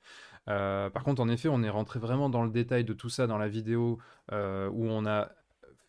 Euh, 0.47 0.89
par 0.89 1.03
contre, 1.03 1.21
en 1.21 1.29
effet, 1.29 1.49
on 1.49 1.61
est 1.61 1.69
rentré 1.69 1.99
vraiment 1.99 2.29
dans 2.29 2.43
le 2.43 2.49
détail 2.49 2.83
de 2.83 2.93
tout 2.93 3.09
ça 3.09 3.27
dans 3.27 3.37
la 3.37 3.47
vidéo 3.47 3.99
où 4.31 4.87
on 4.87 5.05
a 5.05 5.29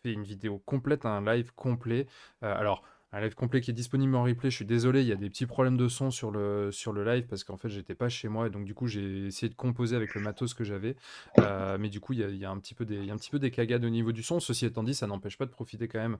fait 0.03 0.13
une 0.13 0.23
vidéo 0.23 0.59
complète, 0.59 1.05
un 1.05 1.25
live 1.25 1.51
complet. 1.55 2.05
Alors, 2.41 2.83
un 3.15 3.21
live 3.21 3.33
complet 3.33 3.61
qui 3.61 3.71
est 3.71 3.73
disponible 3.73 4.13
en 4.15 4.23
replay. 4.23 4.49
Je 4.49 4.57
suis 4.57 4.65
désolé, 4.65 5.01
il 5.01 5.07
y 5.07 5.13
a 5.13 5.15
des 5.15 5.29
petits 5.29 5.45
problèmes 5.45 5.77
de 5.77 5.87
son 5.87 6.11
sur 6.11 6.31
le, 6.31 6.71
sur 6.71 6.91
le 6.91 7.05
live 7.05 7.25
parce 7.27 7.45
qu'en 7.45 7.55
fait, 7.55 7.69
j'étais 7.69 7.95
pas 7.95 8.09
chez 8.09 8.27
moi 8.27 8.47
et 8.47 8.49
donc 8.49 8.65
du 8.65 8.73
coup, 8.73 8.87
j'ai 8.87 9.27
essayé 9.27 9.49
de 9.49 9.55
composer 9.55 9.95
avec 9.95 10.13
le 10.15 10.21
matos 10.21 10.53
que 10.53 10.65
j'avais. 10.65 10.97
Euh, 11.39 11.77
mais 11.79 11.87
du 11.89 12.01
coup, 12.01 12.11
il 12.11 12.19
y 12.19 12.45
a, 12.45 12.51
un 12.51 12.59
petit 12.59 12.73
peu 12.73 12.85
il 12.89 13.05
y 13.05 13.09
a 13.09 13.13
un 13.13 13.17
petit 13.17 13.31
peu 13.31 13.39
des 13.39 13.51
cagades 13.51 13.85
au 13.85 13.89
niveau 13.89 14.11
du 14.11 14.21
son. 14.21 14.41
Ceci 14.41 14.65
étant 14.65 14.83
dit, 14.83 14.93
ça 14.93 15.07
n'empêche 15.07 15.37
pas 15.37 15.45
de 15.45 15.51
profiter 15.51 15.87
quand 15.87 15.99
même 15.99 16.17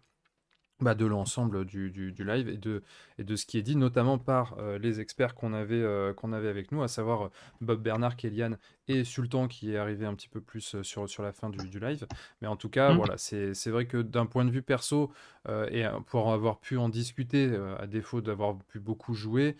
bah, 0.81 0.93
de 0.93 1.05
l'ensemble 1.05 1.65
du, 1.65 1.89
du- 1.89 2.11
du 2.11 2.23
live 2.25 2.49
et 2.49 2.57
de, 2.57 2.83
et 3.17 3.23
de 3.23 3.35
ce 3.37 3.45
qui 3.45 3.57
est 3.57 3.61
dit, 3.61 3.77
notamment 3.77 4.17
par 4.17 4.57
euh, 4.59 4.77
les 4.77 4.99
experts 4.99 5.33
qu'on 5.33 5.53
avait, 5.53 5.75
euh, 5.81 6.13
qu'on 6.13 6.33
avait 6.33 6.49
avec 6.49 6.71
nous, 6.73 6.83
à 6.83 6.87
savoir 6.89 7.25
euh, 7.25 7.29
Bob 7.61 7.81
Bernard, 7.81 8.17
Kéliane 8.17 8.57
et 8.89 9.03
Sultan 9.05 9.47
qui 9.47 9.71
est 9.73 9.77
arrivé 9.77 10.05
un 10.05 10.13
petit 10.15 10.27
peu 10.29 10.41
plus 10.41 10.81
sur, 10.81 11.07
sur 11.09 11.23
la 11.23 11.31
fin 11.31 11.49
du, 11.49 11.69
du 11.69 11.79
live. 11.79 12.05
Mais 12.41 12.47
en 12.47 12.55
tout 12.57 12.69
cas, 12.69 12.91
Mm. 12.91 12.97
voilà, 12.97 13.17
c'est 13.17 13.69
vrai 13.69 13.85
que 13.87 14.01
d'un 14.01 14.25
point 14.25 14.43
de 14.45 14.51
vue 14.51 14.61
perso, 14.61 15.11
euh, 15.47 15.67
et 15.71 15.85
pour 16.07 16.31
avoir 16.33 16.59
pu 16.59 16.77
en 16.77 16.89
discuter, 16.89 17.55
à 17.79 17.87
défaut 17.87 18.21
d'avoir 18.21 18.57
pu 18.67 18.79
beaucoup 18.79 19.13
jouer, 19.13 19.55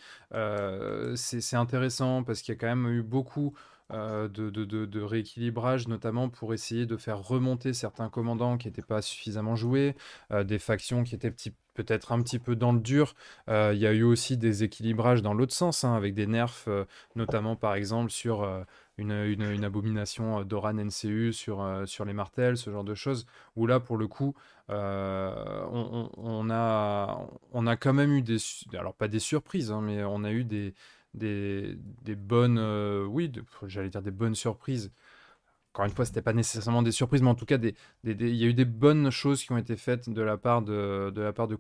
c'est 1.16 1.42
c'est 1.42 1.56
intéressant 1.56 2.24
parce 2.24 2.42
qu'il 2.42 2.54
y 2.54 2.58
a 2.58 2.60
quand 2.60 2.68
même 2.68 2.88
eu 2.88 3.04
beaucoup 3.04 3.54
de, 3.92 4.50
de, 4.50 5.02
rééquilibrage, 5.02 5.88
notamment 5.88 6.30
pour 6.30 6.54
essayer 6.54 6.86
de 6.86 6.98
faire 6.98 7.20
remonter 7.20 7.74
certains 7.74 8.10
commandants 8.10 8.58
qui 8.58 8.68
n'étaient 8.68 8.82
pas 8.82 9.02
suffisamment 9.02 9.56
joués, 9.56 9.96
euh, 10.32 10.44
des 10.44 10.60
factions 10.60 11.04
qui 11.04 11.16
étaient 11.16 11.34
peut-être 11.76 12.12
un 12.12 12.22
petit 12.22 12.40
peu 12.40 12.56
dans 12.56 12.72
le 12.72 12.80
dur. 12.80 13.16
Euh, 13.50 13.74
Il 13.76 13.80
y 13.80 13.88
a 13.88 13.94
eu 13.94 14.04
aussi 14.04 14.38
des 14.38 14.64
équilibrages 14.64 15.22
dans 15.22 15.34
l'autre 15.34 15.54
sens, 15.54 15.84
hein, 15.84 15.94
avec 15.94 16.14
des 16.16 16.26
nerfs, 16.28 16.64
euh, 16.68 16.86
notamment 17.16 17.56
par 17.56 17.76
exemple 17.76 18.12
sur 18.12 18.44
euh, 18.44 18.64
une, 18.98 19.64
abomination 19.64 20.40
euh, 20.40 20.44
d'Oran 20.44 20.74
NCU, 20.78 21.34
sur, 21.34 21.62
euh, 21.62 21.86
les 22.06 22.14
martels, 22.14 22.58
ce 22.58 22.70
genre 22.70 22.84
de 22.84 22.96
choses, 22.96 23.26
où 23.56 23.68
là, 23.68 23.80
pour 23.80 23.98
le 23.98 24.08
coup, 24.08 24.36
euh, 24.70 25.66
on, 26.18 26.50
a, 26.50 27.76
quand 27.80 27.94
même 27.94 28.12
eu 28.14 28.22
des, 28.22 28.38
alors 28.74 28.94
pas 28.94 29.08
des 29.08 29.20
surprises, 29.20 29.72
hein, 29.72 29.82
mais 29.82 30.04
on 30.04 30.24
a 30.24 30.32
eu 30.32 30.44
des, 30.44 30.74
des, 31.16 31.78
des 32.04 32.16
bonnes, 32.16 32.58
euh, 32.60 33.06
oui, 33.06 33.30
de- 33.30 33.44
j'allais 33.68 33.90
dire 33.90 34.02
des 34.02 34.12
bonnes 34.12 34.36
surprises. 34.36 34.92
Encore 35.74 35.86
une 35.86 35.92
fois, 35.92 36.06
c'était 36.06 36.22
pas 36.22 36.32
nécessairement 36.34 36.84
des 36.84 36.92
surprises, 36.92 37.22
mais 37.22 37.30
en 37.30 37.36
tout 37.36 37.46
cas, 37.46 37.58
des, 37.58 37.76
il 38.06 38.36
y 38.36 38.46
a 38.46 38.48
eu 38.48 38.54
des 38.54 38.64
bonnes 38.66 39.10
choses 39.10 39.44
qui 39.44 39.52
ont 39.52 39.58
été 39.58 39.76
faites 39.76 40.10
de 40.10 40.22
la 40.22 40.38
part 40.38 40.62
de, 40.62 41.12
de 41.14 41.22
la 41.22 41.34
part 41.34 41.50
de. 41.50 41.58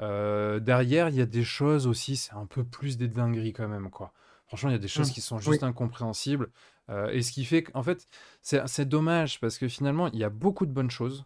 Euh, 0.00 0.58
derrière, 0.58 1.08
il 1.10 1.14
y 1.14 1.20
a 1.20 1.26
des 1.26 1.44
choses 1.44 1.86
aussi, 1.86 2.16
c'est 2.16 2.32
un 2.34 2.46
peu 2.46 2.64
plus 2.64 2.96
des 2.98 3.06
dingueries 3.06 3.52
quand 3.52 3.68
même, 3.68 3.88
quoi. 3.90 4.12
Franchement, 4.48 4.70
il 4.70 4.72
y 4.72 4.76
a 4.76 4.80
des 4.80 4.88
choses 4.88 5.10
Mm. 5.10 5.12
qui 5.12 5.20
sont 5.20 5.36
Oui. 5.36 5.42
juste 5.44 5.62
incompréhensibles. 5.62 6.50
Euh, 6.88 7.08
et 7.10 7.22
ce 7.22 7.30
qui 7.30 7.44
fait 7.44 7.62
qu'en 7.62 7.84
fait, 7.84 8.08
c'est 8.42 8.66
c'est 8.66 8.88
dommage 8.88 9.38
parce 9.38 9.58
que 9.58 9.68
finalement, 9.68 10.08
il 10.08 10.18
y 10.18 10.24
a 10.24 10.28
beaucoup 10.30 10.66
de 10.66 10.72
bonnes 10.72 10.90
choses, 10.90 11.24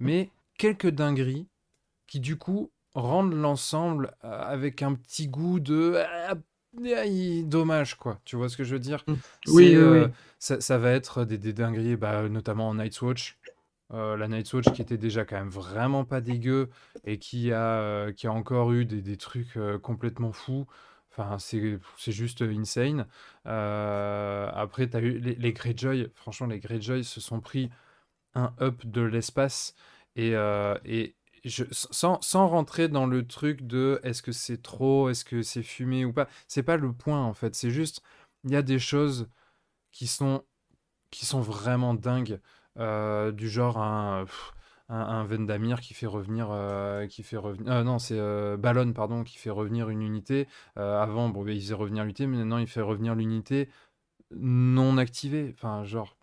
mais 0.00 0.30
quelques 0.56 0.88
dingueries 0.88 1.46
qui 2.06 2.20
du 2.20 2.36
coup 2.38 2.71
rendent 2.94 3.34
l'ensemble 3.34 4.14
euh, 4.24 4.42
avec 4.42 4.82
un 4.82 4.94
petit 4.94 5.28
goût 5.28 5.60
de 5.60 5.98
aïe, 6.96 7.44
dommage 7.44 7.96
quoi. 7.96 8.20
Tu 8.24 8.36
vois 8.36 8.48
ce 8.48 8.56
que 8.56 8.64
je 8.64 8.74
veux 8.74 8.80
dire? 8.80 9.04
Mm. 9.06 9.14
C'est, 9.44 9.50
Oui, 9.52 9.76
oui, 9.76 9.76
euh, 9.76 10.08
ça, 10.38 10.60
ça 10.60 10.78
va 10.78 10.90
être 10.92 11.24
des, 11.24 11.38
des 11.38 11.52
dingueries, 11.52 11.96
bah, 11.96 12.28
notamment 12.28 12.68
en 12.68 12.74
Night's 12.74 13.00
Watch. 13.02 13.38
Euh, 13.92 14.16
la 14.16 14.26
Night's 14.26 14.52
Watch 14.54 14.72
qui 14.72 14.80
était 14.80 14.96
déjà 14.96 15.24
quand 15.26 15.36
même 15.36 15.50
vraiment 15.50 16.04
pas 16.04 16.20
dégueu 16.22 16.70
et 17.04 17.18
qui 17.18 17.52
a, 17.52 17.80
euh, 17.80 18.12
qui 18.12 18.26
a 18.26 18.32
encore 18.32 18.72
eu 18.72 18.86
des, 18.86 19.02
des 19.02 19.16
trucs 19.18 19.56
euh, 19.56 19.78
complètement 19.78 20.32
fous. 20.32 20.66
Enfin, 21.10 21.36
c'est 21.38 22.12
juste 22.12 22.40
insane. 22.40 23.06
Euh, 23.46 24.50
après, 24.54 24.88
tu 24.88 24.96
as 24.96 25.00
eu 25.00 25.18
les, 25.18 25.34
les 25.34 25.52
Greyjoy. 25.52 26.08
Franchement, 26.14 26.46
les 26.46 26.58
Greyjoy 26.58 27.04
se 27.04 27.20
sont 27.20 27.40
pris 27.40 27.68
un 28.34 28.54
up 28.62 28.86
de 28.86 29.02
l'espace 29.02 29.74
et, 30.16 30.34
euh, 30.34 30.74
et 30.86 31.14
sans, 31.50 32.48
rentrer 32.48 32.88
dans 32.88 33.06
le 33.06 33.26
truc 33.26 33.62
de 33.66 34.00
est-ce 34.04 34.22
que 34.22 34.32
c'est 34.32 34.62
trop, 34.62 35.08
est-ce 35.10 35.24
que 35.24 35.42
c'est 35.42 35.62
fumé 35.62 36.04
ou 36.04 36.12
pas, 36.12 36.28
c'est 36.48 36.62
pas 36.62 36.76
le 36.76 36.92
point 36.92 37.24
en 37.24 37.34
fait, 37.34 37.54
c'est 37.54 37.70
juste 37.70 38.02
il 38.44 38.50
y 38.52 38.56
a 38.56 38.62
des 38.62 38.78
choses 38.78 39.28
qui 39.92 40.06
sont 40.06 40.44
qui 41.10 41.26
sont 41.26 41.40
vraiment 41.40 41.94
dingues 41.94 42.40
euh, 42.78 43.32
du 43.32 43.48
genre 43.48 43.78
un, 43.78 44.26
un, 44.92 45.24
Vendamir 45.24 45.80
qui 45.80 45.94
fait 45.94 46.06
revenir 46.06 46.48
euh, 46.50 47.06
qui 47.06 47.22
fait 47.22 47.36
revenir 47.36 47.72
euh, 47.72 47.82
non 47.82 47.98
c'est 47.98 48.18
euh, 48.18 48.56
Ballon 48.56 48.92
pardon 48.92 49.24
qui 49.24 49.38
fait 49.38 49.50
revenir 49.50 49.88
une 49.88 50.02
unité. 50.02 50.48
Avant 50.76 51.28
bon 51.28 51.46
il 51.46 51.60
faisait 51.60 51.74
revenir 51.74 52.04
l'unité 52.04 52.26
mais 52.26 52.38
maintenant 52.38 52.58
il 52.58 52.66
fait 52.66 52.82
revenir 52.82 53.14
l'unité 53.14 53.68
non 54.32 54.98
activée. 54.98 55.54
Enfin 55.56 55.84
genre 55.84 56.16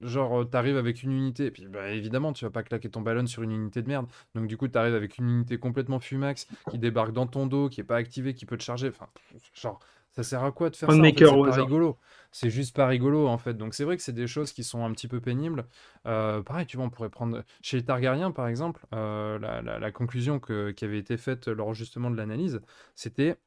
Genre, 0.00 0.42
euh, 0.42 0.44
t'arrives 0.44 0.76
avec 0.76 1.02
une 1.02 1.12
unité, 1.12 1.46
et 1.46 1.50
puis 1.50 1.66
bah, 1.66 1.90
évidemment, 1.90 2.32
tu 2.32 2.44
vas 2.44 2.50
pas 2.50 2.62
claquer 2.62 2.88
ton 2.90 3.00
ballon 3.00 3.26
sur 3.26 3.42
une 3.42 3.50
unité 3.52 3.82
de 3.82 3.88
merde. 3.88 4.06
Donc, 4.34 4.46
du 4.46 4.56
coup, 4.56 4.68
t'arrives 4.68 4.94
avec 4.94 5.18
une 5.18 5.28
unité 5.28 5.58
complètement 5.58 5.98
fumax 6.00 6.46
qui 6.68 6.78
débarque 6.78 7.12
dans 7.12 7.26
ton 7.26 7.46
dos, 7.46 7.68
qui 7.68 7.80
est 7.80 7.84
pas 7.84 7.96
activée, 7.96 8.34
qui 8.34 8.46
peut 8.46 8.56
te 8.56 8.62
charger. 8.62 8.88
Enfin, 8.88 9.08
genre, 9.54 9.80
ça 10.12 10.22
sert 10.22 10.44
à 10.44 10.52
quoi 10.52 10.70
de 10.70 10.76
faire 10.76 10.92
ça 10.92 11.04
en 11.04 11.10
fait? 11.10 11.22
Maker 11.22 11.26
C'est 11.26 11.38
pas 11.42 11.52
hasard. 11.52 11.68
rigolo. 11.68 11.98
C'est 12.32 12.50
juste 12.50 12.74
pas 12.76 12.86
rigolo 12.86 13.26
en 13.28 13.38
fait. 13.38 13.54
Donc, 13.54 13.74
c'est 13.74 13.84
vrai 13.84 13.96
que 13.96 14.02
c'est 14.02 14.12
des 14.12 14.26
choses 14.26 14.52
qui 14.52 14.64
sont 14.64 14.84
un 14.84 14.92
petit 14.92 15.08
peu 15.08 15.20
pénibles. 15.20 15.66
Euh, 16.06 16.42
pareil, 16.42 16.66
tu 16.66 16.76
vois, 16.76 16.86
on 16.86 16.90
pourrait 16.90 17.10
prendre. 17.10 17.44
Chez 17.62 17.76
les 17.78 17.84
Targaryens, 17.84 18.30
par 18.32 18.48
exemple, 18.48 18.86
euh, 18.94 19.38
la, 19.38 19.62
la- 19.62 19.78
la 19.78 19.92
conclusion 19.92 20.38
que- 20.40 20.70
qui 20.70 20.84
avait 20.84 20.98
été 20.98 21.16
faite 21.16 21.48
lors 21.48 21.74
justement 21.74 22.10
de 22.10 22.16
l'analyse, 22.16 22.60
c'était 22.94 23.38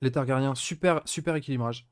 les 0.00 0.10
Targaryens, 0.10 0.56
super, 0.56 1.02
super 1.04 1.36
équilibrage. 1.36 1.86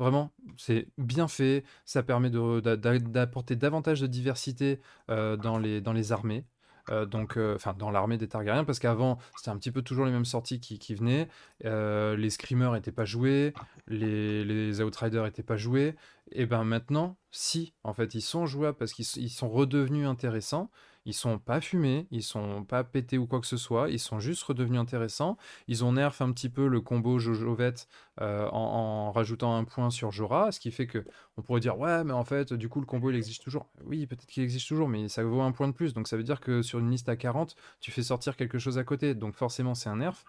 Vraiment, 0.00 0.32
c'est 0.56 0.88
bien 0.96 1.28
fait, 1.28 1.62
ça 1.84 2.02
permet 2.02 2.30
d'apporter 2.30 3.54
davantage 3.54 4.00
de 4.00 4.06
diversité 4.06 4.80
euh, 5.10 5.36
dans 5.36 5.58
les, 5.58 6.12
armées. 6.12 6.46
Euh, 6.88 7.04
donc, 7.04 7.36
euh, 7.36 7.56
enfin, 7.56 7.74
dans 7.78 7.90
l'armée 7.90 8.16
des 8.16 8.26
Targaryens, 8.26 8.64
parce 8.64 8.78
qu'avant, 8.78 9.18
c'était 9.36 9.50
un 9.50 9.58
petit 9.58 9.70
peu 9.70 9.82
toujours 9.82 10.06
les 10.06 10.10
mêmes 10.10 10.24
sorties 10.24 10.58
qui, 10.58 10.94
venaient. 10.94 11.28
Les 11.62 12.30
Screamers 12.30 12.72
n'étaient 12.72 12.92
pas 12.92 13.04
joués, 13.04 13.52
les, 13.88 14.42
les 14.42 14.80
Outriders 14.80 15.24
n'étaient 15.24 15.42
pas 15.42 15.58
joués. 15.58 15.94
Et 16.32 16.46
ben 16.46 16.64
maintenant, 16.64 17.18
si, 17.30 17.74
en 17.84 17.92
fait, 17.92 18.14
ils 18.14 18.22
sont 18.22 18.46
jouables 18.46 18.78
parce 18.78 18.94
qu'ils 18.94 19.04
sont 19.04 19.50
redevenus 19.50 20.06
intéressants. 20.06 20.70
Ils 21.06 21.14
sont 21.14 21.38
pas 21.38 21.60
fumés, 21.60 22.06
ils 22.10 22.22
sont 22.22 22.64
pas 22.64 22.84
pétés 22.84 23.18
ou 23.18 23.26
quoi 23.26 23.40
que 23.40 23.46
ce 23.46 23.56
soit, 23.56 23.88
ils 23.90 23.98
sont 23.98 24.20
juste 24.20 24.42
redevenus 24.42 24.80
intéressants. 24.80 25.36
Ils 25.66 25.84
ont 25.84 25.92
nerf 25.92 26.20
un 26.20 26.32
petit 26.32 26.48
peu 26.48 26.66
le 26.68 26.80
combo 26.80 27.18
Jojovette 27.18 27.88
euh, 28.20 28.48
en, 28.50 29.10
rajoutant 29.12 29.56
un 29.56 29.64
point 29.64 29.90
sur 29.90 30.10
Jora, 30.12 30.52
ce 30.52 30.60
qui 30.60 30.70
fait 30.70 30.86
que 30.86 31.04
on 31.36 31.42
pourrait 31.42 31.60
dire 31.60 31.78
ouais 31.78 32.04
mais 32.04 32.12
en 32.12 32.24
fait 32.24 32.52
du 32.52 32.68
coup 32.68 32.80
le 32.80 32.86
combo 32.86 33.10
il 33.10 33.16
existe 33.16 33.42
toujours. 33.42 33.66
Oui 33.84 34.06
peut-être 34.06 34.26
qu'il 34.26 34.42
existe 34.42 34.68
toujours 34.68 34.88
mais 34.88 35.08
ça 35.08 35.24
vaut 35.24 35.40
un 35.40 35.52
point 35.52 35.68
de 35.68 35.72
plus 35.72 35.94
donc 35.94 36.08
ça 36.08 36.16
veut 36.16 36.22
dire 36.22 36.40
que 36.40 36.62
sur 36.62 36.78
une 36.78 36.90
liste 36.90 37.08
à 37.08 37.16
40 37.16 37.56
tu 37.80 37.90
fais 37.90 38.02
sortir 38.02 38.36
quelque 38.36 38.58
chose 38.58 38.78
à 38.78 38.84
côté 38.84 39.14
donc 39.14 39.34
forcément 39.34 39.74
c'est 39.74 39.88
un 39.88 39.96
nerf. 39.96 40.24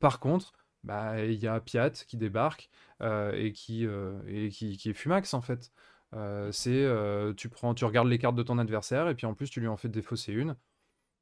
Par 0.00 0.20
contre 0.20 0.52
bah 0.84 1.24
il 1.24 1.38
y 1.42 1.46
a 1.48 1.60
Piat 1.60 1.90
qui 1.90 2.16
débarque 2.16 2.70
euh, 3.02 3.32
et, 3.34 3.52
qui, 3.52 3.86
euh, 3.86 4.18
et 4.28 4.48
qui 4.50 4.72
est 4.88 4.94
Fumax 4.94 5.34
en 5.34 5.42
fait. 5.42 5.72
Euh, 6.14 6.50
c'est 6.52 6.84
euh, 6.84 7.34
tu 7.34 7.48
prends, 7.48 7.74
tu 7.74 7.84
regardes 7.84 8.08
les 8.08 8.18
cartes 8.18 8.36
de 8.36 8.42
ton 8.42 8.58
adversaire 8.58 9.08
et 9.08 9.14
puis 9.14 9.26
en 9.26 9.34
plus 9.34 9.50
tu 9.50 9.60
lui 9.60 9.68
en 9.68 9.76
fais 9.76 9.88
défausser 9.88 10.32
une. 10.32 10.56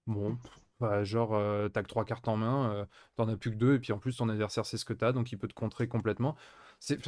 Bon, 0.06 0.38
bah, 0.80 1.04
genre 1.04 1.34
euh, 1.34 1.68
t'as 1.68 1.82
que 1.82 1.88
trois 1.88 2.04
cartes 2.04 2.28
en 2.28 2.36
main, 2.36 2.86
t'en 3.16 3.28
as 3.28 3.36
plus 3.36 3.50
que 3.50 3.56
deux 3.56 3.74
et 3.74 3.78
puis 3.78 3.92
en 3.92 3.98
plus 3.98 4.16
ton 4.16 4.28
adversaire 4.28 4.66
sait 4.66 4.76
ce 4.76 4.84
que 4.84 4.92
t'as 4.92 5.12
donc 5.12 5.32
il 5.32 5.38
peut 5.38 5.48
te 5.48 5.54
contrer 5.54 5.88
complètement. 5.88 6.36
C'est, 6.80 7.00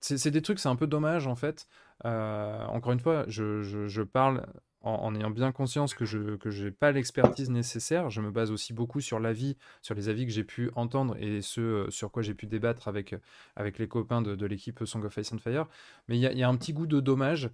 c'est 0.00 0.30
des 0.30 0.42
trucs, 0.42 0.58
c'est 0.58 0.68
un 0.68 0.76
peu 0.76 0.86
dommage 0.86 1.26
en 1.26 1.36
fait. 1.36 1.66
encore 2.04 2.92
une 2.92 3.00
fois, 3.00 3.24
je, 3.28 3.62
je, 3.62 3.86
je 3.86 4.02
parle 4.02 4.46
en, 4.84 5.14
ayant 5.14 5.30
bien 5.30 5.50
conscience 5.50 5.94
que 5.94 6.04
je 6.04 6.64
n'ai 6.64 6.70
pas 6.70 6.92
l'expertise 6.92 7.50
nécessaire, 7.50 8.10
je 8.10 8.20
me 8.20 8.30
base 8.30 8.50
aussi 8.50 8.72
beaucoup 8.74 9.00
sur 9.00 9.18
l'avis, 9.18 9.56
sur 9.80 9.94
les 9.94 10.08
avis 10.08 10.26
que 10.26 10.32
j'ai 10.32 10.44
pu 10.44 10.70
entendre 10.74 11.16
et 11.18 11.40
ce 11.40 11.60
euh, 11.60 11.90
sur 11.90 12.10
quoi 12.12 12.22
j'ai 12.22 12.34
pu 12.34 12.46
débattre 12.46 12.86
avec, 12.86 13.14
avec 13.56 13.78
les 13.78 13.88
copains 13.88 14.20
de, 14.20 14.46
l'équipe 14.46 14.84
Song 14.84 15.04
of 15.04 15.16
Ice 15.16 15.32
and 15.32 15.38
Fire. 15.38 15.66
Mais 16.08 16.18
il 16.18 16.20
y, 16.20 16.42
a 16.42 16.48
un 16.48 16.56
petit 16.56 16.74
goût 16.74 16.86
de 16.86 17.00
dommage. 17.00 17.50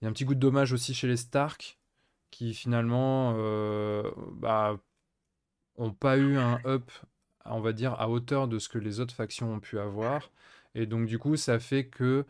Il 0.00 0.04
y 0.04 0.06
a 0.06 0.10
un 0.10 0.12
petit 0.12 0.24
goût 0.24 0.34
de 0.34 0.40
dommage 0.40 0.72
aussi 0.72 0.94
chez 0.94 1.06
les 1.06 1.18
Stark 1.18 1.78
qui 2.30 2.54
finalement 2.54 3.34
euh, 3.36 4.10
bah, 4.32 4.78
ont 5.76 5.92
pas 5.92 6.16
eu 6.16 6.38
un 6.38 6.58
up, 6.64 6.90
on 7.44 7.60
va 7.60 7.72
dire, 7.72 7.94
à 8.00 8.08
hauteur 8.08 8.48
de 8.48 8.58
ce 8.58 8.70
que 8.70 8.78
les 8.78 8.98
autres 9.00 9.14
factions 9.14 9.52
ont 9.52 9.60
pu 9.60 9.78
avoir. 9.78 10.30
Et 10.74 10.86
donc 10.86 11.06
du 11.06 11.18
coup, 11.18 11.36
ça 11.36 11.58
fait 11.58 11.86
que 11.86 12.24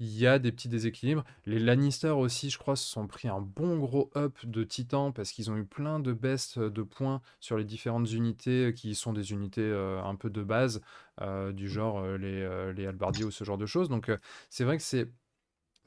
il 0.00 0.16
y 0.16 0.26
a 0.26 0.38
des 0.38 0.52
petits 0.52 0.68
déséquilibres. 0.68 1.24
Les 1.44 1.58
Lannister 1.58 2.10
aussi, 2.10 2.50
je 2.50 2.58
crois, 2.58 2.76
se 2.76 2.88
sont 2.88 3.06
pris 3.06 3.28
un 3.28 3.40
bon 3.40 3.78
gros 3.78 4.10
up 4.16 4.36
de 4.44 4.62
Titan 4.62 5.12
parce 5.12 5.32
qu'ils 5.32 5.50
ont 5.50 5.56
eu 5.56 5.64
plein 5.64 5.98
de 5.98 6.12
baisses 6.12 6.58
de 6.58 6.82
points 6.82 7.20
sur 7.40 7.56
les 7.58 7.64
différentes 7.64 8.10
unités 8.12 8.72
qui 8.76 8.94
sont 8.94 9.12
des 9.12 9.32
unités 9.32 9.60
euh, 9.60 10.00
un 10.02 10.14
peu 10.14 10.30
de 10.30 10.42
base, 10.42 10.80
euh, 11.20 11.52
du 11.52 11.68
genre 11.68 12.00
euh, 12.00 12.16
les, 12.16 12.72
les 12.74 12.86
Albardiers 12.86 13.24
ou 13.24 13.30
ce 13.30 13.44
genre 13.44 13.58
de 13.58 13.66
choses. 13.66 13.88
Donc 13.88 14.10
c'est 14.50 14.64
vrai 14.64 14.76
que 14.76 14.82
c'est 14.84 15.08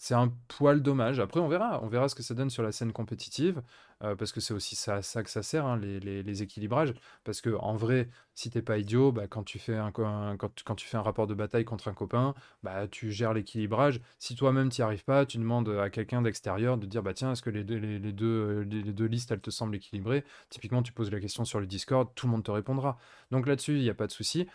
c'est 0.01 0.15
un 0.15 0.33
poil 0.47 0.81
dommage. 0.81 1.19
Après, 1.19 1.39
on 1.39 1.47
verra. 1.47 1.79
On 1.83 1.87
verra 1.87 2.09
ce 2.09 2.15
que 2.15 2.23
ça 2.23 2.33
donne 2.33 2.49
sur 2.49 2.63
la 2.63 2.71
scène 2.71 2.91
compétitive, 2.91 3.61
euh, 4.03 4.15
parce 4.15 4.31
que 4.31 4.39
c'est 4.39 4.51
aussi 4.51 4.75
ça, 4.75 4.99
que 5.01 5.29
ça 5.29 5.43
sert, 5.43 5.67
hein, 5.67 5.77
les, 5.77 6.41
équilibrages. 6.41 6.95
Parce 7.23 7.39
que 7.39 7.51
en 7.51 7.75
vrai, 7.75 8.09
si 8.33 8.49
t'es 8.49 8.63
pas 8.63 8.79
idiot, 8.79 9.11
bah, 9.11 9.27
quand, 9.27 9.43
tu 9.43 9.59
fais 9.59 9.75
un, 9.75 9.91
rapport 11.03 11.27
de 11.27 11.35
bataille 11.35 11.65
contre 11.65 11.87
un 11.87 11.93
copain, 11.93 12.33
bah, 12.63 12.87
tu 12.87 13.11
gères 13.11 13.35
l'équilibrage. 13.35 14.01
Si 14.17 14.33
toi-même 14.33 14.69
t'y 14.69 14.81
arrives 14.81 15.03
pas, 15.03 15.27
tu 15.27 15.37
demandes 15.37 15.69
à 15.69 15.91
quelqu'un 15.91 16.23
d'extérieur 16.23 16.79
de 16.79 16.87
dire 16.87 17.03
bah 17.03 17.13
tiens, 17.13 17.33
est-ce 17.33 17.43
que 17.43 17.51
les 17.51 17.63
deux, 17.63 17.75
les, 17.77 17.99
deux, 18.11 18.61
les, 18.61 18.81
deux 18.81 19.05
listes 19.05 19.29
elles 19.29 19.39
te 19.39 19.51
semblent 19.51 19.75
équilibrées? 19.75 20.23
Typiquement, 20.49 20.81
tu 20.81 20.93
poses 20.93 21.11
la 21.11 21.19
question 21.19 21.45
sur 21.45 21.59
le 21.59 21.67
Discord, 21.67 22.09
tout 22.15 22.25
le 22.25 22.31
monde 22.31 22.43
te 22.43 22.49
répondra. 22.49 22.97
Donc 23.29 23.45
là-dessus, 23.45 23.77
il 23.77 23.83
n'y 23.83 23.89
a 23.91 23.93
pas 23.93 24.07
de 24.07 24.11
souci. 24.11 24.47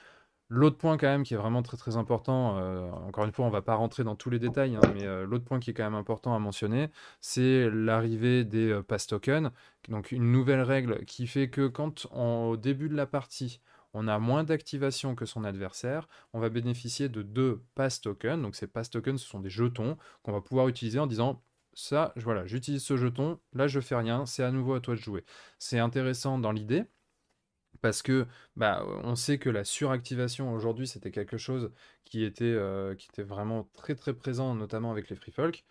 L'autre 0.49 0.78
point 0.78 0.97
quand 0.97 1.09
même 1.09 1.24
qui 1.24 1.34
est 1.34 1.36
vraiment 1.36 1.62
très 1.62 1.76
très 1.76 1.97
important, 1.97 2.59
euh, 2.59 2.88
encore 3.09 3.24
une 3.24 3.32
fois 3.32 3.47
on 3.47 3.51
va 3.51 3.62
pas 3.62 3.74
rentrer 3.74 4.05
dans 4.05 4.14
tous 4.14 4.30
les 4.30 4.38
détails, 4.38 4.76
hein, 4.76 4.80
mais 4.94 5.03
euh, 5.05 5.26
l'autre 5.26 5.44
point 5.44 5.59
qui 5.59 5.70
est 5.70 5.74
quand 5.74 5.82
même 5.82 5.97
important 5.97 6.34
à 6.36 6.38
mentionner, 6.38 6.88
c'est 7.20 7.68
l'arrivée 7.68 8.44
des 8.44 8.70
euh, 8.70 8.82
pass 8.82 9.09
tokens, 9.09 9.51
donc 9.88 10.12
une 10.12 10.30
nouvelle 10.30 10.61
règle 10.62 11.05
qui 11.05 11.26
fait 11.26 11.51
que 11.51 11.66
quand 11.66 12.07
au 12.12 12.57
début 12.57 12.88
de 12.88 12.94
la 12.94 13.07
partie 13.07 13.61
on 13.92 14.07
a 14.07 14.20
moins 14.20 14.44
d'activation 14.44 15.16
que 15.16 15.26
son 15.26 15.42
adversaire, 15.42 16.07
on 16.32 16.38
va 16.38 16.49
bénéficier 16.49 17.09
de 17.09 17.22
deux 17.22 17.64
pass 17.74 18.01
tokens, 18.01 18.40
donc 18.40 18.55
ces 18.55 18.68
pass 18.68 18.88
tokens 18.88 19.20
ce 19.20 19.26
sont 19.28 19.40
des 19.40 19.51
jetons 19.51 19.97
qu'on 20.22 20.32
va 20.32 20.40
pouvoir 20.40 20.68
utiliser 20.68 21.01
en 21.01 21.09
disant 21.09 21.42
ça, 21.74 22.12
voilà, 22.16 22.47
j'utilise 22.47 22.84
ce 22.84 22.97
jeton, 22.97 23.40
là 23.53 23.66
je 23.66 23.80
fais 23.80 23.97
rien, 23.97 24.26
c'est 24.26 24.44
à 24.44 24.53
nouveau 24.53 24.74
à 24.74 24.80
toi 24.80 24.94
de 24.94 25.01
jouer. 25.01 25.24
C'est 25.59 25.78
intéressant 25.78 26.38
dans 26.38 26.53
l'idée, 26.53 26.84
parce 27.81 28.03
que 28.03 28.27
bah, 28.57 28.85
on 29.05 29.14
sait 29.16 29.39
que 29.39 29.51
la 29.51 29.64
suractivation 29.64 30.53
aujourd'hui 30.53 30.87
c'était 30.87 31.11
quelque 31.11 31.37
chose 31.37 31.70
qui 32.05 32.24
était, 32.24 32.45
euh, 32.45 32.95
qui 32.95 33.09
était 33.12 33.22
vraiment 33.22 33.68
très 33.74 33.95
très 33.95 34.14
présent 34.14 34.55
notamment 34.55 34.91
avec 34.91 35.09
les 35.11 35.16
free 35.16 35.33
folk. 35.33 35.64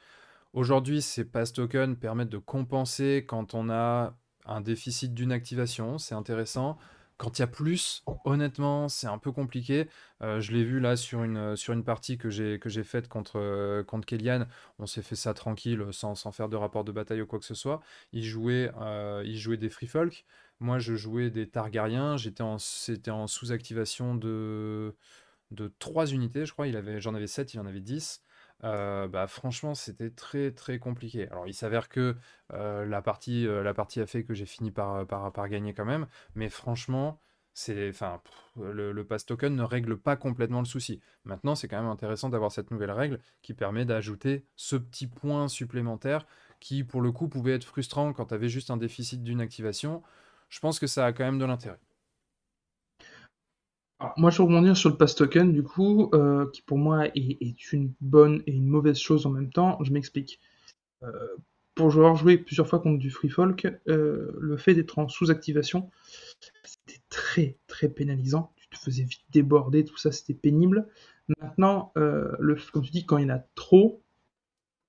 Aujourd'hui 0.53 1.01
ces 1.01 1.25
pass 1.25 1.53
tokens 1.53 1.97
permettent 1.97 2.29
de 2.29 2.37
compenser 2.37 3.25
quand 3.27 3.53
on 3.53 3.69
a 3.69 4.17
un 4.45 4.61
déficit 4.61 5.13
d'une 5.13 5.31
activation, 5.31 5.97
c'est 5.97 6.15
intéressant. 6.15 6.77
Quand 7.17 7.39
il 7.39 7.41
y 7.41 7.43
a 7.43 7.47
plus, 7.47 8.03
honnêtement, 8.25 8.89
c'est 8.89 9.07
un 9.07 9.17
peu 9.17 9.31
compliqué. 9.31 9.87
Euh, 10.21 10.41
je 10.41 10.51
l'ai 10.51 10.65
vu 10.65 10.81
là 10.81 10.97
sur 10.97 11.23
une, 11.23 11.55
une 11.69 11.83
partie 11.85 12.17
que 12.17 12.29
j'ai, 12.29 12.59
faite 12.83 13.07
contre, 13.07 13.39
euh, 13.39 13.83
contre 13.83 14.05
Kellyanne. 14.05 14.47
On 14.79 14.85
s'est 14.85 15.01
fait 15.01 15.15
ça 15.15 15.33
tranquille, 15.33 15.85
sans, 15.91 16.15
sans, 16.15 16.31
faire 16.33 16.49
de 16.49 16.57
rapport 16.57 16.83
de 16.83 16.91
bataille 16.91 17.21
ou 17.21 17.25
quoi 17.25 17.39
que 17.39 17.45
ce 17.45 17.55
soit. 17.55 17.81
Il 18.11 18.23
jouait, 18.23 18.69
il 19.23 19.57
des 19.57 19.69
free 19.69 19.87
folk. 19.87 20.25
Moi, 20.59 20.79
je 20.79 20.95
jouais 20.95 21.29
des 21.29 21.47
Targaryens, 21.49 22.17
j'étais 22.17 22.43
c'était 22.59 23.11
en 23.11 23.27
sous-activation 23.27 24.15
de, 24.15 24.95
de 25.51 25.73
3 25.79 26.07
unités, 26.07 26.45
je 26.45 26.53
crois. 26.53 26.67
J'en 26.99 27.15
avais 27.15 27.27
7, 27.27 27.53
il 27.53 27.59
en 27.59 27.65
avait 27.65 27.81
10. 27.81 28.21
Bah, 28.61 29.27
franchement, 29.27 29.75
c'était 29.75 30.09
très 30.09 30.51
très 30.51 30.79
compliqué. 30.79 31.27
Alors, 31.29 31.47
il 31.47 31.53
s'avère 31.53 31.89
que 31.89 32.15
la, 32.51 33.01
partie, 33.01 33.45
la 33.45 33.73
partie 33.73 34.01
a 34.01 34.07
fait 34.07 34.23
que 34.23 34.33
j'ai 34.33 34.45
fini 34.45 34.71
par, 34.71 35.05
par, 35.05 35.31
par, 35.31 35.49
gagner 35.49 35.73
quand 35.73 35.85
même, 35.85 36.07
mais 36.33 36.49
franchement, 36.49 37.19
c'est, 37.53 37.89
enfin, 37.89 38.21
le, 38.57 38.91
le, 38.91 39.05
pass 39.05 39.25
token 39.25 39.55
ne 39.55 39.63
règle 39.63 39.97
pas 39.97 40.15
complètement 40.15 40.59
le 40.59 40.65
souci. 40.65 40.99
Maintenant, 41.25 41.55
c'est 41.55 41.67
quand 41.67 41.81
même 41.81 41.91
intéressant 41.91 42.29
d'avoir 42.29 42.51
cette 42.51 42.71
nouvelle 42.71 42.91
règle 42.91 43.19
qui 43.43 43.53
permet 43.53 43.85
d'ajouter 43.85 44.45
ce 44.55 44.75
petit 44.75 45.07
point 45.07 45.47
supplémentaire 45.47 46.25
qui, 46.59 46.83
pour 46.83 47.01
le 47.01 47.11
coup, 47.11 47.29
pouvait 47.29 47.53
être 47.53 47.65
frustrant 47.65 48.13
quand 48.13 48.27
tu 48.27 48.33
avais 48.33 48.49
juste 48.49 48.71
un 48.71 48.77
déficit 48.77 49.23
d'une 49.23 49.41
activation 49.41 50.01
je 50.49 50.59
pense 50.59 50.79
que 50.79 50.87
ça 50.87 51.05
a 51.05 51.13
quand 51.13 51.25
même 51.25 51.39
de 51.39 51.45
l'intérêt. 51.45 51.79
Moi, 54.17 54.29
je 54.31 54.37
vais 54.37 54.43
rebondir 54.43 54.75
sur 54.75 54.89
le 54.89 54.97
pass 54.97 55.15
token, 55.15 55.51
du 55.51 55.63
coup, 55.63 56.09
euh, 56.13 56.49
qui 56.51 56.61
pour 56.61 56.77
moi 56.77 57.07
est, 57.07 57.73
une 57.73 57.93
bonne 58.01 58.41
et 58.47 58.51
une 58.51 58.67
mauvaise 58.67 58.97
chose 58.97 59.25
en 59.25 59.29
même 59.29 59.51
temps. 59.51 59.77
Je 59.83 59.91
m'explique. 59.91 60.39
Euh, 61.03 61.11
pour 61.75 61.87
avoir 61.87 62.15
joué 62.15 62.37
plusieurs 62.37 62.67
fois 62.67 62.79
contre 62.79 62.99
du 62.99 63.11
free 63.11 63.29
folk, 63.29 63.67
euh, 63.89 64.31
le 64.39 64.55
fait 64.55 64.73
d'être 64.73 64.97
en 64.97 65.09
sous-activation, 65.09 65.89
c'était 66.63 67.01
très 67.09 67.57
très 67.67 67.89
pénalisant. 67.89 68.53
Tu 68.55 68.69
te 68.69 68.77
faisais 68.77 69.03
vite 69.03 69.25
déborder, 69.31 69.83
tout 69.83 69.97
ça, 69.97 70.11
c'était 70.11 70.33
pénible. 70.33 70.87
Maintenant, 71.41 71.91
le, 71.95 72.55
comme 72.71 72.83
tu 72.83 72.91
dis, 72.91 73.05
quand 73.05 73.17
il 73.17 73.27
y 73.27 73.31
en 73.31 73.35
a 73.35 73.43
trop, 73.55 74.04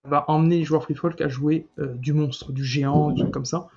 va 0.08 0.24
emmener 0.28 0.58
les 0.58 0.64
joueurs 0.64 0.82
free 0.82 0.94
folk 0.94 1.20
à 1.20 1.28
jouer 1.28 1.66
euh, 1.78 1.94
du 1.94 2.12
monstre, 2.12 2.52
du 2.52 2.64
géant, 2.64 3.10
des 3.10 3.20
trucs 3.20 3.32
comme 3.32 3.44
ça. 3.44 3.68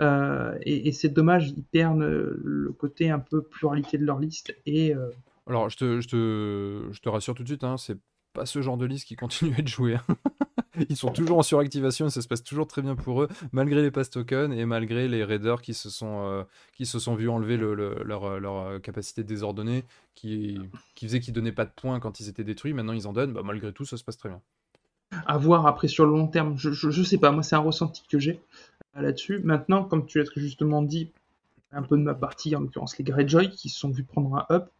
Euh, 0.00 0.56
et, 0.62 0.92
c'est 0.92 1.08
dommage, 1.08 1.50
ils 1.56 1.62
perdent 1.62 2.02
euh, 2.02 2.40
le 2.44 2.72
côté 2.72 3.10
un 3.10 3.18
peu 3.18 3.42
pluralité 3.42 3.98
de 3.98 4.04
leur 4.04 4.18
liste. 4.18 4.54
Et, 4.66 4.94
Alors, 5.46 5.68
je 5.68 5.76
te, 5.76 7.08
rassure 7.08 7.34
tout 7.34 7.42
de 7.42 7.48
suite, 7.48 7.64
hein, 7.64 7.76
c'est 7.76 7.98
pas 8.32 8.46
ce 8.46 8.62
genre 8.62 8.76
de 8.76 8.86
liste 8.86 9.06
qui 9.06 9.16
continue 9.16 9.54
à 9.54 9.58
être 9.58 9.68
joué. 9.68 9.94
Hein. 9.94 10.16
Ils 10.88 10.96
sont 10.96 11.12
toujours 11.12 11.38
en 11.38 11.42
suractivation 11.42 12.06
et 12.06 12.10
ça 12.10 12.20
se 12.20 12.26
passe 12.26 12.42
toujours 12.42 12.66
très 12.66 12.82
bien 12.82 12.96
pour 12.96 13.22
eux, 13.22 13.28
malgré 13.52 13.80
les 13.80 13.92
pass 13.92 14.10
tokens 14.10 14.52
et 14.52 14.64
malgré 14.64 15.06
les 15.06 15.22
raiders 15.22 15.62
qui 15.62 15.72
se 15.72 15.88
sont, 15.88 16.44
qui 16.72 16.84
se 16.84 16.98
sont 16.98 17.14
vus 17.14 17.28
enlever 17.28 17.56
le, 17.56 18.02
leur, 18.02 18.80
capacité 18.82 19.22
désordonnée, 19.22 19.84
qui, 20.16 20.58
qui 20.96 21.06
faisait 21.06 21.20
qu'ils 21.20 21.32
donnaient 21.32 21.52
pas 21.52 21.64
de 21.64 21.70
points 21.70 22.00
quand 22.00 22.18
ils 22.18 22.28
étaient 22.28 22.42
détruits. 22.42 22.72
Maintenant, 22.72 22.92
ils 22.92 23.06
en 23.06 23.12
donnent. 23.12 23.32
Bah, 23.32 23.42
malgré 23.44 23.72
tout, 23.72 23.84
ça 23.84 23.96
se 23.96 24.02
passe 24.02 24.16
très 24.16 24.30
bien 24.30 24.40
à 25.26 25.38
voir 25.38 25.66
après 25.66 25.88
sur 25.88 26.04
le 26.06 26.12
long 26.12 26.26
terme. 26.26 26.56
Je, 26.56 26.70
je, 26.72 27.02
sais 27.02 27.18
pas, 27.18 27.30
moi 27.30 27.42
c'est 27.42 27.56
un 27.56 27.60
ressenti 27.60 28.02
que 28.08 28.18
j'ai 28.18 28.40
euh, 28.96 29.02
là-dessus. 29.02 29.40
Maintenant, 29.44 29.84
comme 29.84 30.06
tu 30.06 30.18
l'as 30.18 30.28
justement 30.36 30.82
dit, 30.82 31.10
un 31.72 31.82
peu 31.82 31.96
de 31.96 32.02
ma 32.02 32.14
partie, 32.14 32.54
en 32.54 32.60
l'occurrence 32.60 32.98
les 32.98 33.04
Greyjoy, 33.04 33.50
qui 33.50 33.68
se 33.68 33.78
sont 33.78 33.90
vus 33.90 34.04
prendre 34.04 34.34
un 34.36 34.46
up. 34.54 34.70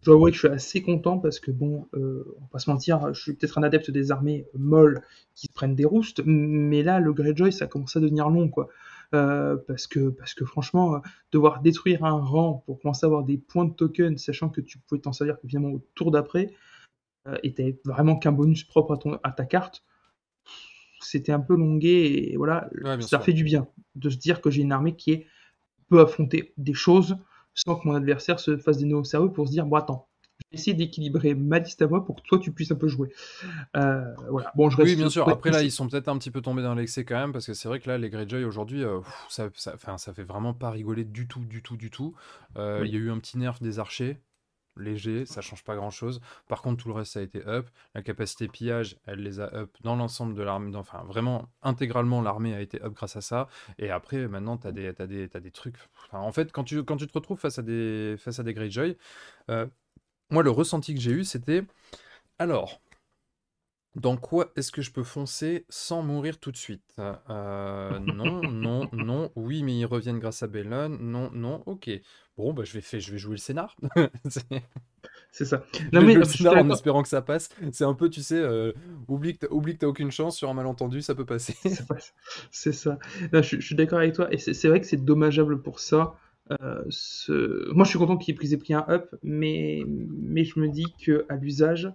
Je 0.00 0.06
dois 0.06 0.14
avouer 0.14 0.30
que 0.30 0.36
je 0.36 0.46
suis 0.46 0.48
assez 0.48 0.82
content 0.82 1.18
parce 1.18 1.40
que 1.40 1.50
bon, 1.50 1.86
euh, 1.94 2.24
on 2.38 2.40
va 2.40 2.46
pas 2.52 2.58
se 2.58 2.70
mentir, 2.70 3.12
je 3.12 3.20
suis 3.20 3.34
peut-être 3.34 3.58
un 3.58 3.62
adepte 3.62 3.90
des 3.90 4.10
armées 4.10 4.46
molles 4.58 5.02
qui 5.34 5.48
prennent 5.48 5.74
des 5.74 5.84
roustes, 5.84 6.22
mais 6.24 6.82
là 6.82 7.00
le 7.00 7.12
Greyjoy 7.12 7.52
ça 7.52 7.66
commence 7.66 7.96
à 7.96 8.00
devenir 8.00 8.30
long 8.30 8.48
quoi. 8.48 8.68
Euh, 9.12 9.56
parce 9.66 9.86
que 9.88 10.08
parce 10.08 10.34
que 10.34 10.44
franchement 10.44 11.02
devoir 11.32 11.60
détruire 11.60 12.04
un 12.04 12.18
rang 12.18 12.62
pour 12.64 12.80
commencer 12.80 13.04
à 13.04 13.08
avoir 13.08 13.24
des 13.24 13.36
points 13.36 13.64
de 13.64 13.72
token 13.72 14.16
sachant 14.16 14.48
que 14.48 14.60
tu 14.60 14.78
pouvais 14.78 15.00
t'en 15.00 15.12
servir 15.12 15.36
évidemment 15.42 15.70
au 15.70 15.82
tour 15.94 16.12
d'après 16.12 16.54
euh, 17.26 17.36
et 17.42 17.78
vraiment 17.84 18.16
qu'un 18.16 18.32
bonus 18.32 18.64
propre 18.64 18.94
à, 18.94 18.96
ton, 18.96 19.18
à 19.22 19.32
ta 19.32 19.44
carte, 19.44 19.84
c'était 21.00 21.32
un 21.32 21.40
peu 21.40 21.56
longué 21.56 22.30
et 22.32 22.36
voilà, 22.36 22.68
ça 23.00 23.20
fait 23.20 23.32
du 23.32 23.44
bien 23.44 23.66
de 23.94 24.10
se 24.10 24.16
dire 24.16 24.40
que 24.40 24.50
j'ai 24.50 24.62
une 24.62 24.72
armée 24.72 24.96
qui 24.96 25.12
est, 25.12 25.26
peut 25.88 26.00
affronter 26.00 26.52
des 26.56 26.74
choses 26.74 27.16
sans 27.54 27.76
que 27.76 27.88
mon 27.88 27.94
adversaire 27.94 28.38
se 28.38 28.56
fasse 28.56 28.78
des 28.78 28.86
nœuds 28.86 28.98
au 28.98 29.04
cerveau 29.04 29.28
pour 29.28 29.46
se 29.46 29.52
dire 29.52 29.66
bon 29.66 29.76
attends, 29.76 30.10
essayer 30.52 30.74
d'équilibrer 30.74 31.34
ma 31.34 31.58
liste 31.58 31.82
à 31.82 31.86
moi 31.86 32.04
pour 32.04 32.16
que 32.16 32.22
toi 32.22 32.38
tu 32.38 32.52
puisses 32.52 32.72
un 32.72 32.76
peu 32.76 32.88
jouer. 32.88 33.12
Euh, 33.76 34.02
voilà. 34.30 34.52
Bon, 34.54 34.70
je 34.70 34.80
Oui, 34.82 34.96
bien 34.96 35.08
sûr. 35.08 35.28
Après, 35.28 35.50
là, 35.50 35.62
ils 35.62 35.70
sont 35.70 35.88
peut-être 35.88 36.08
un 36.08 36.18
petit 36.18 36.30
peu 36.30 36.40
tombés 36.40 36.62
dans 36.62 36.74
l'excès 36.74 37.04
quand 37.04 37.16
même, 37.16 37.32
parce 37.32 37.46
que 37.46 37.54
c'est 37.54 37.68
vrai 37.68 37.80
que 37.80 37.88
là, 37.88 37.98
les 37.98 38.10
Greyjoy 38.10 38.44
aujourd'hui, 38.44 38.84
euh, 38.84 39.00
ça, 39.28 39.48
ça, 39.54 40.14
fait 40.14 40.24
vraiment 40.24 40.54
pas 40.54 40.70
rigoler 40.70 41.04
du 41.04 41.28
tout, 41.28 41.40
du 41.40 41.62
tout, 41.62 41.76
du 41.76 41.90
tout. 41.90 42.14
Euh, 42.56 42.82
Il 42.84 42.92
y 42.92 42.96
a 42.96 43.00
eu 43.00 43.10
un 43.10 43.18
petit 43.18 43.38
nerf 43.38 43.58
des 43.60 43.78
archers, 43.78 44.18
léger, 44.80 45.26
ça 45.26 45.40
change 45.40 45.64
pas 45.64 45.76
grand-chose. 45.76 46.20
Par 46.48 46.62
contre, 46.62 46.82
tout 46.82 46.88
le 46.88 46.94
reste, 46.94 47.16
a 47.16 47.22
été 47.22 47.46
up. 47.46 47.68
La 47.94 48.02
capacité 48.02 48.48
pillage, 48.48 48.96
elle 49.06 49.22
les 49.22 49.40
a 49.40 49.54
up 49.54 49.76
dans 49.82 49.96
l'ensemble 49.96 50.34
de 50.34 50.42
l'armée, 50.42 50.74
enfin, 50.76 51.02
vraiment, 51.04 51.48
intégralement, 51.62 52.22
l'armée 52.22 52.54
a 52.54 52.60
été 52.60 52.82
up 52.82 52.92
grâce 52.94 53.16
à 53.16 53.20
ça. 53.20 53.48
Et 53.78 53.90
après, 53.90 54.26
maintenant, 54.28 54.56
tu 54.56 54.66
as 54.66 54.72
des, 54.72 54.92
t'as 54.94 55.06
des, 55.06 55.28
des 55.28 55.50
trucs. 55.50 55.76
En 56.12 56.32
fait, 56.32 56.52
quand 56.52 56.64
tu, 56.64 56.82
quand 56.84 56.96
tu 56.96 57.06
te 57.06 57.12
retrouves 57.12 57.38
face 57.38 57.58
à 57.58 57.62
des, 57.62 58.16
face 58.18 58.38
à 58.38 58.42
des 58.42 58.54
Greyjoy, 58.54 58.96
euh, 59.50 59.66
moi, 60.30 60.42
le 60.42 60.50
ressenti 60.50 60.94
que 60.94 61.00
j'ai 61.00 61.12
eu, 61.12 61.24
c'était. 61.24 61.64
Alors. 62.38 62.80
Dans 63.96 64.16
quoi 64.16 64.52
est-ce 64.54 64.70
que 64.70 64.82
je 64.82 64.92
peux 64.92 65.02
foncer 65.02 65.66
sans 65.68 66.02
mourir 66.02 66.38
tout 66.38 66.52
de 66.52 66.56
suite? 66.56 66.94
Euh, 67.28 67.98
non, 67.98 68.44
non, 68.44 68.88
non. 68.92 69.32
Oui, 69.34 69.64
mais 69.64 69.76
ils 69.78 69.84
reviennent 69.84 70.20
grâce 70.20 70.42
à 70.44 70.46
Bellon. 70.46 70.88
Non, 71.00 71.30
non. 71.32 71.62
Ok. 71.66 71.90
Bon, 72.36 72.52
bah 72.52 72.62
je 72.64 72.72
vais 72.72 72.80
faire, 72.80 73.00
je 73.00 73.10
vais 73.10 73.18
jouer 73.18 73.32
le 73.32 73.38
scénar. 73.38 73.76
C'est- 75.32 75.44
ça. 75.44 75.64
Non 75.92 76.02
mais 76.02 76.14
le 76.14 76.24
scénar 76.24 76.56
en 76.58 76.68
espérant 76.70 77.02
que 77.02 77.08
ça 77.08 77.22
passe. 77.22 77.48
C'est 77.72 77.84
un 77.84 77.94
peu, 77.94 78.10
tu 78.10 78.22
sais, 78.22 78.38
euh, 78.38 78.72
oublie 79.08 79.36
que 79.38 79.46
t'as, 79.76 79.86
aucune 79.86 80.10
chance 80.10 80.36
sur 80.36 80.48
un 80.50 80.54
malentendu, 80.54 81.02
ça 81.02 81.14
peut 81.14 81.26
passer. 81.26 81.54
C'est 82.50 82.72
ça. 82.72 82.98
Non, 83.32 83.42
je, 83.42 83.56
je 83.60 83.66
suis 83.66 83.74
d'accord 83.74 83.98
avec 83.98 84.14
toi. 84.14 84.32
Et 84.32 84.38
c'est 84.38 84.68
vrai 84.68 84.80
que 84.80 84.86
c'est 84.86 85.04
dommageable 85.04 85.62
pour 85.62 85.80
ça. 85.80 86.14
Euh, 86.62 86.82
ce- 86.88 87.72
Moi, 87.72 87.84
je 87.84 87.90
suis 87.90 87.98
content 87.98 88.16
qu'ils 88.16 88.52
aient 88.54 88.56
pris 88.56 88.74
un 88.74 88.84
up, 88.88 89.14
mais, 89.22 89.84
mais 89.86 90.44
je 90.44 90.58
me 90.58 90.68
dis 90.68 90.86
que 91.04 91.26
à 91.28 91.36
l'usage, 91.36 91.90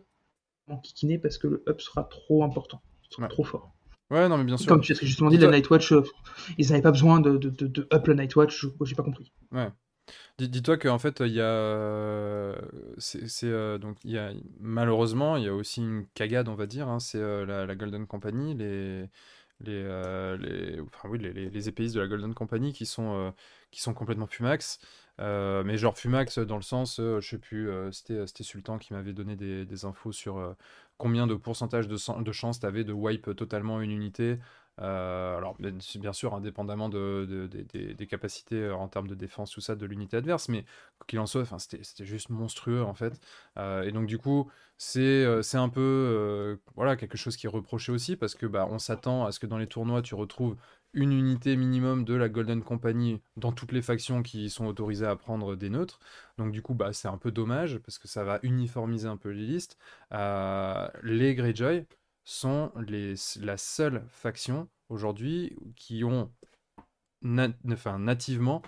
on 0.68 0.78
kikiner 0.78 1.18
parce 1.18 1.38
que 1.38 1.48
le 1.48 1.64
up 1.68 1.82
sera 1.82 2.04
trop 2.04 2.44
important, 2.44 2.82
sera 3.10 3.24
Ouais. 3.24 3.30
trop 3.30 3.44
fort. 3.44 3.72
Ouais, 4.12 4.30
non, 4.30 4.38
mais 4.38 4.44
bien 4.44 4.58
sûr. 4.58 4.68
Comme 4.68 4.82
tu 4.82 4.92
as 4.92 4.96
justement 4.96 5.30
dit, 5.32 5.38
la 5.38 5.50
Nightwatch, 5.50 5.92
euh, 5.92 6.04
ils 6.60 6.70
n'avaient 6.70 6.82
pas 6.84 6.92
besoin 6.92 7.20
de, 7.20 7.38
de, 7.38 7.50
de, 7.50 7.66
de 7.68 7.88
up 7.92 8.06
la 8.08 8.14
Nightwatch. 8.14 8.68
j'ai 8.84 8.96
pas 8.96 9.02
compris. 9.04 9.32
Ouais. 9.52 9.70
Dis- 10.38 10.50
Dis-toi 10.50 10.78
qu'en 10.78 11.00
fait, 11.00 11.22
il 11.22 11.34
y 11.34 11.42
a, 11.42 12.56
c'est, 12.98 13.48
euh, 13.48 13.78
donc 13.80 13.98
il 14.04 14.12
y 14.12 14.18
a, 14.20 14.32
malheureusement, 14.60 15.38
il 15.38 15.46
y 15.46 15.48
a 15.48 15.54
aussi 15.56 15.82
une 15.82 16.06
cagade, 16.14 16.48
on 16.50 16.56
va 16.56 16.68
dire. 16.68 16.88
hein, 16.88 17.00
c'est 17.00 17.18
euh, 17.18 17.46
la, 17.46 17.66
la 17.66 17.76
Golden 17.76 18.06
Company, 18.06 18.54
les, 18.54 19.02
les, 19.62 19.84
euh, 19.86 20.38
les, 20.38 20.80
enfin 20.82 21.10
oui, 21.10 21.18
les, 21.18 21.34
les, 21.34 21.50
les 21.50 21.68
épéistes 21.70 21.96
de 21.96 22.02
la 22.02 22.08
Golden 22.08 22.34
Company 22.36 22.74
qui 22.74 22.86
sont, 22.86 23.34
qui 23.72 23.82
sont 23.82 23.94
complètement 23.96 24.28
Fumax. 24.28 24.80
Euh, 25.22 25.64
mais 25.64 25.78
genre 25.78 25.98
Fumax 25.98 26.40
dans 26.40 26.58
le 26.58 26.62
sens, 26.62 27.00
euh, 27.00 27.22
je 27.22 27.30
sais 27.30 27.38
plus, 27.38 27.70
euh, 27.70 27.92
c'était, 27.92 28.44
Sultan 28.44 28.78
qui 28.78 28.94
m'avait 28.94 29.14
donné 29.14 29.36
des, 29.36 29.86
infos 29.86 30.12
sur 30.12 30.38
euh, 30.38 30.54
combien 30.98 31.26
de 31.28 31.36
pourcentage 31.36 31.88
de, 31.88 31.98
de 32.22 32.32
chance 32.32 32.60
tu 32.60 32.66
avais 32.66 32.84
de 32.84 32.92
wipe 32.94 33.36
totalement 33.36 33.80
une 33.82 33.92
unité. 33.92 34.38
Euh, 34.82 35.38
alors, 35.38 35.56
bien 35.58 35.72
bien 36.00 36.12
sûr, 36.14 36.34
indépendamment 36.36 36.90
de, 36.90 37.26
de- 37.30 37.48
de- 37.48 37.94
des- 37.94 38.08
capacités 38.08 38.58
euh, 38.62 38.76
en 38.76 38.90
termes 38.90 39.08
de 39.08 39.16
défense, 39.16 39.52
tout 39.52 39.62
ça, 39.62 39.76
de 39.76 39.86
l'unité 39.86 40.18
adverse, 40.18 40.50
mais 40.50 40.64
quoi 40.98 41.06
qu'il 41.08 41.20
en 41.20 41.26
soit, 41.26 41.46
c'était 41.60 42.06
juste 42.06 42.30
monstrueux 42.30 42.84
en 42.84 42.94
fait. 42.94 43.20
Euh, 43.58 43.84
et 43.84 43.92
donc, 43.94 44.06
du 44.08 44.18
coup, 44.18 44.52
c'est 44.78 45.00
euh, 45.00 45.42
un 45.54 45.70
peu 45.70 45.80
euh, 45.82 46.58
voilà, 46.76 46.98
quelque 46.98 47.18
chose 47.18 47.38
qui 47.38 47.46
est 47.48 47.50
reproché 47.50 47.92
aussi 47.94 48.18
parce 48.18 48.36
que 48.36 48.46
bah, 48.46 48.68
on 48.70 48.80
s'attend 48.80 49.26
à 49.26 49.32
ce 49.32 49.40
que 49.40 49.48
dans 49.48 49.58
les 49.58 49.68
tournois, 49.68 50.02
tu 50.02 50.16
retrouves 50.16 50.58
une 50.96 51.12
unité 51.14 51.56
minimum 51.56 52.06
de 52.06 52.16
la 52.16 52.30
Golden 52.30 52.64
Company 52.64 53.22
dans 53.38 53.52
toutes 53.52 53.72
les 53.74 53.84
factions 53.84 54.24
qui 54.24 54.50
sont 54.50 54.66
autorisées 54.66 55.06
à 55.06 55.16
prendre 55.16 55.56
des 55.56 55.70
neutres. 55.70 56.00
Donc, 56.38 56.52
du 56.52 56.62
coup, 56.64 56.74
bah, 56.74 56.94
c'est 56.94 57.08
un 57.08 57.18
peu 57.20 57.32
dommage 57.32 57.78
parce 57.80 58.00
que 58.00 58.08
ça 58.08 58.24
va 58.24 58.40
uniformiser 58.44 59.08
un 59.08 59.18
peu 59.18 59.30
les 59.30 59.46
listes. 59.46 59.78
Euh, 60.14 60.88
les 61.04 61.36
Greyjoy 61.36 61.86
sont 62.24 62.72
les, 62.88 63.16
la 63.42 63.58
seule 63.58 64.04
faction 64.10 64.70
aujourd'hui 64.90 65.56
qui 65.76 66.04
ont 66.04 66.32
enfin, 67.72 68.00
nativement 68.00 68.62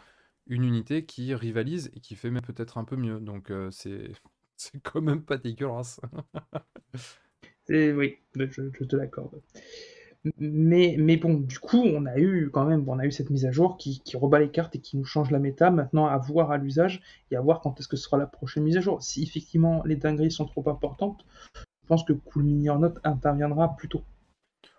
une 0.47 0.63
unité 0.63 1.05
qui 1.05 1.33
rivalise 1.35 1.91
et 1.93 1.99
qui 1.99 2.15
fait 2.15 2.29
même 2.31 2.43
peut-être 2.43 2.77
un 2.77 2.83
peu 2.85 2.95
mieux. 2.95 3.19
Donc 3.19 3.51
euh, 3.51 3.69
c'est 3.71 4.11
quand 4.83 5.01
même 5.01 5.23
pas 5.23 5.37
dégueulasse. 5.37 5.99
Oui, 7.69 8.17
je, 8.35 8.45
je 8.73 8.83
te 8.83 8.95
l'accorde. 8.95 9.41
Mais, 10.39 11.17
bon, 11.17 11.35
du 11.35 11.59
coup, 11.59 11.81
on 11.83 12.05
a 12.05 12.17
eu 12.17 12.49
quand 12.51 12.65
même, 12.65 12.87
on 12.87 12.99
a 12.99 13.05
eu 13.05 13.11
cette 13.11 13.29
mise 13.29 13.45
à 13.45 13.51
jour 13.51 13.77
qui, 13.77 14.01
rebat 14.15 14.39
les 14.39 14.49
cartes 14.49 14.75
et 14.75 14.79
qui 14.79 14.97
nous 14.97 15.05
change 15.05 15.31
la 15.31 15.39
méta. 15.39 15.71
Maintenant, 15.71 16.07
à 16.07 16.17
voir 16.17 16.51
à 16.51 16.57
l'usage 16.57 17.01
et 17.31 17.35
à 17.35 17.41
voir 17.41 17.61
quand 17.61 17.79
est-ce 17.79 17.87
que 17.87 17.97
sera 17.97 18.17
la 18.17 18.27
prochaine 18.27 18.63
mise 18.63 18.77
à 18.77 18.81
jour. 18.81 19.01
Si 19.01 19.23
effectivement 19.23 19.83
les 19.85 19.95
dingueries 19.95 20.31
sont 20.31 20.45
trop 20.45 20.67
importantes, 20.69 21.25
je 21.55 21.87
pense 21.87 22.03
que 22.03 22.13
Cool 22.13 22.43
Mini 22.43 22.67
interviendra 23.03 23.75
plus 23.75 23.87
tôt. 23.87 24.03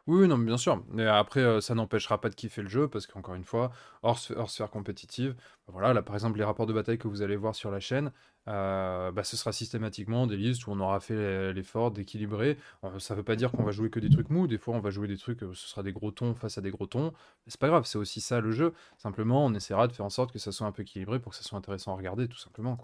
Oui, 0.08 0.26
non, 0.26 0.38
mais 0.38 0.46
bien 0.46 0.56
sûr. 0.56 0.82
Mais 0.88 1.06
après, 1.06 1.40
euh, 1.40 1.60
ça 1.60 1.74
n'empêchera 1.74 2.18
pas 2.18 2.30
de 2.30 2.34
kiffer 2.34 2.62
le 2.62 2.68
jeu 2.68 2.88
parce 2.88 3.06
qu'encore 3.06 3.34
une 3.34 3.44
fois, 3.44 3.70
hors, 4.02 4.18
sphère 4.18 4.70
compétitive, 4.70 5.36
voilà, 5.66 5.92
là 5.92 6.02
par 6.02 6.14
exemple, 6.16 6.38
les 6.38 6.44
rapports 6.44 6.64
de 6.66 6.72
bataille 6.72 6.96
que 6.96 7.08
vous 7.08 7.20
allez 7.20 7.36
voir 7.36 7.54
sur 7.54 7.70
la 7.70 7.78
chaîne, 7.78 8.10
euh, 8.48 9.12
bah, 9.12 9.22
ce 9.22 9.36
sera 9.36 9.52
systématiquement 9.52 10.26
des 10.26 10.38
listes 10.38 10.66
où 10.66 10.70
on 10.70 10.80
aura 10.80 10.98
fait 11.00 11.52
l'effort 11.52 11.90
d'équilibrer. 11.90 12.56
Ça 12.98 13.14
veut 13.14 13.22
pas 13.22 13.36
dire 13.36 13.52
qu'on 13.52 13.64
va 13.64 13.70
jouer 13.70 13.90
que 13.90 14.00
des 14.00 14.08
trucs 14.08 14.30
mous, 14.30 14.46
des 14.46 14.56
fois 14.56 14.74
on 14.74 14.80
va 14.80 14.88
jouer 14.90 15.08
des 15.08 15.18
trucs, 15.18 15.42
euh, 15.42 15.52
ce 15.54 15.68
sera 15.68 15.82
des 15.82 15.92
gros 15.92 16.10
tons 16.10 16.34
face 16.34 16.56
à 16.56 16.62
des 16.62 16.70
gros 16.70 16.86
tons. 16.86 17.12
C'est 17.46 17.60
pas 17.60 17.68
grave, 17.68 17.84
c'est 17.84 17.98
aussi 17.98 18.22
ça 18.22 18.40
le 18.40 18.50
jeu. 18.50 18.72
Simplement, 18.96 19.44
on 19.44 19.52
essaiera 19.54 19.88
de 19.88 19.92
faire 19.92 20.06
en 20.06 20.10
sorte 20.10 20.32
que 20.32 20.38
ça 20.38 20.52
soit 20.52 20.66
un 20.66 20.72
peu 20.72 20.82
équilibré 20.82 21.20
pour 21.20 21.32
que 21.32 21.36
ça 21.36 21.44
soit 21.44 21.58
intéressant 21.58 21.92
à 21.92 21.96
regarder, 21.96 22.28
tout 22.28 22.38
simplement. 22.38 22.78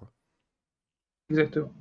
Exactement. 1.30 1.72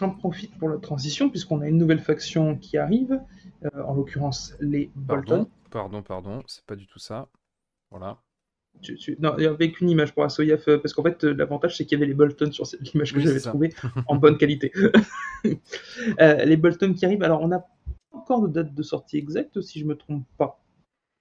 J'en 0.00 0.10
profite 0.10 0.56
pour 0.58 0.70
la 0.70 0.78
transition 0.78 1.28
puisqu'on 1.28 1.60
a 1.60 1.68
une 1.68 1.76
nouvelle 1.76 2.00
faction 2.00 2.56
qui 2.56 2.78
arrive, 2.78 3.20
euh, 3.64 3.82
en 3.86 3.94
l'occurrence 3.94 4.54
les 4.58 4.90
Bolton. 4.96 5.44
Pardon, 5.70 6.02
pardon, 6.02 6.02
pardon, 6.02 6.42
c'est 6.46 6.64
pas 6.64 6.74
du 6.74 6.86
tout 6.86 6.98
ça. 6.98 7.28
Voilà. 7.90 8.18
Tu- 8.80 8.96
tu- 8.96 9.16
Non, 9.20 9.32
avec 9.32 9.80
une 9.82 9.90
image 9.90 10.14
pour 10.14 10.24
Asoyaf, 10.24 10.66
euh, 10.68 10.78
parce 10.78 10.94
qu'en 10.94 11.02
fait, 11.02 11.22
euh, 11.24 11.34
l'avantage 11.34 11.76
c'est 11.76 11.84
qu'il 11.84 11.98
y 11.98 12.00
avait 12.00 12.06
les 12.08 12.14
Bolton 12.14 12.50
sur 12.50 12.66
cette- 12.66 12.80
l'image 12.80 13.12
que 13.12 13.18
Oui, 13.18 13.24
j'avais 13.24 13.40
trouvée 13.40 13.74
en 14.06 14.16
bonne 14.16 14.38
qualité. 14.38 14.72
Euh, 16.20 16.44
les 16.44 16.56
Bolton 16.56 16.92
qui 16.94 17.04
arrivent, 17.04 17.22
alors 17.22 17.40
on 17.42 17.48
n'a 17.48 17.60
pas 17.60 17.68
encore 18.12 18.42
de 18.42 18.48
date 18.48 18.74
de 18.74 18.82
sortie 18.82 19.16
exacte, 19.18 19.60
si 19.60 19.80
je 19.80 19.84
me 19.86 19.96
trompe 19.96 20.24
pas, 20.38 20.62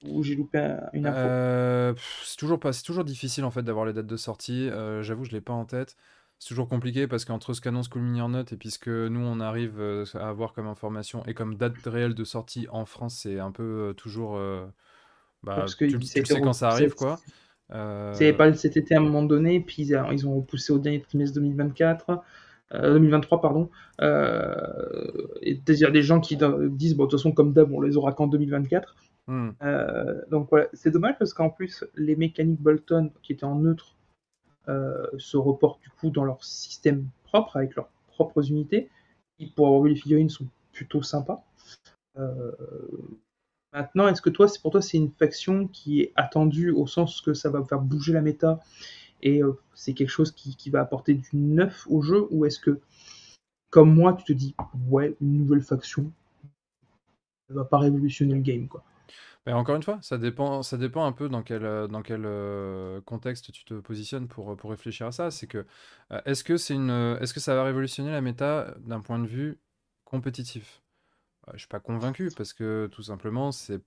ou 0.05 0.23
j'ai 0.23 0.36
loupé 0.36 0.57
un- 0.57 0.89
une 0.93 1.05
info. 1.05 1.17
Euh, 1.19 1.93
c'est 2.23 2.38
toujours 2.38 2.59
pas, 2.59 2.71
c'est 2.73 2.84
toujours 2.84 3.03
difficile 3.05 3.43
en 3.45 3.51
fait 3.51 3.61
d'avoir 3.63 3.86
les 3.86 3.93
dates 3.93 4.07
de 4.07 4.17
sortie. 4.17 4.69
J'avoue, 5.01 5.23
je 5.25 5.32
l'ai 5.32 5.41
pas 5.41 5.53
en 5.53 5.65
tête. 5.65 5.95
C'est 6.40 6.50
toujours 6.50 6.70
compliqué 6.70 7.06
parce 7.08 7.26
qu'entre 7.26 7.54
ce 7.54 7.62
qu'annonce 7.62 7.90
Cool 7.90 8.02
Mini 8.02 8.22
or 8.22 8.30
Not 8.30 8.46
et 8.52 8.56
puis 8.58 8.72
ce 8.72 8.80
que 8.80 9.10
nous 9.10 9.20
on 9.20 9.40
arrive 9.42 9.80
euh, 9.80 10.06
à 10.14 10.30
avoir 10.30 10.54
comme 10.54 10.68
information 10.68 11.24
et 11.26 11.34
comme 11.34 11.56
date 11.56 11.74
réelle 11.86 12.16
de 12.16 12.24
sortie 12.24 12.68
en 12.72 12.86
France, 12.86 13.20
c'est 13.24 13.40
un 13.40 13.52
peu 13.52 13.90
euh, 13.90 13.94
toujours. 13.94 14.38
euh, 14.38 14.66
bah, 15.44 15.56
Parce 15.58 15.76
que 15.76 15.86
tu, 15.86 16.00
tu 16.00 16.06
sais 16.26 16.42
quand 16.42 16.54
ça 16.54 16.70
arrive 16.70 16.96
quoi. 16.96 17.20
C'est 18.14 18.34
pas 18.34 18.52
cet 18.54 18.78
été 18.78 18.96
à 18.96 18.98
un 18.98 19.02
moment 19.02 19.24
donné, 19.24 19.60
puis 19.60 19.84
ils 19.84 20.28
ont 20.28 20.38
repoussé 20.38 20.74
au 20.74 20.80
dernier 20.80 21.02
trimestre 21.02 21.36
2024, 21.36 22.22
euh, 22.74 22.94
2023, 22.94 23.42
pardon. 23.42 23.70
Euh, 24.02 24.56
et 25.42 25.62
il 25.68 25.76
y 25.76 25.86
a 25.86 25.92
des 25.92 26.02
gens 26.02 26.20
qui 26.20 26.38
disent, 26.38 26.96
bon, 26.96 27.06
de 27.06 27.10
toute 27.10 27.20
façon, 27.20 27.32
comme 27.32 27.54
d'hab, 27.54 27.72
on 27.72 27.82
les 27.82 27.98
aura 27.98 28.14
qu'en 28.14 28.28
2024. 28.28 28.96
hmm. 29.28 29.50
Euh, 29.62 30.22
donc 30.32 30.48
voilà, 30.50 30.68
c'est 30.74 30.92
dommage 30.92 31.16
parce 31.20 31.34
qu'en 31.34 31.50
plus, 31.50 31.84
les 31.96 32.16
mécaniques 32.16 32.62
Bolton 32.62 33.12
qui 33.22 33.34
étaient 33.34 33.44
en 33.44 33.56
neutre 33.56 33.96
se 35.17 35.38
reportent 35.38 35.82
du 35.82 35.89
coup 35.89 36.09
dans 36.09 36.24
leur 36.24 36.43
système 36.43 37.07
propre 37.24 37.57
avec 37.57 37.76
leurs 37.76 37.89
propres 38.07 38.49
unités. 38.49 38.89
qui, 39.38 39.47
pour 39.47 39.67
avoir 39.67 39.84
vu 39.84 39.89
les 39.89 39.95
figurines, 39.95 40.30
sont 40.30 40.47
plutôt 40.74 41.01
sympas. 41.01 41.43
Euh, 42.17 42.51
maintenant, 43.74 44.07
est-ce 44.07 44.22
que 44.22 44.30
toi, 44.30 44.47
c'est 44.47 44.61
pour 44.61 44.72
toi, 44.72 44.82
c'est 44.82 44.97
une 44.97 45.11
faction 45.11 45.67
qui 45.67 46.01
est 46.01 46.13
attendue 46.15 46.72
au 46.72 46.88
sens 46.88 47.22
que 47.22 47.34
ça 47.34 47.49
va 47.49 47.63
faire 47.63 47.82
bouger 47.82 48.13
la 48.13 48.22
méta 48.22 48.59
et 49.22 49.43
euh, 49.43 49.57
c'est 49.74 49.93
quelque 49.93 50.09
chose 50.09 50.32
qui, 50.32 50.55
qui 50.55 50.70
va 50.70 50.82
apporter 50.82 51.13
du 51.13 51.30
neuf 51.34 51.86
au 51.89 52.01
jeu 52.01 52.28
ou 52.32 52.45
est-ce 52.45 52.59
que, 52.59 52.80
comme 53.70 53.93
moi, 53.93 54.13
tu 54.13 54.24
te 54.24 54.34
dis, 54.34 54.55
ouais, 54.89 55.15
une 55.22 55.38
nouvelle 55.38 55.61
faction, 55.61 56.11
elle 57.49 57.55
va 57.55 57.65
pas 57.65 57.80
révolutionner 57.80 58.36
le 58.36 58.41
game, 58.41 58.67
quoi? 58.67 58.84
Mais 59.46 59.54
encore 59.54 59.76
une 59.76 59.84
fois, 59.84 60.00
ça 60.02 60.18
dépend, 60.18 60.62
ça 60.64 60.78
dépend 60.78 61.06
un 61.06 61.12
peu 61.14 61.30
dans 61.30 61.44
quel, 61.44 61.66
euh, 61.66 61.88
dans 61.88 62.02
quel 62.02 62.24
euh, 62.26 63.02
contexte 63.02 63.52
tu 63.52 63.64
te 63.66 63.74
positionnes 63.76 64.28
pour, 64.28 64.56
pour 64.58 64.70
réfléchir 64.70 65.08
à 65.08 65.12
ça. 65.12 65.32
C'est 65.32 65.48
que 65.48 65.66
euh, 66.12 66.22
est-ce 66.26 66.44
que 66.44 66.58
c'est 66.58 66.76
une, 66.76 66.92
euh, 66.92 67.20
est-ce 67.20 67.34
que 67.34 67.40
ça 67.40 67.56
va 67.56 67.64
révolutionner 67.64 68.12
la 68.12 68.22
méta 68.22 68.76
d'un 68.80 69.00
point 69.02 69.18
de 69.20 69.28
vue 69.28 69.60
compétitif? 70.03 70.84
Euh, 71.48 71.53
je 71.53 71.60
suis 71.60 71.68
pas 71.68 71.80
convaincu 71.80 72.32
parce 72.36 72.53
que 72.53 72.88
tout 72.91 73.03
simplement, 73.03 73.52
c'est 73.52 73.82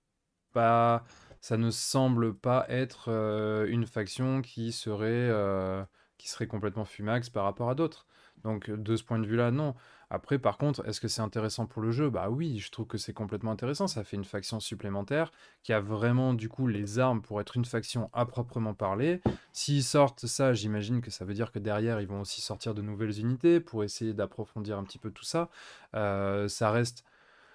pas, 0.52 1.04
ça 1.40 1.56
ne 1.56 1.70
semble 1.70 2.34
pas 2.34 2.66
être 2.68 3.10
euh, 3.10 3.66
une 3.68 3.86
faction 3.86 4.42
qui 4.42 4.72
serait, 4.72 5.06
euh, 5.30 5.84
qui 6.18 6.28
serait 6.28 6.46
complètement 6.46 6.84
fumax 6.84 7.30
par 7.30 7.44
rapport 7.44 7.70
à 7.70 7.74
d'autres. 7.74 8.06
Donc 8.44 8.70
de 8.70 8.96
ce 8.96 9.04
point 9.04 9.18
de 9.18 9.26
vue-là, 9.26 9.50
non. 9.50 9.74
Après, 10.14 10.38
par 10.38 10.58
contre, 10.58 10.86
est-ce 10.86 11.00
que 11.00 11.08
c'est 11.08 11.22
intéressant 11.22 11.64
pour 11.64 11.80
le 11.80 11.90
jeu? 11.90 12.10
Bah 12.10 12.28
oui, 12.28 12.58
je 12.58 12.70
trouve 12.70 12.86
que 12.86 12.98
c'est 12.98 13.14
complètement 13.14 13.50
intéressant. 13.50 13.86
Ça 13.86 14.04
fait 14.04 14.18
une 14.18 14.26
faction 14.26 14.60
supplémentaire 14.60 15.32
qui 15.62 15.72
a 15.72 15.80
vraiment 15.80 16.34
du 16.34 16.50
coup 16.50 16.66
les 16.66 16.98
armes 16.98 17.22
pour 17.22 17.40
être 17.40 17.56
une 17.56 17.64
faction 17.64 18.10
à 18.12 18.26
proprement 18.26 18.74
parler. 18.74 19.22
S'ils 19.54 19.82
sortent 19.82 20.26
ça, 20.26 20.52
j'imagine 20.52 21.00
que 21.00 21.10
ça 21.10 21.24
veut 21.24 21.32
dire 21.32 21.50
que 21.50 21.58
derrière, 21.58 21.98
ils 21.98 22.06
vont 22.06 22.20
aussi 22.20 22.42
sortir 22.42 22.74
de 22.74 22.82
nouvelles 22.82 23.20
unités 23.20 23.58
pour 23.58 23.84
essayer 23.84 24.12
d'approfondir 24.12 24.76
un 24.76 24.84
petit 24.84 24.98
peu 24.98 25.10
tout 25.10 25.24
ça. 25.24 25.48
Euh, 25.94 26.46
ça 26.46 26.70
reste 26.70 27.04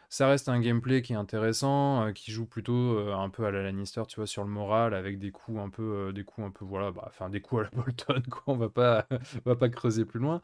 ça 0.09 0.27
reste 0.27 0.47
un 0.47 0.59
gameplay 0.59 1.01
qui 1.01 1.13
est 1.13 1.17
intéressant, 1.17 2.05
euh, 2.05 2.11
qui 2.13 2.31
joue 2.31 2.45
plutôt 2.45 2.97
euh, 2.97 3.13
un 3.13 3.29
peu 3.29 3.45
à 3.45 3.51
la 3.51 3.63
Lannister, 3.63 4.03
tu 4.07 4.17
vois, 4.17 4.27
sur 4.27 4.43
le 4.43 4.49
moral, 4.49 4.93
avec 4.93 5.19
des 5.19 5.31
coups 5.31 5.59
un 5.59 5.69
peu, 5.69 5.83
euh, 5.83 6.11
des 6.13 6.23
coups 6.23 6.47
un 6.47 6.51
peu, 6.51 6.63
voilà, 6.63 6.91
bah, 6.91 7.03
enfin 7.07 7.29
des 7.29 7.41
coups 7.41 7.61
à 7.61 7.63
la 7.63 7.69
Bolton, 7.83 8.21
quoi. 8.29 8.43
On 8.47 8.55
va 8.55 8.69
pas, 8.69 9.05
on 9.45 9.49
va 9.49 9.55
pas 9.55 9.67
creuser 9.67 10.05
plus 10.05 10.19
loin. 10.19 10.41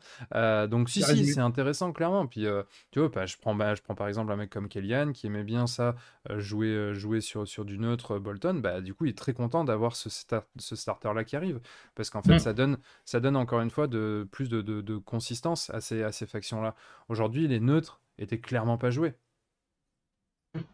donc 0.67 0.89
si, 0.89 1.01
si, 1.01 1.25
c'est 1.27 1.39
intéressant 1.39 1.93
clairement. 1.93 2.27
Puis 2.27 2.45
tu 2.91 2.99
vois, 2.99 3.09
bah, 3.09 3.25
je 3.25 3.37
prends, 3.37 3.55
bah, 3.55 3.73
je 3.75 3.81
prends 3.81 3.95
par 3.95 4.07
exemple 4.07 4.31
un 4.31 4.35
mec 4.35 4.49
comme 4.49 4.67
Kellyanne 4.67 5.13
qui 5.13 5.27
aimait 5.27 5.43
bien 5.43 5.65
ça, 5.67 5.95
jouer, 6.37 6.93
jouer 6.93 7.21
sur, 7.21 7.47
sur 7.47 7.63
du 7.63 7.79
neutre 7.79 8.19
Bolton. 8.19 8.55
Bah 8.55 8.81
du 8.81 8.93
coup, 8.93 9.05
il 9.05 9.11
est 9.11 9.17
très 9.17 9.33
content 9.33 9.63
d'avoir 9.63 9.95
ce, 9.95 10.09
ce 10.09 10.75
starter 10.75 11.13
là 11.13 11.23
qui 11.23 11.35
arrive, 11.35 11.61
parce 11.95 12.09
qu'en 12.09 12.21
fait, 12.21 12.35
mm. 12.35 12.39
ça 12.39 12.53
donne, 12.53 12.77
ça 13.05 13.19
donne 13.19 13.35
encore 13.37 13.61
une 13.61 13.69
fois 13.69 13.87
de 13.87 14.27
plus 14.31 14.49
de, 14.49 14.61
de, 14.61 14.81
de 14.81 14.97
consistance 14.97 15.69
à 15.69 15.79
ces, 15.79 16.03
à 16.03 16.11
ces 16.11 16.25
factions 16.25 16.61
là. 16.61 16.75
Aujourd'hui, 17.07 17.47
les 17.47 17.59
neutres 17.59 18.01
étaient 18.17 18.39
clairement 18.39 18.77
pas 18.77 18.89
joués. 18.89 19.13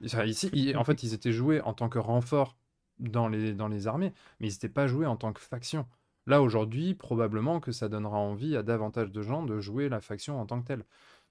Ici, 0.01 0.73
en 0.76 0.84
fait, 0.84 1.03
ils 1.03 1.14
étaient 1.14 1.31
joués 1.31 1.61
en 1.61 1.73
tant 1.73 1.89
que 1.89 1.99
renfort 1.99 2.57
dans 2.99 3.27
les, 3.27 3.53
dans 3.53 3.68
les 3.68 3.88
armées, 3.88 4.14
mais 4.39 4.47
ils 4.47 4.51
n'étaient 4.51 4.69
pas 4.69 4.88
joués 4.88 5.06
en 5.06 5.15
tant 5.15 5.34
que 5.34 5.39
faction. 5.39 5.88
Là, 6.27 6.41
aujourd'hui, 6.41 6.93
probablement 6.95 7.60
que 7.60 7.72
ça 7.72 7.89
donnera 7.89 8.18
envie 8.18 8.56
à 8.56 8.64
davantage 8.64 9.11
de 9.11 9.22
gens 9.22 9.43
de 9.43 9.60
jouer 9.60 9.89
la 9.89 10.01
faction 10.01 10.39
en 10.39 10.45
tant 10.45 10.61
que 10.61 10.68
telle. 10.68 10.85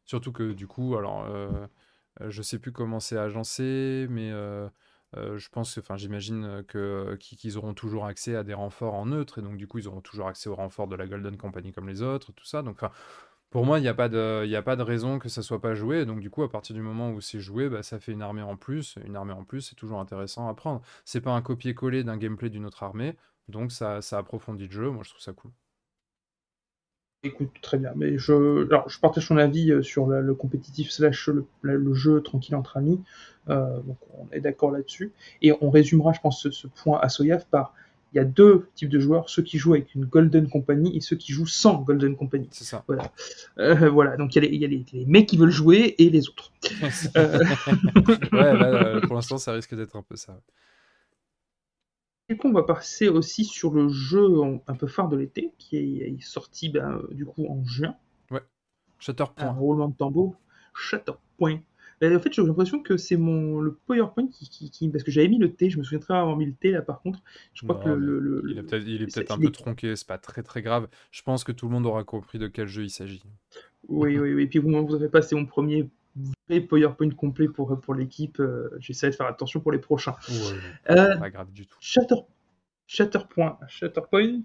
Surtout 0.04 0.32
que, 0.32 0.52
du 0.52 0.66
coup, 0.66 0.96
alors, 0.96 1.24
euh, 1.26 1.66
euh 2.20 2.30
je 2.30 2.42
sais 2.42 2.58
plus 2.58 2.72
comment 2.72 3.00
c'est 3.00 3.18
agencé, 3.18 4.06
mais 4.10 4.30
euh, 4.32 4.68
euh, 5.16 5.38
je 5.38 5.48
pense, 5.50 5.78
enfin, 5.78 5.96
j'imagine 5.96 6.64
que 6.66 7.16
qu'ils 7.16 7.58
auront 7.58 7.74
toujours 7.74 8.06
accès 8.06 8.34
à 8.34 8.44
des 8.44 8.54
renforts 8.54 8.94
en 8.94 9.06
neutre, 9.06 9.38
et 9.38 9.42
donc, 9.42 9.56
du 9.56 9.68
coup, 9.68 9.78
ils 9.78 9.88
auront 9.88 10.00
toujours 10.00 10.28
accès 10.28 10.48
aux 10.48 10.56
renforts 10.56 10.88
de 10.88 10.96
la 10.96 11.06
Golden 11.06 11.36
Company 11.36 11.72
comme 11.72 11.88
les 11.88 12.02
autres, 12.02 12.32
tout 12.32 12.46
ça. 12.46 12.62
Donc, 12.62 12.82
enfin, 12.82 12.92
pour 13.50 13.64
moi, 13.64 13.78
il 13.78 13.82
n'y 13.82 13.88
a, 13.88 13.94
pas 13.94 14.08
de, 14.08 14.82
raison 14.82 15.18
que 15.18 15.28
ça 15.28 15.42
soit 15.42 15.60
pas 15.60 15.74
joué. 15.74 16.04
Donc, 16.04 16.20
du 16.20 16.28
coup, 16.28 16.42
à 16.42 16.50
partir 16.50 16.74
du 16.74 16.82
moment 16.82 17.10
où 17.12 17.20
c'est 17.20 17.40
joué, 17.40 17.68
bah, 17.70 17.82
ça 17.82 17.98
fait 17.98 18.12
une 18.12 18.22
armée 18.22 18.42
en 18.42 18.56
plus. 18.56 18.96
Une 19.06 19.16
armée 19.16 19.32
en 19.32 19.44
plus, 19.44 19.62
c'est 19.62 19.74
toujours 19.74 20.00
intéressant 20.00 20.48
à 20.48 20.54
prendre. 20.54 20.82
C'est 21.04 21.22
pas 21.22 21.32
un 21.32 21.40
copier-coller 21.40 22.04
d'un 22.04 22.18
gameplay 22.18 22.50
d'une 22.50 22.66
autre 22.66 22.82
armée. 22.82 23.16
Donc, 23.48 23.72
ça, 23.72 24.02
ça 24.02 24.18
approfondit 24.18 24.66
le 24.66 24.72
jeu. 24.72 24.90
Moi, 24.90 25.02
je 25.02 25.10
trouve 25.10 25.22
ça 25.22 25.32
cool. 25.32 25.50
Écoute, 27.24 27.50
très 27.62 27.78
bien. 27.78 27.92
Mais 27.96 28.18
je, 28.18 28.68
je 28.86 29.00
partage 29.00 29.26
ton 29.26 29.38
avis 29.38 29.72
euh, 29.72 29.82
sur 29.82 30.06
le, 30.06 30.34
compétitif 30.34 30.90
slash 30.90 31.30
le, 31.62 31.94
jeu 31.94 32.22
tranquille 32.22 32.54
entre 32.54 32.76
amis. 32.76 33.02
Euh, 33.48 33.80
donc, 33.80 33.96
on 34.18 34.28
est 34.30 34.40
d'accord 34.40 34.70
là-dessus. 34.70 35.12
Et 35.42 35.52
on 35.62 35.70
résumera, 35.70 36.12
je 36.12 36.20
pense, 36.20 36.48
ce, 36.48 36.66
point 36.66 37.00
à 37.00 37.08
Soyaf 37.08 37.46
par 37.46 37.74
il 38.12 38.16
y 38.16 38.20
a 38.20 38.24
deux 38.24 38.68
types 38.74 38.88
de 38.88 38.98
joueurs, 38.98 39.28
ceux 39.28 39.42
qui 39.42 39.58
jouent 39.58 39.74
avec 39.74 39.94
une 39.94 40.04
Golden 40.04 40.48
Company 40.48 40.96
et 40.96 41.00
ceux 41.00 41.16
qui 41.16 41.32
jouent 41.32 41.46
sans 41.46 41.82
Golden 41.82 42.16
Company. 42.16 42.48
C'est 42.50 42.64
ça. 42.64 42.84
Voilà. 42.86 43.12
Euh, 43.58 43.90
voilà. 43.90 44.16
Donc 44.16 44.34
il 44.34 44.42
y 44.54 44.64
a, 44.64 44.68
les, 44.68 44.84
mecs 45.06 45.28
qui 45.28 45.36
veulent 45.36 45.50
jouer 45.50 45.94
et 45.98 46.10
les 46.10 46.28
autres. 46.28 46.52
Euh. 47.16 47.38
ouais, 48.32 48.58
là, 48.58 49.00
pour 49.02 49.14
l'instant, 49.14 49.38
ça 49.38 49.52
risque 49.52 49.74
d'être 49.74 49.96
un 49.96 50.02
peu 50.02 50.16
ça. 50.16 50.40
Et 52.28 52.36
coup, 52.36 52.48
on 52.48 52.52
va 52.52 52.62
passer 52.62 53.08
aussi 53.08 53.44
sur 53.44 53.72
le 53.72 53.88
jeu 53.88 54.26
un 54.66 54.74
peu 54.74 54.86
phare 54.86 55.08
de 55.08 55.16
l'été, 55.16 55.52
qui 55.58 55.76
est, 55.76 56.22
sorti 56.22 56.68
ben, 56.68 57.00
du 57.10 57.24
coup 57.24 57.46
en 57.46 57.64
juin. 57.64 57.94
Ouais. 58.30 58.42
Shatterpoint. 58.98 59.46
Un 59.46 59.52
roulement 59.52 59.88
de 59.88 59.94
tambour. 59.94 60.36
En 62.02 62.20
fait, 62.20 62.32
j'ai 62.32 62.42
l'impression 62.42 62.82
que 62.82 62.96
c'est 62.96 63.16
mon 63.16 63.60
le 63.60 63.74
PowerPoint 63.74 64.28
qui, 64.28 64.70
qui, 64.70 64.88
parce 64.88 65.04
que 65.04 65.10
j'avais 65.10 65.28
mis 65.28 65.38
le 65.38 65.52
T, 65.52 65.70
je 65.70 65.78
me 65.78 65.82
souviens 65.82 65.98
très 65.98 66.14
bien 66.14 66.22
avoir 66.22 66.36
mis 66.36 66.46
le 66.46 66.54
T 66.54 66.70
là. 66.70 66.82
Par 66.82 67.00
contre, 67.00 67.22
je 67.54 67.64
crois 67.64 67.76
que 67.76 67.88
le, 67.88 68.42
il, 68.48 68.58
est 68.58 68.62
peut-être, 68.62 68.86
il 68.86 69.02
est 69.02 69.14
peut-être 69.14 69.32
un 69.32 69.38
peu 69.38 69.50
tronqué, 69.50 69.96
c'est 69.96 70.06
pas 70.06 70.18
très 70.18 70.42
très 70.42 70.62
grave. 70.62 70.88
Je 71.10 71.22
pense 71.22 71.44
que 71.44 71.52
tout 71.52 71.66
le 71.66 71.72
monde 71.72 71.86
aura 71.86 72.04
compris 72.04 72.38
de 72.38 72.46
quel 72.46 72.68
jeu 72.68 72.84
il 72.84 72.90
s'agit. 72.90 73.22
Oui, 73.88 74.18
oui, 74.18 74.34
oui. 74.34 74.42
Et 74.42 74.46
puis 74.46 74.58
vous, 74.58 74.86
vous 74.86 74.94
avez 74.94 75.08
passé 75.08 75.34
mon 75.34 75.46
premier 75.46 75.88
vrai 76.48 76.60
PowerPoint 76.60 77.10
complet 77.10 77.48
pour 77.48 77.80
pour 77.80 77.94
l'équipe. 77.94 78.40
Euh, 78.40 78.70
j'essaie 78.78 79.10
de 79.10 79.14
faire 79.14 79.26
attention 79.26 79.60
pour 79.60 79.72
les 79.72 79.78
prochains. 79.78 80.16
Ouais, 80.28 80.96
euh, 80.96 81.16
pas 81.16 81.30
grave 81.30 81.52
du 81.52 81.66
tout. 81.66 81.78
Shatter, 81.80 82.16
Shatterpoint, 82.86 83.58
Shatterpoint. 83.68 84.42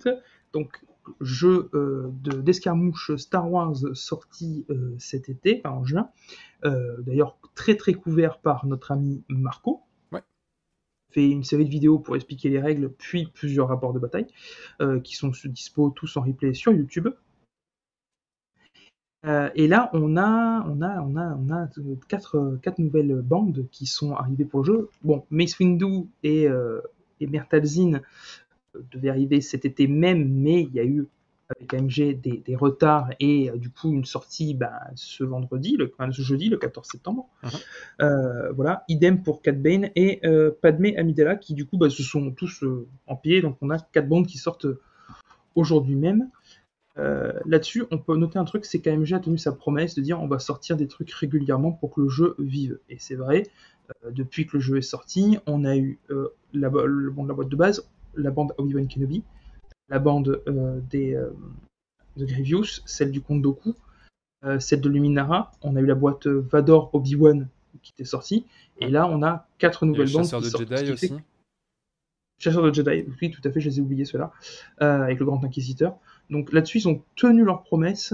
Donc 0.51 0.83
jeu 1.21 1.69
euh, 1.73 2.09
d'escarmouche 2.21 3.15
Star 3.15 3.49
Wars 3.51 3.75
sorti 3.93 4.65
euh, 4.69 4.95
cet 4.97 5.29
été, 5.29 5.61
en 5.65 5.83
juin. 5.83 6.09
Euh, 6.65 6.97
d'ailleurs, 7.01 7.37
très 7.55 7.75
très 7.75 7.93
couvert 7.93 8.39
par 8.39 8.65
notre 8.65 8.91
ami 8.91 9.23
Marco. 9.29 9.81
Fait 11.11 11.29
une 11.29 11.43
série 11.43 11.65
de 11.65 11.69
vidéos 11.69 11.99
pour 11.99 12.15
expliquer 12.15 12.49
les 12.49 12.59
règles, 12.59 12.89
puis 12.89 13.27
plusieurs 13.31 13.67
rapports 13.67 13.93
de 13.93 13.99
bataille 13.99 14.25
qui 15.03 15.15
sont 15.15 15.31
dispo 15.45 15.91
tous 15.91 16.17
en 16.17 16.21
replay 16.21 16.55
sur 16.55 16.73
YouTube. 16.73 17.07
et 19.23 19.67
là, 19.67 19.91
on 19.93 20.17
a, 20.17 20.65
on 20.67 20.81
a, 20.81 21.01
on 21.01 21.15
a, 21.15 21.35
on 21.35 21.51
a 21.51 21.69
quatre, 22.07 22.57
quatre, 22.63 22.79
nouvelles 22.79 23.21
bandes 23.21 23.67
qui 23.71 23.85
sont 23.85 24.13
arrivées 24.13 24.45
pour 24.45 24.61
le 24.61 24.65
jeu. 24.65 24.89
Bon, 25.03 25.23
Mace 25.29 25.59
Windu 25.59 26.07
et, 26.23 26.47
et 27.19 27.27
Mertalzin 27.27 28.01
devait 28.91 29.09
arriver 29.09 29.41
cet 29.41 29.65
été 29.65 29.87
même, 29.87 30.27
mais 30.29 30.61
il 30.61 30.73
y 30.73 30.79
a 30.79 30.85
eu 30.85 31.07
avec 31.49 31.73
AMG 31.73 32.19
des, 32.21 32.55
retards 32.55 33.09
et 33.19 33.49
euh, 33.49 33.57
du 33.57 33.69
coup 33.69 33.91
une 33.91 34.05
sortie 34.05 34.53
bah, 34.53 34.79
ce 34.95 35.23
vendredi, 35.23 35.75
le, 35.77 35.93
ce 36.11 36.21
jeudi, 36.21 36.49
le 36.49 36.57
14 36.57 36.87
septembre. 36.87 37.27
Uh-huh. 37.43 37.63
Euh, 38.01 38.51
voilà, 38.53 38.83
idem 38.87 39.21
pour 39.23 39.41
Cat 39.41 39.53
Bane 39.53 39.89
et 39.95 40.19
euh, 40.25 40.51
Padmé 40.61 40.97
Amidala 40.97 41.35
qui 41.35 41.53
du 41.53 41.65
coup 41.65 41.77
bah, 41.77 41.89
se 41.89 42.03
sont 42.03 42.31
tous 42.31 42.63
en 43.07 43.15
pied, 43.15 43.41
donc 43.41 43.57
on 43.61 43.69
a 43.69 43.79
quatre 43.79 44.07
bandes 44.07 44.27
qui 44.27 44.37
sortent 44.37 44.67
aujourd'hui 45.55 45.95
même. 45.95 46.29
Là-dessus, 46.95 47.85
on 47.89 47.97
peut 47.97 48.15
noter 48.15 48.37
un 48.37 48.45
truc, 48.45 48.65
c'est 48.65 48.79
qu'AMG 48.79 49.13
a 49.13 49.19
tenu 49.19 49.39
sa 49.39 49.51
promesse 49.51 49.95
de 49.95 50.01
dire 50.01 50.21
on 50.21 50.27
va 50.27 50.37
sortir 50.37 50.77
des 50.77 50.87
trucs 50.87 51.11
régulièrement 51.11 51.71
pour 51.71 51.91
que 51.91 52.01
le 52.01 52.09
jeu 52.09 52.35
vive. 52.37 52.77
Et 52.87 52.97
c'est 52.99 53.15
vrai, 53.15 53.47
depuis 54.11 54.45
que 54.45 54.57
le 54.57 54.61
jeu 54.61 54.77
est 54.77 54.83
sorti, 54.83 55.39
on 55.47 55.65
a 55.65 55.75
eu 55.75 55.99
la, 56.53 56.69
bon, 56.69 57.25
la 57.25 57.33
boîte 57.33 57.49
de 57.49 57.55
base, 57.55 57.89
la 58.15 58.31
bande 58.31 58.53
Obi-Wan 58.57 58.87
Kenobi, 58.87 59.23
la 59.89 59.99
bande 59.99 60.41
euh, 60.47 60.79
des 60.89 61.13
euh, 61.13 61.29
de 62.17 62.25
Grievous, 62.25 62.81
celle 62.85 63.11
du 63.11 63.21
Comte 63.21 63.41
Doku, 63.41 63.75
euh, 64.45 64.59
celle 64.59 64.81
de 64.81 64.89
Luminara. 64.89 65.51
On 65.61 65.75
a 65.75 65.81
eu 65.81 65.85
la 65.85 65.95
boîte 65.95 66.27
Vador 66.27 66.89
Obi-Wan 66.93 67.47
qui 67.81 67.91
était 67.93 68.05
sortie, 68.05 68.45
et 68.79 68.89
là 68.89 69.07
on 69.07 69.23
a 69.23 69.47
quatre 69.57 69.85
nouvelles 69.85 70.11
bandes. 70.11 70.25
Chasseurs 70.25 70.41
de 70.41 70.49
Jedi 70.49 70.91
aussi. 70.91 71.13
Chasseurs 72.39 72.63
de 72.63 72.73
Jedi, 72.73 73.05
oui, 73.21 73.31
tout 73.31 73.41
à 73.43 73.51
fait, 73.51 73.61
je 73.61 73.69
les 73.69 73.79
ai 73.79 73.81
oubliés 73.81 74.05
ceux-là, 74.05 74.31
avec 74.77 75.19
le 75.19 75.25
Grand 75.25 75.43
Inquisiteur. 75.43 75.97
Donc 76.29 76.51
là-dessus, 76.51 76.79
ils 76.79 76.87
ont 76.87 77.01
tenu 77.15 77.43
leur 77.43 77.63
promesse 77.63 78.13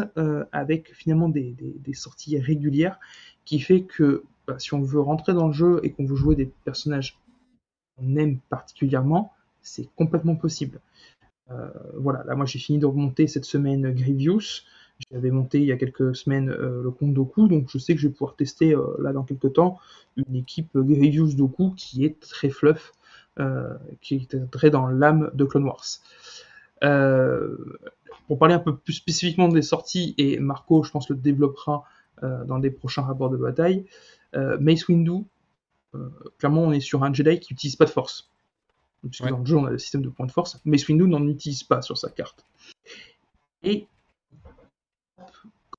avec 0.51 0.93
finalement 0.93 1.29
des, 1.29 1.55
sorties 1.93 2.37
régulières, 2.39 2.99
qui 3.43 3.59
fait 3.59 3.81
que 3.81 4.23
bah, 4.47 4.59
si 4.59 4.73
on 4.73 4.81
veut 4.81 5.01
rentrer 5.01 5.33
dans 5.33 5.47
le 5.47 5.53
jeu 5.53 5.79
et 5.83 5.91
qu'on 5.91 6.05
veut 6.05 6.15
jouer 6.15 6.35
des 6.35 6.45
personnages 6.63 7.19
qu'on 7.97 8.15
aime 8.15 8.39
particulièrement, 8.49 9.33
c'est 9.61 9.89
complètement 9.95 10.35
possible. 10.35 10.79
Euh, 11.51 11.69
voilà, 11.95 12.23
là 12.25 12.35
moi 12.35 12.45
j'ai 12.45 12.59
fini 12.59 12.77
de 12.77 12.85
remonter 12.85 13.27
cette 13.27 13.45
semaine 13.45 13.91
Grievous. 13.93 14.63
J'avais 15.11 15.31
monté 15.31 15.59
il 15.59 15.65
y 15.65 15.71
a 15.71 15.77
quelques 15.77 16.15
semaines 16.15 16.49
euh, 16.49 16.83
le 16.83 16.91
compte 16.91 17.13
Doku, 17.13 17.47
donc 17.47 17.69
je 17.69 17.77
sais 17.77 17.95
que 17.95 18.01
je 18.01 18.07
vais 18.07 18.13
pouvoir 18.13 18.35
tester 18.35 18.75
euh, 18.75 18.85
là 18.99 19.13
dans 19.13 19.23
quelques 19.23 19.53
temps 19.53 19.79
une 20.17 20.35
équipe 20.35 20.77
Grievous 20.77 21.33
Doku 21.33 21.73
qui 21.75 22.03
est 22.05 22.19
très 22.19 22.49
fluff, 22.49 22.91
qui 24.01 24.15
est 24.15 24.51
très 24.51 24.69
dans 24.69 24.87
l'âme 24.87 25.31
de 25.33 25.45
Clone 25.45 25.63
Wars. 25.63 25.85
pour 28.27 28.37
parler 28.37 28.53
un 28.53 28.59
peu 28.59 28.75
plus 28.75 28.93
spécifiquement 28.93 29.47
des 29.47 29.61
sorties, 29.61 30.13
et 30.17 30.39
Marco, 30.39 30.83
je 30.83 30.91
pense, 30.91 31.09
le 31.09 31.15
développera 31.15 31.85
dans 32.21 32.59
des 32.59 32.69
prochains 32.69 33.03
rapports 33.03 33.29
de 33.29 33.37
bataille, 33.37 33.85
Mace 34.33 34.89
Windu, 34.89 35.23
clairement, 36.37 36.63
on 36.63 36.73
est 36.73 36.81
sur 36.81 37.05
un 37.05 37.13
Jedi 37.13 37.39
qui 37.39 37.53
n'utilise 37.53 37.77
pas 37.77 37.85
de 37.85 37.91
force 37.91 38.29
puisque 39.07 39.27
dans 39.27 39.39
le 39.39 39.45
jeu 39.45 39.57
on 39.57 39.65
a 39.65 39.71
le 39.71 39.77
système 39.77 40.01
de 40.01 40.09
points 40.09 40.25
de 40.25 40.31
force, 40.31 40.59
mais 40.65 40.77
Windu 40.87 41.07
n'en 41.07 41.25
utilise 41.27 41.63
pas 41.63 41.81
sur 41.81 41.97
sa 41.97 42.09
carte. 42.09 42.45
Et 43.63 43.87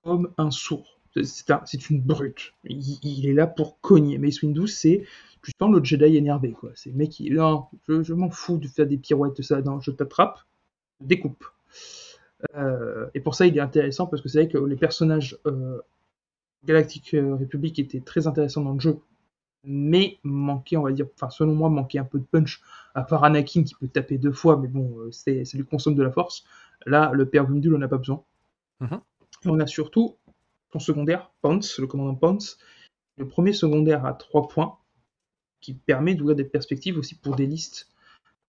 comme 0.02 0.32
un 0.38 0.50
sourd. 0.50 0.98
C'est 1.24 1.90
une 1.90 2.00
brute. 2.00 2.54
Il, 2.64 3.26
est 3.26 3.32
là 3.32 3.48
pour 3.48 3.80
cogner. 3.80 4.16
Mace 4.18 4.42
Windu, 4.42 4.68
c'est 4.68 5.04
tu 5.42 5.52
sens 5.58 5.72
le 5.72 5.82
Jedi 5.82 6.16
énervé. 6.16 6.52
quoi. 6.52 6.70
C'est 6.74 6.90
le 6.90 6.96
mec 6.96 7.10
qui. 7.10 7.30
Non, 7.30 7.66
je, 7.88 8.12
m'en 8.12 8.30
fous 8.30 8.58
de 8.58 8.68
faire 8.68 8.86
des 8.86 8.98
pirouettes, 8.98 9.40
ça. 9.42 9.60
Non, 9.62 9.80
je 9.80 9.90
t'attrape, 9.90 10.38
je 11.00 11.06
découpe. 11.06 11.44
Euh, 12.54 13.08
et 13.14 13.20
pour 13.20 13.34
ça, 13.34 13.46
il 13.46 13.56
est 13.56 13.60
intéressant 13.60 14.06
parce 14.06 14.22
que 14.22 14.28
c'est 14.28 14.44
vrai 14.44 14.48
que 14.48 14.58
les 14.58 14.76
personnages 14.76 15.38
euh, 15.46 15.80
Galactic 16.64 17.14
euh, 17.14 17.34
Republic 17.34 17.78
étaient 17.78 18.00
très 18.00 18.26
intéressants 18.26 18.62
dans 18.62 18.74
le 18.74 18.80
jeu 18.80 18.98
mais 19.64 20.18
manquait, 20.22 20.76
on 20.76 20.82
va 20.82 20.92
dire, 20.92 21.06
enfin 21.14 21.30
selon 21.30 21.54
moi, 21.54 21.68
manquait 21.68 21.98
un 21.98 22.04
peu 22.04 22.18
de 22.18 22.24
punch, 22.24 22.60
à 22.94 23.02
part 23.02 23.24
Anakin 23.24 23.62
qui 23.62 23.74
peut 23.74 23.88
taper 23.88 24.18
deux 24.18 24.32
fois, 24.32 24.56
mais 24.56 24.68
bon, 24.68 24.98
euh, 24.98 25.10
c'est, 25.10 25.44
ça 25.44 25.56
lui 25.56 25.64
consomme 25.64 25.94
de 25.94 26.02
la 26.02 26.10
force. 26.10 26.44
Là, 26.86 27.10
le 27.12 27.28
père 27.28 27.48
Windu, 27.48 27.72
on 27.74 27.78
n'a 27.78 27.88
pas 27.88 27.98
besoin. 27.98 28.24
Mhm. 28.80 29.00
Et 29.44 29.48
on 29.48 29.60
a 29.60 29.66
surtout 29.66 30.16
ton 30.70 30.78
secondaire, 30.78 31.30
Ponce, 31.42 31.78
le 31.78 31.86
commandant 31.86 32.14
Ponce, 32.14 32.58
le 33.16 33.26
premier 33.26 33.52
secondaire 33.52 34.06
à 34.06 34.14
3 34.14 34.48
points, 34.48 34.78
qui 35.60 35.74
permet 35.74 36.14
d'ouvrir 36.14 36.36
des 36.36 36.44
perspectives 36.44 36.96
aussi 36.96 37.14
pour 37.16 37.36
des 37.36 37.46
listes 37.46 37.90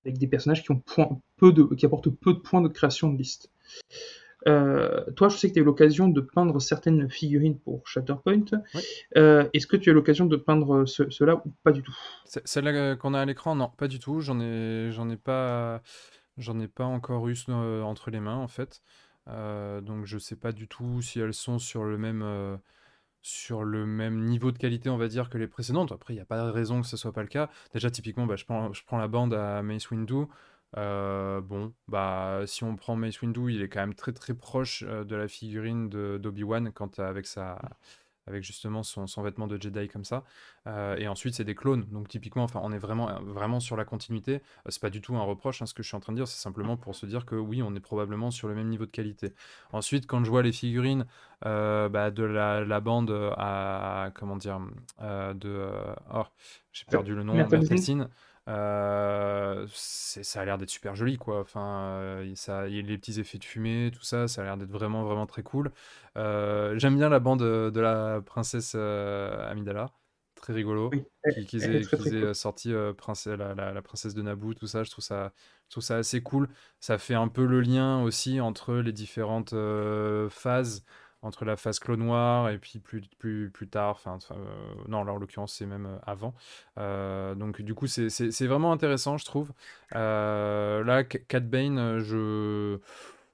avec 0.05 0.17
des 0.17 0.27
personnages 0.27 0.63
qui, 0.63 0.71
ont 0.71 0.81
peu 1.37 1.51
de, 1.51 1.63
qui 1.75 1.85
apportent 1.85 2.09
peu 2.09 2.33
de 2.33 2.39
points 2.39 2.61
de 2.61 2.67
création 2.67 3.11
de 3.11 3.17
liste. 3.17 3.51
Euh, 4.47 5.03
toi, 5.15 5.29
je 5.29 5.37
sais 5.37 5.49
que 5.49 5.53
tu 5.53 5.59
as 5.59 5.61
eu 5.61 5.65
l'occasion 5.65 6.07
de 6.07 6.21
peindre 6.21 6.59
certaines 6.61 7.09
figurines 7.09 7.59
pour 7.59 7.87
Shatterpoint. 7.87 8.45
Euh, 9.17 9.47
est-ce 9.53 9.67
que 9.67 9.77
tu 9.77 9.89
as 9.89 9.91
eu 9.91 9.95
l'occasion 9.95 10.25
de 10.25 10.35
peindre 10.35 10.85
cela 10.85 11.35
ou 11.45 11.53
pas 11.63 11.71
du 11.71 11.83
tout? 11.83 11.95
Celle-là 12.25 12.95
qu'on 12.95 13.13
a 13.13 13.21
à 13.21 13.25
l'écran, 13.25 13.55
non, 13.55 13.69
pas 13.69 13.87
du 13.87 13.99
tout. 13.99 14.19
J'en 14.19 14.39
ai, 14.39 14.89
j'en 14.91 15.09
ai 15.09 15.17
pas, 15.17 15.81
j'en 16.37 16.59
ai 16.59 16.67
pas 16.67 16.85
encore 16.85 17.27
eu 17.27 17.35
euh, 17.49 17.81
entre 17.83 18.11
les 18.11 18.19
mains 18.19 18.37
en 18.37 18.47
fait. 18.47 18.81
donc 19.27 20.05
je 20.05 20.17
sais 20.17 20.35
pas 20.35 20.51
du 20.51 20.67
tout 20.67 21.01
si 21.01 21.19
elles 21.19 21.33
sont 21.33 21.59
sur 21.59 21.83
le 21.83 21.97
même 21.97 22.59
sur 23.21 23.63
le 23.63 23.85
même 23.85 24.25
niveau 24.25 24.51
de 24.51 24.57
qualité, 24.57 24.89
on 24.89 24.97
va 24.97 25.07
dire, 25.07 25.29
que 25.29 25.37
les 25.37 25.47
précédentes. 25.47 25.91
Après, 25.91 26.13
il 26.13 26.17
n'y 26.17 26.21
a 26.21 26.25
pas 26.25 26.43
de 26.43 26.49
raison 26.49 26.81
que 26.81 26.87
ce 26.87 26.97
soit 26.97 27.13
pas 27.13 27.21
le 27.21 27.27
cas. 27.27 27.49
Déjà, 27.73 27.91
typiquement, 27.91 28.25
bah, 28.25 28.35
je, 28.35 28.45
prends, 28.45 28.73
je 28.73 28.83
prends 28.83 28.97
la 28.97 29.07
bande 29.07 29.33
à 29.33 29.61
Mace 29.61 29.91
Windu. 29.91 30.25
Euh, 30.77 31.41
bon, 31.41 31.73
bah, 31.87 32.41
si 32.45 32.63
on 32.63 32.75
prend 32.75 32.95
Mace 32.95 33.21
Windu, 33.21 33.53
il 33.53 33.61
est 33.61 33.69
quand 33.69 33.81
même 33.81 33.93
très 33.93 34.13
très 34.13 34.33
proche 34.33 34.83
euh, 34.87 35.03
de 35.03 35.15
la 35.15 35.27
figurine 35.27 35.89
d'Obi-Wan 35.89 36.71
quand 36.71 36.99
avec 36.99 37.27
sa, 37.27 37.59
avec 38.27 38.43
justement 38.43 38.83
son, 38.83 39.05
vêtement 39.21 39.47
de 39.47 39.61
Jedi 39.61 39.87
comme 39.87 40.05
ça. 40.05 40.23
Euh, 40.67 40.95
et 40.97 41.07
ensuite, 41.07 41.33
c'est 41.33 41.43
des 41.43 41.55
clones. 41.55 41.85
Donc 41.91 42.07
typiquement, 42.07 42.43
enfin, 42.43 42.61
on 42.63 42.71
est 42.71 42.77
vraiment, 42.77 43.19
vraiment 43.21 43.59
sur 43.59 43.75
la 43.75 43.85
continuité. 43.85 44.35
Euh, 44.35 44.69
c'est 44.69 44.81
pas 44.81 44.89
du 44.89 45.01
tout 45.01 45.15
un 45.15 45.23
reproche, 45.23 45.61
hein, 45.61 45.65
ce 45.65 45.73
que 45.73 45.83
je 45.83 45.87
suis 45.87 45.97
en 45.97 45.99
train 45.99 46.13
de 46.13 46.17
dire, 46.17 46.27
c'est 46.27 46.41
simplement 46.41 46.77
pour 46.77 46.95
se 46.95 47.05
dire 47.05 47.25
que 47.25 47.35
oui, 47.35 47.61
on 47.63 47.75
est 47.75 47.79
probablement 47.79 48.31
sur 48.31 48.47
le 48.47 48.55
même 48.55 48.67
niveau 48.67 48.85
de 48.85 48.91
qualité. 48.91 49.33
Ensuite, 49.71 50.07
quand 50.07 50.23
je 50.23 50.29
vois 50.29 50.43
les 50.43 50.51
figurines 50.51 51.05
euh, 51.45 51.89
bah, 51.89 52.11
de 52.11 52.23
la, 52.23 52.79
bande 52.79 53.11
à, 53.37 54.11
comment 54.13 54.37
dire, 54.37 54.59
de, 54.99 55.67
oh, 56.13 56.23
j'ai 56.71 56.85
perdu 56.85 57.15
le 57.15 57.23
nom, 57.23 57.33
Mertelsin. 57.33 58.09
Euh, 58.47 59.67
ça 59.73 60.41
a 60.41 60.45
l'air 60.45 60.57
d'être 60.57 60.69
super 60.69 60.95
joli, 60.95 61.17
quoi. 61.17 61.41
Enfin, 61.41 61.99
euh, 61.99 62.35
ça, 62.35 62.67
il 62.67 62.75
y 62.75 62.79
a 62.79 62.81
les 62.81 62.97
petits 62.97 63.19
effets 63.19 63.37
de 63.37 63.43
fumée, 63.43 63.91
tout 63.93 64.03
ça, 64.03 64.27
ça 64.27 64.41
a 64.41 64.45
l'air 64.45 64.57
d'être 64.57 64.71
vraiment, 64.71 65.03
vraiment 65.03 65.27
très 65.27 65.43
cool. 65.43 65.71
Euh, 66.17 66.77
j'aime 66.77 66.95
bien 66.95 67.09
la 67.09 67.19
bande 67.19 67.41
de 67.41 67.79
la 67.79 68.21
princesse 68.25 68.75
Amidala, 68.75 69.91
très 70.35 70.53
rigolo. 70.53 70.89
qui, 71.47 71.57
est, 71.57 72.33
sorti 72.33 72.71
la, 72.71 72.93
princesse 72.93 74.13
de 74.15 74.21
Naboo, 74.21 74.53
tout 74.53 74.67
ça. 74.67 74.83
Je 74.83 74.89
trouve 74.89 75.03
ça, 75.03 75.31
je 75.67 75.71
trouve 75.71 75.83
ça 75.83 75.97
assez 75.97 76.21
cool. 76.23 76.49
Ça 76.79 76.97
fait 76.97 77.15
un 77.15 77.27
peu 77.27 77.45
le 77.45 77.61
lien 77.61 78.01
aussi 78.01 78.41
entre 78.41 78.75
les 78.75 78.93
différentes 78.93 79.53
phases 80.29 80.83
entre 81.21 81.45
la 81.45 81.55
phase 81.55 81.79
Clone 81.79 81.99
Noir 81.99 82.49
et 82.49 82.57
puis 82.57 82.79
plus, 82.79 83.01
plus, 83.19 83.49
plus 83.51 83.67
tard, 83.67 83.91
enfin, 83.91 84.17
euh, 84.31 84.35
non, 84.87 85.03
là 85.03 85.13
en 85.13 85.17
l'occurrence 85.17 85.53
c'est 85.53 85.65
même 85.65 85.85
euh, 85.85 85.97
avant. 86.05 86.33
Euh, 86.79 87.35
donc 87.35 87.61
du 87.61 87.73
coup 87.73 87.87
c'est 87.87 88.45
vraiment 88.47 88.71
intéressant 88.71 89.17
je 89.17 89.25
trouve. 89.25 89.51
là, 89.91 91.03
Cat 91.03 91.39
Bane, 91.41 91.99
je, 91.99 92.79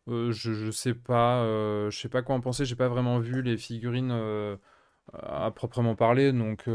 je, 0.07 0.31
je 0.31 0.71
sais 0.71 0.93
pas, 0.93 1.43
je 1.89 1.97
sais 1.97 2.09
pas 2.09 2.21
quoi 2.21 2.35
en 2.35 2.41
penser, 2.41 2.65
j'ai 2.65 2.75
pas 2.75 2.89
vraiment 2.89 3.19
vu 3.19 3.41
les 3.41 3.57
figurines 3.57 4.11
à 5.13 5.51
proprement 5.51 5.95
parler, 5.95 6.33
donc 6.33 6.65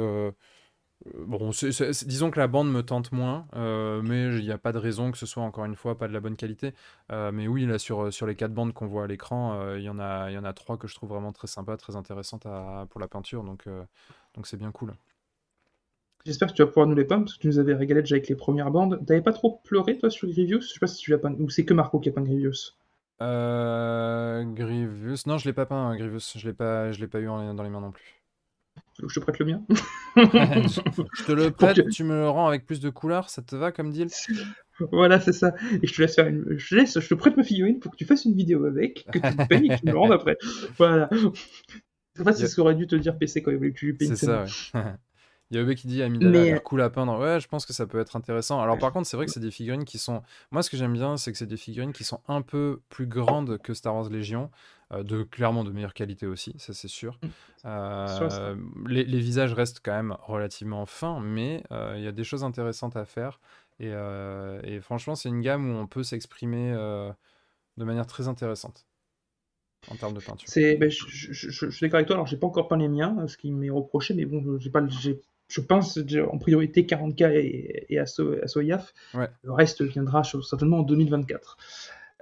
Bon, 1.16 1.51
disons 1.51 2.31
que 2.31 2.39
la 2.39 2.47
bande 2.47 2.70
me 2.70 2.83
tente 2.83 3.11
moins, 3.11 3.47
euh, 3.57 4.01
mais 4.03 4.39
il 4.39 4.45
n'y 4.45 4.53
a 4.53 4.59
pas 4.59 4.73
de 4.73 4.79
raison 4.79 5.11
que 5.11 5.19
ce 5.19 5.27
soit 5.27 5.43
encore 5.43 5.65
une 5.65 5.74
fois 5.74 5.99
pas 5.99 6.07
de 6.07 6.12
la 6.12 6.20
bonne 6.20 6.37
qualité. 6.37 6.74
Euh, 7.11 7.33
mais 7.33 7.49
oui, 7.49 7.66
là 7.66 7.79
sur, 7.79 8.12
sur 8.12 8.27
les 8.27 8.37
quatre 8.37 8.55
bandes 8.55 8.73
qu'on 8.73 8.87
voit 8.87 9.05
à 9.05 9.07
l'écran, 9.09 9.61
euh, 9.61 9.81
il 9.81 9.85
y 9.85 9.89
en 9.89 9.99
a 9.99 10.31
il 10.31 10.35
y 10.35 10.39
en 10.39 10.45
a 10.45 10.53
trois 10.53 10.77
que 10.77 10.87
je 10.87 10.95
trouve 10.95 11.09
vraiment 11.09 11.33
très 11.33 11.49
sympa, 11.49 11.77
très 11.77 11.97
intéressantes 11.97 12.47
pour 12.91 13.01
la 13.01 13.09
peinture, 13.09 13.43
donc 13.43 13.69
donc 14.35 14.47
c'est 14.47 14.57
bien 14.57 14.70
cool. 14.70 14.95
J'espère 16.24 16.49
que 16.49 16.55
tu 16.55 16.62
vas 16.62 16.69
pouvoir 16.69 16.87
nous 16.87 16.95
les 16.95 17.05
peindre 17.05 17.24
parce 17.24 17.37
que 17.37 17.41
tu 17.41 17.49
nous 17.49 17.59
avais 17.59 17.74
régalé 17.74 18.03
déjà 18.03 18.15
avec 18.15 18.29
les 18.29 18.37
premières 18.37 18.70
bandes. 18.70 19.05
T'avais 19.05 19.23
pas 19.23 19.33
trop 19.33 19.61
pleuré 19.65 19.99
toi 19.99 20.09
sur 20.09 20.29
Grievous? 20.29 20.61
Je 20.61 20.69
sais 20.69 20.79
pas 20.79 20.87
si 20.87 20.99
tu 20.99 21.11
l'as 21.11 21.19
peint 21.19 21.35
ou 21.35 21.51
c'est 21.51 21.65
que 21.65 21.74
Marco 21.74 21.99
qui 21.99 22.11
a 22.11 22.12
peint 22.12 22.23
Grievous? 22.23 22.77
Grievous, 23.19 25.23
non 25.27 25.39
je 25.39 25.47
l'ai 25.47 25.53
pas 25.53 25.66
peint 25.66 25.97
Grievous, 25.97 26.20
je 26.37 26.47
l'ai 26.47 26.55
pas 26.55 26.93
je 26.93 27.01
l'ai 27.01 27.09
pas 27.09 27.20
eu 27.20 27.27
dans 27.27 27.62
les 27.62 27.70
main 27.70 27.81
non 27.81 27.91
plus 27.91 28.22
je 29.09 29.15
te 29.19 29.20
prête 29.20 29.39
le 29.39 29.47
mien 29.47 29.62
Je 30.16 31.24
te 31.24 31.33
le 31.33 31.51
prête, 31.51 31.89
tu 31.91 32.05
me 32.05 32.15
le 32.15 32.29
rends 32.29 32.47
avec 32.47 32.66
plus 32.66 32.81
de 32.81 32.91
couleurs, 32.91 33.31
ça 33.31 33.43
te 33.43 33.57
va 33.57 33.73
comme 33.73 33.91
deal? 33.91 34.09
Voilà, 34.91 35.20
c'est 35.20 35.33
ça. 35.33 35.55
Et 35.83 35.87
je 35.87 35.95
te 35.95 36.03
laisse 36.03 36.15
faire 36.15 36.27
une. 36.27 36.59
Je, 36.59 36.77
laisse, 36.77 36.99
je 36.99 37.09
te 37.09 37.15
prête 37.15 37.37
ma 37.37 37.43
figurine 37.43 37.79
pour 37.79 37.93
que 37.93 37.97
tu 37.97 38.05
fasses 38.05 38.24
une 38.24 38.35
vidéo 38.35 38.65
avec, 38.65 39.07
que 39.12 39.19
tu 39.19 39.27
me 39.27 39.47
payes 39.47 39.66
et 39.66 39.69
que 39.69 39.81
tu 39.81 39.87
me 39.87 39.93
le 39.93 39.99
rendes 39.99 40.12
après. 40.12 40.39
Voilà. 40.79 41.09
En 42.20 42.24
fait, 42.24 42.33
c'est 42.33 42.47
ce 42.47 42.57
qu'aurait 42.57 42.74
dû 42.74 42.87
te 42.87 42.97
dire 42.97 43.16
PC 43.16 43.43
quand 43.43 43.51
il 43.51 43.57
voulait 43.57 43.73
que 43.73 43.79
tu 43.79 43.87
lui 43.87 43.95
payes 43.95 44.09
C'est 44.09 44.16
ça, 44.16 44.45
ouais. 44.74 44.81
Il 45.53 45.57
y 45.57 45.59
a 45.59 45.62
Obe 45.65 45.74
qui 45.74 45.87
dit 45.87 46.03
Amidala 46.03 46.31
Mais... 46.31 46.53
a 46.53 46.59
cool 46.61 46.81
à 46.81 46.89
peindre. 46.89 47.19
Ouais, 47.20 47.39
je 47.39 47.47
pense 47.47 47.66
que 47.66 47.74
ça 47.74 47.87
peut 47.87 48.01
être 48.01 48.16
intéressant. 48.16 48.62
Alors 48.62 48.79
par 48.79 48.91
contre, 48.91 49.07
c'est 49.07 49.19
vrai 49.19 49.27
que 49.27 49.33
c'est 49.33 49.39
des 49.39 49.51
figurines 49.51 49.85
qui 49.85 49.99
sont. 49.99 50.23
Moi, 50.51 50.62
ce 50.62 50.70
que 50.70 50.79
j'aime 50.79 50.95
bien, 50.95 51.19
c'est 51.19 51.31
que 51.31 51.37
c'est 51.37 51.47
des 51.47 51.59
figurines 51.59 51.93
qui 51.93 52.05
sont 52.05 52.20
un 52.27 52.41
peu 52.41 52.81
plus 52.89 53.07
grandes 53.07 53.59
que 53.59 53.74
Star 53.74 53.95
Wars 53.95 54.09
Légion, 54.09 54.45
euh, 54.45 54.51
de 55.02 55.23
clairement 55.23 55.64
de 55.64 55.70
meilleure 55.70 55.94
qualité 55.94 56.27
aussi, 56.27 56.55
ça 56.59 56.73
c'est 56.73 56.89
sûr. 56.89 57.19
Mmh. 57.23 57.28
Euh, 57.64 58.56
les, 58.86 59.05
les, 59.05 59.20
visages 59.20 59.52
restent 59.52 59.81
quand 59.82 59.93
même 59.93 60.16
relativement 60.23 60.85
fins, 60.86 61.20
mais 61.20 61.62
euh, 61.70 61.94
il 61.97 62.05
y 62.05 62.09
a 62.09 62.12
des 62.12 62.24
choses 62.24 62.44
intéressantes 62.44 62.97
à 62.97 63.05
faire. 63.05 63.40
Et, 63.81 63.90
et 64.64 64.81
franchement, 64.81 65.16
c'est 65.16 65.28
une 65.28 65.40
gamme 65.40 65.69
où 65.69 65.74
on 65.74 65.89
peut 65.89 66.05
s'exprimer 66.05 66.73
de 66.73 67.85
manière 67.85 68.06
très 68.06 68.28
intéressante 68.28 68.86
en 69.90 69.97
termes 69.97 70.14
de 70.14 70.20
peinture. 70.20 70.48
C'est, 70.48 70.77
ben, 70.77 70.89
je, 70.89 71.05
je, 71.09 71.51
je, 71.51 71.70
suis 71.70 71.81
d'accord 71.81 71.97
avec 71.97 72.06
toi. 72.06 72.14
Alors, 72.14 72.28
j'ai 72.28 72.36
pas 72.36 72.47
encore 72.47 72.69
peint 72.69 72.77
les 72.77 72.86
miens, 72.86 73.27
ce 73.27 73.36
qui 73.36 73.51
m'est 73.51 73.70
reproché, 73.70 74.14
mais 74.14 74.24
bon, 74.24 74.56
j'ai 74.60 74.70
pas, 74.70 74.86
j'ai 74.86 75.20
je 75.52 75.60
pense 75.60 75.98
en 76.31 76.39
priorité 76.39 76.85
40K 76.85 77.31
et, 77.35 77.94
et 77.94 78.47
Soyaf. 78.47 78.94
Le 79.14 79.52
reste 79.52 79.82
viendra 79.82 80.23
certainement 80.24 80.78
en 80.78 80.82
2024. 80.82 81.59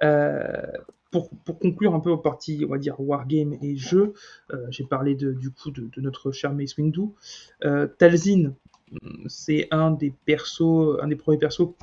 Euh, 0.02 0.62
pour, 1.10 1.30
conclure 1.58 1.94
un 1.94 2.00
peu 2.00 2.10
aux 2.10 2.18
parties, 2.18 2.64
on 2.66 2.70
va 2.70 2.78
dire, 2.78 3.00
wargame 3.00 3.54
et 3.62 3.76
jeux, 3.76 4.14
euh, 4.52 4.66
j'ai 4.70 4.84
parlé 4.84 5.14
du 5.14 5.50
coup 5.50 5.70
de, 5.70 5.88
notre 6.00 6.32
cher 6.32 6.52
Mace 6.54 6.76
Windu. 6.76 7.08
Euh, 7.64 7.86
Talzin, 7.86 8.54
c'est 9.26 9.68
un 9.70 9.90
des 9.90 10.12
persos, 10.24 10.98
un 11.02 11.08
des 11.08 11.16
premiers 11.16 11.38
persos 11.38 11.74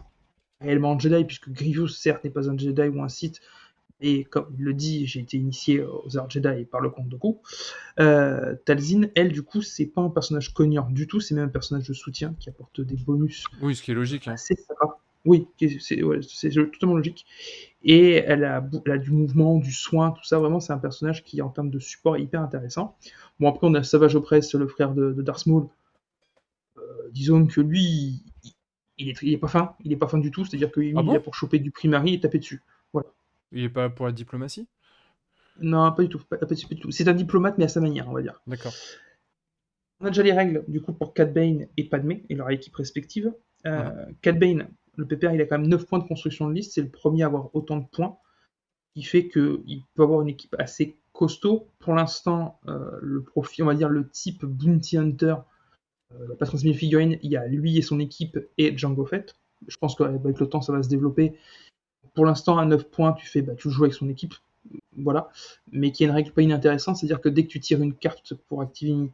réellement 0.61 0.97
Jedi, 0.97 1.23
puisque 1.25 1.49
Grievous, 1.49 1.89
certes, 1.89 2.23
n'est 2.23 2.29
pas 2.29 2.49
un 2.49 2.57
Jedi 2.57 2.87
ou 2.87 3.01
un 3.01 3.09
Sith, 3.09 3.41
et 3.99 4.23
comme 4.25 4.47
il 4.57 4.63
le 4.63 4.73
dit, 4.73 5.07
j'ai 5.07 5.21
été 5.21 5.37
initié 5.37 5.81
aux 5.81 6.17
arts 6.17 6.29
Jedi 6.29 6.65
par 6.65 6.81
le 6.81 6.89
comte 6.89 7.09
de 7.09 7.15
Kou. 7.15 7.41
Euh, 7.99 8.55
Talzin, 8.65 9.09
elle, 9.15 9.31
du 9.31 9.43
coup, 9.43 9.61
c'est 9.61 9.87
pas 9.87 10.01
un 10.01 10.09
personnage 10.09 10.53
cognant 10.53 10.87
du 10.89 11.07
tout, 11.07 11.19
c'est 11.19 11.35
même 11.35 11.45
un 11.45 11.49
personnage 11.49 11.87
de 11.87 11.93
soutien 11.93 12.35
qui 12.39 12.49
apporte 12.49 12.81
des 12.81 12.95
bonus. 12.95 13.43
Oui, 13.61 13.75
ce 13.75 13.81
qui 13.81 13.91
est 13.91 13.95
logique. 13.95 14.27
Hein. 14.27 14.35
Oui, 15.25 15.47
c'est 15.59 15.97
totalement 16.51 16.95
logique. 16.95 17.25
Et 17.83 18.13
elle 18.13 18.43
a, 18.43 18.61
du 18.61 19.11
mouvement, 19.11 19.57
du 19.57 19.71
soin, 19.71 20.11
tout 20.11 20.23
ça. 20.23 20.39
Vraiment, 20.39 20.59
c'est 20.59 20.73
un 20.73 20.77
personnage 20.77 21.23
qui, 21.23 21.41
en 21.41 21.49
termes 21.49 21.69
de 21.69 21.79
support, 21.79 22.15
est 22.17 22.23
hyper 22.23 22.41
intéressant. 22.41 22.97
Bon, 23.39 23.49
après, 23.49 23.67
on 23.67 23.73
a 23.73 23.83
Savage 23.83 24.15
Opress, 24.15 24.53
le 24.55 24.67
frère 24.67 24.93
de, 24.93 25.13
de 25.13 25.21
Darth 25.21 25.45
Maul. 25.45 25.67
Euh, 26.77 26.81
disons 27.11 27.45
que 27.45 27.61
lui, 27.61 28.23
il, 28.97 29.09
est, 29.09 29.37
pas 29.37 29.47
fin. 29.47 29.75
Il 29.83 29.91
est 29.91 29.97
pas 29.97 30.07
fin 30.07 30.17
du 30.17 30.31
tout. 30.31 30.45
C'est-à-dire 30.45 30.71
qu'il 30.71 30.97
ah 30.97 31.01
est 31.01 31.13
là 31.13 31.19
pour 31.19 31.35
choper 31.35 31.59
du 31.59 31.71
primary 31.71 32.13
et 32.13 32.19
taper 32.19 32.39
dessus. 32.39 32.61
Voilà. 32.93 33.09
Il 33.51 33.63
est 33.63 33.69
pas 33.69 33.89
pour 33.89 34.05
la 34.05 34.11
diplomatie? 34.11 34.67
Non, 35.59 35.91
pas 35.91 36.03
du 36.03 36.09
tout. 36.09 36.21
tout. 36.81 36.91
C'est 36.91 37.07
un 37.07 37.13
diplomate, 37.13 37.57
mais 37.57 37.65
à 37.65 37.69
sa 37.69 37.81
manière, 37.81 38.07
on 38.09 38.13
va 38.13 38.21
dire. 38.21 38.41
D'accord. 38.47 38.73
On 39.99 40.05
a 40.05 40.09
déjà 40.09 40.23
les 40.23 40.33
règles, 40.33 40.63
du 40.67 40.81
coup, 40.81 40.93
pour 40.93 41.13
Cad 41.13 41.33
Bane 41.33 41.67
et 41.75 41.83
Padmé 41.83 42.23
et 42.29 42.35
leur 42.35 42.49
équipe 42.49 42.75
respective. 42.75 43.33
Euh, 43.65 44.05
Bane, 44.23 44.67
le 44.97 45.05
PPR, 45.05 45.31
il 45.33 45.41
a 45.41 45.45
quand 45.45 45.57
même 45.57 45.69
9 45.69 45.85
points 45.85 45.99
de 45.99 46.07
construction 46.07 46.47
de 46.47 46.53
liste. 46.53 46.73
C'est 46.73 46.81
le 46.81 46.89
premier 46.89 47.23
à 47.23 47.27
avoir 47.27 47.55
autant 47.55 47.77
de 47.77 47.85
points. 47.85 48.17
Qui 48.95 49.03
fait 49.03 49.29
qu'il 49.29 49.83
peut 49.93 50.03
avoir 50.03 50.21
une 50.21 50.29
équipe 50.29 50.55
assez 50.57 50.97
costaud. 51.13 51.67
Pour 51.79 51.93
l'instant, 51.93 52.59
euh, 52.67 52.97
le 53.01 53.21
profil, 53.21 53.63
on 53.63 53.67
va 53.67 53.75
dire 53.75 53.89
le 53.89 54.09
type 54.09 54.43
Bounty 54.43 54.97
Hunter, 54.97 55.35
euh, 56.13 56.35
pas 56.35 56.47
transmis 56.47 56.73
figurine, 56.73 57.19
il 57.21 57.31
y 57.31 57.37
a 57.37 57.45
lui 57.47 57.77
et 57.77 57.83
son 57.83 57.99
équipe 57.99 58.39
et 58.57 58.75
Django 58.75 59.05
Fett. 59.05 59.35
Je 59.67 59.77
pense 59.77 59.95
qu'avec 59.95 60.39
le 60.39 60.49
temps, 60.49 60.61
ça 60.61 60.73
va 60.73 60.81
se 60.81 60.89
développer 60.89 61.37
pour 62.17 62.25
l'instant, 62.25 62.57
à 62.57 62.65
9 62.65 62.89
points, 62.89 63.13
tu 63.13 63.27
fais, 63.27 63.43
bah, 63.43 63.53
tu 63.55 63.69
joues 63.69 63.83
avec 63.83 63.93
son 63.93 64.09
équipe, 64.09 64.33
voilà, 64.97 65.29
mais 65.71 65.91
qui 65.91 66.03
a 66.03 66.07
une 66.07 66.13
règle 66.13 66.31
pas 66.31 66.41
inintéressante, 66.41 66.97
c'est-à-dire 66.97 67.21
que 67.21 67.29
dès 67.29 67.43
que 67.43 67.49
tu 67.49 67.59
tires 67.59 67.79
une 67.79 67.93
carte 67.93 68.33
pour 68.33 68.63
activer 68.63 68.91
une 68.91 69.11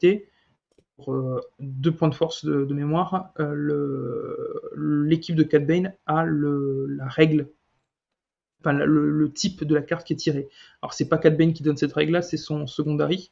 pour 1.04 1.42
2 1.60 1.90
euh, 1.90 1.94
points 1.94 2.10
de 2.10 2.16
force 2.16 2.46
de, 2.46 2.74
mémoire, 2.74 3.32
euh, 3.40 4.36
l'équipe 4.76 5.36
de 5.36 5.44
Cat 5.44 5.60
Bane 5.60 5.94
a 6.06 6.26
la 6.26 7.08
règle, 7.08 7.50
enfin 8.60 8.74
le, 8.74 9.32
type 9.32 9.64
de 9.64 9.76
la 9.76 9.82
carte 9.82 10.06
qui 10.06 10.14
est 10.14 10.18
tirée. 10.18 10.50
Alors 10.82 10.94
c'est 10.94 11.08
pas 11.08 11.18
Cat 11.18 11.32
Bane 11.32 11.54
qui 11.54 11.64
donne 11.64 11.78
cette 11.78 11.94
règle-là, 11.94 12.22
c'est 12.22 12.38
son 12.38 12.68
secondary. 12.68 13.32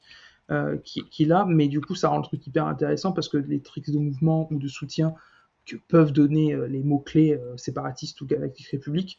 Euh, 0.49 0.75
qui, 0.83 1.05
qui 1.05 1.23
l'a, 1.23 1.45
mais 1.45 1.69
du 1.69 1.79
coup 1.79 1.95
ça 1.95 2.09
rend 2.09 2.17
le 2.17 2.23
truc 2.23 2.45
hyper 2.45 2.65
intéressant 2.65 3.13
parce 3.13 3.29
que 3.29 3.37
les 3.37 3.61
tricks 3.61 3.89
de 3.89 3.97
mouvement 3.97 4.49
ou 4.51 4.59
de 4.59 4.67
soutien 4.67 5.13
que 5.65 5.77
peuvent 5.87 6.11
donner 6.11 6.57
les 6.67 6.83
mots-clés 6.83 7.39
séparatistes 7.55 8.19
ou 8.19 8.25
Galactic 8.25 8.67
République 8.67 9.17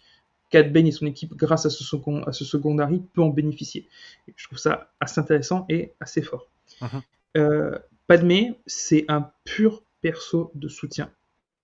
Cad 0.52 0.70
Bane 0.72 0.86
et 0.86 0.92
son 0.92 1.06
équipe, 1.06 1.34
grâce 1.34 1.66
à 1.66 1.70
ce, 1.70 1.82
second, 1.82 2.22
à 2.24 2.32
ce 2.32 2.44
secondary, 2.44 3.02
peut 3.14 3.22
en 3.22 3.30
bénéficier. 3.30 3.88
Et 4.28 4.34
je 4.36 4.46
trouve 4.46 4.58
ça 4.58 4.92
assez 5.00 5.18
intéressant 5.18 5.64
et 5.68 5.94
assez 5.98 6.22
fort. 6.22 6.46
Euh, 7.36 7.78
Padmé, 8.12 8.60
c'est 8.66 9.06
un 9.08 9.30
pur 9.44 9.82
perso 10.02 10.50
de 10.54 10.68
soutien. 10.68 11.10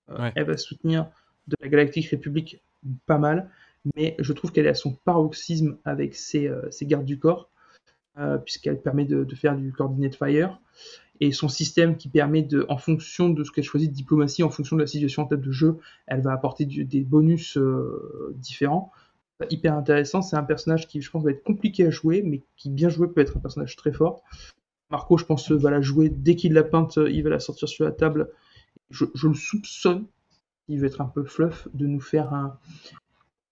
Euh, 0.09 0.17
Ouais. 0.19 0.33
Elle 0.35 0.45
va 0.45 0.57
soutenir 0.57 1.11
de 1.47 1.57
la 1.61 1.69
Galactique 1.69 2.07
République 2.09 2.63
pas 3.05 3.19
mal, 3.19 3.51
mais 3.95 4.17
je 4.19 4.33
trouve 4.33 4.51
qu'elle 4.51 4.65
est 4.65 4.71
à 4.71 4.75
son 4.75 4.95
paroxysme 4.95 5.77
avec 5.85 6.15
ses, 6.15 6.49
euh, 6.49 6.71
ses 6.71 6.87
gardes 6.87 7.05
du 7.05 7.19
corps, 7.19 7.51
euh, 8.19 8.39
puisqu'elle 8.39 8.81
permet 8.81 9.05
de, 9.05 9.25
de 9.25 9.35
faire 9.35 9.57
du 9.57 9.73
coordinate 9.73 10.15
fire, 10.15 10.59
et 11.21 11.33
son 11.33 11.49
système 11.49 11.99
qui 11.99 12.09
permet 12.09 12.41
de, 12.41 12.65
en 12.71 12.79
fonction 12.79 13.29
de 13.29 13.45
ce 13.45 13.51
qu'elle 13.53 13.65
choisit 13.65 13.91
de 13.91 13.95
diplomatie, 13.95 14.43
en 14.43 14.49
fonction 14.49 14.75
de 14.77 14.81
la 14.81 14.87
situation 14.87 15.25
en 15.25 15.27
tête 15.27 15.43
de 15.43 15.53
jeu, 15.53 15.77
elle 16.07 16.23
va 16.23 16.33
apporter 16.33 16.65
du- 16.65 16.87
des 16.87 17.03
bonus 17.03 17.59
différents. 18.37 18.91
Hyper 19.51 19.75
intéressant, 19.75 20.23
c'est 20.23 20.37
un 20.37 20.43
personnage 20.45 20.89
qui 20.89 21.03
je 21.03 21.11
pense 21.11 21.23
va 21.25 21.31
être 21.31 21.45
compliqué 21.45 21.85
à 21.85 21.91
jouer, 21.91 22.23
mais 22.25 22.41
qui 22.57 22.71
bien 22.71 22.89
joué 22.89 23.07
peut 23.09 23.21
être 23.21 23.37
un 23.37 23.41
personnage 23.41 23.77
très 23.77 23.93
fort. 23.93 24.23
Marco, 24.91 25.19
je 25.19 25.25
pense, 25.25 25.51
va 25.51 25.71
la 25.71 25.81
jouer 25.81 26.09
dès 26.09 26.35
qu'il 26.37 26.53
l'a 26.55 26.63
peinte, 26.65 26.99
il 27.11 27.23
va 27.23 27.31
la 27.31 27.41
sortir 27.41 27.69
sur 27.69 27.85
la 27.85 27.93
table. 27.93 28.31
Je, 28.91 29.05
je 29.15 29.29
le 29.29 29.35
soupçonne, 29.35 30.07
il 30.69 30.81
va 30.81 30.87
être 30.87 31.01
un 31.01 31.07
peu 31.07 31.25
fluff, 31.25 31.69
de 31.75 31.87
nous 31.87 32.01
faire 32.01 32.33
un 32.33 32.59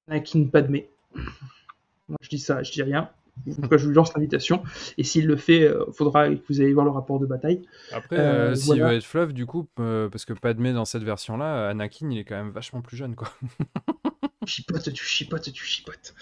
Anakin 0.08 0.44
Padmé. 0.46 0.88
Moi, 2.08 2.18
je 2.20 2.28
dis 2.28 2.38
ça, 2.38 2.62
je 2.62 2.72
dis 2.72 2.82
rien. 2.82 3.10
Je 3.46 3.86
lui 3.88 3.94
lance 3.94 4.14
l'invitation. 4.14 4.62
Et 4.96 5.04
s'il 5.04 5.26
le 5.26 5.36
fait, 5.36 5.70
il 5.88 5.92
faudra 5.92 6.30
que 6.30 6.40
vous 6.48 6.60
allez 6.62 6.72
voir 6.72 6.86
le 6.86 6.90
rapport 6.90 7.18
de 7.20 7.26
bataille. 7.26 7.60
Après, 7.92 8.16
Euh, 8.18 8.52
euh, 8.52 8.54
s'il 8.54 8.66
voilà. 8.66 8.88
veut 8.88 8.96
être 8.96 9.04
fluff, 9.04 9.34
du 9.34 9.44
coup, 9.44 9.68
euh, 9.78 10.08
parce 10.08 10.24
que 10.24 10.32
Padmé 10.32 10.72
dans 10.72 10.86
cette 10.86 11.02
version-là, 11.02 11.68
Anakin, 11.68 12.08
il 12.10 12.18
est 12.18 12.24
quand 12.24 12.36
même 12.36 12.50
vachement 12.50 12.80
plus 12.80 12.96
jeune, 12.96 13.14
quoi. 13.14 13.28
chipote, 14.46 14.90
tu 14.92 15.04
chipotes, 15.04 15.52
tu 15.52 15.64
chipotes. 15.66 16.14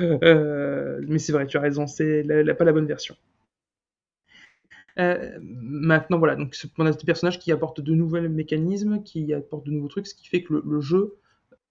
Euh, 0.00 1.00
mais 1.08 1.18
c'est 1.18 1.32
vrai, 1.32 1.46
tu 1.46 1.58
as 1.58 1.60
raison, 1.60 1.86
c'est 1.86 2.22
la- 2.22 2.42
la- 2.42 2.54
pas 2.54 2.64
la 2.64 2.72
bonne 2.72 2.86
version. 2.86 3.16
Euh, 4.98 5.38
maintenant, 5.42 6.18
voilà, 6.18 6.36
donc 6.36 6.56
on 6.78 6.86
a 6.86 6.92
des 6.92 7.04
personnages 7.04 7.38
qui 7.38 7.52
apportent 7.52 7.80
de 7.80 7.94
nouveaux 7.94 8.20
mécanismes, 8.28 9.02
qui 9.02 9.32
apportent 9.32 9.66
de 9.66 9.70
nouveaux 9.72 9.88
trucs, 9.88 10.06
ce 10.06 10.14
qui 10.14 10.28
fait 10.28 10.42
que 10.42 10.54
le, 10.54 10.62
le 10.66 10.80
jeu 10.80 11.16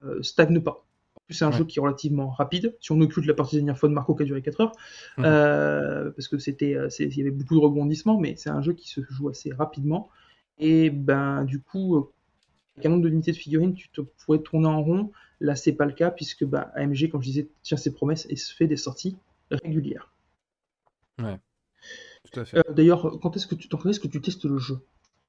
euh, 0.04 0.22
stagne 0.24 0.62
pas. 0.62 0.86
En 1.16 1.22
plus, 1.28 1.36
c'est 1.36 1.46
un 1.46 1.52
Ouais. 1.52 1.58
jeu 1.58 1.66
qui 1.66 1.80
est 1.80 1.82
relativement 1.82 2.30
rapide. 2.30 2.76
Si 2.82 2.92
on 2.92 3.02
occulte 3.02 3.28
la 3.28 3.34
partie 3.34 3.58
dernière 3.58 3.78
fois 3.78 3.90
de 3.90 3.94
Marco 3.94 4.16
qui 4.16 4.24
a 4.24 4.26
duré 4.26 4.42
4 4.42 4.62
heures, 4.62 4.72
Mhm. 5.18 5.26
euh, 5.26 6.12
parce 6.12 6.28
que 6.28 6.38
c'était, 6.40 6.76
euh, 6.76 6.90
il 7.00 7.18
y 7.18 7.22
avait 7.22 7.32
beaucoup 7.32 7.56
de 7.56 7.62
rebondissements, 7.62 8.20
mais 8.20 8.36
c'est 8.38 8.50
un 8.50 8.62
jeu 8.62 8.74
qui 8.74 8.90
se 8.90 9.02
joue 9.10 9.30
assez 9.30 9.52
rapidement. 9.54 10.10
Et 10.60 10.90
ben, 10.90 11.46
du 11.46 11.62
coup, 11.62 12.12
avec 12.76 12.86
un 12.86 12.90
nombre 12.90 13.04
de 13.04 13.10
unités 13.10 13.32
de 13.32 13.38
figurines, 13.38 13.74
tu 13.74 13.90
te 13.90 14.02
pourrais 14.02 14.40
tourner 14.40 14.68
en 14.68 14.84
rond. 14.84 15.12
Là, 15.40 15.56
c'est 15.56 15.74
pas 15.74 15.86
le 15.86 15.94
cas, 15.94 16.12
puisque 16.12 16.46
bah, 16.46 16.72
AMG, 16.76 17.10
comme 17.10 17.22
je 17.22 17.28
disais, 17.30 17.50
tient 17.64 17.78
ses 17.78 17.94
promesses 17.94 18.28
et 18.30 18.36
se 18.36 18.54
fait 18.56 18.68
des 18.68 18.78
sorties 18.78 19.18
régulières. 19.52 20.12
Tout 22.32 22.40
à 22.40 22.46
fait. 22.46 22.58
Euh, 22.58 22.74
D'ailleurs, 22.74 23.20
quand 23.22 23.36
est-ce 23.36 23.48
que 23.48 23.56
tu 23.56 23.68
quand 23.68 23.86
est-ce 23.90 24.00
que 24.00 24.08
tu 24.08 24.22
testes 24.22 24.46
le 24.46 24.58
jeu? 24.58 24.80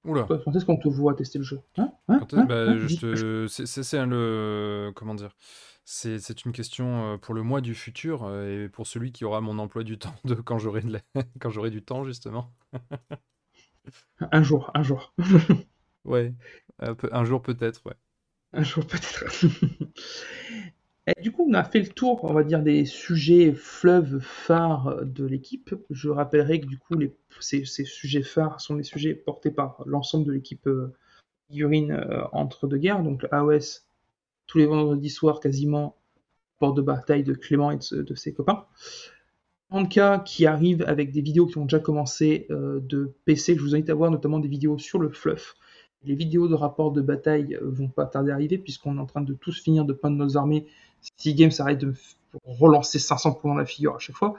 Oula. 0.05 0.27
Quand 0.29 0.55
est-ce 0.57 0.65
qu'on 0.65 0.77
te 0.77 0.89
voit 0.89 1.15
tester 1.15 1.39
le 1.39 1.45
jeu? 1.45 1.61
Hein? 1.77 1.93
Hein? 2.09 2.21
Hein? 2.33 2.45
bah, 2.45 2.67
te- 2.67 3.47
c'est- 3.49 4.07
le. 4.07 4.91
Comment 4.97 5.15
dire? 5.15 5.37
C'est 5.85 6.45
une 6.45 6.53
question 6.53 7.15
euh, 7.15 7.17
pour 7.19 7.35
le 7.35 7.43
mois 7.43 7.61
du 7.61 7.75
futur 7.75 8.25
euh, 8.25 8.65
et 8.65 8.69
pour 8.69 8.87
celui 8.87 9.13
qui 9.13 9.25
aura 9.25 9.41
mon 9.41 9.59
emploi 9.59 9.83
du 9.85 9.99
temps 9.99 10.15
de 10.25 10.35
quand 10.35 10.59
j'aurai 10.59 10.81
de 10.83 10.93
la- 10.93 11.23
quand 11.41 11.51
j'aurai 11.51 11.71
du 11.71 11.83
temps, 11.83 12.05
justement. 12.05 12.53
Un 14.33 14.43
jour, 14.43 14.71
un 14.75 14.83
jour. 14.83 15.13
Ouais. 16.05 16.35
Un, 16.81 16.95
peu- 16.95 17.11
un 17.13 17.25
jour 17.25 17.43
peut-être, 17.43 17.83
ouais. 17.87 17.95
Un 18.53 18.63
jour 18.65 18.85
peut-être. 18.87 19.25
Du 21.21 21.33
coup, 21.33 21.47
on 21.51 21.55
a 21.55 21.65
fait 21.65 21.81
le 21.81 21.89
tour, 21.89 22.23
on 22.23 22.33
va 22.33 22.45
dire, 22.45 22.63
des 22.63 22.85
sujets 22.85 23.53
fleuves 23.53 24.21
phares 24.21 25.05
de 25.05 25.25
l'équipe. 25.25 25.75
Je 25.91 26.09
rappellerai 26.09 26.61
que 26.61 26.67
du 26.67 26.79
coup, 26.79 26.95
les, 26.95 27.13
ces, 27.41 27.65
sujets 27.65 28.23
phares 28.23 28.61
sont 28.61 28.77
des 28.77 28.85
sujets 28.85 29.15
portés 29.15 29.51
par 29.51 29.83
l'ensemble 29.85 30.27
de 30.27 30.33
l'équipe 30.33 30.67
euh, 30.69 30.95
figurine 31.49 31.93
euh, 31.93 32.23
entre 32.33 32.69
deux 32.69 32.79
guerres. 32.79 33.03
Donc 33.03 33.27
AOS, 33.33 33.83
tous 34.47 34.59
les 34.59 34.67
vendredis 34.67 35.11
soirs 35.11 35.41
quasiment, 35.41 35.97
porte 36.61 36.77
de 36.77 36.83
bataille 36.83 37.25
de 37.25 37.35
Clément 37.35 37.73
et 37.73 37.79
de, 37.79 38.15
ses 38.15 38.33
copains. 38.33 38.67
Anka 39.71 40.23
qui 40.25 40.47
arrive 40.47 40.85
avec 40.87 41.11
des 41.11 41.21
vidéos 41.23 41.47
qui 41.47 41.59
ont 41.59 41.65
déjà 41.65 41.81
commencé 41.81 42.47
euh, 42.51 42.79
de 42.81 43.13
PC, 43.25 43.55
que 43.55 43.61
je 43.61 43.65
vous 43.65 43.75
invite 43.75 43.91
à 43.91 43.95
voir, 43.95 44.11
notamment 44.13 44.39
des 44.39 44.49
vidéos 44.49 44.79
sur 44.79 45.01
le 45.01 45.09
fluff. 45.09 45.57
Les 46.05 46.15
vidéos 46.15 46.49
de 46.49 46.55
rapport 46.55 46.93
de 46.93 47.01
bataille 47.01 47.57
euh, 47.57 47.71
vont 47.71 47.89
pas 47.89 48.07
tarder 48.07 48.31
à 48.31 48.35
arriver 48.35 48.59
puisqu'on 48.59 48.99
est 48.99 49.01
en 49.01 49.07
train 49.07 49.23
de 49.23 49.35
tous 49.35 49.61
finir 49.61 49.85
de 49.85 49.93
peindre 49.93 50.17
nos 50.17 50.37
armées. 50.37 50.67
Si 51.17 51.35
Game 51.35 51.51
s'arrête 51.51 51.79
de 51.79 51.87
me 51.87 51.95
relancer 52.45 52.99
500 52.99 53.35
points 53.35 53.53
dans 53.53 53.59
la 53.59 53.67
figure 53.67 53.95
à 53.97 53.99
chaque 53.99 54.17
fois, 54.17 54.35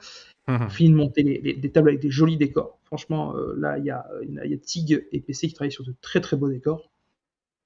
on 0.65 0.69
finit 0.69 0.91
de 0.91 0.95
monter 0.95 1.23
les, 1.23 1.41
les- 1.41 1.53
des 1.55 1.71
tables 1.71 1.89
avec 1.89 2.01
des 2.01 2.11
jolis 2.11 2.37
décors. 2.37 2.79
Franchement, 2.85 3.35
euh, 3.37 3.55
là, 3.57 3.77
il 3.79 3.85
y 3.85 3.91
a, 3.91 4.07
il 4.23 4.33
y 4.35 4.53
a- 4.53 4.57
Tig 4.57 5.05
et 5.11 5.19
PC 5.21 5.47
qui 5.47 5.53
travaillent 5.53 5.71
sur 5.71 5.85
de 5.85 5.95
très 6.01 6.21
très 6.21 6.37
beaux 6.37 6.49
décors. 6.49 6.89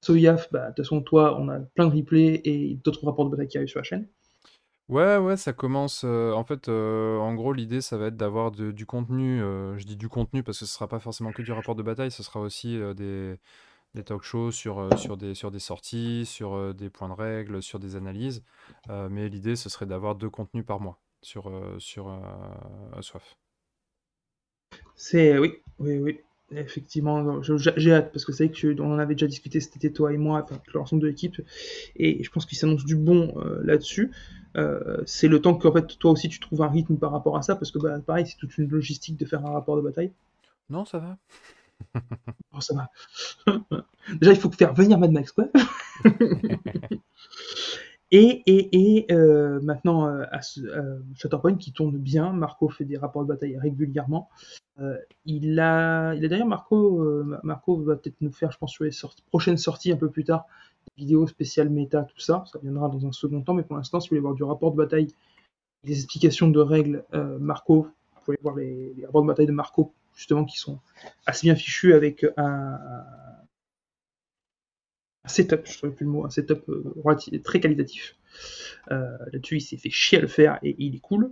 Soyaf, 0.03 0.51
bah, 0.51 0.71
de 0.71 0.75
toute 0.75 0.85
façon, 0.85 1.01
toi, 1.01 1.37
on 1.39 1.49
a 1.49 1.59
plein 1.59 1.87
de 1.87 1.95
replays 1.95 2.41
et 2.45 2.75
d'autres 2.83 3.05
rapports 3.05 3.25
de 3.25 3.31
bataille 3.31 3.47
qui 3.49 3.57
arrivent 3.57 3.69
sur 3.69 3.79
la 3.79 3.83
chaîne. 3.85 4.07
Ouais, 4.89 5.17
ouais, 5.17 5.35
ça 5.35 5.51
commence. 5.51 6.03
euh, 6.05 6.31
en 6.31 6.45
fait, 6.45 6.69
euh, 6.69 7.17
en 7.19 7.33
gros, 7.35 7.51
l'idée, 7.51 7.81
ça 7.81 7.97
va 7.97 8.07
être 8.07 8.15
d'avoir 8.15 8.51
du 8.51 8.85
contenu. 8.85 9.41
euh, 9.41 9.77
je 9.77 9.85
dis 9.85 9.97
du 9.97 10.07
contenu 10.07 10.43
parce 10.43 10.59
que 10.59 10.65
ce 10.65 10.73
sera 10.73 10.87
pas 10.87 10.99
forcément 10.99 11.33
que 11.33 11.41
du 11.41 11.51
rapport 11.51 11.75
de 11.75 11.83
bataille, 11.83 12.09
ce 12.11 12.23
sera 12.23 12.39
aussi 12.39 12.77
euh, 12.79 12.93
des, 12.93 13.37
des 13.95 14.03
talk 14.03 14.23
shows 14.23 14.51
sur, 14.51 14.79
euh, 14.79 14.95
sur 14.95 15.17
des, 15.17 15.33
sur 15.35 15.51
des 15.51 15.59
sorties, 15.59 16.25
sur 16.25 16.53
euh, 16.55 16.73
des 16.73 16.89
points 16.89 17.09
de 17.09 17.13
règle, 17.13 17.61
sur 17.63 17.79
des 17.79 17.95
analyses. 17.95 18.43
Euh, 18.89 19.09
mais 19.09 19.29
l'idée, 19.29 19.55
ce 19.55 19.69
serait 19.69 19.85
d'avoir 19.85 20.15
deux 20.15 20.29
contenus 20.29 20.65
par 20.65 20.79
mois 20.79 20.99
sur, 21.21 21.51
sur 21.79 22.07
Soif. 23.01 23.37
C'est 24.95 25.37
oui, 25.37 25.53
oui, 25.79 25.97
oui. 25.97 26.19
Effectivement, 26.51 27.41
j'ai 27.41 27.91
hâte 27.93 28.11
parce 28.13 28.23
que 28.23 28.31
c'est 28.31 28.45
vrai 28.45 28.53
que 28.53 28.57
tu- 28.57 28.79
on 28.79 28.93
en 28.93 28.99
avait 28.99 29.15
déjà 29.15 29.27
discuté 29.27 29.59
cet 29.59 29.75
été 29.75 29.91
toi 29.91 30.13
et 30.13 30.17
moi, 30.17 30.41
enfin 30.43 30.61
l'ensemble 30.73 31.01
de 31.01 31.07
l'équipe, 31.07 31.41
et 31.97 32.23
je 32.23 32.31
pense 32.31 32.45
qu'il 32.45 32.57
s'annonce 32.57 32.85
du 32.85 32.95
bon 32.95 33.33
euh, 33.37 33.61
là-dessus. 33.65 34.11
Euh, 34.57 35.01
c'est 35.05 35.27
le 35.27 35.41
temps 35.41 35.55
que 35.55 35.67
en 35.67 35.73
fait 35.73 35.97
toi 35.99 36.11
aussi 36.11 36.29
tu 36.29 36.39
trouves 36.39 36.61
un 36.63 36.69
rythme 36.69 36.97
par 36.97 37.11
rapport 37.11 37.37
à 37.37 37.41
ça 37.43 37.55
parce 37.55 37.71
que 37.71 37.79
bah, 37.79 37.99
pareil 38.05 38.25
c'est 38.27 38.37
toute 38.37 38.57
une 38.57 38.69
logistique 38.69 39.17
de 39.17 39.25
faire 39.25 39.45
un 39.45 39.51
rapport 39.51 39.75
de 39.77 39.81
bataille. 39.81 40.11
Non, 40.69 40.85
ça 40.85 40.99
va. 40.99 41.17
Oh, 42.53 42.61
ça 42.61 42.73
va. 42.75 42.89
Déjà 44.19 44.31
il 44.31 44.39
faut 44.39 44.51
faire 44.51 44.73
venir 44.73 44.97
Mad 44.97 45.11
Max 45.11 45.31
quoi. 45.31 45.45
Et, 48.09 48.41
et, 48.45 48.69
et 49.01 49.13
euh, 49.13 49.59
maintenant, 49.61 50.07
euh, 50.07 50.23
à 50.31 50.41
ce- 50.41 50.61
euh, 50.61 50.99
Shatterpoint 51.15 51.55
qui 51.55 51.73
tourne 51.73 51.97
bien, 51.97 52.31
Marco 52.31 52.69
fait 52.69 52.85
des 52.85 52.95
rapports 52.97 53.23
de 53.23 53.27
bataille 53.27 53.57
régulièrement. 53.57 54.29
Euh, 54.79 54.97
il 55.25 55.59
a, 55.59 56.13
il 56.13 56.23
a 56.23 56.27
d'ailleurs 56.29 56.47
Marco, 56.47 57.01
euh, 57.03 57.37
Marco 57.43 57.75
va 57.81 57.97
peut-être 57.97 58.15
nous 58.21 58.31
faire, 58.31 58.49
je 58.51 58.57
pense, 58.57 58.71
sur 58.71 58.85
les 58.85 58.91
sorties- 58.91 59.23
prochaines 59.27 59.57
sorties 59.57 59.91
un 59.91 59.97
peu 59.97 60.09
plus 60.09 60.23
tard, 60.23 60.45
des 60.97 61.03
vidéos 61.03 61.27
spéciales 61.27 61.69
méta, 61.69 62.03
tout 62.03 62.19
ça. 62.19 62.45
Ça 62.49 62.59
viendra 62.63 62.87
dans 62.87 63.05
un 63.05 63.11
second 63.11 63.41
temps, 63.41 63.53
mais 63.53 63.63
pour 63.63 63.75
l'instant, 63.75 63.99
si 63.99 64.07
vous 64.07 64.11
voulez 64.11 64.21
voir 64.21 64.35
du 64.35 64.43
rapport 64.45 64.71
de 64.71 64.77
bataille, 64.77 65.07
des 65.83 65.93
explications 65.97 66.47
de 66.47 66.59
règles, 66.61 67.03
Marco, 67.41 67.83
vous 68.15 68.21
pouvez 68.23 68.37
voir 68.41 68.55
les, 68.55 68.93
les 68.95 69.05
rapports 69.05 69.23
de 69.23 69.27
bataille 69.27 69.47
de 69.47 69.51
Marco, 69.51 69.91
justement, 70.17 70.43
qui 70.43 70.57
sont 70.57 70.81
assez 71.25 71.47
bien 71.47 71.55
fichus 71.55 71.93
avec 71.93 72.25
un, 72.35 72.77
un 75.23 75.27
setup, 75.29 75.61
je 75.65 75.71
ne 75.71 75.77
trouvais 75.77 75.93
plus 75.93 76.05
le 76.05 76.11
mot, 76.11 76.25
un 76.25 76.29
setup 76.29 76.67
euh, 76.67 77.39
très 77.43 77.61
qualitatif. 77.61 78.17
Euh, 78.91 79.17
Là-dessus, 79.31 79.57
il 79.57 79.61
s'est 79.61 79.77
fait 79.77 79.89
chier 79.89 80.17
à 80.17 80.21
le 80.21 80.27
faire 80.27 80.59
et 80.63 80.75
il 80.79 80.95
est 80.95 80.99
cool. 80.99 81.31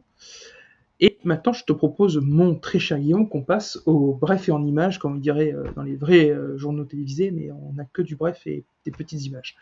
Et 1.02 1.18
maintenant, 1.26 1.52
je 1.52 1.66
te 1.66 1.74
propose, 1.74 2.18
mon 2.18 2.56
très 2.56 2.80
cher 2.80 3.00
Guillaume, 3.00 3.28
qu'on 3.28 3.44
passe 3.44 3.82
au 3.86 4.14
bref 4.14 4.48
et 4.48 4.52
en 4.54 4.64
images, 4.64 5.00
comme 5.00 5.16
on 5.16 5.20
dirait 5.20 5.54
euh, 5.54 5.70
dans 5.76 5.84
les 5.84 5.96
vrais 5.96 6.34
journaux 6.56 6.86
télévisés, 6.86 7.32
mais 7.32 7.52
on 7.52 7.74
n'a 7.74 7.86
que 7.86 8.02
du 8.02 8.16
bref 8.16 8.46
et 8.46 8.64
des 8.86 8.92
petites 8.92 9.26
images. 9.26 9.58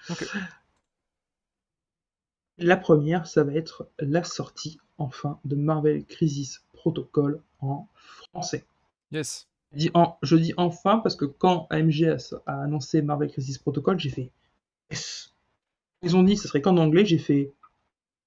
La 2.60 2.78
première, 2.78 3.26
ça 3.26 3.44
va 3.44 3.54
être 3.54 3.90
la 4.00 4.24
sortie, 4.24 4.80
enfin, 4.98 5.40
de 5.44 5.56
Marvel 5.56 6.06
Crisis 6.06 6.64
Protocol 6.74 7.42
en 7.62 7.88
français. 7.96 8.66
Yes. 9.14 9.48
Je 9.72 9.78
dis, 9.78 9.92
en- 9.94 10.18
je 10.22 10.36
dis 10.36 10.54
enfin 10.58 11.00
parce 11.00 11.16
que 11.16 11.26
quand 11.26 11.68
AMG 11.70 12.04
a, 12.06 12.18
a 12.46 12.64
annoncé 12.64 13.02
Marvel 13.02 13.30
Crisis 13.32 13.58
Protocol, 13.58 14.00
j'ai 14.00 14.10
fait 14.10 14.32
yes. 14.92 15.34
Ils 16.02 16.16
ont 16.18 16.24
dit 16.24 16.36
ce 16.38 16.48
serait 16.48 16.62
qu'en 16.62 16.78
anglais, 16.78 17.06
j'ai 17.06 17.18
fait 17.18 17.54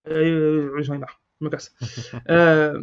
euh, 0.09 0.73
j'en 0.83 0.95
ai 0.95 0.99
marre, 0.99 1.21
je 1.41 1.45
me 1.45 1.51
casse. 1.51 1.75
Euh, 2.31 2.81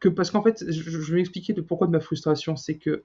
que 0.00 0.08
parce 0.08 0.30
qu'en 0.30 0.42
fait, 0.42 0.64
je, 0.66 0.82
je 0.82 1.14
vais 1.14 1.20
expliquer 1.20 1.52
le 1.52 1.64
pourquoi 1.64 1.86
de 1.86 1.92
ma 1.92 2.00
frustration, 2.00 2.56
c'est 2.56 2.78
que 2.78 3.04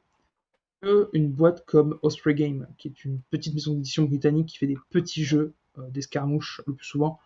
une 1.13 1.31
boîte 1.31 1.65
comme 1.65 1.97
Osprey 2.03 2.35
Game, 2.35 2.67
qui 2.77 2.89
est 2.89 3.05
une 3.05 3.19
petite 3.31 3.55
maison 3.55 3.73
d'édition 3.73 4.03
britannique 4.03 4.49
qui 4.49 4.57
fait 4.57 4.67
des 4.67 4.77
petits 4.91 5.23
jeux, 5.23 5.53
euh, 5.79 5.89
d'escarmouches 5.89 6.61
le 6.67 6.73
plus 6.73 6.85
souvent 6.85 7.19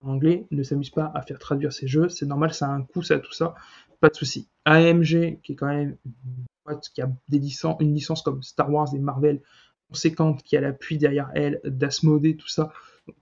en 0.00 0.12
anglais, 0.14 0.46
ne 0.50 0.62
s'amuse 0.62 0.88
pas 0.90 1.12
à 1.14 1.20
faire 1.22 1.38
traduire 1.38 1.72
ses 1.74 1.86
jeux. 1.86 2.08
C'est 2.08 2.24
normal, 2.26 2.54
ça 2.54 2.66
a 2.68 2.70
un 2.70 2.82
coût, 2.82 3.02
ça 3.02 3.14
a 3.16 3.18
tout 3.18 3.32
ça, 3.32 3.54
pas 4.00 4.08
de 4.08 4.16
souci. 4.16 4.48
AMG, 4.64 5.40
qui 5.42 5.52
est 5.52 5.56
quand 5.56 5.66
même 5.66 5.96
une 6.06 6.44
boîte 6.64 6.90
qui 6.94 7.02
a 7.02 7.10
une 7.80 7.94
licence 7.94 8.22
comme 8.22 8.42
Star 8.42 8.70
Wars 8.70 8.88
et 8.94 8.98
Marvel 8.98 9.40
conséquente, 9.88 10.42
qui 10.42 10.56
a 10.56 10.60
l'appui 10.60 10.96
derrière 10.98 11.30
elle, 11.34 11.60
d'Asmodée, 11.64 12.36
tout 12.36 12.48
ça, 12.48 12.72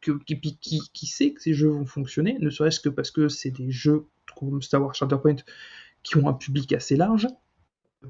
qui, 0.01 1.07
sait 1.07 1.33
que 1.33 1.41
ces 1.41 1.55
jeux 1.55 1.71
vont 1.71 1.87
fonctionner, 1.87 2.39
ne 2.39 2.51
serait-ce 2.51 2.81
que 2.81 2.89
parce 2.89 3.11
que 3.11 3.29
c'est 3.29 3.51
des 3.51 3.71
jeux 3.71 4.07
comme 4.37 4.63
Star 4.63 4.83
Wars 4.83 4.95
Shatterpoint 4.95 5.37
qui 6.03 6.17
ont 6.17 6.29
un 6.29 6.35
public 6.35 6.73
assez 6.73 6.97
large. 6.97 7.27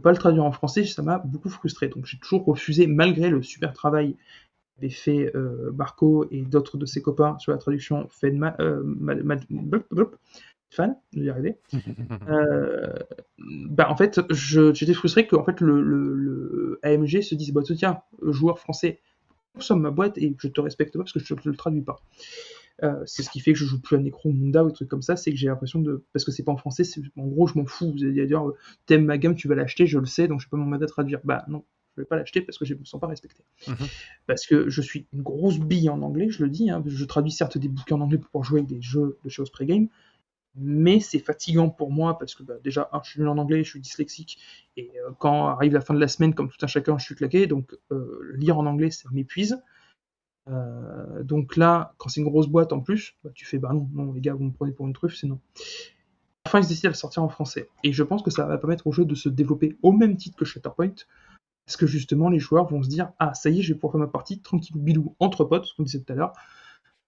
Pas 0.03 0.13
le 0.13 0.19
traduire 0.19 0.45
en 0.45 0.53
français, 0.53 0.85
ça 0.85 1.03
m'a 1.03 1.19
beaucoup 1.19 1.49
frustré. 1.49 1.89
Donc 1.89 2.07
j'ai 2.07 2.19
toujours 2.19 2.45
refusé, 2.45 2.87
malgré 2.87 3.31
le 3.31 3.43
super 3.43 3.73
travail 3.73 4.17
qu'avait 4.77 4.91
fait 4.91 5.35
euh, 5.35 5.71
Barco 5.73 6.27
et 6.31 6.43
d'autres 6.43 6.77
de 6.77 6.87
ses 6.87 7.03
copains 7.03 7.39
sur 7.39 7.53
la 7.53 7.59
traduction 7.59 8.09
fait 8.09 8.31
fan, 10.71 10.97
je 11.15 11.21
vais 11.21 11.27
y 11.27 11.31
arriver. 11.31 11.57
Euh, 12.29 12.93
bah, 13.39 13.91
en 13.91 13.97
fait, 13.97 14.21
j'étais 14.31 14.95
frustré 14.95 15.27
que 15.27 15.37
en 15.37 15.45
fait, 15.45 15.61
le, 15.61 15.81
le- 15.83 16.15
le 16.15 16.79
AMG 16.83 17.23
se 17.23 17.35
dise 17.35 17.53
bah, 17.53 17.63
tiens, 17.65 18.01
joueur 18.23 18.59
français, 18.59 19.01
consomme 19.55 19.81
ma 19.83 19.91
boîte 19.91 20.19
et 20.19 20.35
je 20.39 20.49
te 20.49 20.61
respecte 20.61 20.93
pas 20.95 21.01
parce 21.01 21.13
que 21.13 21.21
je 21.21 21.35
ne 21.35 21.41
le 21.51 21.57
traduis 21.57 21.83
pas. 21.83 22.01
Euh, 22.83 23.03
c'est 23.05 23.23
ce 23.23 23.31
qui 23.31 23.41
fait 23.41 23.53
que 23.53 23.59
je 23.59 23.67
joue 23.67 23.81
plus 23.81 23.97
à 23.97 23.99
Necromunda 24.01 24.65
ou 24.65 24.69
des 24.69 24.73
trucs 24.75 24.89
comme 24.89 25.03
ça, 25.03 25.17
c'est 25.17 25.31
que 25.31 25.37
j'ai 25.37 25.49
l'impression 25.49 25.81
de. 25.81 26.05
Parce 26.13 26.25
que 26.25 26.33
c'est 26.33 26.43
pas 26.43 26.53
en 26.53 26.57
français, 26.57 26.85
c'est- 26.85 27.03
en 27.17 27.27
gros, 27.27 27.47
je 27.47 27.59
m'en 27.59 27.67
fous. 27.67 27.93
Vous 27.93 28.05
allez 28.05 28.27
dire, 28.27 28.49
euh, 28.49 28.57
t'aimes 28.87 29.05
ma 29.05 29.19
gamme, 29.19 29.35
tu 29.35 29.49
vas 29.49 29.55
l'acheter, 29.55 29.87
je 29.87 29.99
le 29.99 30.07
sais, 30.07 30.29
donc 30.29 30.41
je 30.41 30.47
vais 30.47 30.51
pas 30.51 30.57
m'en 30.57 30.73
à 30.77 30.87
traduire. 30.87 31.21
Bah 31.25 31.45
non, 31.49 31.65
je 31.97 32.03
vais 32.03 32.07
pas 32.07 32.17
l'acheter 32.17 32.41
parce 32.41 32.57
que 32.59 32.65
je 32.65 32.75
me 32.75 32.85
sens 32.85 32.99
pas 33.01 33.07
respecté. 33.07 33.43
Mhm. 33.69 33.77
Parce 34.27 34.47
que 34.47 34.71
je 34.71 34.81
suis 34.81 35.07
une 35.13 35.23
grosse 35.23 35.59
bille 35.59 35.91
en 35.91 36.01
anglais, 36.03 36.31
je 36.31 36.43
le 36.43 36.49
dis. 36.51 36.71
hein, 36.71 36.83
je 36.87 37.05
traduis 37.05 37.33
certes 37.33 37.59
des 37.59 37.69
bouquins 37.69 37.97
en 37.97 38.01
anglais 38.03 38.19
pour 38.19 38.31
pouvoir 38.31 38.45
jouer 38.45 38.61
avec 38.61 38.71
des 38.71 38.81
jeux 38.81 39.19
de 39.25 39.29
chez 39.29 39.43
Osprey 39.43 39.67
Game, 39.67 39.89
mais 40.57 41.01
c'est 41.01 41.19
fatigant 41.19 41.69
pour 41.69 41.91
moi 41.91 42.19
parce 42.19 42.35
que 42.35 42.43
bah, 42.43 42.55
déjà, 42.63 42.91
je 43.05 43.11
suis 43.11 43.21
nul 43.21 43.29
en 43.29 43.39
anglais, 43.39 43.63
je 43.63 43.71
suis 43.71 43.81
dyslexique, 43.81 44.39
et 44.77 44.91
euh, 44.99 45.11
quand 45.19 45.49
arrive 45.49 45.73
la 45.73 45.81
fin 45.81 45.95
de 45.95 46.01
la 46.01 46.09
semaine, 46.09 46.35
comme 46.35 46.49
tout 46.49 46.59
un 46.63 46.67
chacun, 46.67 46.99
je 46.99 47.05
suis 47.05 47.15
claqué, 47.15 47.47
donc 47.47 47.77
euh, 47.93 48.33
lire 48.35 48.59
en 48.59 48.67
anglais, 48.67 48.91
ça 48.91 49.09
m'épuise. 49.13 49.63
Euh, 50.49 51.23
donc 51.23 51.57
là, 51.57 51.95
quand 51.99 52.09
c'est 52.09 52.21
une 52.21 52.29
grosse 52.29 52.49
boîte 52.49 52.73
en 52.73 52.81
plus, 52.81 53.15
bah, 53.23 53.31
tu 53.35 53.45
fais 53.45 53.59
bah 53.59 53.73
non, 53.73 54.13
les 54.13 54.21
gars, 54.21 54.35
vous 54.35 54.45
me 54.45 54.53
prenez 54.53 54.73
pour 54.73 54.87
une 54.87 54.93
truffe, 54.93 55.17
c'est 55.17 55.27
non. 55.27 55.41
Enfin, 56.47 56.61
ils 56.61 56.69
décident 56.69 56.91
de 56.91 56.97
sortir 56.97 57.23
en 57.23 57.29
français. 57.29 57.69
Et 57.85 57.93
je 57.93 58.03
pense 58.03 58.23
que 58.23 58.31
ça 58.31 58.47
va 58.47 58.59
permettre 58.59 58.87
au 58.87 58.93
jeu 58.93 59.05
de 59.05 59.15
se 59.15 59.29
développer 59.29 59.77
au 59.83 59.93
même 59.93 60.17
titre 60.17 60.37
que 60.37 60.45
Shatterpoint. 60.45 60.95
Parce 61.67 61.77
que 61.77 61.87
justement, 61.87 62.31
les 62.31 62.41
joueurs 62.41 62.67
vont 62.67 62.83
se 62.83 62.89
dire 62.89 63.13
Ah, 63.19 63.35
ça 63.35 63.51
y 63.51 63.61
est, 63.61 63.63
je 63.63 63.73
vais 63.73 63.79
pouvoir 63.79 63.93
faire 63.93 64.01
ma 64.01 64.09
partie 64.09 64.41
tranquille 64.41 64.77
bilou 64.77 65.15
entre 65.21 65.45
potes, 65.45 65.67
ce 65.67 65.75
qu'on 65.75 65.85
disait 65.85 66.01
tout 66.01 66.13
à 66.13 66.17
l'heure, 66.17 66.33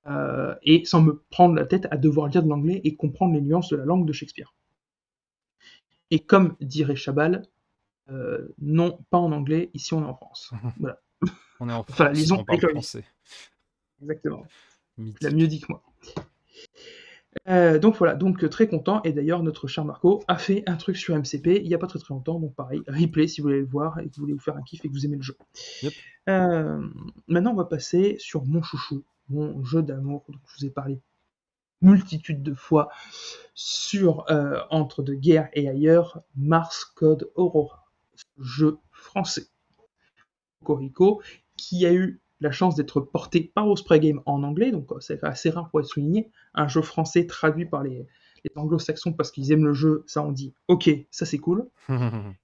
euh, 0.07 0.55
et 0.63 0.85
sans 0.85 1.01
me 1.03 1.23
prendre 1.31 1.55
la 1.55 1.65
tête 1.67 1.87
à 1.91 1.97
devoir 1.97 2.29
lire 2.29 2.43
de 2.43 2.49
l'anglais 2.49 2.81
et 2.85 2.97
comprendre 2.97 3.35
les 3.35 3.41
nuances 3.41 3.69
de 3.69 3.77
la 3.77 3.85
langue 3.85 4.07
de 4.07 4.13
Shakespeare. 4.13 4.55
Et 6.11 6.21
comme 6.21 6.57
dirait 6.61 6.97
Chabal, 6.97 7.43
euh, 8.11 8.49
non, 8.59 8.99
pas 9.11 9.19
en 9.19 9.33
anglais, 9.33 9.71
ici 9.75 9.95
on 9.95 10.03
est 10.03 10.09
en 10.09 10.15
France. 10.15 10.53
Voilà, 10.81 11.01
On 11.61 11.69
est 11.69 11.73
en 11.73 11.83
France, 11.85 12.01
Enfin, 12.01 12.11
lisons 12.13 12.39
on 12.41 12.45
parle 12.45 12.59
avec 12.59 12.63
le- 12.63 12.71
français. 12.71 13.05
exactement. 14.01 14.45
Il 14.99 15.27
a 15.27 15.31
mieux 15.31 15.47
dit 15.47 15.61
que 15.61 15.67
moi. 15.71 15.83
Euh, 17.49 17.79
donc 17.79 17.97
voilà, 17.97 18.15
donc 18.15 18.47
très 18.51 18.69
content. 18.69 19.01
Et 19.05 19.13
d'ailleurs, 19.13 19.43
notre 19.43 19.67
cher 19.67 19.85
Marco 19.87 20.23
a 20.29 20.37
fait 20.37 20.63
un 20.67 20.77
truc 20.77 20.97
sur 20.99 21.15
MCP 21.17 21.61
il 21.63 21.69
n'y 21.69 21.75
a 21.75 21.79
pas 21.79 21.87
très 21.87 21.99
très 21.99 22.13
longtemps. 22.13 22.39
Donc 22.39 22.55
pareil, 22.55 22.83
replay 22.89 23.27
si 23.27 23.41
vous 23.41 23.49
voulez 23.49 23.61
le 23.61 23.67
voir 23.67 23.99
et 24.01 24.09
que 24.09 24.15
vous 24.17 24.23
voulez 24.23 24.35
vous 24.35 24.39
faire 24.41 24.57
un 24.57 24.63
kiff 24.63 24.85
et 24.85 24.89
que 24.89 24.93
vous 24.93 25.07
aimez 25.07 25.17
le 25.17 25.23
jeu. 25.23 25.37
Yep. 25.83 25.93
Euh, 26.29 26.87
maintenant, 27.29 27.53
on 27.53 27.57
va 27.57 27.65
passer 27.65 28.17
sur 28.19 28.45
mon 28.45 28.63
chouchou, 28.63 29.03
mon 29.29 29.63
jeu 29.65 29.83
d'amour 29.83 30.25
dont 30.29 30.39
je 30.47 30.59
vous 30.59 30.67
ai 30.67 30.71
parlé 30.71 31.01
multitude 31.83 32.43
de 32.43 32.55
fois 32.55 32.89
sur 33.55 34.25
euh, 34.31 34.61
Entre 34.71 35.03
de 35.03 35.15
guerre 35.15 35.51
et 35.53 35.69
ailleurs, 35.69 36.23
Mars 36.37 36.85
Code 36.85 37.31
Aurora, 37.35 37.85
jeu 38.39 38.79
français. 38.93 39.47
Corico, 40.65 41.21
qui 41.57 41.85
a 41.87 41.93
eu 41.93 42.21
la 42.41 42.53
chance 42.53 42.77
d'être 42.77 43.01
porté 43.01 43.53
par 43.55 43.69
Osprey 43.69 44.01
Game 44.01 44.23
en 44.27 44.43
anglais, 44.43 44.71
donc 44.71 44.93
euh, 44.93 45.01
c'est 45.01 45.23
assez 45.25 45.51
rare 45.51 45.71
pour 45.71 45.81
être 45.81 45.87
souligné. 45.87 46.31
Un 46.55 46.69
jeu 46.69 46.83
français 46.83 47.27
traduit 47.27 47.67
par 47.67 47.83
les, 47.83 48.07
les 48.45 48.51
anglo-saxons 48.57 49.13
parce 49.13 49.31
qu'ils 49.31 49.53
aiment 49.53 49.67
le 49.67 49.75
jeu, 49.75 50.05
ça 50.07 50.23
on 50.23 50.33
dit 50.33 50.55
ok, 50.69 50.89
ça 51.11 51.27
c'est 51.27 51.39
cool. 51.39 51.69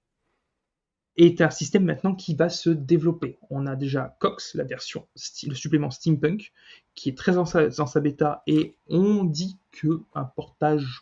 Et 1.21 1.35
un 1.41 1.49
système 1.49 1.83
maintenant 1.83 2.15
qui 2.15 2.33
va 2.33 2.47
se 2.47 2.69
développer. 2.69 3.37
On 3.49 3.67
a 3.67 3.75
déjà 3.75 4.15
Cox, 4.19 4.55
la 4.55 4.63
version, 4.63 5.05
le 5.45 5.53
supplément 5.53 5.91
Steampunk, 5.91 6.53
qui 6.95 7.09
est 7.09 7.17
très 7.17 7.33
dans 7.33 7.43
sa, 7.43 7.69
sa 7.71 7.99
bêta, 7.99 8.41
et 8.47 8.77
on 8.87 9.25
dit 9.25 9.57
que 9.71 9.99
un 10.15 10.23
portage 10.23 11.01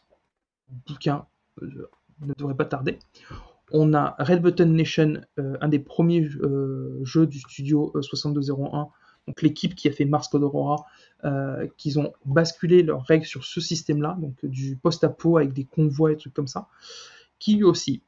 bouquin 0.87 1.27
euh, 1.61 1.87
ne 2.21 2.33
devrait 2.33 2.55
pas 2.55 2.65
tarder. 2.65 2.97
On 3.71 3.93
a 3.93 4.15
Red 4.17 4.41
Button 4.41 4.65
Nation, 4.65 5.21
euh, 5.37 5.55
un 5.61 5.67
des 5.67 5.77
premiers 5.77 6.27
euh, 6.41 6.99
jeux 7.03 7.27
du 7.27 7.39
studio 7.39 7.91
euh, 7.93 8.01
6201, 8.01 8.87
donc 9.27 9.41
l'équipe 9.43 9.75
qui 9.75 9.87
a 9.87 9.91
fait 9.91 10.05
Mars 10.05 10.29
Code 10.29 10.43
Aurora, 10.43 10.85
qu'ils 11.77 11.99
ont 11.99 12.13
basculé 12.25 12.81
leurs 12.81 13.03
règles 13.03 13.25
sur 13.25 13.43
ce 13.43 13.59
système-là, 13.59 14.17
donc 14.21 14.33
du 14.45 14.77
post-apo 14.77 15.37
avec 15.37 15.51
des 15.51 15.65
convois 15.65 16.13
et 16.13 16.17
trucs 16.17 16.33
comme 16.33 16.47
ça, 16.47 16.69
qui 17.37 17.55
lui 17.55 17.65
aussi, 17.65 18.01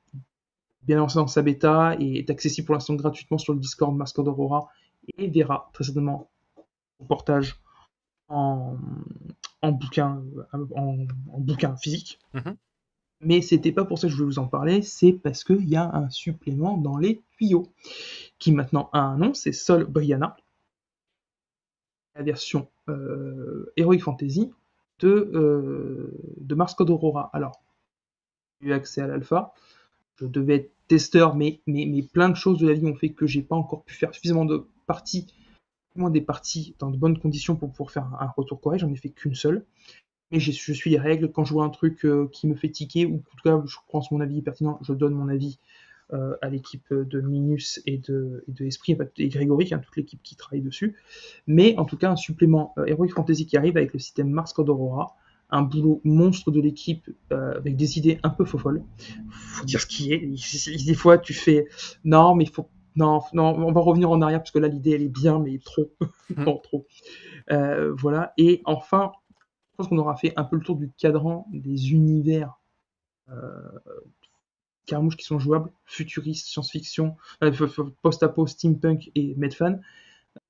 bien 0.81 0.97
lancé 0.97 1.15
dans 1.15 1.27
sa 1.27 1.41
bêta 1.41 1.95
et 1.99 2.19
est 2.19 2.29
accessible 2.29 2.65
pour 2.65 2.75
l'instant 2.75 2.95
gratuitement 2.95 3.37
sur 3.37 3.53
le 3.53 3.59
Discord 3.59 3.95
Mars 3.95 4.13
Code 4.13 4.27
Aurora 4.27 4.69
et 5.17 5.27
verra 5.27 5.69
très 5.73 5.83
certainement 5.83 6.29
au 6.99 7.05
portage 7.05 7.59
en, 8.27 8.77
en 9.61 9.71
bouquin, 9.71 10.23
en, 10.53 11.05
en 11.31 11.39
bouquin 11.39 11.75
physique. 11.75 12.19
Mhm. 12.33 12.55
Mais 13.21 13.41
c'était 13.41 13.73
pas 13.73 13.83
pour 13.83 13.99
ça 13.99 14.07
que 14.07 14.11
je 14.11 14.17
voulais 14.17 14.29
vous 14.29 14.39
en 14.39 14.47
parler, 14.47 14.81
c'est 14.81 15.11
parce 15.11 15.43
qu'il 15.43 15.67
y 15.67 15.75
a 15.75 15.93
un 15.93 16.09
supplément 16.09 16.77
dans 16.77 16.97
les 16.97 17.21
tuyaux 17.31 17.67
qui 18.37 18.53
maintenant 18.53 18.89
a 18.93 18.99
un 18.99 19.17
nom, 19.17 19.33
c'est 19.33 19.51
Sol 19.51 19.83
Brianna, 19.83 20.37
la 22.15 22.23
version 22.23 22.69
euh, 22.87 23.73
Heroic 23.75 23.99
Fantasy 23.99 24.51
de, 24.99 25.31
euh, 25.33 26.13
de 26.37 26.55
Mars 26.55 26.73
Code 26.75 26.89
Aurora. 26.91 27.29
Alors, 27.33 27.61
j'ai 28.61 28.69
eu 28.69 28.73
accès 28.73 29.01
à 29.01 29.07
l'alpha, 29.07 29.53
je 30.19 30.25
devais 30.25 30.55
être 30.55 30.71
testeur, 30.87 31.35
mais, 31.35 31.61
mais, 31.67 32.01
plein 32.01 32.29
de 32.29 32.35
choses 32.35 32.59
de 32.59 32.67
la 32.67 32.73
vie 32.73 32.85
ont 32.85 32.95
fait 32.95 33.09
que 33.09 33.27
j'ai 33.27 33.41
pas 33.41 33.55
encore 33.55 33.83
pu 33.83 33.93
faire 33.93 34.13
suffisamment 34.13 34.45
de 34.45 34.65
parties, 34.87 35.27
moins 35.95 36.09
des 36.09 36.21
parties 36.21 36.75
dans 36.79 36.89
de 36.89 36.97
bonnes 36.97 37.19
conditions 37.19 37.55
pour 37.55 37.71
pouvoir 37.71 37.91
faire 37.91 38.05
un, 38.19 38.33
retour 38.35 38.59
correct, 38.59 38.79
j'en 38.79 38.91
ai 38.91 38.95
fait 38.95 39.09
qu'une 39.09 39.35
seule. 39.35 39.65
Mais 40.31 40.39
je 40.39 40.51
suis 40.51 40.89
les 40.89 40.99
règles, 40.99 41.31
quand 41.31 41.43
je 41.43 41.53
vois 41.53 41.65
un 41.65 41.69
truc 41.69 42.05
euh, 42.05 42.27
qui 42.31 42.47
me 42.47 42.55
fait 42.55 42.69
tiquer, 42.69 43.05
ou 43.05 43.15
en 43.15 43.35
tout 43.35 43.43
cas 43.43 43.61
je 43.65 43.75
pense 43.91 44.11
mon 44.11 44.19
avis 44.19 44.39
est 44.39 44.43
pertinent, 44.43 44.77
je 44.83 44.93
donne 44.93 45.13
mon 45.13 45.27
avis 45.27 45.57
euh, 46.11 46.35
à 46.41 46.49
l'équipe 46.49 46.91
de 46.91 47.21
Minus 47.21 47.81
et 47.85 47.99
de, 47.99 48.43
et 48.59 48.65
Esprit, 48.65 48.97
et 49.17 49.29
Grégory, 49.29 49.71
hein, 49.71 49.77
toute 49.79 49.95
l'équipe 49.95 50.21
qui 50.23 50.35
travaille 50.35 50.61
dessus. 50.61 50.95
Mais 51.45 51.77
en 51.77 51.85
tout 51.85 51.97
cas, 51.97 52.09
un 52.09 52.15
supplément 52.15 52.73
euh, 52.79 52.85
Heroic 52.85 53.09
Fantasy 53.09 53.45
qui 53.45 53.57
arrive 53.57 53.77
avec 53.77 53.93
le 53.93 53.99
système 53.99 54.29
Mars 54.29 54.53
Code 54.53 54.69
Aurora, 54.69 55.15
un 55.49 55.61
boulot 55.61 56.01
monstre 56.03 56.51
de 56.51 56.61
l'équipe 56.61 57.09
euh, 57.31 57.57
avec 57.57 57.75
des 57.75 57.97
idées 57.97 58.19
un 58.23 58.29
peu 58.29 58.45
folles. 58.45 58.83
Faut 59.29 59.65
dire 59.65 59.81
ce 59.81 59.87
qui 59.87 60.13
est. 60.13 60.85
Des 60.85 60.93
fois, 60.93 61.17
tu 61.17 61.33
fais 61.33 61.67
non, 62.03 62.35
mais 62.35 62.45
il 62.45 62.49
faut. 62.49 62.69
Non, 62.95 63.21
non, 63.33 63.55
on 63.55 63.71
va 63.71 63.81
revenir 63.81 64.11
en 64.11 64.21
arrière 64.21 64.39
parce 64.39 64.51
que 64.51 64.59
là, 64.59 64.67
l'idée, 64.67 64.91
elle 64.91 65.03
est 65.03 65.07
bien, 65.07 65.39
mais 65.39 65.59
trop. 65.59 65.91
non, 66.37 66.57
trop. 66.57 66.85
Euh, 67.51 67.93
voilà. 67.97 68.33
Et 68.37 68.61
enfin, 68.65 69.11
je 69.71 69.77
pense 69.77 69.87
qu'on 69.87 69.97
aura 69.97 70.15
fait 70.15 70.33
un 70.35 70.43
peu 70.43 70.57
le 70.57 70.63
tour 70.63 70.75
du 70.75 70.91
cadran 70.97 71.47
des 71.51 71.91
univers 71.91 72.59
euh, 73.29 73.79
qui 74.85 75.23
sont 75.23 75.39
jouables, 75.39 75.71
futuristes, 75.85 76.47
science-fiction, 76.47 77.15
euh, 77.43 77.51
post-apo, 78.01 78.47
steampunk 78.47 79.11
et 79.15 79.35
medfan. 79.37 79.79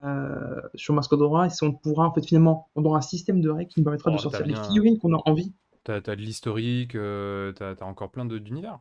Euh, 0.03 0.61
sur 0.75 0.93
Mascodora, 0.93 1.47
et 1.47 1.49
si 1.49 1.63
on 1.63 1.73
pourra 1.73 2.07
en 2.07 2.13
fait 2.13 2.25
finalement, 2.25 2.69
on 2.75 2.85
aura 2.85 2.99
un 2.99 3.01
système 3.01 3.41
de 3.41 3.49
règles 3.49 3.69
qui 3.69 3.79
nous 3.79 3.83
permettra 3.83 4.11
Oh, 4.11 4.15
de 4.15 4.19
sortir 4.21 4.39
t'as 4.39 4.45
les 4.45 4.53
bien- 4.53 4.63
figurines 4.63 4.97
qu'on 4.97 5.13
a 5.13 5.21
envie. 5.25 5.53
T'as 5.83 5.99
t'as 6.01 6.15
de 6.15 6.21
l'historique, 6.21 6.95
euh, 6.95 7.51
t'as 7.53 7.75
encore 7.81 8.09
plein 8.11 8.25
d'univers. 8.25 8.79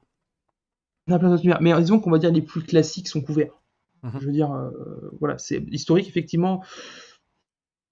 On 1.08 1.12
a 1.12 1.18
plein 1.18 1.30
d'autres 1.30 1.42
univers, 1.44 1.60
mais 1.62 1.74
disons 1.80 1.98
qu'on 2.00 2.10
va 2.10 2.18
dire 2.18 2.30
les 2.30 2.42
plus 2.42 2.62
classiques 2.62 3.08
sont 3.08 3.20
couverts. 3.22 3.52
Mhm. 4.02 4.12
Je 4.20 4.26
veux 4.26 4.32
dire, 4.32 4.52
euh, 4.52 4.70
voilà, 5.18 5.38
c'est 5.38 5.58
historique 5.70 6.06
effectivement. 6.08 6.62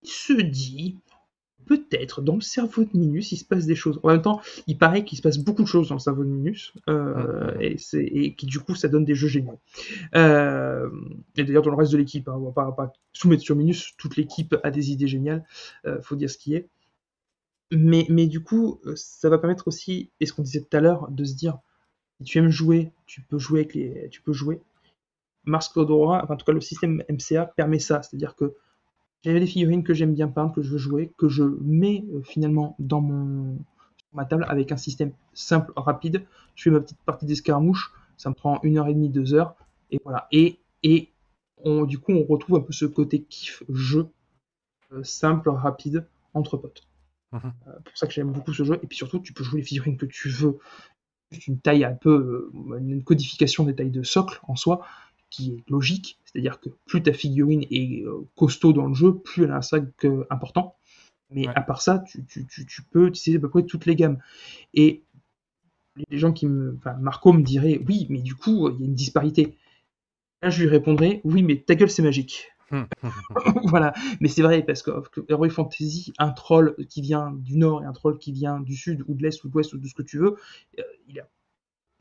Il 0.03 0.11
se 0.11 0.35
dit 0.35 0.99
peut-être 1.67 2.23
dans 2.23 2.35
le 2.37 2.41
cerveau 2.41 2.85
de 2.85 2.91
Minus 2.95 3.33
il 3.33 3.37
se 3.37 3.45
passe 3.45 3.67
des 3.67 3.75
choses. 3.75 4.01
En 4.03 4.09
même 4.09 4.23
temps, 4.23 4.41
il 4.67 4.79
paraît 4.79 5.05
qu'il 5.05 5.19
se 5.19 5.23
passe 5.23 5.39
beaucoup 5.39 5.63
de 5.63 5.69
choses 5.69 5.89
dans 5.89 5.97
le 5.97 6.01
cerveau 6.01 6.25
de 6.25 6.29
Minus 6.29 6.73
euh, 6.89 7.53
et, 7.61 7.77
et 7.95 8.35
qui 8.35 8.47
du 8.47 8.61
coup 8.61 8.75
ça 8.75 8.89
donne 8.89 9.05
des 9.05 9.15
jeux 9.15 9.29
géniaux. 9.29 9.61
Euh, 10.15 10.89
et 11.37 11.45
d'ailleurs 11.45 11.63
dans 11.63 11.71
le 11.71 11.77
reste 11.77 11.93
de 11.93 11.99
l'équipe, 11.99 12.29
hein, 12.29 12.35
on 12.37 12.51
va 12.51 12.53
pas, 12.53 12.73
pas 12.73 12.93
soumettre 13.13 13.43
sur 13.43 13.57
Minus, 13.57 13.95
toute 13.99 14.17
l'équipe 14.17 14.57
a 14.63 14.71
des 14.71 14.91
idées 14.93 15.09
géniales. 15.09 15.45
euh, 15.87 16.01
faut 16.03 16.17
dire 16.17 16.31
ce 16.31 16.39
qui 16.39 16.55
est. 16.55 16.69
Mais, 17.73 18.07
mais 18.09 18.27
du 18.27 18.41
coup, 18.41 18.81
euh, 18.87 18.95
ça 18.97 19.29
va 19.29 19.39
permettre 19.39 19.67
aussi, 19.69 20.11
et 20.21 20.27
ce 20.27 20.33
qu'on 20.33 20.43
disait 20.43 20.61
tout 20.61 20.77
à 20.77 20.81
l'heure, 20.81 21.11
de 21.11 21.25
se 21.25 21.35
dire 21.35 21.59
si 22.19 22.25
tu 22.25 22.39
aimes 22.39 22.49
jouer, 22.49 22.93
tu 23.07 23.23
peux 23.23 23.39
jouer 23.39 23.61
avec 23.61 23.75
les, 23.75 24.09
tu 24.11 24.23
peux 24.23 24.33
jouer. 24.33 24.61
Mars 25.45 25.69
Code 25.69 25.91
Aurora, 25.91 26.23
enfin, 26.23 26.35
en 26.35 26.37
tout 26.37 26.45
cas 26.47 26.53
le 26.53 26.61
système 26.61 27.03
MCA 27.09 27.47
permet 27.47 27.79
ça, 27.79 28.03
c'est-à-dire 28.03 28.35
que 28.37 28.55
j'ai 29.33 29.41
des 29.41 29.47
figurines 29.47 29.83
que 29.83 29.95
j'aime 29.95 30.15
bien 30.15 30.29
peindre, 30.29 30.55
que 30.55 30.63
je 30.63 30.71
veux 30.71 30.79
jouer, 30.79 31.13
que 31.17 31.29
je 31.29 31.43
mets 31.61 32.05
euh, 32.15 32.23
finalement 32.23 32.77
dans 32.79 33.01
mon 33.01 33.57
sur 33.99 34.15
ma 34.15 34.25
table 34.25 34.47
avec 34.49 34.73
un 34.73 34.77
système 34.77 35.13
simple, 35.35 35.73
rapide. 35.77 36.25
Je 36.55 36.65
fais 36.65 36.71
ma 36.71 36.81
petite 36.81 36.99
partie 37.05 37.27
d'escarmouche, 37.27 37.93
ça 38.17 38.31
me 38.31 38.35
prend 38.35 38.61
une 38.63 38.79
heure 38.79 38.89
et 38.89 38.95
demie, 38.95 39.09
deux 39.09 39.35
heures, 39.35 39.55
et 39.91 40.01
voilà. 40.05 40.29
Et, 40.33 40.59
et 40.83 41.11
on, 41.59 41.85
du 41.85 41.99
coup, 41.99 42.13
on 42.13 42.25
retrouve 42.25 42.57
un 42.57 42.61
peu 42.61 42.73
ce 42.73 42.85
côté 42.85 43.23
kiff 43.23 43.63
jeu 43.69 44.09
euh, 44.93 45.03
simple, 45.03 45.51
rapide, 45.51 46.07
entre 46.35 46.57
potes. 46.57 46.87
Mhm. 47.33 47.53
Euh, 47.67 47.73
pour 47.85 47.97
ça 47.97 48.07
que 48.07 48.13
j'aime 48.13 48.33
beaucoup 48.33 48.53
ce 48.53 48.65
jeu. 48.65 48.79
Et 48.83 48.87
puis 48.87 48.97
surtout, 48.97 49.19
tu 49.19 49.33
peux 49.33 49.43
jouer 49.45 49.61
les 49.61 49.67
figurines 49.67 49.97
que 49.97 50.07
tu 50.07 50.29
veux. 50.29 50.59
Juste 51.33 51.49
une 51.49 51.61
taille 51.61 51.85
un 51.85 51.95
peu, 51.95 52.53
euh, 52.71 52.79
une 52.79 53.03
codification 53.03 53.65
des 53.65 53.75
tailles 53.75 53.91
de 53.91 54.03
socle 54.03 54.39
en 54.45 54.55
soi, 54.55 54.87
qui 55.31 55.55
est 55.55 55.71
logique. 55.71 56.21
C'est-à-dire 56.37 56.61
que 56.61 56.69
plus 56.87 57.03
ta 57.03 57.13
figurine 57.15 57.65
est 57.71 58.05
euh, 58.05 58.27
costaud 58.37 58.75
dans 58.75 58.87
le 58.87 58.95
jeu, 58.95 59.15
plus 59.15 59.45
elle 59.45 59.53
a 59.53 59.57
un 59.57 59.63
sac 59.63 59.85
euh, 60.05 60.27
important. 60.31 60.77
Mais 61.31 61.49
Ouais. 61.49 61.55
à 61.57 61.63
part 61.63 61.83
ça, 61.83 62.01
tu, 62.01 62.25
tu- 62.27 62.47
tu- 62.47 62.67
tu 62.67 62.83
peux 62.83 63.09
utiliser 63.09 63.39
à 63.39 63.41
peu 63.41 63.49
près 63.51 63.65
toutes 63.65 63.87
les 63.87 63.97
gammes. 63.97 64.19
Et 64.75 65.05
les 66.11 66.19
gens 66.19 66.33
qui 66.33 66.47
me. 66.47 66.75
Enfin, 66.79 66.95
Marco 66.95 67.33
me 67.33 67.43
dirait 67.43 67.81
oui, 67.89 68.07
mais 68.11 68.21
du 68.21 68.35
coup, 68.35 68.69
il 68.71 68.81
y 68.81 68.85
a 68.85 68.87
une 68.87 68.95
disparité. 68.95 69.57
Là, 70.43 70.51
je 70.51 70.63
lui 70.63 70.69
répondrais 70.69 71.21
oui, 71.25 71.43
mais 71.43 71.57
ta 71.59 71.75
gueule, 71.77 71.91
c'est 71.91 72.03
magique. 72.03 72.49
voilà, 73.65 73.95
mais 74.21 74.29
c'est 74.29 74.43
vrai 74.43 74.63
parce 74.65 74.83
que, 74.83 74.91
que 75.11 75.21
Heroic 75.29 75.51
Fantasy, 75.51 76.13
un 76.19 76.31
troll 76.31 76.75
qui 76.89 77.01
vient 77.03 77.33
du 77.33 77.59
nord 77.59 77.83
et 77.83 77.87
un 77.87 77.93
troll 77.93 78.19
qui 78.19 78.33
vient 78.33 78.61
du 78.61 78.77
sud 78.77 79.05
ou 79.09 79.15
de 79.15 79.23
l'est 79.23 79.43
ou 79.45 79.49
de 79.49 79.55
l'ouest 79.55 79.73
ou 79.75 79.79
de 79.79 79.87
ce 79.87 79.95
que 79.95 80.03
tu 80.03 80.19
veux, 80.19 80.37
euh, 80.79 80.83
il 81.09 81.21
a... 81.21 81.29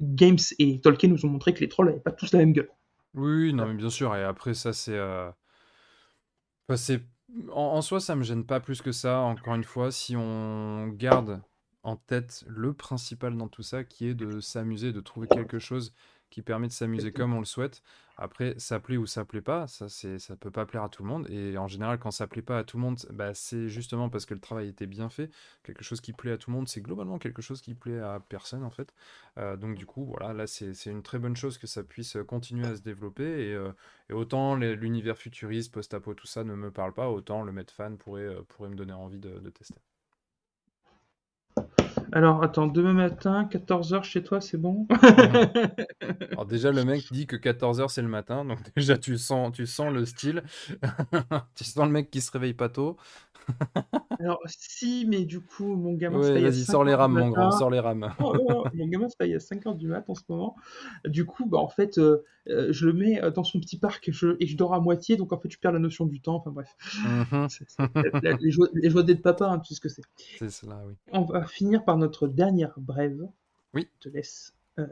Games 0.01 0.39
et 0.59 0.81
Tolkien 0.81 1.09
nous 1.09 1.25
ont 1.25 1.29
montré 1.29 1.53
que 1.53 1.61
les 1.61 1.69
trolls 1.69 1.87
n'avaient 1.87 1.99
pas 1.99 2.11
tous 2.11 2.31
la 2.33 2.39
même 2.39 2.53
gueule. 2.53 2.69
Oui, 3.15 3.31
oui, 3.45 3.53
non, 3.53 3.65
mais 3.67 3.73
bien 3.75 3.89
sûr. 3.89 4.15
Et 4.15 4.23
après, 4.23 4.53
ça, 4.53 4.73
c'est. 4.73 4.95
euh, 4.97 5.31
enfin, 6.67 6.77
c'est... 6.77 7.03
En, 7.51 7.61
en 7.77 7.81
soi, 7.81 7.99
ça 7.99 8.15
me 8.15 8.23
gêne 8.23 8.45
pas 8.45 8.59
plus 8.59 8.81
que 8.81 8.91
ça. 8.91 9.19
Encore 9.21 9.55
une 9.55 9.63
fois, 9.63 9.91
si 9.91 10.15
on 10.15 10.87
garde 10.89 11.41
en 11.83 11.95
tête 11.97 12.43
le 12.47 12.73
principal 12.73 13.35
dans 13.37 13.47
tout 13.47 13.63
ça, 13.63 13.83
qui 13.83 14.07
est 14.07 14.13
de 14.15 14.39
s'amuser, 14.39 14.91
de 14.93 15.01
trouver 15.01 15.27
quelque 15.27 15.59
chose 15.59 15.93
qui 16.35 16.41
permet 16.41 16.67
de 16.67 16.73
s'amuser 16.73 17.13
comme 17.13 17.33
on 17.33 17.39
le 17.39 17.45
souhaite. 17.45 17.81
Après, 18.17 18.55
ça 18.57 18.81
plaît 18.81 18.97
ou 18.97 19.05
ça 19.05 19.23
plaît 19.23 19.41
pas, 19.41 19.67
ça, 19.67 19.87
c'est, 19.87 20.19
ça 20.19 20.35
peut 20.35 20.51
pas 20.51 20.65
plaire 20.65 20.83
à 20.83 20.89
tout 20.89 21.01
le 21.01 21.07
monde. 21.07 21.29
Et 21.29 21.57
en 21.57 21.69
général, 21.69 21.97
quand 21.97 22.11
ça 22.11 22.27
plaît 22.27 22.41
pas 22.41 22.57
à 22.59 22.65
tout 22.65 22.75
le 22.75 22.83
monde, 22.83 22.99
bah, 23.09 23.33
c'est 23.33 23.69
justement 23.69 24.09
parce 24.09 24.25
que 24.25 24.33
le 24.33 24.41
travail 24.41 24.67
était 24.67 24.85
bien 24.85 25.07
fait. 25.07 25.31
Quelque 25.63 25.81
chose 25.81 26.01
qui 26.01 26.11
plaît 26.11 26.33
à 26.33 26.37
tout 26.37 26.49
le 26.51 26.57
monde, 26.57 26.67
c'est 26.67 26.81
globalement 26.81 27.19
quelque 27.19 27.41
chose 27.41 27.61
qui 27.61 27.73
plaît 27.73 27.99
à 27.99 28.19
personne, 28.19 28.65
en 28.65 28.69
fait. 28.69 28.93
Euh, 29.37 29.55
donc 29.55 29.77
du 29.77 29.85
coup, 29.85 30.03
voilà, 30.03 30.33
là 30.33 30.45
c'est 30.45 30.73
une 30.87 31.03
très 31.03 31.19
bonne 31.19 31.37
chose 31.37 31.57
que 31.57 31.67
ça 31.67 31.83
puisse 31.83 32.17
continuer 32.27 32.67
à 32.67 32.75
se 32.75 32.81
développer. 32.81 33.23
Et, 33.47 33.53
euh, 33.53 33.71
et 34.09 34.13
autant 34.13 34.55
l'univers 34.55 35.17
futuriste, 35.17 35.71
post-apo, 35.73 36.15
tout 36.15 36.27
ça 36.27 36.43
ne 36.43 36.53
me 36.53 36.69
parle 36.69 36.93
pas, 36.93 37.09
autant 37.09 37.43
le 37.43 37.53
mettre 37.53 37.73
fan 37.73 37.97
pourrait, 37.97 38.23
euh, 38.23 38.41
pourrait 38.49 38.69
me 38.69 38.75
donner 38.75 38.91
envie 38.93 39.19
de, 39.19 39.39
de 39.39 39.49
tester. 39.51 39.79
Alors, 42.15 42.41
attends, 42.43 42.65
demain 42.67 42.93
matin, 42.93 43.43
14h 43.45 44.03
chez 44.03 44.23
toi, 44.23 44.39
c'est 44.41 44.57
bon? 44.57 44.87
Alors 46.31 46.45
déjà, 46.45 46.71
le 46.71 46.83
mec 46.85 47.11
dit 47.11 47.27
que 47.27 47.35
14h 47.35 47.89
c'est 47.89 48.01
le 48.01 48.07
matin, 48.07 48.45
donc 48.45 48.59
déjà 48.75 48.97
tu 48.97 49.17
sens, 49.17 49.51
tu 49.53 49.67
sens 49.67 49.91
le 49.93 50.05
style. 50.05 50.43
tu 51.55 51.63
sens 51.63 51.85
le 51.85 51.91
mec 51.91 52.09
qui 52.09 52.21
se 52.21 52.31
réveille 52.31 52.53
pas 52.53 52.69
tôt. 52.69 52.97
Alors, 54.19 54.39
si, 54.45 55.05
mais 55.07 55.25
du 55.25 55.41
coup, 55.41 55.75
mon 55.75 55.93
gamin 55.93 56.21
se 56.21 56.31
Ouais, 56.31 56.37
à 56.37 56.51
vas-y, 56.51 56.63
5 56.63 56.71
sors 56.71 56.83
les 56.85 56.95
rames, 56.95 57.11
mon 57.13 57.29
grand, 57.29 57.51
matin. 57.51 57.57
sors 57.59 57.69
les 57.69 57.79
rames. 57.81 58.09
Oh, 58.19 58.33
oh, 58.39 58.45
oh, 58.49 58.65
mon 58.73 58.87
gamin 58.87 59.09
se 59.09 59.15
réveille 59.19 59.35
à 59.35 59.39
5h 59.39 59.75
du 59.75 59.87
mat 59.87 60.05
en 60.09 60.15
ce 60.15 60.21
moment. 60.29 60.55
Du 61.05 61.25
coup, 61.25 61.45
bah, 61.45 61.57
en 61.57 61.67
fait, 61.67 61.97
euh, 61.97 62.23
euh, 62.47 62.67
je 62.71 62.85
le 62.87 62.93
mets 62.93 63.21
euh, 63.21 63.29
dans 63.29 63.43
son 63.43 63.59
petit 63.59 63.77
parc 63.77 64.09
je- 64.11 64.37
et 64.39 64.47
je 64.47 64.55
dors 64.55 64.73
à 64.73 64.79
moitié, 64.79 65.17
donc 65.17 65.33
en 65.33 65.37
fait, 65.39 65.49
tu 65.49 65.57
perds 65.57 65.73
la 65.73 65.79
notion 65.79 66.05
du 66.05 66.21
temps. 66.21 66.35
Enfin 66.35 66.51
bref, 66.51 66.73
la- 67.03 68.09
la- 68.21 68.37
les, 68.39 68.51
joies, 68.51 68.69
les 68.73 68.89
joies 68.89 69.03
d'être 69.03 69.21
papa, 69.21 69.47
hein, 69.47 69.59
tu 69.59 69.67
sais 69.69 69.75
ce 69.75 69.81
que 69.81 69.89
c'est. 69.89 70.03
c'est 70.39 70.49
cela, 70.49 70.81
oui. 70.87 70.93
On 71.11 71.23
va 71.23 71.45
finir 71.45 71.83
par 71.83 71.97
notre 71.97 72.04
dernière 72.27 72.73
brève. 72.79 73.27
Oui. 73.73 73.87
Je 73.95 74.09
te 74.09 74.15
laisse 74.15 74.53
euh, 74.79 74.87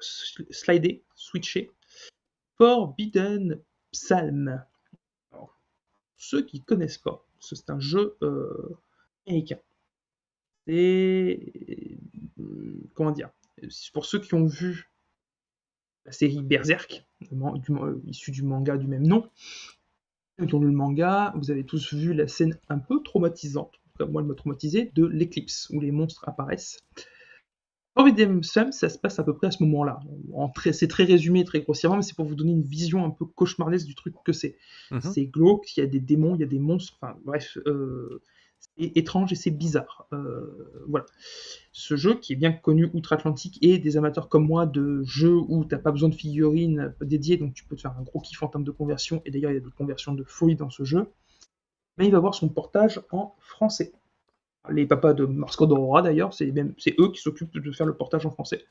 sl- 0.00 0.50
slider, 0.52 1.02
switcher. 1.14 1.70
Forbidden 2.56 3.60
Psalm. 3.92 4.64
Alors, 5.32 5.58
ceux 6.16 6.42
qui 6.44 6.62
connaissent 6.62 6.98
pas, 6.98 7.24
ce- 7.38 7.54
c'est 7.54 7.70
un 7.70 7.80
jeu 7.80 8.16
euh, 8.22 8.76
américain. 9.26 9.58
C'est. 10.66 11.52
euh, 12.40 12.74
Comment 12.94 13.12
dire 13.12 13.30
Pour 13.92 14.06
ceux 14.06 14.20
qui 14.20 14.34
ont 14.34 14.46
vu 14.46 14.90
la 16.04 16.12
série 16.12 16.42
Berserk, 16.42 17.06
issue 18.06 18.30
du 18.30 18.42
manga 18.42 18.76
du 18.76 18.86
même 18.86 19.06
nom, 19.06 19.30
lu 20.38 20.66
le 20.66 20.72
manga, 20.72 21.32
vous 21.36 21.50
avez 21.50 21.64
tous 21.66 21.92
vu 21.94 22.14
la 22.14 22.26
scène 22.28 22.58
un 22.68 22.78
peu 22.78 23.02
traumatisante, 23.02 23.74
cas 23.98 24.06
moi 24.06 24.22
elle 24.22 24.28
m'a 24.28 24.34
traumatisé, 24.34 24.90
de 24.94 25.04
l'éclipse, 25.04 25.68
où 25.70 25.80
les 25.80 25.90
monstres 25.90 26.28
apparaissent. 26.28 26.78
Forbidden 27.98 28.40
Psalm, 28.42 28.70
ça 28.70 28.88
se 28.88 28.96
passe 28.96 29.18
à 29.18 29.24
peu 29.24 29.34
près 29.34 29.48
à 29.48 29.50
ce 29.50 29.60
moment-là. 29.64 29.98
C'est 30.70 30.86
très 30.86 31.02
résumé, 31.02 31.44
très 31.44 31.62
grossièrement, 31.62 31.96
mais 31.96 32.02
c'est 32.02 32.14
pour 32.14 32.26
vous 32.26 32.36
donner 32.36 32.52
une 32.52 32.62
vision 32.62 33.04
un 33.04 33.10
peu 33.10 33.24
cauchemardesque 33.24 33.86
du 33.86 33.96
truc 33.96 34.14
que 34.24 34.32
c'est. 34.32 34.56
Mhm. 34.92 35.00
C'est 35.00 35.26
glauque, 35.26 35.76
il 35.76 35.80
y 35.80 35.82
a 35.82 35.86
des 35.86 35.98
démons, 35.98 36.36
il 36.36 36.40
y 36.40 36.44
a 36.44 36.46
des 36.46 36.60
monstres, 36.60 36.96
enfin 37.00 37.18
bref, 37.24 37.58
euh, 37.66 38.22
c'est 38.60 38.96
étrange 38.96 39.32
et 39.32 39.34
c'est 39.34 39.50
bizarre. 39.50 40.06
Euh, 40.12 40.84
voilà. 40.86 41.06
Ce 41.72 41.96
jeu 41.96 42.14
qui 42.14 42.34
est 42.34 42.36
bien 42.36 42.52
connu 42.52 42.88
outre-Atlantique 42.92 43.58
et 43.62 43.78
des 43.78 43.96
amateurs 43.96 44.28
comme 44.28 44.46
moi 44.46 44.64
de 44.66 45.02
jeux 45.02 45.36
où 45.36 45.64
t'as 45.64 45.78
pas 45.78 45.90
besoin 45.90 46.08
de 46.08 46.14
figurines 46.14 46.94
dédiées, 47.00 47.36
donc 47.36 47.52
tu 47.54 47.64
peux 47.64 47.74
te 47.74 47.80
faire 47.80 47.96
un 47.98 48.02
gros 48.02 48.20
kiff 48.20 48.40
en 48.44 48.46
termes 48.46 48.62
de 48.62 48.70
conversion, 48.70 49.22
et 49.24 49.32
d'ailleurs 49.32 49.50
il 49.50 49.54
y 49.54 49.58
a 49.58 49.60
des 49.60 49.70
conversions 49.76 50.14
de 50.14 50.22
folie 50.22 50.54
dans 50.54 50.70
ce 50.70 50.84
jeu, 50.84 51.08
mais 51.98 52.06
il 52.06 52.10
va 52.12 52.18
avoir 52.18 52.34
son 52.34 52.48
portage 52.48 53.00
en 53.10 53.34
français. 53.40 53.92
Les 54.70 54.86
papas 54.86 55.14
de 55.14 55.24
Marsco 55.24 55.66
d'Aurora 55.66 56.02
d'ailleurs, 56.02 56.34
c'est 56.34 56.52
eux 56.98 57.10
qui 57.12 57.20
s'occupent 57.20 57.58
de 57.58 57.72
faire 57.72 57.86
le 57.86 57.94
portage 57.94 58.26
en 58.26 58.30
français. 58.30 58.64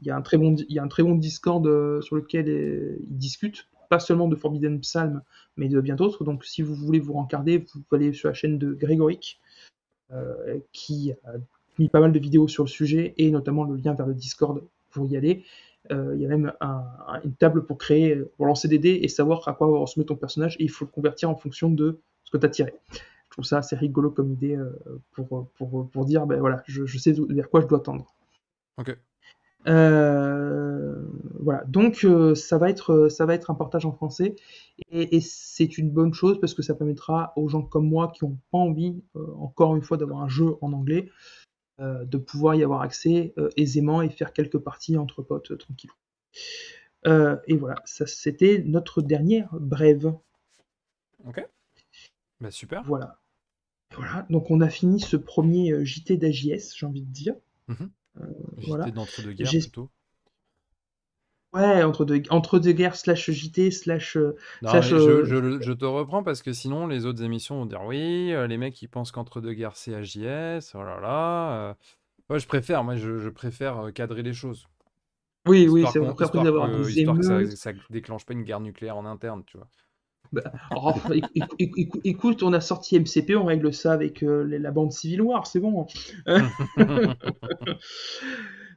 Il 0.00 0.06
y 0.06 0.10
a 0.10 0.16
un 0.16 0.22
très 0.22 0.36
bon 0.36 0.54
il 0.56 0.74
y 0.74 0.78
a 0.78 0.82
un 0.82 0.88
très 0.88 1.02
bon 1.02 1.14
Discord 1.14 1.66
euh, 1.66 2.00
sur 2.02 2.16
lequel 2.16 2.48
euh, 2.48 2.96
ils 3.08 3.16
discutent 3.18 3.66
pas 3.88 3.98
seulement 4.00 4.28
de 4.28 4.36
Forbidden 4.36 4.80
Psalm, 4.80 5.22
mais 5.56 5.68
de 5.68 5.80
bien 5.80 5.96
d'autres. 5.96 6.24
Donc 6.24 6.44
si 6.44 6.62
vous 6.62 6.74
voulez 6.74 7.00
vous 7.00 7.14
rencarder, 7.14 7.58
vous 7.58 7.80
pouvez 7.88 8.04
aller 8.04 8.12
sur 8.12 8.28
la 8.28 8.34
chaîne 8.34 8.58
de 8.58 8.72
Grégoric, 8.72 9.40
euh, 10.12 10.58
qui 10.72 11.12
a 11.24 11.32
mis 11.78 11.88
pas 11.88 12.00
mal 12.00 12.12
de 12.12 12.18
vidéos 12.18 12.46
sur 12.46 12.64
le 12.64 12.68
sujet, 12.68 13.14
et 13.16 13.30
notamment 13.30 13.64
le 13.64 13.76
lien 13.76 13.94
vers 13.94 14.06
le 14.06 14.14
Discord 14.14 14.62
pour 14.90 15.06
y 15.06 15.16
aller. 15.16 15.44
Euh, 15.90 16.12
il 16.14 16.20
y 16.20 16.26
a 16.26 16.28
même 16.28 16.52
un- 16.60 16.84
un- 17.08 17.20
une 17.24 17.32
table 17.34 17.64
pour 17.64 17.78
créer, 17.78 18.14
pour 18.36 18.46
lancer 18.46 18.68
des 18.68 18.78
dés 18.78 19.00
et 19.02 19.08
savoir 19.08 19.48
à 19.48 19.54
quoi 19.54 19.66
ressembler 19.66 20.06
ton 20.06 20.16
personnage, 20.16 20.54
et 20.60 20.64
il 20.64 20.70
faut 20.70 20.84
le 20.84 20.90
convertir 20.90 21.30
en 21.30 21.36
fonction 21.36 21.70
de 21.70 21.98
ce 22.30 22.38
que 22.38 22.40
tu 22.40 22.46
as 22.46 22.50
tiré. 22.50 22.74
Je 22.92 23.30
trouve 23.30 23.44
ça 23.44 23.58
assez 23.58 23.76
rigolo 23.76 24.10
comme 24.10 24.32
idée 24.32 24.56
euh, 24.56 24.72
pour, 25.12 25.48
pour, 25.54 25.90
pour 25.90 26.04
dire, 26.04 26.26
ben 26.26 26.38
voilà, 26.40 26.62
je, 26.66 26.86
je 26.86 26.98
sais 26.98 27.14
vers 27.28 27.48
quoi 27.48 27.60
je 27.60 27.66
dois 27.66 27.80
tendre. 27.80 28.14
Ok. 28.78 28.96
Euh, 29.66 31.04
voilà, 31.38 31.64
donc 31.64 32.04
euh, 32.04 32.34
ça, 32.34 32.56
va 32.56 32.70
être, 32.70 33.08
ça 33.08 33.26
va 33.26 33.34
être 33.34 33.50
un 33.50 33.54
portage 33.54 33.84
en 33.84 33.92
français 33.92 34.34
et, 34.90 35.16
et 35.16 35.20
c'est 35.20 35.76
une 35.76 35.90
bonne 35.90 36.14
chose 36.14 36.40
parce 36.40 36.54
que 36.54 36.62
ça 36.62 36.74
permettra 36.74 37.34
aux 37.36 37.46
gens 37.48 37.62
comme 37.62 37.86
moi 37.86 38.08
qui 38.08 38.24
n'ont 38.24 38.38
pas 38.50 38.58
envie, 38.58 39.02
euh, 39.16 39.26
encore 39.36 39.76
une 39.76 39.82
fois, 39.82 39.98
d'avoir 39.98 40.22
un 40.22 40.28
jeu 40.28 40.56
en 40.60 40.72
anglais, 40.72 41.10
de 41.78 42.18
pouvoir 42.18 42.56
y 42.56 42.62
avoir 42.62 42.82
accès 42.82 43.32
aisément 43.56 44.02
et 44.02 44.10
faire 44.10 44.34
quelques 44.34 44.58
parties 44.58 44.98
entre 44.98 45.22
potes 45.22 45.56
tranquilles. 45.56 45.90
Et 47.06 47.56
voilà, 47.56 47.76
ça 47.86 48.06
c'était 48.06 48.62
notre 48.66 49.00
dernière 49.00 49.48
brève. 49.58 50.12
Ok. 51.26 51.42
Bah 52.40 52.50
super. 52.50 52.82
Voilà. 52.84 53.18
Voilà, 53.96 54.26
donc 54.30 54.50
on 54.50 54.60
a 54.60 54.70
fini 54.70 55.00
ce 55.00 55.16
premier 55.16 55.72
euh, 55.72 55.84
JT 55.84 56.16
d'AJS, 56.18 56.74
j'ai 56.76 56.86
envie 56.86 57.02
de 57.02 57.10
dire. 57.12 57.34
Mhm. 57.68 57.90
JT 58.58 58.66
voilà. 58.68 58.90
d'entre-deux-guerres 58.92 59.58
plutôt. 59.58 59.90
Ouais, 61.52 61.82
entre 61.84 62.04
deux, 62.04 62.22
entre 62.30 62.58
deux 62.60 62.72
guerres, 62.72 62.96
slash 62.96 63.30
JT, 63.30 63.70
slash. 63.70 64.16
euh, 64.16 64.36
Non, 64.62 64.70
slash, 64.70 64.92
mais 64.92 64.98
je, 64.98 65.10
euh, 65.10 65.24
je- 65.24 65.60
je 65.60 65.72
te 65.72 65.84
reprends 65.86 66.22
parce 66.22 66.42
que 66.42 66.52
sinon 66.52 66.86
les 66.86 67.06
autres 67.06 67.22
émissions 67.22 67.56
vont 67.56 67.66
dire 67.66 67.82
oui, 67.84 68.32
euh, 68.32 68.46
les 68.46 68.58
mecs 68.58 68.80
ils 68.82 68.88
pensent 68.88 69.10
qu'entre 69.10 69.40
deux 69.40 69.54
guerres 69.54 69.76
c'est 69.76 69.94
AJS, 69.94 70.74
oh 70.74 70.82
là 70.82 71.00
là. 71.00 71.70
euh. 71.70 71.74
Moi 72.30 72.38
je 72.38 72.46
préfère, 72.46 72.84
moi 72.84 72.96
je, 72.96 73.18
je 73.18 73.28
préfère 73.30 73.78
euh, 73.86 73.90
cadrer 73.92 74.22
les 74.22 74.34
choses. 74.34 74.66
Oui, 75.46 75.68
oui, 75.68 75.86
c'est. 75.86 75.98
Après, 76.06 76.24
histoire 76.24 76.44
d'avoir 76.44 76.70
que- 76.70 76.88
des 76.88 76.92
histoire 76.92 77.18
que 77.18 77.24
ça, 77.24 77.44
ça 77.56 77.72
déclenche 77.90 78.24
pas 78.26 78.32
une 78.34 78.42
guerre 78.44 78.60
nucléaire 78.60 78.96
en 78.96 79.04
interne, 79.06 79.44
tu 79.46 79.56
vois. 79.58 79.68
Bah, 80.32 80.52
oh, 80.76 80.92
éc- 81.10 81.24
éc- 81.34 81.54
éc- 81.58 81.74
éc- 81.76 82.00
écoute, 82.04 82.42
on 82.42 82.52
a 82.52 82.60
sorti 82.60 82.96
MCP, 82.96 83.34
on 83.36 83.44
règle 83.44 83.74
ça 83.74 83.92
avec 83.92 84.22
euh, 84.22 84.44
la 84.44 84.70
bande 84.70 84.92
Civil 84.92 85.22
War, 85.22 85.46
c'est 85.46 85.60
bon. 85.60 85.86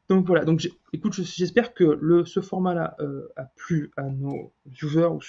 Donc 0.09 0.27
voilà, 0.27 0.43
donc 0.43 0.67
écoute, 0.91 1.13
je- 1.13 1.23
j'espère 1.23 1.73
que 1.73 1.83
le, 2.01 2.25
ce 2.25 2.41
format-là 2.41 2.95
euh, 2.99 3.29
a 3.37 3.45
plu 3.45 3.91
à 3.95 4.03
nos 4.03 4.51
viewers 4.65 5.07
ou 5.13 5.21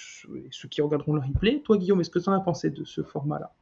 ceux 0.50 0.68
qui 0.68 0.82
regarderont 0.82 1.14
le 1.14 1.20
replay. 1.20 1.60
Toi, 1.64 1.78
Guillaume, 1.78 2.00
est-ce 2.00 2.10
que 2.10 2.18
tu 2.18 2.28
en 2.28 2.32
as 2.32 2.40
pensé 2.40 2.70
de 2.70 2.84
ce 2.84 3.02
format-là? 3.02 3.52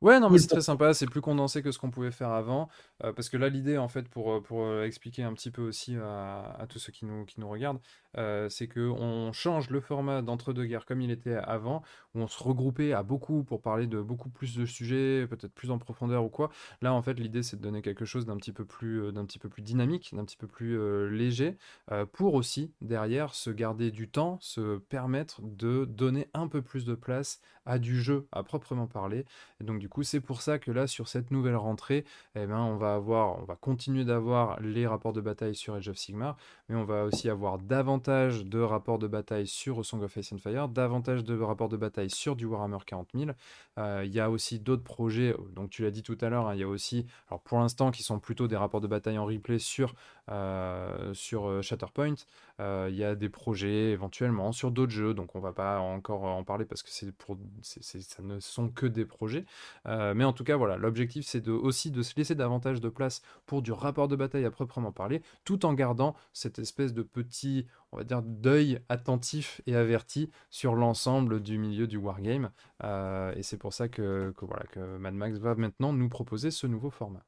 Ouais, 0.00 0.20
non, 0.20 0.30
mais 0.30 0.38
c'est 0.38 0.46
très 0.48 0.60
sympa, 0.60 0.94
c'est 0.94 1.06
plus 1.06 1.20
condensé 1.20 1.62
que 1.62 1.72
ce 1.72 1.78
qu'on 1.78 1.90
pouvait 1.90 2.10
faire 2.12 2.30
avant, 2.30 2.68
euh, 3.04 3.12
parce 3.12 3.28
que 3.28 3.36
là, 3.36 3.48
l'idée, 3.48 3.78
en 3.78 3.88
fait, 3.88 4.08
pour, 4.08 4.32
euh, 4.32 4.40
pour 4.40 4.62
euh, 4.62 4.84
expliquer 4.84 5.22
un 5.24 5.32
petit 5.34 5.50
peu 5.50 5.62
aussi 5.62 5.96
à, 5.96 6.56
à 6.58 6.66
tous 6.66 6.78
ceux 6.78 6.92
qui 6.92 7.04
nous, 7.04 7.24
qui 7.24 7.40
nous 7.40 7.48
regardent, 7.48 7.80
euh, 8.16 8.48
c'est 8.48 8.68
qu'on 8.68 9.30
change 9.32 9.70
le 9.70 9.80
format 9.80 10.22
d'entre-deux-guerres 10.22 10.86
comme 10.86 11.00
il 11.00 11.10
était 11.10 11.34
avant, 11.34 11.82
on 12.18 12.28
se 12.28 12.42
regroupait 12.42 12.92
à 12.92 13.02
beaucoup 13.02 13.42
pour 13.42 13.60
parler 13.60 13.86
de 13.86 14.00
beaucoup 14.00 14.28
plus 14.28 14.56
de 14.56 14.64
sujets, 14.64 15.26
peut-être 15.28 15.52
plus 15.52 15.70
en 15.70 15.78
profondeur 15.78 16.24
ou 16.24 16.28
quoi. 16.28 16.50
Là, 16.80 16.92
en 16.92 17.02
fait, 17.02 17.14
l'idée, 17.14 17.42
c'est 17.42 17.56
de 17.56 17.62
donner 17.62 17.82
quelque 17.82 18.04
chose 18.04 18.26
d'un 18.26 18.36
petit 18.36 18.52
peu 18.52 18.64
plus, 18.64 19.02
euh, 19.02 19.12
dynamique, 19.58 20.14
d'un 20.14 20.24
petit 20.24 20.36
peu 20.36 20.46
plus 20.46 20.78
euh, 20.78 21.08
léger, 21.08 21.56
euh, 21.90 22.06
pour 22.06 22.34
aussi, 22.34 22.72
derrière, 22.80 23.34
se 23.34 23.50
garder 23.50 23.90
du 23.90 24.08
temps, 24.08 24.38
se 24.40 24.78
permettre 24.78 25.42
de 25.42 25.84
donner 25.84 26.28
un 26.34 26.46
peu 26.46 26.62
plus 26.62 26.84
de 26.84 26.94
place 26.94 27.40
à 27.66 27.78
du 27.78 28.00
jeu 28.00 28.26
à 28.32 28.42
proprement 28.42 28.86
parler. 28.86 29.26
Donc, 29.60 29.78
du 29.78 29.88
du 29.88 29.90
coup, 29.90 30.02
c'est 30.02 30.20
pour 30.20 30.42
ça 30.42 30.58
que 30.58 30.70
là, 30.70 30.86
sur 30.86 31.08
cette 31.08 31.30
nouvelle 31.30 31.56
rentrée, 31.56 32.04
eh 32.34 32.44
ben, 32.44 32.58
on 32.58 32.76
va 32.76 32.92
avoir, 32.92 33.40
on 33.40 33.44
va 33.44 33.56
continuer 33.56 34.04
d'avoir 34.04 34.60
les 34.60 34.86
rapports 34.86 35.14
de 35.14 35.22
bataille 35.22 35.54
sur 35.54 35.76
Age 35.76 35.88
of 35.88 35.96
Sigmar, 35.96 36.36
mais 36.68 36.76
on 36.76 36.84
va 36.84 37.04
aussi 37.04 37.30
avoir 37.30 37.56
davantage 37.56 38.44
de 38.44 38.60
rapports 38.60 38.98
de 38.98 39.06
bataille 39.06 39.46
sur 39.46 39.86
Song 39.86 40.02
of 40.02 40.14
Ice 40.18 40.34
and 40.34 40.38
Fire, 40.40 40.68
davantage 40.68 41.24
de 41.24 41.40
rapports 41.40 41.70
de 41.70 41.78
bataille 41.78 42.07
sur 42.08 42.36
du 42.36 42.46
Warhammer 42.46 42.78
40 42.84 43.08
000. 43.14 43.30
Euh, 43.78 44.02
il 44.04 44.12
y 44.12 44.20
a 44.20 44.30
aussi 44.30 44.58
d'autres 44.58 44.82
projets, 44.82 45.34
donc 45.54 45.70
tu 45.70 45.82
l'as 45.82 45.90
dit 45.90 46.02
tout 46.02 46.18
à 46.20 46.28
l'heure, 46.28 46.48
hein, 46.48 46.54
il 46.54 46.60
y 46.60 46.64
a 46.64 46.68
aussi, 46.68 47.06
alors 47.28 47.40
pour 47.40 47.58
l'instant, 47.58 47.90
qui 47.90 48.02
sont 48.02 48.18
plutôt 48.18 48.48
des 48.48 48.56
rapports 48.56 48.80
de 48.80 48.88
bataille 48.88 49.18
en 49.18 49.24
replay 49.24 49.58
sur, 49.58 49.94
euh, 50.30 51.14
euh, 51.32 51.62
Shatterpoint. 51.62 52.14
Il 52.58 52.94
y 52.94 53.04
a 53.04 53.14
des 53.14 53.28
projets 53.28 53.92
éventuellement 53.92 54.50
sur 54.50 54.72
d'autres 54.72 54.92
jeux, 54.92 55.14
donc 55.14 55.36
on 55.36 55.40
va 55.40 55.52
pas 55.52 55.78
encore 55.78 56.24
en 56.24 56.42
parler 56.42 56.64
parce 56.64 56.82
que 56.82 56.90
c'est 56.90 57.14
ça 57.62 58.22
ne 58.22 58.40
sont 58.40 58.68
que 58.68 58.86
des 58.86 59.04
projets. 59.04 59.44
mais 59.84 60.24
en 60.24 60.32
tout 60.32 60.44
cas, 60.44 60.56
voilà, 60.56 60.76
l'objectif 60.76 61.24
c'est 61.24 61.46
aussi 61.48 61.92
de 61.92 62.02
se 62.02 62.14
laisser 62.16 62.34
davantage 62.34 62.80
de 62.80 62.88
place 62.88 63.22
pour 63.46 63.62
du 63.62 63.70
rapport 63.70 64.08
de 64.08 64.16
bataille 64.16 64.44
à 64.44 64.50
proprement 64.50 64.90
parler, 64.90 65.22
tout 65.44 65.64
en 65.66 65.74
gardant 65.74 66.16
cette 66.32 66.58
espèce 66.58 66.92
de 66.92 67.02
petit, 67.02 67.66
on 67.92 67.98
va 67.98 68.04
dire, 68.04 68.22
deuil 68.22 68.80
attentif 68.88 69.60
et 69.66 69.74
averti 69.74 70.30
sur 70.50 70.74
l'ensemble 70.74 71.42
du 71.42 71.58
milieu 71.58 71.86
du 71.86 71.96
wargame. 71.96 72.50
et 72.82 73.42
c'est 73.42 73.58
pour 73.58 73.72
ça 73.72 73.88
que, 73.88 74.32
que, 74.36 74.44
voilà, 74.44 74.64
que 74.72 74.98
Mad 74.98 75.14
Max 75.14 75.38
va 75.38 75.54
maintenant 75.54 75.92
nous 75.92 76.08
proposer 76.08 76.50
ce 76.50 76.66
nouveau 76.66 76.90
format. 76.90 77.24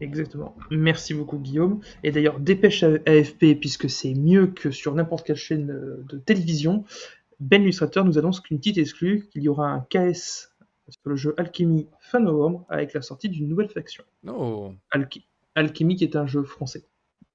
Exactement. 0.00 0.56
Merci 0.70 1.14
beaucoup 1.14 1.38
Guillaume. 1.38 1.80
Et 2.02 2.10
d'ailleurs, 2.10 2.40
dépêche 2.40 2.82
AFP, 2.82 3.54
puisque 3.60 3.88
c'est 3.88 4.14
mieux 4.14 4.48
que 4.48 4.70
sur 4.70 4.94
n'importe 4.94 5.26
quelle 5.26 5.36
chaîne 5.36 5.66
de 5.66 6.18
télévision. 6.18 6.84
Ben 7.40 7.62
Illustrateur 7.62 8.04
nous 8.04 8.18
annonce 8.18 8.40
qu'une 8.40 8.58
petite 8.58 8.78
exclue, 8.78 9.28
qu'il 9.30 9.42
y 9.42 9.48
aura 9.48 9.68
un 9.68 9.80
KS 9.80 10.52
sur 10.88 11.00
le 11.04 11.16
jeu 11.16 11.34
Alchemy 11.38 11.88
fin 12.00 12.20
novembre 12.20 12.64
avec 12.68 12.92
la 12.92 13.02
sortie 13.02 13.28
d'une 13.28 13.48
nouvelle 13.48 13.68
faction. 13.68 14.04
Oh. 14.26 14.72
Alchemy 15.54 15.96
qui 15.96 16.04
est 16.04 16.16
un 16.16 16.26
jeu 16.26 16.42
français, 16.42 16.84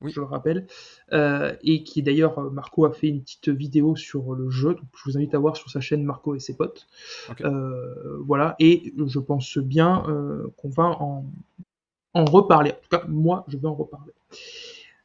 je 0.05 0.19
le 0.19 0.25
rappelle, 0.25 0.67
euh, 1.13 1.55
et 1.61 1.83
qui 1.83 2.03
d'ailleurs 2.03 2.39
Marco 2.51 2.85
a 2.85 2.91
fait 2.91 3.07
une 3.07 3.21
petite 3.21 3.49
vidéo 3.49 3.95
sur 3.95 4.33
le 4.33 4.49
jeu, 4.49 4.75
donc 4.75 4.85
je 4.95 5.09
vous 5.09 5.17
invite 5.17 5.33
à 5.33 5.39
voir 5.39 5.57
sur 5.57 5.69
sa 5.69 5.79
chaîne 5.79 6.03
Marco 6.03 6.35
et 6.35 6.39
ses 6.39 6.55
potes. 6.55 6.87
Euh, 7.41 8.17
voilà, 8.25 8.55
et 8.59 8.93
je 9.05 9.19
pense 9.19 9.57
bien 9.57 10.03
euh, 10.07 10.47
qu'on 10.57 10.69
va 10.69 10.85
en, 11.01 11.25
en 12.13 12.25
reparler. 12.25 12.71
En 12.71 12.81
tout 12.81 12.89
cas, 12.89 13.03
moi, 13.07 13.45
je 13.47 13.57
vais 13.57 13.67
en 13.67 13.75
reparler. 13.75 14.13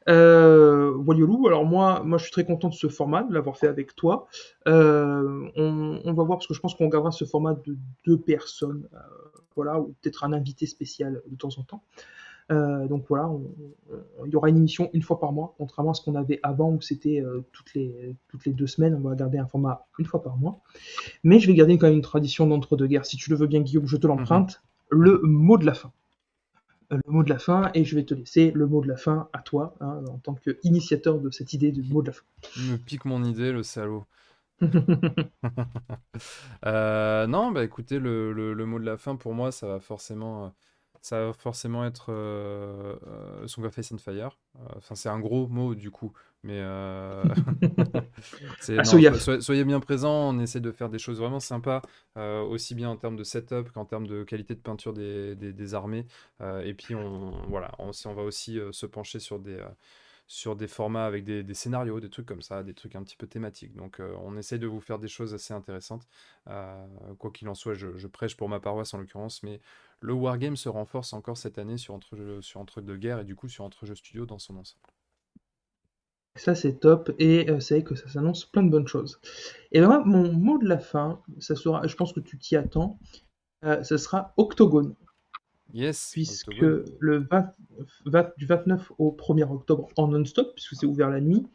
Euh, 0.08 0.98
alors 1.46 1.64
moi, 1.64 2.02
moi 2.04 2.18
je 2.18 2.24
suis 2.24 2.32
très 2.32 2.44
content 2.44 2.68
de 2.68 2.74
ce 2.74 2.88
format, 2.88 3.22
de 3.22 3.32
l'avoir 3.32 3.56
fait 3.56 3.68
avec 3.68 3.94
toi. 3.94 4.26
Euh, 4.66 5.48
on, 5.56 6.12
va 6.12 6.22
voir, 6.24 6.38
parce 6.38 6.46
que 6.46 6.54
je 6.54 6.60
pense 6.60 6.74
qu'on 6.74 6.88
gardera 6.88 7.12
ce 7.12 7.24
format 7.24 7.54
de 7.54 7.76
deux 8.06 8.18
personnes, 8.18 8.88
euh, 8.94 8.98
voilà, 9.54 9.80
ou 9.80 9.94
peut-être 10.00 10.24
un 10.24 10.32
invité 10.32 10.66
spécial 10.66 11.22
de 11.26 11.36
temps 11.36 11.56
en 11.58 11.62
temps. 11.62 11.82
Euh, 12.52 12.86
donc 12.86 13.06
voilà, 13.08 13.30
il 14.24 14.30
y 14.30 14.36
aura 14.36 14.48
une 14.48 14.58
émission 14.58 14.90
une 14.92 15.02
fois 15.02 15.18
par 15.18 15.32
mois, 15.32 15.54
contrairement 15.58 15.92
à 15.92 15.94
ce 15.94 16.02
qu'on 16.02 16.14
avait 16.14 16.38
avant 16.42 16.70
où 16.70 16.80
c'était 16.80 17.24
toutes, 17.52 17.74
les, 17.74 18.14
toutes 18.28 18.44
les 18.44 18.52
deux 18.52 18.66
semaines. 18.66 18.94
On 18.94 19.08
va 19.08 19.14
garder 19.16 19.38
un 19.38 19.46
format 19.46 19.86
une 19.98 20.06
fois 20.06 20.22
par 20.22 20.36
mois. 20.36 20.60
Mais 21.24 21.40
je 21.40 21.46
vais 21.46 21.54
garder 21.54 21.78
quand 21.78 21.86
même 21.86 21.96
une 21.96 22.02
tradition 22.02 22.46
d'entre-deux-guerres. 22.46 23.06
Si 23.06 23.16
tu 23.16 23.30
le 23.30 23.36
veux 23.36 23.46
bien, 23.46 23.60
Guillaume, 23.60 23.86
je 23.86 23.96
te 23.96 24.06
l'emprunte. 24.06 24.62
Mhm. 24.92 24.98
Le 25.00 25.20
mot 25.22 25.56
de 25.58 25.66
la 25.66 25.74
fin 25.74 25.92
le 26.92 27.10
mot 27.10 27.22
de 27.22 27.30
la 27.30 27.38
fin 27.38 27.70
et 27.74 27.84
je 27.84 27.94
vais 27.94 28.04
te 28.04 28.14
laisser 28.14 28.50
le 28.54 28.66
mot 28.66 28.82
de 28.82 28.88
la 28.88 28.96
fin 28.96 29.28
à 29.32 29.38
toi 29.40 29.74
hein, 29.80 30.02
en 30.08 30.18
tant 30.18 30.34
qu'initiateur 30.34 31.18
de 31.18 31.30
cette 31.30 31.52
idée 31.52 31.72
du 31.72 31.82
mot 31.82 32.02
de 32.02 32.08
la 32.08 32.12
fin. 32.12 32.24
Il 32.56 32.72
me 32.72 32.76
pique 32.76 33.04
mon 33.04 33.24
idée, 33.24 33.52
le 33.52 33.62
salaud. 33.62 34.04
Euh, 36.64 37.26
non, 37.26 37.50
bah 37.50 37.64
écoutez, 37.64 37.98
le, 37.98 38.32
le, 38.32 38.66
mot 38.66 38.78
de 38.78 38.84
la 38.84 38.96
fin 38.96 39.16
pour 39.16 39.34
moi, 39.34 39.50
ça 39.50 39.66
va 39.66 39.80
forcément, 39.80 40.44
euh, 40.44 40.48
ça 41.02 41.26
va 41.26 41.32
forcément 41.32 41.84
être 41.84 42.06
euh, 42.10 42.94
euh, 43.08 43.46
Song 43.48 43.64
of 43.64 43.76
Ice 43.76 43.90
and 43.92 43.98
Fire. 43.98 44.38
Enfin, 44.76 44.94
c'est 44.94 45.08
un 45.08 45.18
gros 45.18 45.48
mot 45.48 45.74
du 45.74 45.90
coup, 45.90 46.12
mais 46.44 46.60
euh, 46.60 47.24
ah, 48.78 48.84
soyez 48.84 49.64
bien 49.64 49.80
présents. 49.80 50.30
On 50.30 50.38
essaie 50.38 50.60
de 50.60 50.70
faire 50.70 50.88
des 50.88 51.00
choses 51.00 51.18
vraiment 51.18 51.40
sympas, 51.40 51.82
aussi 52.16 52.76
bien 52.76 52.88
en 52.88 52.96
termes 52.96 53.16
de 53.16 53.24
setup 53.24 53.72
qu'en 53.72 53.84
termes 53.84 54.06
de 54.06 54.22
qualité 54.22 54.54
de 54.54 54.60
peinture 54.60 54.92
des, 54.92 55.34
des, 55.34 55.74
armées. 55.74 56.06
et 56.40 56.72
puis 56.72 56.94
on, 56.94 57.32
voilà, 57.48 57.72
on, 57.80 57.90
on 58.04 58.14
va 58.14 58.22
aussi 58.22 58.60
se 58.70 58.86
pencher 58.86 59.18
sur 59.18 59.40
des 59.40 59.58
sur 60.32 60.56
des 60.56 60.66
formats 60.66 61.04
avec 61.04 61.24
des, 61.24 61.54
scénarios, 61.54 62.00
des 62.00 62.08
trucs 62.08 62.24
comme 62.24 62.40
ça, 62.40 62.62
des 62.62 62.72
trucs 62.72 62.96
un 62.96 63.02
petit 63.02 63.16
peu 63.16 63.26
thématiques. 63.26 63.74
Donc 63.74 64.00
on 64.00 64.38
essaie 64.38 64.58
de 64.58 64.66
vous 64.66 64.80
faire 64.80 64.98
des 64.98 65.06
choses 65.06 65.34
assez 65.34 65.52
intéressantes. 65.52 66.08
quoi 67.18 67.30
qu'il 67.34 67.48
en 67.50 67.54
soit, 67.54 67.74
je, 67.74 68.06
prêche 68.06 68.34
pour 68.34 68.48
ma 68.48 68.58
paroisse 68.58 68.94
en 68.94 68.98
l'occurrence, 68.98 69.42
mais 69.42 69.60
le 70.00 70.14
wargame 70.14 70.56
se 70.56 70.70
renforce 70.70 71.12
encore 71.12 71.36
cette 71.36 71.58
année 71.58 71.76
sur 71.76 71.92
entre, 71.92 72.38
sur 72.40 72.60
entre 72.60 72.80
de 72.80 72.96
guerre 72.96 73.20
et 73.20 73.24
du 73.24 73.36
coup 73.36 73.48
sur 73.48 73.64
entre 73.64 73.84
jeux 73.84 73.94
studio 73.94 74.24
dans 74.24 74.38
son 74.38 74.56
ensemble. 74.56 74.80
Ça 76.36 76.54
c'est 76.54 76.80
top 76.80 77.12
et 77.18 77.50
euh, 77.50 77.60
c'est 77.60 77.74
vrai 77.74 77.84
que 77.84 77.94
ça 77.94 78.08
s'annonce 78.08 78.46
plein 78.46 78.62
de 78.62 78.70
bonnes 78.70 78.88
choses. 78.88 79.20
Et 79.70 79.82
ben 79.82 80.02
mon 80.06 80.32
mot 80.32 80.56
de 80.56 80.66
la 80.66 80.78
fin, 80.78 81.20
ça 81.40 81.54
sera, 81.54 81.86
je 81.86 81.94
pense 81.94 82.14
que 82.14 82.20
tu 82.20 82.38
t'y 82.38 82.56
attends, 82.56 82.98
euh, 83.64 83.82
ça 83.82 83.98
sera 83.98 84.32
Octogone. 84.38 84.94
Yes. 85.72 86.10
Puisque 86.12 86.48
le 86.50 87.26
du 88.36 88.46
29 88.46 88.92
au 88.98 89.12
1er 89.12 89.50
octobre 89.50 89.88
en 89.96 90.08
non-stop, 90.08 90.54
puisque 90.54 90.76
c'est 90.76 90.86
ouvert 90.86 91.10
la 91.10 91.20
nuit, 91.20 91.46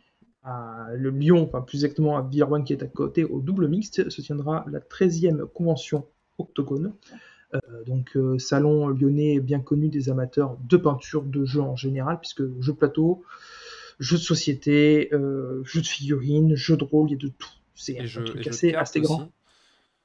à 0.44 0.88
le 0.96 1.10
Lyon, 1.10 1.44
enfin 1.44 1.62
plus 1.62 1.84
exactement 1.84 2.18
à 2.18 2.22
Virwan 2.22 2.64
qui 2.64 2.74
est 2.74 2.84
à 2.84 2.88
côté, 2.88 3.24
au 3.24 3.42
double 3.42 3.68
mixte, 3.68 4.10
se 4.10 4.22
tiendra 4.22 4.66
la 4.72 4.80
13e 4.80 5.46
convention 5.46 6.08
Octogone. 6.38 6.94
Euh, 7.54 7.60
donc 7.86 8.18
euh, 8.18 8.38
salon 8.40 8.90
lyonnais 8.90 9.40
bien 9.40 9.60
connu 9.60 9.88
des 9.88 10.10
amateurs 10.10 10.58
de 10.68 10.78
peinture, 10.78 11.24
de 11.24 11.46
jeux 11.46 11.62
en 11.62 11.76
général, 11.76 12.20
puisque 12.20 12.44
jeux 12.60 12.74
plateau, 12.74 13.24
jeux 14.00 14.18
de 14.18 14.22
société, 14.22 15.10
euh, 15.14 15.64
jeux 15.64 15.82
de 15.82 15.88
figurines, 15.88 16.56
jeux 16.56 16.78
de 16.78 16.84
rôle, 16.84 17.10
il 17.10 17.14
y 17.14 17.16
a 17.16 17.18
de 17.18 17.30
tout. 17.30 17.50
C'est 17.74 18.00
un 18.00 18.24
truc 18.24 18.48
assez, 18.48 18.72
grand. 19.02 19.20
Jeux 19.20 19.26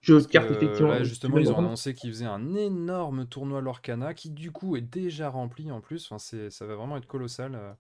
de 0.07 0.21
cartes, 0.27 0.51
effectivement. 0.51 1.03
justement, 1.05 1.39
ils 1.39 1.51
ont 1.51 1.59
annoncé 1.59 1.95
qu'ils 1.95 2.11
faisaient 2.11 2.25
un 2.25 2.55
énorme 2.55 3.27
tournoi 3.27 3.61
Lorcana 3.61 4.15
qui, 4.15 4.31
du 4.31 4.51
coup, 4.51 4.77
est 4.77 4.81
déjà 4.81 5.29
rempli 5.29 5.71
en 5.71 5.81
plus. 5.81 6.11
Enfin, 6.11 6.19
ça 6.19 6.67
va 6.67 6.75
vraiment 6.75 6.97
être 6.97 7.07
colossal 7.07 7.77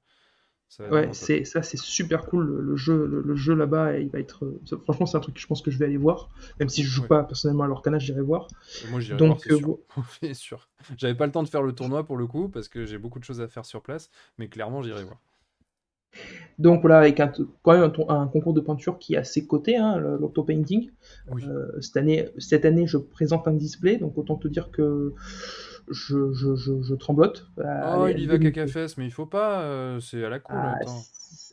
ouais, 0.81 1.11
c'est 1.12 1.44
ça, 1.44 1.62
c'est 1.62 1.77
super 1.77 2.24
cool. 2.27 2.47
Le, 2.47 2.77
jeu, 2.77 3.07
le, 3.07 3.36
jeu 3.36 3.55
là-bas, 3.55 3.99
il 3.99 4.09
va 4.09 4.19
être. 4.19 4.44
Euh, 4.44 4.78
franchement, 4.85 5.07
c'est 5.07 5.16
un 5.16 5.20
truc 5.20 5.35
que 5.35 5.40
je 5.40 5.47
pense 5.47 5.62
que 5.62 5.70
je 5.70 5.78
vais 5.78 5.85
aller 5.85 5.97
voir, 5.97 6.31
même 6.59 6.69
si 6.69 6.82
je 6.82 6.89
joue 6.89 7.07
pas 7.07 7.24
personnellement 7.24 7.65
à 7.65 7.66
l'Orcana, 7.66 7.99
j'irai 7.99 8.23
voir. 8.23 8.49
Moi, 8.90 9.01
j'irai 9.01 9.19
voir, 9.19 9.39
c'est 9.40 10.31
euh, 10.31 10.35
sûr. 10.35 10.69
J'avais 10.97 11.15
pas 11.15 11.27
le 11.27 11.32
temps 11.32 11.43
de 11.43 11.49
faire 11.49 11.62
le 11.62 11.74
tournoi 11.74 12.05
pour 12.05 12.16
le 12.16 12.27
coup 12.27 12.49
parce 12.49 12.69
que 12.69 12.86
j'ai 12.86 12.99
beaucoup 12.99 13.19
de 13.19 13.24
choses 13.24 13.40
à 13.40 13.49
faire 13.49 13.66
sur 13.66 13.82
place, 13.82 14.11
mais 14.39 14.49
clairement, 14.49 14.82
j'irai 14.82 15.05
voir. 15.05 15.20
Donc 16.59 16.83
voilà, 16.83 16.99
avec 16.99 17.19
un, 17.19 17.33
quand 17.63 17.73
même 17.73 17.91
un, 18.09 18.27
concours 18.27 18.53
de 18.53 18.61
peinture 18.61 18.99
qui 18.99 19.15
est 19.15 19.25
ses 19.25 19.47
côtés, 19.47 19.77
hein, 19.77 19.99
l'Octopainting. 19.99 20.91
Euh, 21.31 21.81
cette, 21.81 21.97
année, 21.97 22.29
cette 22.39 22.65
année, 22.65 22.87
je 22.87 22.99
présente 22.99 23.49
un 23.49 23.53
display, 23.53 23.97
donc 23.97 24.17
autant 24.19 24.37
te 24.37 24.49
dire 24.49 24.71
que 24.71 25.15
je, 25.91 26.33
je, 26.33 26.55
je, 26.55 26.95
tremblote. 26.95 27.47
Oh, 27.59 28.07
il 28.09 28.21
y 28.21 28.27
va 28.27 28.39
caca 28.39 28.67
fesse, 28.67 28.97
mais 28.97 29.07
il 29.07 29.11
faut 29.11 29.27
pas, 29.27 29.63
euh, 29.63 30.01
c'est 30.01 30.25
à 30.25 30.29
la 30.29 30.39
cool. 30.39 30.57
Ah, 30.57 30.79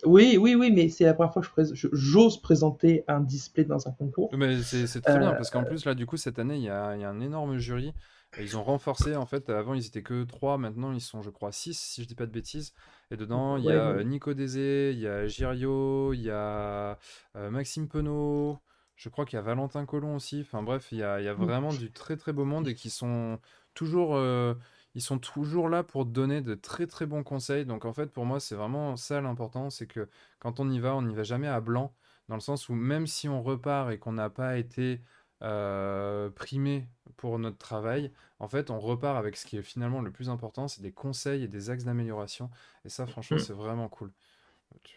oui, 0.05 0.37
oui, 0.39 0.55
oui, 0.55 0.71
mais 0.71 0.89
c'est 0.89 1.05
la 1.05 1.13
première 1.13 1.33
fois 1.33 1.41
que 1.41 1.63
j'ose 1.73 2.41
présenter 2.41 3.03
un 3.07 3.19
display 3.19 3.63
dans 3.63 3.87
un 3.87 3.91
concours. 3.91 4.29
Mais 4.37 4.61
c'est 4.61 5.01
très 5.01 5.19
bien, 5.19 5.31
parce 5.31 5.49
qu'en 5.49 5.63
plus, 5.63 5.85
là, 5.85 5.95
du 5.95 6.05
coup, 6.05 6.17
cette 6.17 6.39
année, 6.39 6.55
il 6.55 6.63
y 6.63 6.69
a, 6.69 6.95
y 6.95 7.03
a, 7.03 7.09
un 7.09 7.21
énorme 7.21 7.57
jury. 7.57 7.93
Ils 8.37 8.57
ont 8.57 8.63
renforcé, 8.63 9.15
en 9.15 9.25
fait, 9.25 9.49
avant, 9.49 9.73
ils 9.73 9.87
étaient 9.87 10.03
que 10.03 10.23
3, 10.23 10.57
maintenant, 10.57 10.91
ils 10.93 11.01
sont, 11.01 11.21
je 11.21 11.31
crois, 11.31 11.51
6, 11.51 11.77
si 11.79 12.03
je 12.03 12.07
dis 12.07 12.15
pas 12.15 12.27
de 12.27 12.31
bêtises. 12.31 12.73
Et 13.09 13.17
dedans, 13.17 13.57
il 13.57 13.65
y 13.65 13.71
a 13.71 13.89
euh, 13.89 14.03
Nico 14.03 14.33
Désé, 14.35 14.91
il 14.93 14.99
y 14.99 15.07
a 15.07 15.27
Girio, 15.27 16.13
il 16.13 16.21
y 16.21 16.29
a 16.29 16.97
Maxime 17.35 17.87
Penaud. 17.87 18.59
Je 18.99 19.07
crois 19.07 19.23
qu'il 19.25 19.37
y 19.37 19.39
a 19.39 19.41
Valentin 19.41 19.85
Colomb 19.85 20.15
aussi. 20.15 20.41
Enfin 20.41 20.61
bref, 20.61 20.89
il 20.91 20.97
y 20.97 21.03
a, 21.03 21.21
il 21.21 21.23
y 21.23 21.29
a 21.29 21.33
vraiment 21.33 21.73
du 21.73 21.89
très 21.89 22.17
très 22.17 22.33
beau 22.33 22.43
monde 22.43 22.67
et 22.67 22.75
qui 22.75 22.89
sont 22.89 23.39
toujours, 23.73 24.17
euh, 24.17 24.53
ils 24.93 25.01
sont 25.01 25.19
toujours 25.19 25.69
là 25.69 25.83
pour 25.83 26.05
donner 26.05 26.41
de 26.41 26.53
très 26.53 26.85
très 26.85 27.05
bons 27.05 27.23
conseils. 27.23 27.65
Donc 27.65 27.85
en 27.85 27.93
fait, 27.93 28.11
pour 28.11 28.25
moi, 28.25 28.41
c'est 28.41 28.55
vraiment 28.55 28.97
ça 28.97 29.21
l'important, 29.21 29.69
c'est 29.69 29.87
que 29.87 30.09
quand 30.39 30.59
on 30.59 30.69
y 30.69 30.79
va, 30.79 30.95
on 30.95 31.01
n'y 31.01 31.15
va 31.15 31.23
jamais 31.23 31.47
à 31.47 31.61
blanc, 31.61 31.95
dans 32.27 32.35
le 32.35 32.41
sens 32.41 32.67
où 32.67 32.73
même 32.73 33.07
si 33.07 33.29
on 33.29 33.41
repart 33.41 33.89
et 33.89 33.99
qu'on 33.99 34.11
n'a 34.11 34.29
pas 34.29 34.57
été 34.57 34.99
euh, 35.41 36.29
primé 36.29 36.87
pour 37.17 37.39
notre 37.39 37.57
travail, 37.57 38.11
en 38.39 38.47
fait, 38.47 38.69
on 38.69 38.79
repart 38.79 39.17
avec 39.17 39.37
ce 39.37 39.45
qui 39.45 39.57
est 39.57 39.61
finalement 39.61 40.01
le 40.01 40.11
plus 40.11 40.29
important, 40.29 40.67
c'est 40.67 40.81
des 40.81 40.91
conseils 40.91 41.43
et 41.43 41.47
des 41.47 41.69
axes 41.69 41.83
d'amélioration. 41.83 42.49
Et 42.85 42.89
ça, 42.89 43.05
franchement, 43.05 43.37
mmh. 43.37 43.41
c'est 43.41 43.53
vraiment 43.53 43.89
cool. 43.89 44.11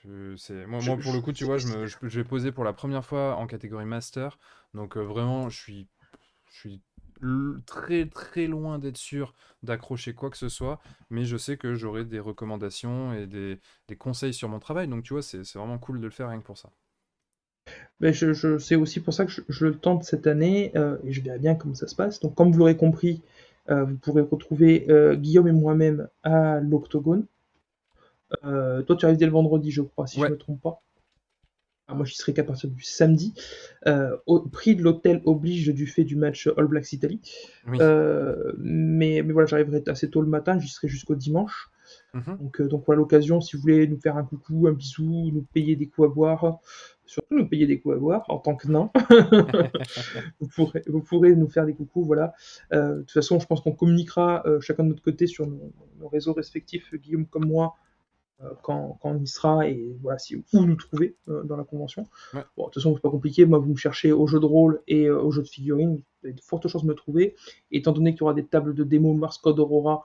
moi, 0.05 0.81
moi, 0.81 0.97
pour 0.97 1.13
le 1.13 1.21
coup, 1.21 1.33
tu 1.33 1.45
vois, 1.45 1.59
je, 1.59 1.69
me, 1.69 1.87
je, 1.87 1.97
vais 2.03 2.25
poser 2.25 2.53
pour 2.53 2.65
la 2.65 2.73
première 2.73 3.05
fois 3.05 3.37
en 3.37 3.47
catégorie 3.47 3.85
master. 3.85 4.39
Donc, 4.75 4.97
euh, 4.97 5.01
vraiment, 5.01 5.49
je 5.49 5.59
suis, 5.59 5.89
je 6.51 6.59
suis 6.59 6.83
très 7.67 8.07
très 8.07 8.47
loin 8.47 8.79
d'être 8.79 8.97
sûr 8.97 9.35
d'accrocher 9.63 10.15
quoi 10.15 10.31
que 10.31 10.37
ce 10.37 10.49
soit, 10.49 10.81
mais 11.11 11.25
je 11.25 11.37
sais 11.37 11.57
que 11.57 11.75
j'aurai 11.75 12.05
des 12.05 12.21
recommandations 12.21 13.13
et 13.15 13.27
des, 13.27 13.61
conseils 13.99 14.35
sur 14.35 14.49
mon 14.49 14.59
travail, 14.59 14.89
donc 14.89 15.05
tu 15.05 15.13
vois, 15.13 15.23
c'est 15.23 15.43
vraiment 15.55 15.79
cool 15.79 16.01
de 16.01 16.05
le 16.05 16.11
faire 16.11 16.29
rien 16.29 16.41
que 16.41 16.47
pour 16.47 16.59
ça. 16.59 16.71
Mais 18.03 18.13
je, 18.13 18.33
je- 18.35 18.59
c'est 18.59 18.77
aussi 18.77 19.01
pour 19.01 19.15
ça 19.15 19.25
que 19.25 19.31
je, 19.33 19.41
je 19.49 19.67
le 19.67 19.75
tente 19.77 20.05
cette 20.05 20.27
année 20.27 20.73
euh, 20.77 20.97
et 21.05 21.13
je 21.13 21.23
verrai 21.23 21.39
bien 21.39 21.55
comment 21.55 21.75
ça 21.75 21.87
se 21.89 21.95
passe. 21.95 22.21
Donc, 22.21 22.35
comme 22.35 22.51
vous 22.53 22.59
l'aurez 22.59 22.77
compris, 22.77 23.23
euh, 23.71 23.85
vous 23.85 23.95
pourrez 23.97 24.23
retrouver 24.23 24.87
euh, 24.91 25.15
Guillaume 25.15 25.49
et 25.49 25.53
moi-même 25.53 26.09
à 26.25 26.61
l'Octogone. 26.61 27.25
Toi, 28.43 28.97
tu 28.99 29.05
arrives 29.05 29.19
dès 29.19 29.27
le 29.27 29.33
vendredi, 29.33 29.71
je 29.71 29.83
crois, 29.83 30.07
si 30.07 30.19
Ouais. 30.19 30.27
je 30.27 30.33
ne 30.33 30.37
me 30.37 30.39
trompe 30.39 30.61
pas. 30.61 30.83
Ah, 31.89 31.95
moi, 31.95 32.07
j'y 32.07 32.15
serai 32.17 32.33
qu'à 32.33 32.45
partir 32.45 32.71
du 32.71 32.83
samedi. 32.83 33.35
Au 34.27 34.41
prix 34.41 34.75
de 34.75 34.83
l'hôtel 34.83 35.21
oblige 35.27 35.69
du 35.69 35.87
fait 35.87 36.05
du 36.05 36.17
match 36.17 36.49
All 36.57 36.67
Blacks 36.67 36.93
Italie. 36.93 37.21
Oui. 37.69 37.79
Mais, 38.59 39.23
mais 39.23 39.33
voilà, 39.33 39.47
j'arriverai 39.47 39.83
assez 39.87 40.09
tôt 40.11 40.23
le 40.23 40.29
matin, 40.29 40.59
j'y 40.59 40.69
serai 40.69 40.89
jusqu'au 40.89 41.15
dimanche. 41.15 41.69
Mhm. 42.15 42.39
Donc, 42.41 42.61
euh, 42.61 42.69
donc 42.69 42.85
voilà 42.87 42.99
l'occasion, 43.01 43.41
si 43.41 43.57
vous 43.57 43.63
voulez 43.63 43.87
nous 43.87 43.99
faire 43.99 44.17
un 44.17 44.23
coucou, 44.25 44.67
un 44.67 44.73
bisou, 44.73 45.31
nous 45.33 45.45
payer 45.53 45.77
des 45.77 45.89
coups 45.89 46.09
à 46.09 46.11
boire, 46.11 46.59
surtout 47.13 47.37
nous 47.37 47.49
payer 47.49 47.67
des 47.67 47.81
coups 47.81 47.97
à 47.97 47.99
boire 47.99 48.25
en 48.29 48.39
tant 48.39 48.57
que 48.57 48.69
nain, 48.69 48.91
vous, 50.41 50.49
pourrez, 50.49 50.83
vous 50.87 51.01
pourrez 51.01 51.35
nous 51.35 51.49
faire 51.49 51.67
des 51.67 51.75
coucous, 51.75 52.05
voilà. 52.05 52.35
Euh, 52.73 52.97
de 52.97 53.01
toute 53.01 53.13
façon, 53.13 53.39
je 53.39 53.47
pense 53.47 53.61
qu'on 53.61 53.73
communiquera 53.73 54.43
euh, 54.47 54.61
chacun 54.61 54.85
de 54.85 54.89
notre 54.89 55.03
côté 55.03 55.27
sur 55.27 55.47
nos, 55.47 55.73
nos 55.99 56.09
réseaux 56.09 56.33
respectifs, 56.33 56.95
Guillaume 56.95 57.27
comme 57.27 57.47
moi, 57.47 57.75
euh, 58.45 58.51
quand, 58.63 58.99
quand 59.01 59.11
on 59.11 59.21
y 59.21 59.27
sera 59.27 59.69
et 59.69 59.97
voilà, 60.01 60.19
si, 60.19 60.37
où 60.37 60.65
nous 60.65 60.75
trouver 60.75 61.17
euh, 61.29 61.45
dans 61.45 61.57
la 61.57 61.65
convention. 61.65 62.09
Ouais. 62.35 62.43
Bon, 62.57 62.65
de 62.65 62.71
toute 62.71 62.83
façon, 62.83 62.95
c'est 62.95 63.03
pas 63.03 63.11
compliqué, 63.11 63.45
moi 63.45 63.59
vous 63.59 63.73
me 63.73 63.77
cherchez 63.77 64.11
au 64.11 64.27
jeu 64.27 64.41
de 64.41 64.47
rôle 64.47 64.83
et 64.89 65.07
euh, 65.07 65.21
au 65.21 65.31
jeu 65.31 65.43
de 65.43 65.49
figurines, 65.49 65.97
vous 65.97 66.03
avez 66.25 66.33
de 66.33 66.41
fortes 66.41 66.67
chances 66.67 66.83
de 66.83 66.89
me 66.89 66.95
trouver. 66.95 67.37
Étant 67.71 67.93
donné 67.93 68.13
qu'il 68.13 68.21
y 68.21 68.23
aura 68.25 68.35
des 68.35 68.47
tables 68.47 68.75
de 68.75 68.85
démo 68.85 69.13
Mars 69.15 69.39
Code 69.39 69.61
Aurora, 69.61 70.05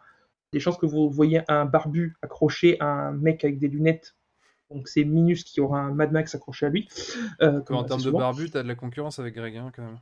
des 0.53 0.59
chances 0.59 0.77
que 0.77 0.85
vous 0.85 1.09
voyez 1.09 1.41
un 1.47 1.65
barbu 1.65 2.15
accroché 2.21 2.79
à 2.79 2.87
un 2.87 3.11
mec 3.11 3.43
avec 3.43 3.59
des 3.59 3.67
lunettes. 3.67 4.15
Donc 4.71 4.87
c'est 4.87 5.03
Minus 5.03 5.43
qui 5.43 5.61
aura 5.61 5.79
un 5.79 5.93
Mad 5.93 6.11
Max 6.11 6.35
accroché 6.35 6.65
à 6.65 6.69
lui. 6.69 6.87
euh, 7.41 7.61
comme 7.61 7.77
en 7.77 7.83
termes 7.83 8.01
de 8.01 8.11
barbu, 8.11 8.49
t'as 8.49 8.63
de 8.63 8.67
la 8.67 8.75
concurrence 8.75 9.19
avec 9.19 9.35
Greg, 9.35 9.55
hein, 9.57 9.71
quand 9.75 9.83
même. 9.83 9.99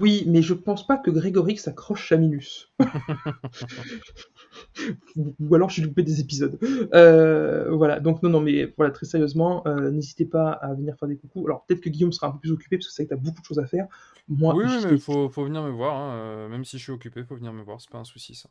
Oui, 0.00 0.22
mais 0.28 0.42
je 0.42 0.54
pense 0.54 0.86
pas 0.86 0.96
que 0.96 1.10
Grégory 1.10 1.56
s'accroche 1.56 2.12
à 2.12 2.16
Minus. 2.16 2.72
ou, 5.16 5.54
alors 5.54 5.70
j'ai 5.70 5.82
loupé 5.82 6.04
des 6.04 6.20
épisodes. 6.20 6.56
Euh, 6.94 7.68
voilà, 7.72 7.98
donc 7.98 8.22
non, 8.22 8.30
non, 8.30 8.40
mais 8.40 8.72
voilà, 8.76 8.92
très 8.92 9.06
sérieusement, 9.06 9.66
euh, 9.66 9.90
n'hésitez 9.90 10.24
pas 10.24 10.52
à 10.52 10.72
venir 10.74 10.96
faire 10.96 11.08
des 11.08 11.16
coucous. 11.16 11.44
Alors 11.46 11.64
peut-être 11.66 11.80
que 11.80 11.88
Guillaume 11.88 12.12
sera 12.12 12.28
un 12.28 12.30
peu 12.30 12.38
plus 12.38 12.52
occupé 12.52 12.76
parce 12.76 12.86
que 12.86 12.92
c'est 12.92 13.02
vrai 13.02 13.08
que 13.08 13.14
t'as 13.14 13.20
beaucoup 13.20 13.40
de 13.40 13.46
choses 13.46 13.58
à 13.58 13.66
faire. 13.66 13.88
Moi, 14.28 14.54
oui, 14.54 14.66
mais 14.88 14.98
faut, 14.98 15.28
faut 15.30 15.44
venir 15.44 15.64
me 15.64 15.70
voir, 15.70 15.96
hein, 15.96 16.48
même 16.48 16.64
si 16.64 16.78
je 16.78 16.84
suis 16.84 16.92
occupé, 16.92 17.24
faut 17.24 17.34
venir 17.34 17.52
me 17.52 17.62
voir, 17.62 17.80
c'est 17.80 17.90
pas 17.90 17.98
un 17.98 18.04
souci 18.04 18.36
ça. 18.36 18.48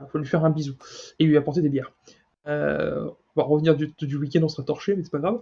Il 0.00 0.08
faut 0.08 0.18
lui 0.18 0.26
faire 0.26 0.44
un 0.44 0.50
bisou 0.50 0.74
et 1.18 1.24
lui 1.24 1.36
apporter 1.36 1.62
des 1.62 1.68
bières. 1.68 1.92
Euh, 2.46 3.10
va 3.38 3.44
revenir 3.44 3.74
du, 3.76 3.92
du 4.00 4.16
week-end, 4.16 4.40
on 4.42 4.48
sera 4.48 4.62
torché, 4.62 4.94
mais 4.94 5.02
c'est 5.04 5.10
pas 5.10 5.18
grave. 5.18 5.40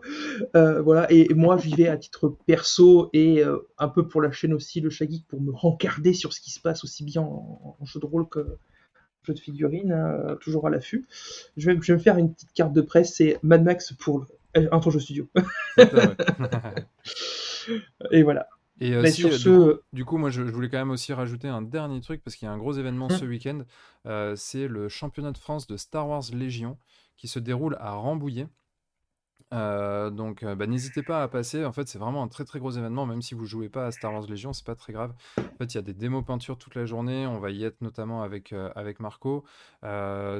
Euh, 0.54 0.80
voilà, 0.82 1.10
et, 1.12 1.32
moi 1.34 1.56
j'y 1.58 1.74
vais 1.74 1.88
à 1.88 1.96
titre 1.96 2.36
perso 2.46 3.10
et 3.12 3.42
euh, 3.44 3.58
un 3.78 3.88
peu 3.88 4.06
pour 4.06 4.22
la 4.22 4.30
chaîne 4.30 4.52
aussi, 4.54 4.80
le 4.80 4.90
Shaggy, 4.90 5.24
pour 5.28 5.40
me 5.40 5.50
rencarder 5.52 6.12
sur 6.14 6.32
ce 6.32 6.40
qui 6.40 6.50
se 6.50 6.60
passe 6.60 6.84
aussi 6.84 7.04
bien 7.04 7.22
en, 7.22 7.76
en 7.80 7.84
jeu 7.84 7.98
de 8.00 8.06
rôle 8.06 8.28
que 8.28 8.58
jeu 9.24 9.34
de 9.34 9.40
figurines, 9.40 9.90
hein, 9.92 10.36
toujours 10.40 10.66
à 10.68 10.70
l'affût. 10.70 11.04
Je 11.56 11.68
vais, 11.70 11.76
je 11.82 11.92
vais 11.92 11.98
me 11.98 12.02
faire 12.02 12.16
une 12.16 12.32
petite 12.32 12.52
carte 12.52 12.72
de 12.72 12.80
presse, 12.80 13.12
c'est 13.14 13.38
Mad 13.42 13.64
Max 13.64 13.92
pour 13.92 14.24
euh, 14.56 14.68
un 14.70 14.80
jeu 14.90 15.00
studio. 15.00 15.28
Et 18.12 18.22
voilà. 18.22 18.48
Et 18.80 18.94
euh, 18.94 19.06
si, 19.06 19.24
euh, 19.24 19.30
du 19.30 19.38
ce, 19.38 19.48
coup, 19.48 19.80
du 19.92 20.04
coup, 20.04 20.18
moi, 20.18 20.30
je, 20.30 20.46
je 20.46 20.50
voulais 20.52 20.68
quand 20.68 20.78
même 20.78 20.90
aussi 20.90 21.12
rajouter 21.12 21.48
un 21.48 21.62
dernier 21.62 22.00
truc 22.00 22.22
parce 22.22 22.36
qu'il 22.36 22.46
y 22.46 22.48
a 22.48 22.52
un 22.52 22.58
gros 22.58 22.74
événement 22.74 23.06
Hum. 23.06 23.16
ce 23.16 23.24
week-end. 23.24 23.62
euh, 24.06 24.34
c'est 24.36 24.68
le 24.68 24.88
championnat 24.88 25.32
de 25.32 25.38
France 25.38 25.66
de 25.66 25.76
Star 25.76 26.08
Wars 26.08 26.24
Légion 26.32 26.76
qui 27.16 27.28
se 27.28 27.38
déroule 27.38 27.76
à 27.80 27.92
Rambouillet. 27.92 28.48
Euh, 29.54 30.10
donc, 30.10 30.42
euh, 30.42 30.54
bah, 30.56 30.66
n'hésitez 30.66 31.02
pas 31.02 31.22
à 31.22 31.28
passer. 31.28 31.64
En 31.64 31.72
fait, 31.72 31.86
c'est 31.88 31.98
vraiment 31.98 32.22
un 32.22 32.28
très 32.28 32.44
très 32.44 32.58
gros 32.58 32.72
événement. 32.72 33.06
Même 33.06 33.22
si 33.22 33.34
vous 33.34 33.46
jouez 33.46 33.68
pas 33.68 33.86
à 33.86 33.92
Star 33.92 34.12
Wars 34.12 34.26
Légion, 34.26 34.52
c'est 34.52 34.66
pas 34.66 34.74
très 34.74 34.92
grave. 34.92 35.14
En 35.38 35.56
fait, 35.58 35.74
il 35.74 35.76
y 35.76 35.78
a 35.78 35.82
des 35.82 35.94
démos 35.94 36.24
peintures 36.24 36.58
toute 36.58 36.74
la 36.74 36.84
journée. 36.84 37.26
On 37.26 37.38
va 37.38 37.50
y 37.50 37.64
être 37.64 37.80
notamment 37.80 38.22
avec, 38.22 38.52
euh, 38.52 38.70
avec 38.74 39.00
Marco. 39.00 39.44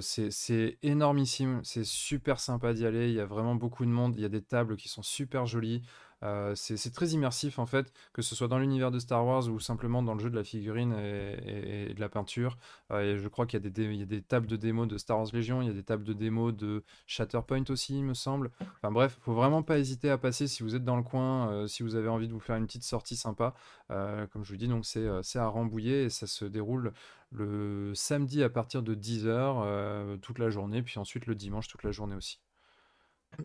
C'est 0.01 0.79
énormissime. 0.83 1.61
C'est 1.63 1.85
super 1.85 2.41
sympa 2.41 2.73
d'y 2.75 2.87
aller. 2.87 3.09
Il 3.09 3.15
y 3.15 3.21
a 3.21 3.27
vraiment 3.27 3.55
beaucoup 3.55 3.85
de 3.85 3.91
monde. 3.91 4.15
Il 4.17 4.23
y 4.23 4.27
a 4.27 4.29
des 4.29 4.43
tables 4.43 4.77
qui 4.77 4.89
sont 4.89 5.03
super 5.03 5.47
jolies. 5.47 5.83
Euh, 6.23 6.55
c'est 6.55 6.93
très 6.93 7.09
immersif 7.09 7.59
en 7.59 7.67
fait, 7.67 7.93
que 8.13 8.23
ce 8.23 8.35
soit 8.35 8.49
dans 8.49 8.59
l'univers 8.59 8.91
de 8.91 8.99
Star 8.99 9.25
Wars 9.25 9.49
ou 9.49 9.61
simplement 9.61 10.03
dans 10.03 10.15
le 10.15 10.21
jeu 10.21 10.31
de 10.31 10.37
la 10.37 10.45
figurine 10.45 10.93
et, 10.95 11.93
de 11.93 12.01
la 12.01 12.09
peinture. 12.09 12.57
Euh, 12.91 13.15
et 13.15 13.19
je 13.19 13.29
crois 13.29 13.47
qu'il 13.47 13.61
y, 13.63 14.03
a 14.03 14.07
des 14.07 14.23
tables 14.23 14.47
de 14.47 14.57
démo 14.57 14.87
de 14.87 14.97
Star 14.99 15.19
Wars 15.19 15.29
Légion, 15.33 15.63
il 15.63 15.69
y 15.69 15.71
a 15.71 15.75
des 15.75 15.83
tables 15.83 16.05
de 16.05 16.13
démo 16.13 16.53
de 16.53 16.85
Shatterpoint 17.07 17.65
aussi, 17.69 17.99
il 17.99 18.05
me 18.05 18.15
semble. 18.15 18.51
Enfin 18.61 18.91
bref, 18.91 19.19
faut 19.21 19.35
vraiment 19.35 19.63
pas 19.63 19.79
hésiter 19.79 20.11
à 20.11 20.19
passer 20.19 20.47
si 20.47 20.63
vous 20.63 20.75
êtes 20.75 20.85
dans 20.85 20.97
le 20.97 21.03
coin, 21.03 21.51
euh, 21.51 21.67
si 21.67 21.83
vous 21.83 21.97
avez 21.97 22.09
envie 22.09 22.29
de 22.29 22.33
vous 22.33 22.41
faire 22.41 22.57
une 22.57 22.67
petite 22.67 22.85
sortie 22.85 23.17
sympa. 23.17 23.55
Comme 23.89 24.45
je 24.45 24.51
vous 24.51 24.57
dis, 24.57 24.69
donc 24.69 24.85
c'est 24.85 25.07
c'est 25.23 25.39
à 25.39 25.47
Rambouillet 25.47 26.05
et 26.05 26.11
ça 26.11 26.27
se 26.27 26.45
déroule 26.45 26.93
le 27.31 27.93
samedi 27.95 28.43
à 28.43 28.49
partir 28.49 28.83
de 28.83 28.95
10h 28.95 30.19
toute 30.21 30.39
la 30.39 30.51
journée, 30.51 30.83
puis 30.83 30.99
ensuite 30.99 31.27
le 31.27 31.35
dimanche 31.35 31.69
toute 31.69 31.85
la 31.85 31.93
journée 31.93 32.17
aussi. 32.17 32.41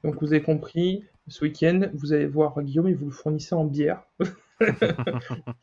Donc 0.03 0.21
vous 0.21 0.33
avez 0.33 0.41
compris, 0.41 1.05
ce 1.27 1.43
week-end, 1.43 1.89
vous 1.93 2.13
allez 2.13 2.27
voir 2.27 2.61
Guillaume 2.61 2.87
et 2.87 2.93
vous 2.93 3.05
le 3.05 3.11
fournissez 3.11 3.55
en 3.55 3.65
bière. 3.65 4.03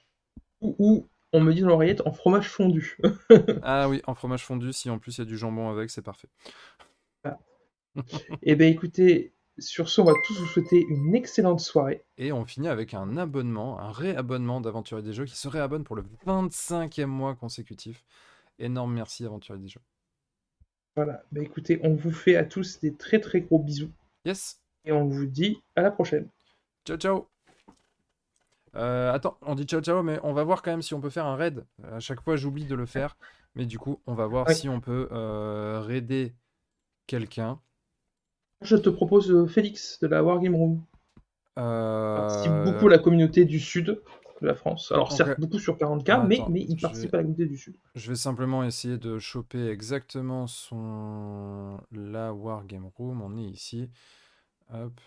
ou, 0.61 0.77
ou, 0.79 1.09
on 1.33 1.41
me 1.41 1.53
dit 1.53 1.61
dans 1.61 1.69
l'oreillette, 1.69 2.07
en 2.07 2.13
fromage 2.13 2.49
fondu. 2.49 2.99
Ah 3.63 3.89
oui, 3.89 4.01
en 4.07 4.15
fromage 4.15 4.45
fondu, 4.45 4.73
si 4.73 4.91
en 4.91 4.99
plus 4.99 5.19
il 5.19 5.21
y 5.21 5.23
a 5.23 5.27
du 5.27 5.37
jambon 5.37 5.71
avec, 5.71 5.91
c'est 5.91 6.03
parfait. 6.03 6.29
Eh 8.43 8.55
bien 8.55 8.69
écoutez, 8.69 9.33
sur 9.59 9.89
ce, 9.89 10.01
on 10.01 10.05
va 10.05 10.13
tous 10.25 10.39
vous 10.39 10.47
souhaiter 10.47 10.85
une 10.89 11.15
excellente 11.15 11.61
soirée. 11.61 12.05
Et 12.17 12.33
on 12.33 12.45
finit 12.45 12.69
avec 12.69 12.95
un 12.95 13.17
abonnement, 13.17 13.81
un 13.81 13.91
réabonnement 13.91 14.61
d'Aventurier 14.61 15.03
des 15.03 15.13
Jeux 15.13 15.25
qui 15.25 15.37
se 15.37 15.49
réabonne 15.49 15.85
pour 15.85 15.97
le 15.97 16.05
25e 16.27 17.07
mois 17.07 17.35
consécutif. 17.35 18.05
Énorme 18.59 18.95
merci 18.95 19.25
Aventurier 19.25 19.61
des 19.61 19.69
Jeux. 19.69 19.81
Voilà, 20.97 21.23
bah 21.33 21.43
écoutez, 21.43 21.81
on 21.83 21.95
vous 21.95 22.13
fait 22.13 22.37
à 22.37 22.45
tous 22.45 22.81
des 22.81 22.95
très 22.95 23.21
très 23.21 23.41
gros 23.41 23.59
bisous 23.59 23.91
Yes, 24.29 24.61
et 24.85 24.93
on 24.93 25.07
vous 25.07 25.25
dit 25.25 25.63
à 25.75 25.81
la 25.81 25.91
prochaine. 25.91 26.29
ciao 26.85 26.99
ciao 26.99 27.29
Euh, 28.77 29.11
attends, 29.11 29.39
on 29.41 29.55
dit 29.55 29.65
ciao 29.65 29.81
ciao, 29.81 30.03
mais 30.03 30.21
on 30.23 30.35
va 30.35 30.45
voir 30.45 30.61
quand 30.61 30.71
même 30.71 30.83
si 30.83 30.93
on 30.93 31.01
peut 31.01 31.09
faire 31.09 31.25
un 31.25 31.35
raid. 31.37 31.65
À 31.91 31.99
chaque 31.99 32.21
fois, 32.21 32.37
j'oublie 32.37 32.67
de 32.67 32.75
le 32.75 32.85
faire. 32.85 33.17
Mais 33.55 33.65
du 33.65 33.79
coup, 33.79 34.03
on 34.07 34.13
va 34.13 34.27
voir 34.27 34.51
si 34.51 34.69
on 34.69 34.81
peut 34.83 35.09
euh, 35.13 35.81
raider 35.81 36.35
quelqu'un. 37.07 37.59
Je 38.61 38.77
te 38.77 38.91
propose 38.91 39.31
euh, 39.31 39.47
Félix 39.47 39.99
de 40.01 40.09
la 40.09 40.23
Wargame 40.23 40.55
Room. 40.57 40.83
Euh, 41.59 42.17
participe 42.19 42.53
beaucoup 42.65 42.89
à 42.89 42.91
la 42.91 42.99
communauté 42.99 43.47
du 43.47 43.59
sud 43.59 44.03
de 44.43 44.47
la 44.47 44.55
France. 44.55 44.93
Alors 44.93 45.11
certes, 45.11 45.41
beaucoup 45.41 45.59
sur 45.59 45.79
40K, 45.79 46.11
Ah, 46.11 46.25
mais, 46.29 46.37
il 46.69 46.77
participe 46.79 47.13
vais- 47.13 47.15
à 47.15 47.17
la 47.17 47.23
communauté 47.25 47.47
du 47.47 47.57
sud. 47.57 47.75
Je 47.95 48.11
vais 48.11 48.17
simplement 48.17 48.63
essayer 48.63 48.99
de 48.99 49.19
choper 49.19 49.69
exactement 49.71 50.47
son 50.47 51.81
la 51.93 52.35
Wargame 52.35 52.91
Room. 52.97 53.23
On 53.23 53.37
est 53.39 53.49
ici. 53.49 53.89
Hop. 54.71 55.01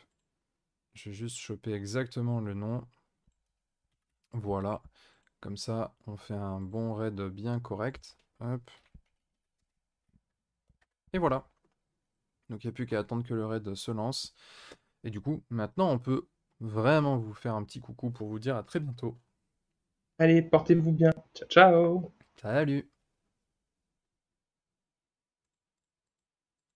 Je 0.93 1.09
vais 1.09 1.15
juste 1.15 1.37
choper 1.37 1.73
exactement 1.73 2.39
le 2.39 2.53
nom. 2.53 2.85
Voilà. 4.33 4.81
Comme 5.39 5.57
ça, 5.57 5.95
on 6.07 6.17
fait 6.17 6.33
un 6.33 6.59
bon 6.59 6.93
raid 6.93 7.19
bien 7.21 7.59
correct. 7.59 8.17
Hop. 8.39 8.69
Et 11.13 11.17
voilà. 11.17 11.47
Donc 12.49 12.63
il 12.63 12.67
n'y 12.67 12.71
a 12.71 12.73
plus 12.73 12.85
qu'à 12.85 12.99
attendre 12.99 13.25
que 13.25 13.33
le 13.33 13.45
raid 13.45 13.75
se 13.75 13.91
lance. 13.91 14.33
Et 15.03 15.09
du 15.09 15.21
coup, 15.21 15.43
maintenant, 15.49 15.89
on 15.91 15.99
peut 15.99 16.27
vraiment 16.59 17.17
vous 17.17 17.33
faire 17.33 17.55
un 17.55 17.63
petit 17.63 17.79
coucou 17.79 18.11
pour 18.11 18.27
vous 18.27 18.39
dire 18.39 18.55
à 18.55 18.63
très 18.63 18.79
bientôt. 18.79 19.17
Allez, 20.19 20.41
portez-vous 20.41 20.91
bien. 20.91 21.11
Ciao, 21.33 21.47
ciao 21.47 22.13
Salut 22.35 22.89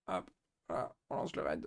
Hop, 0.08 0.30
voilà, 0.68 0.94
on 1.10 1.16
lance 1.16 1.34
le 1.36 1.42
raid. 1.42 1.66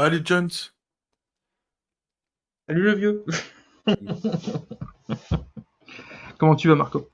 Allez, 0.00 0.22
Jones. 0.24 0.50
Salut 2.68 2.82
le 2.84 2.94
vieux 2.94 3.24
Comment 6.38 6.54
tu 6.54 6.68
vas 6.68 6.76
Marco? 6.76 7.10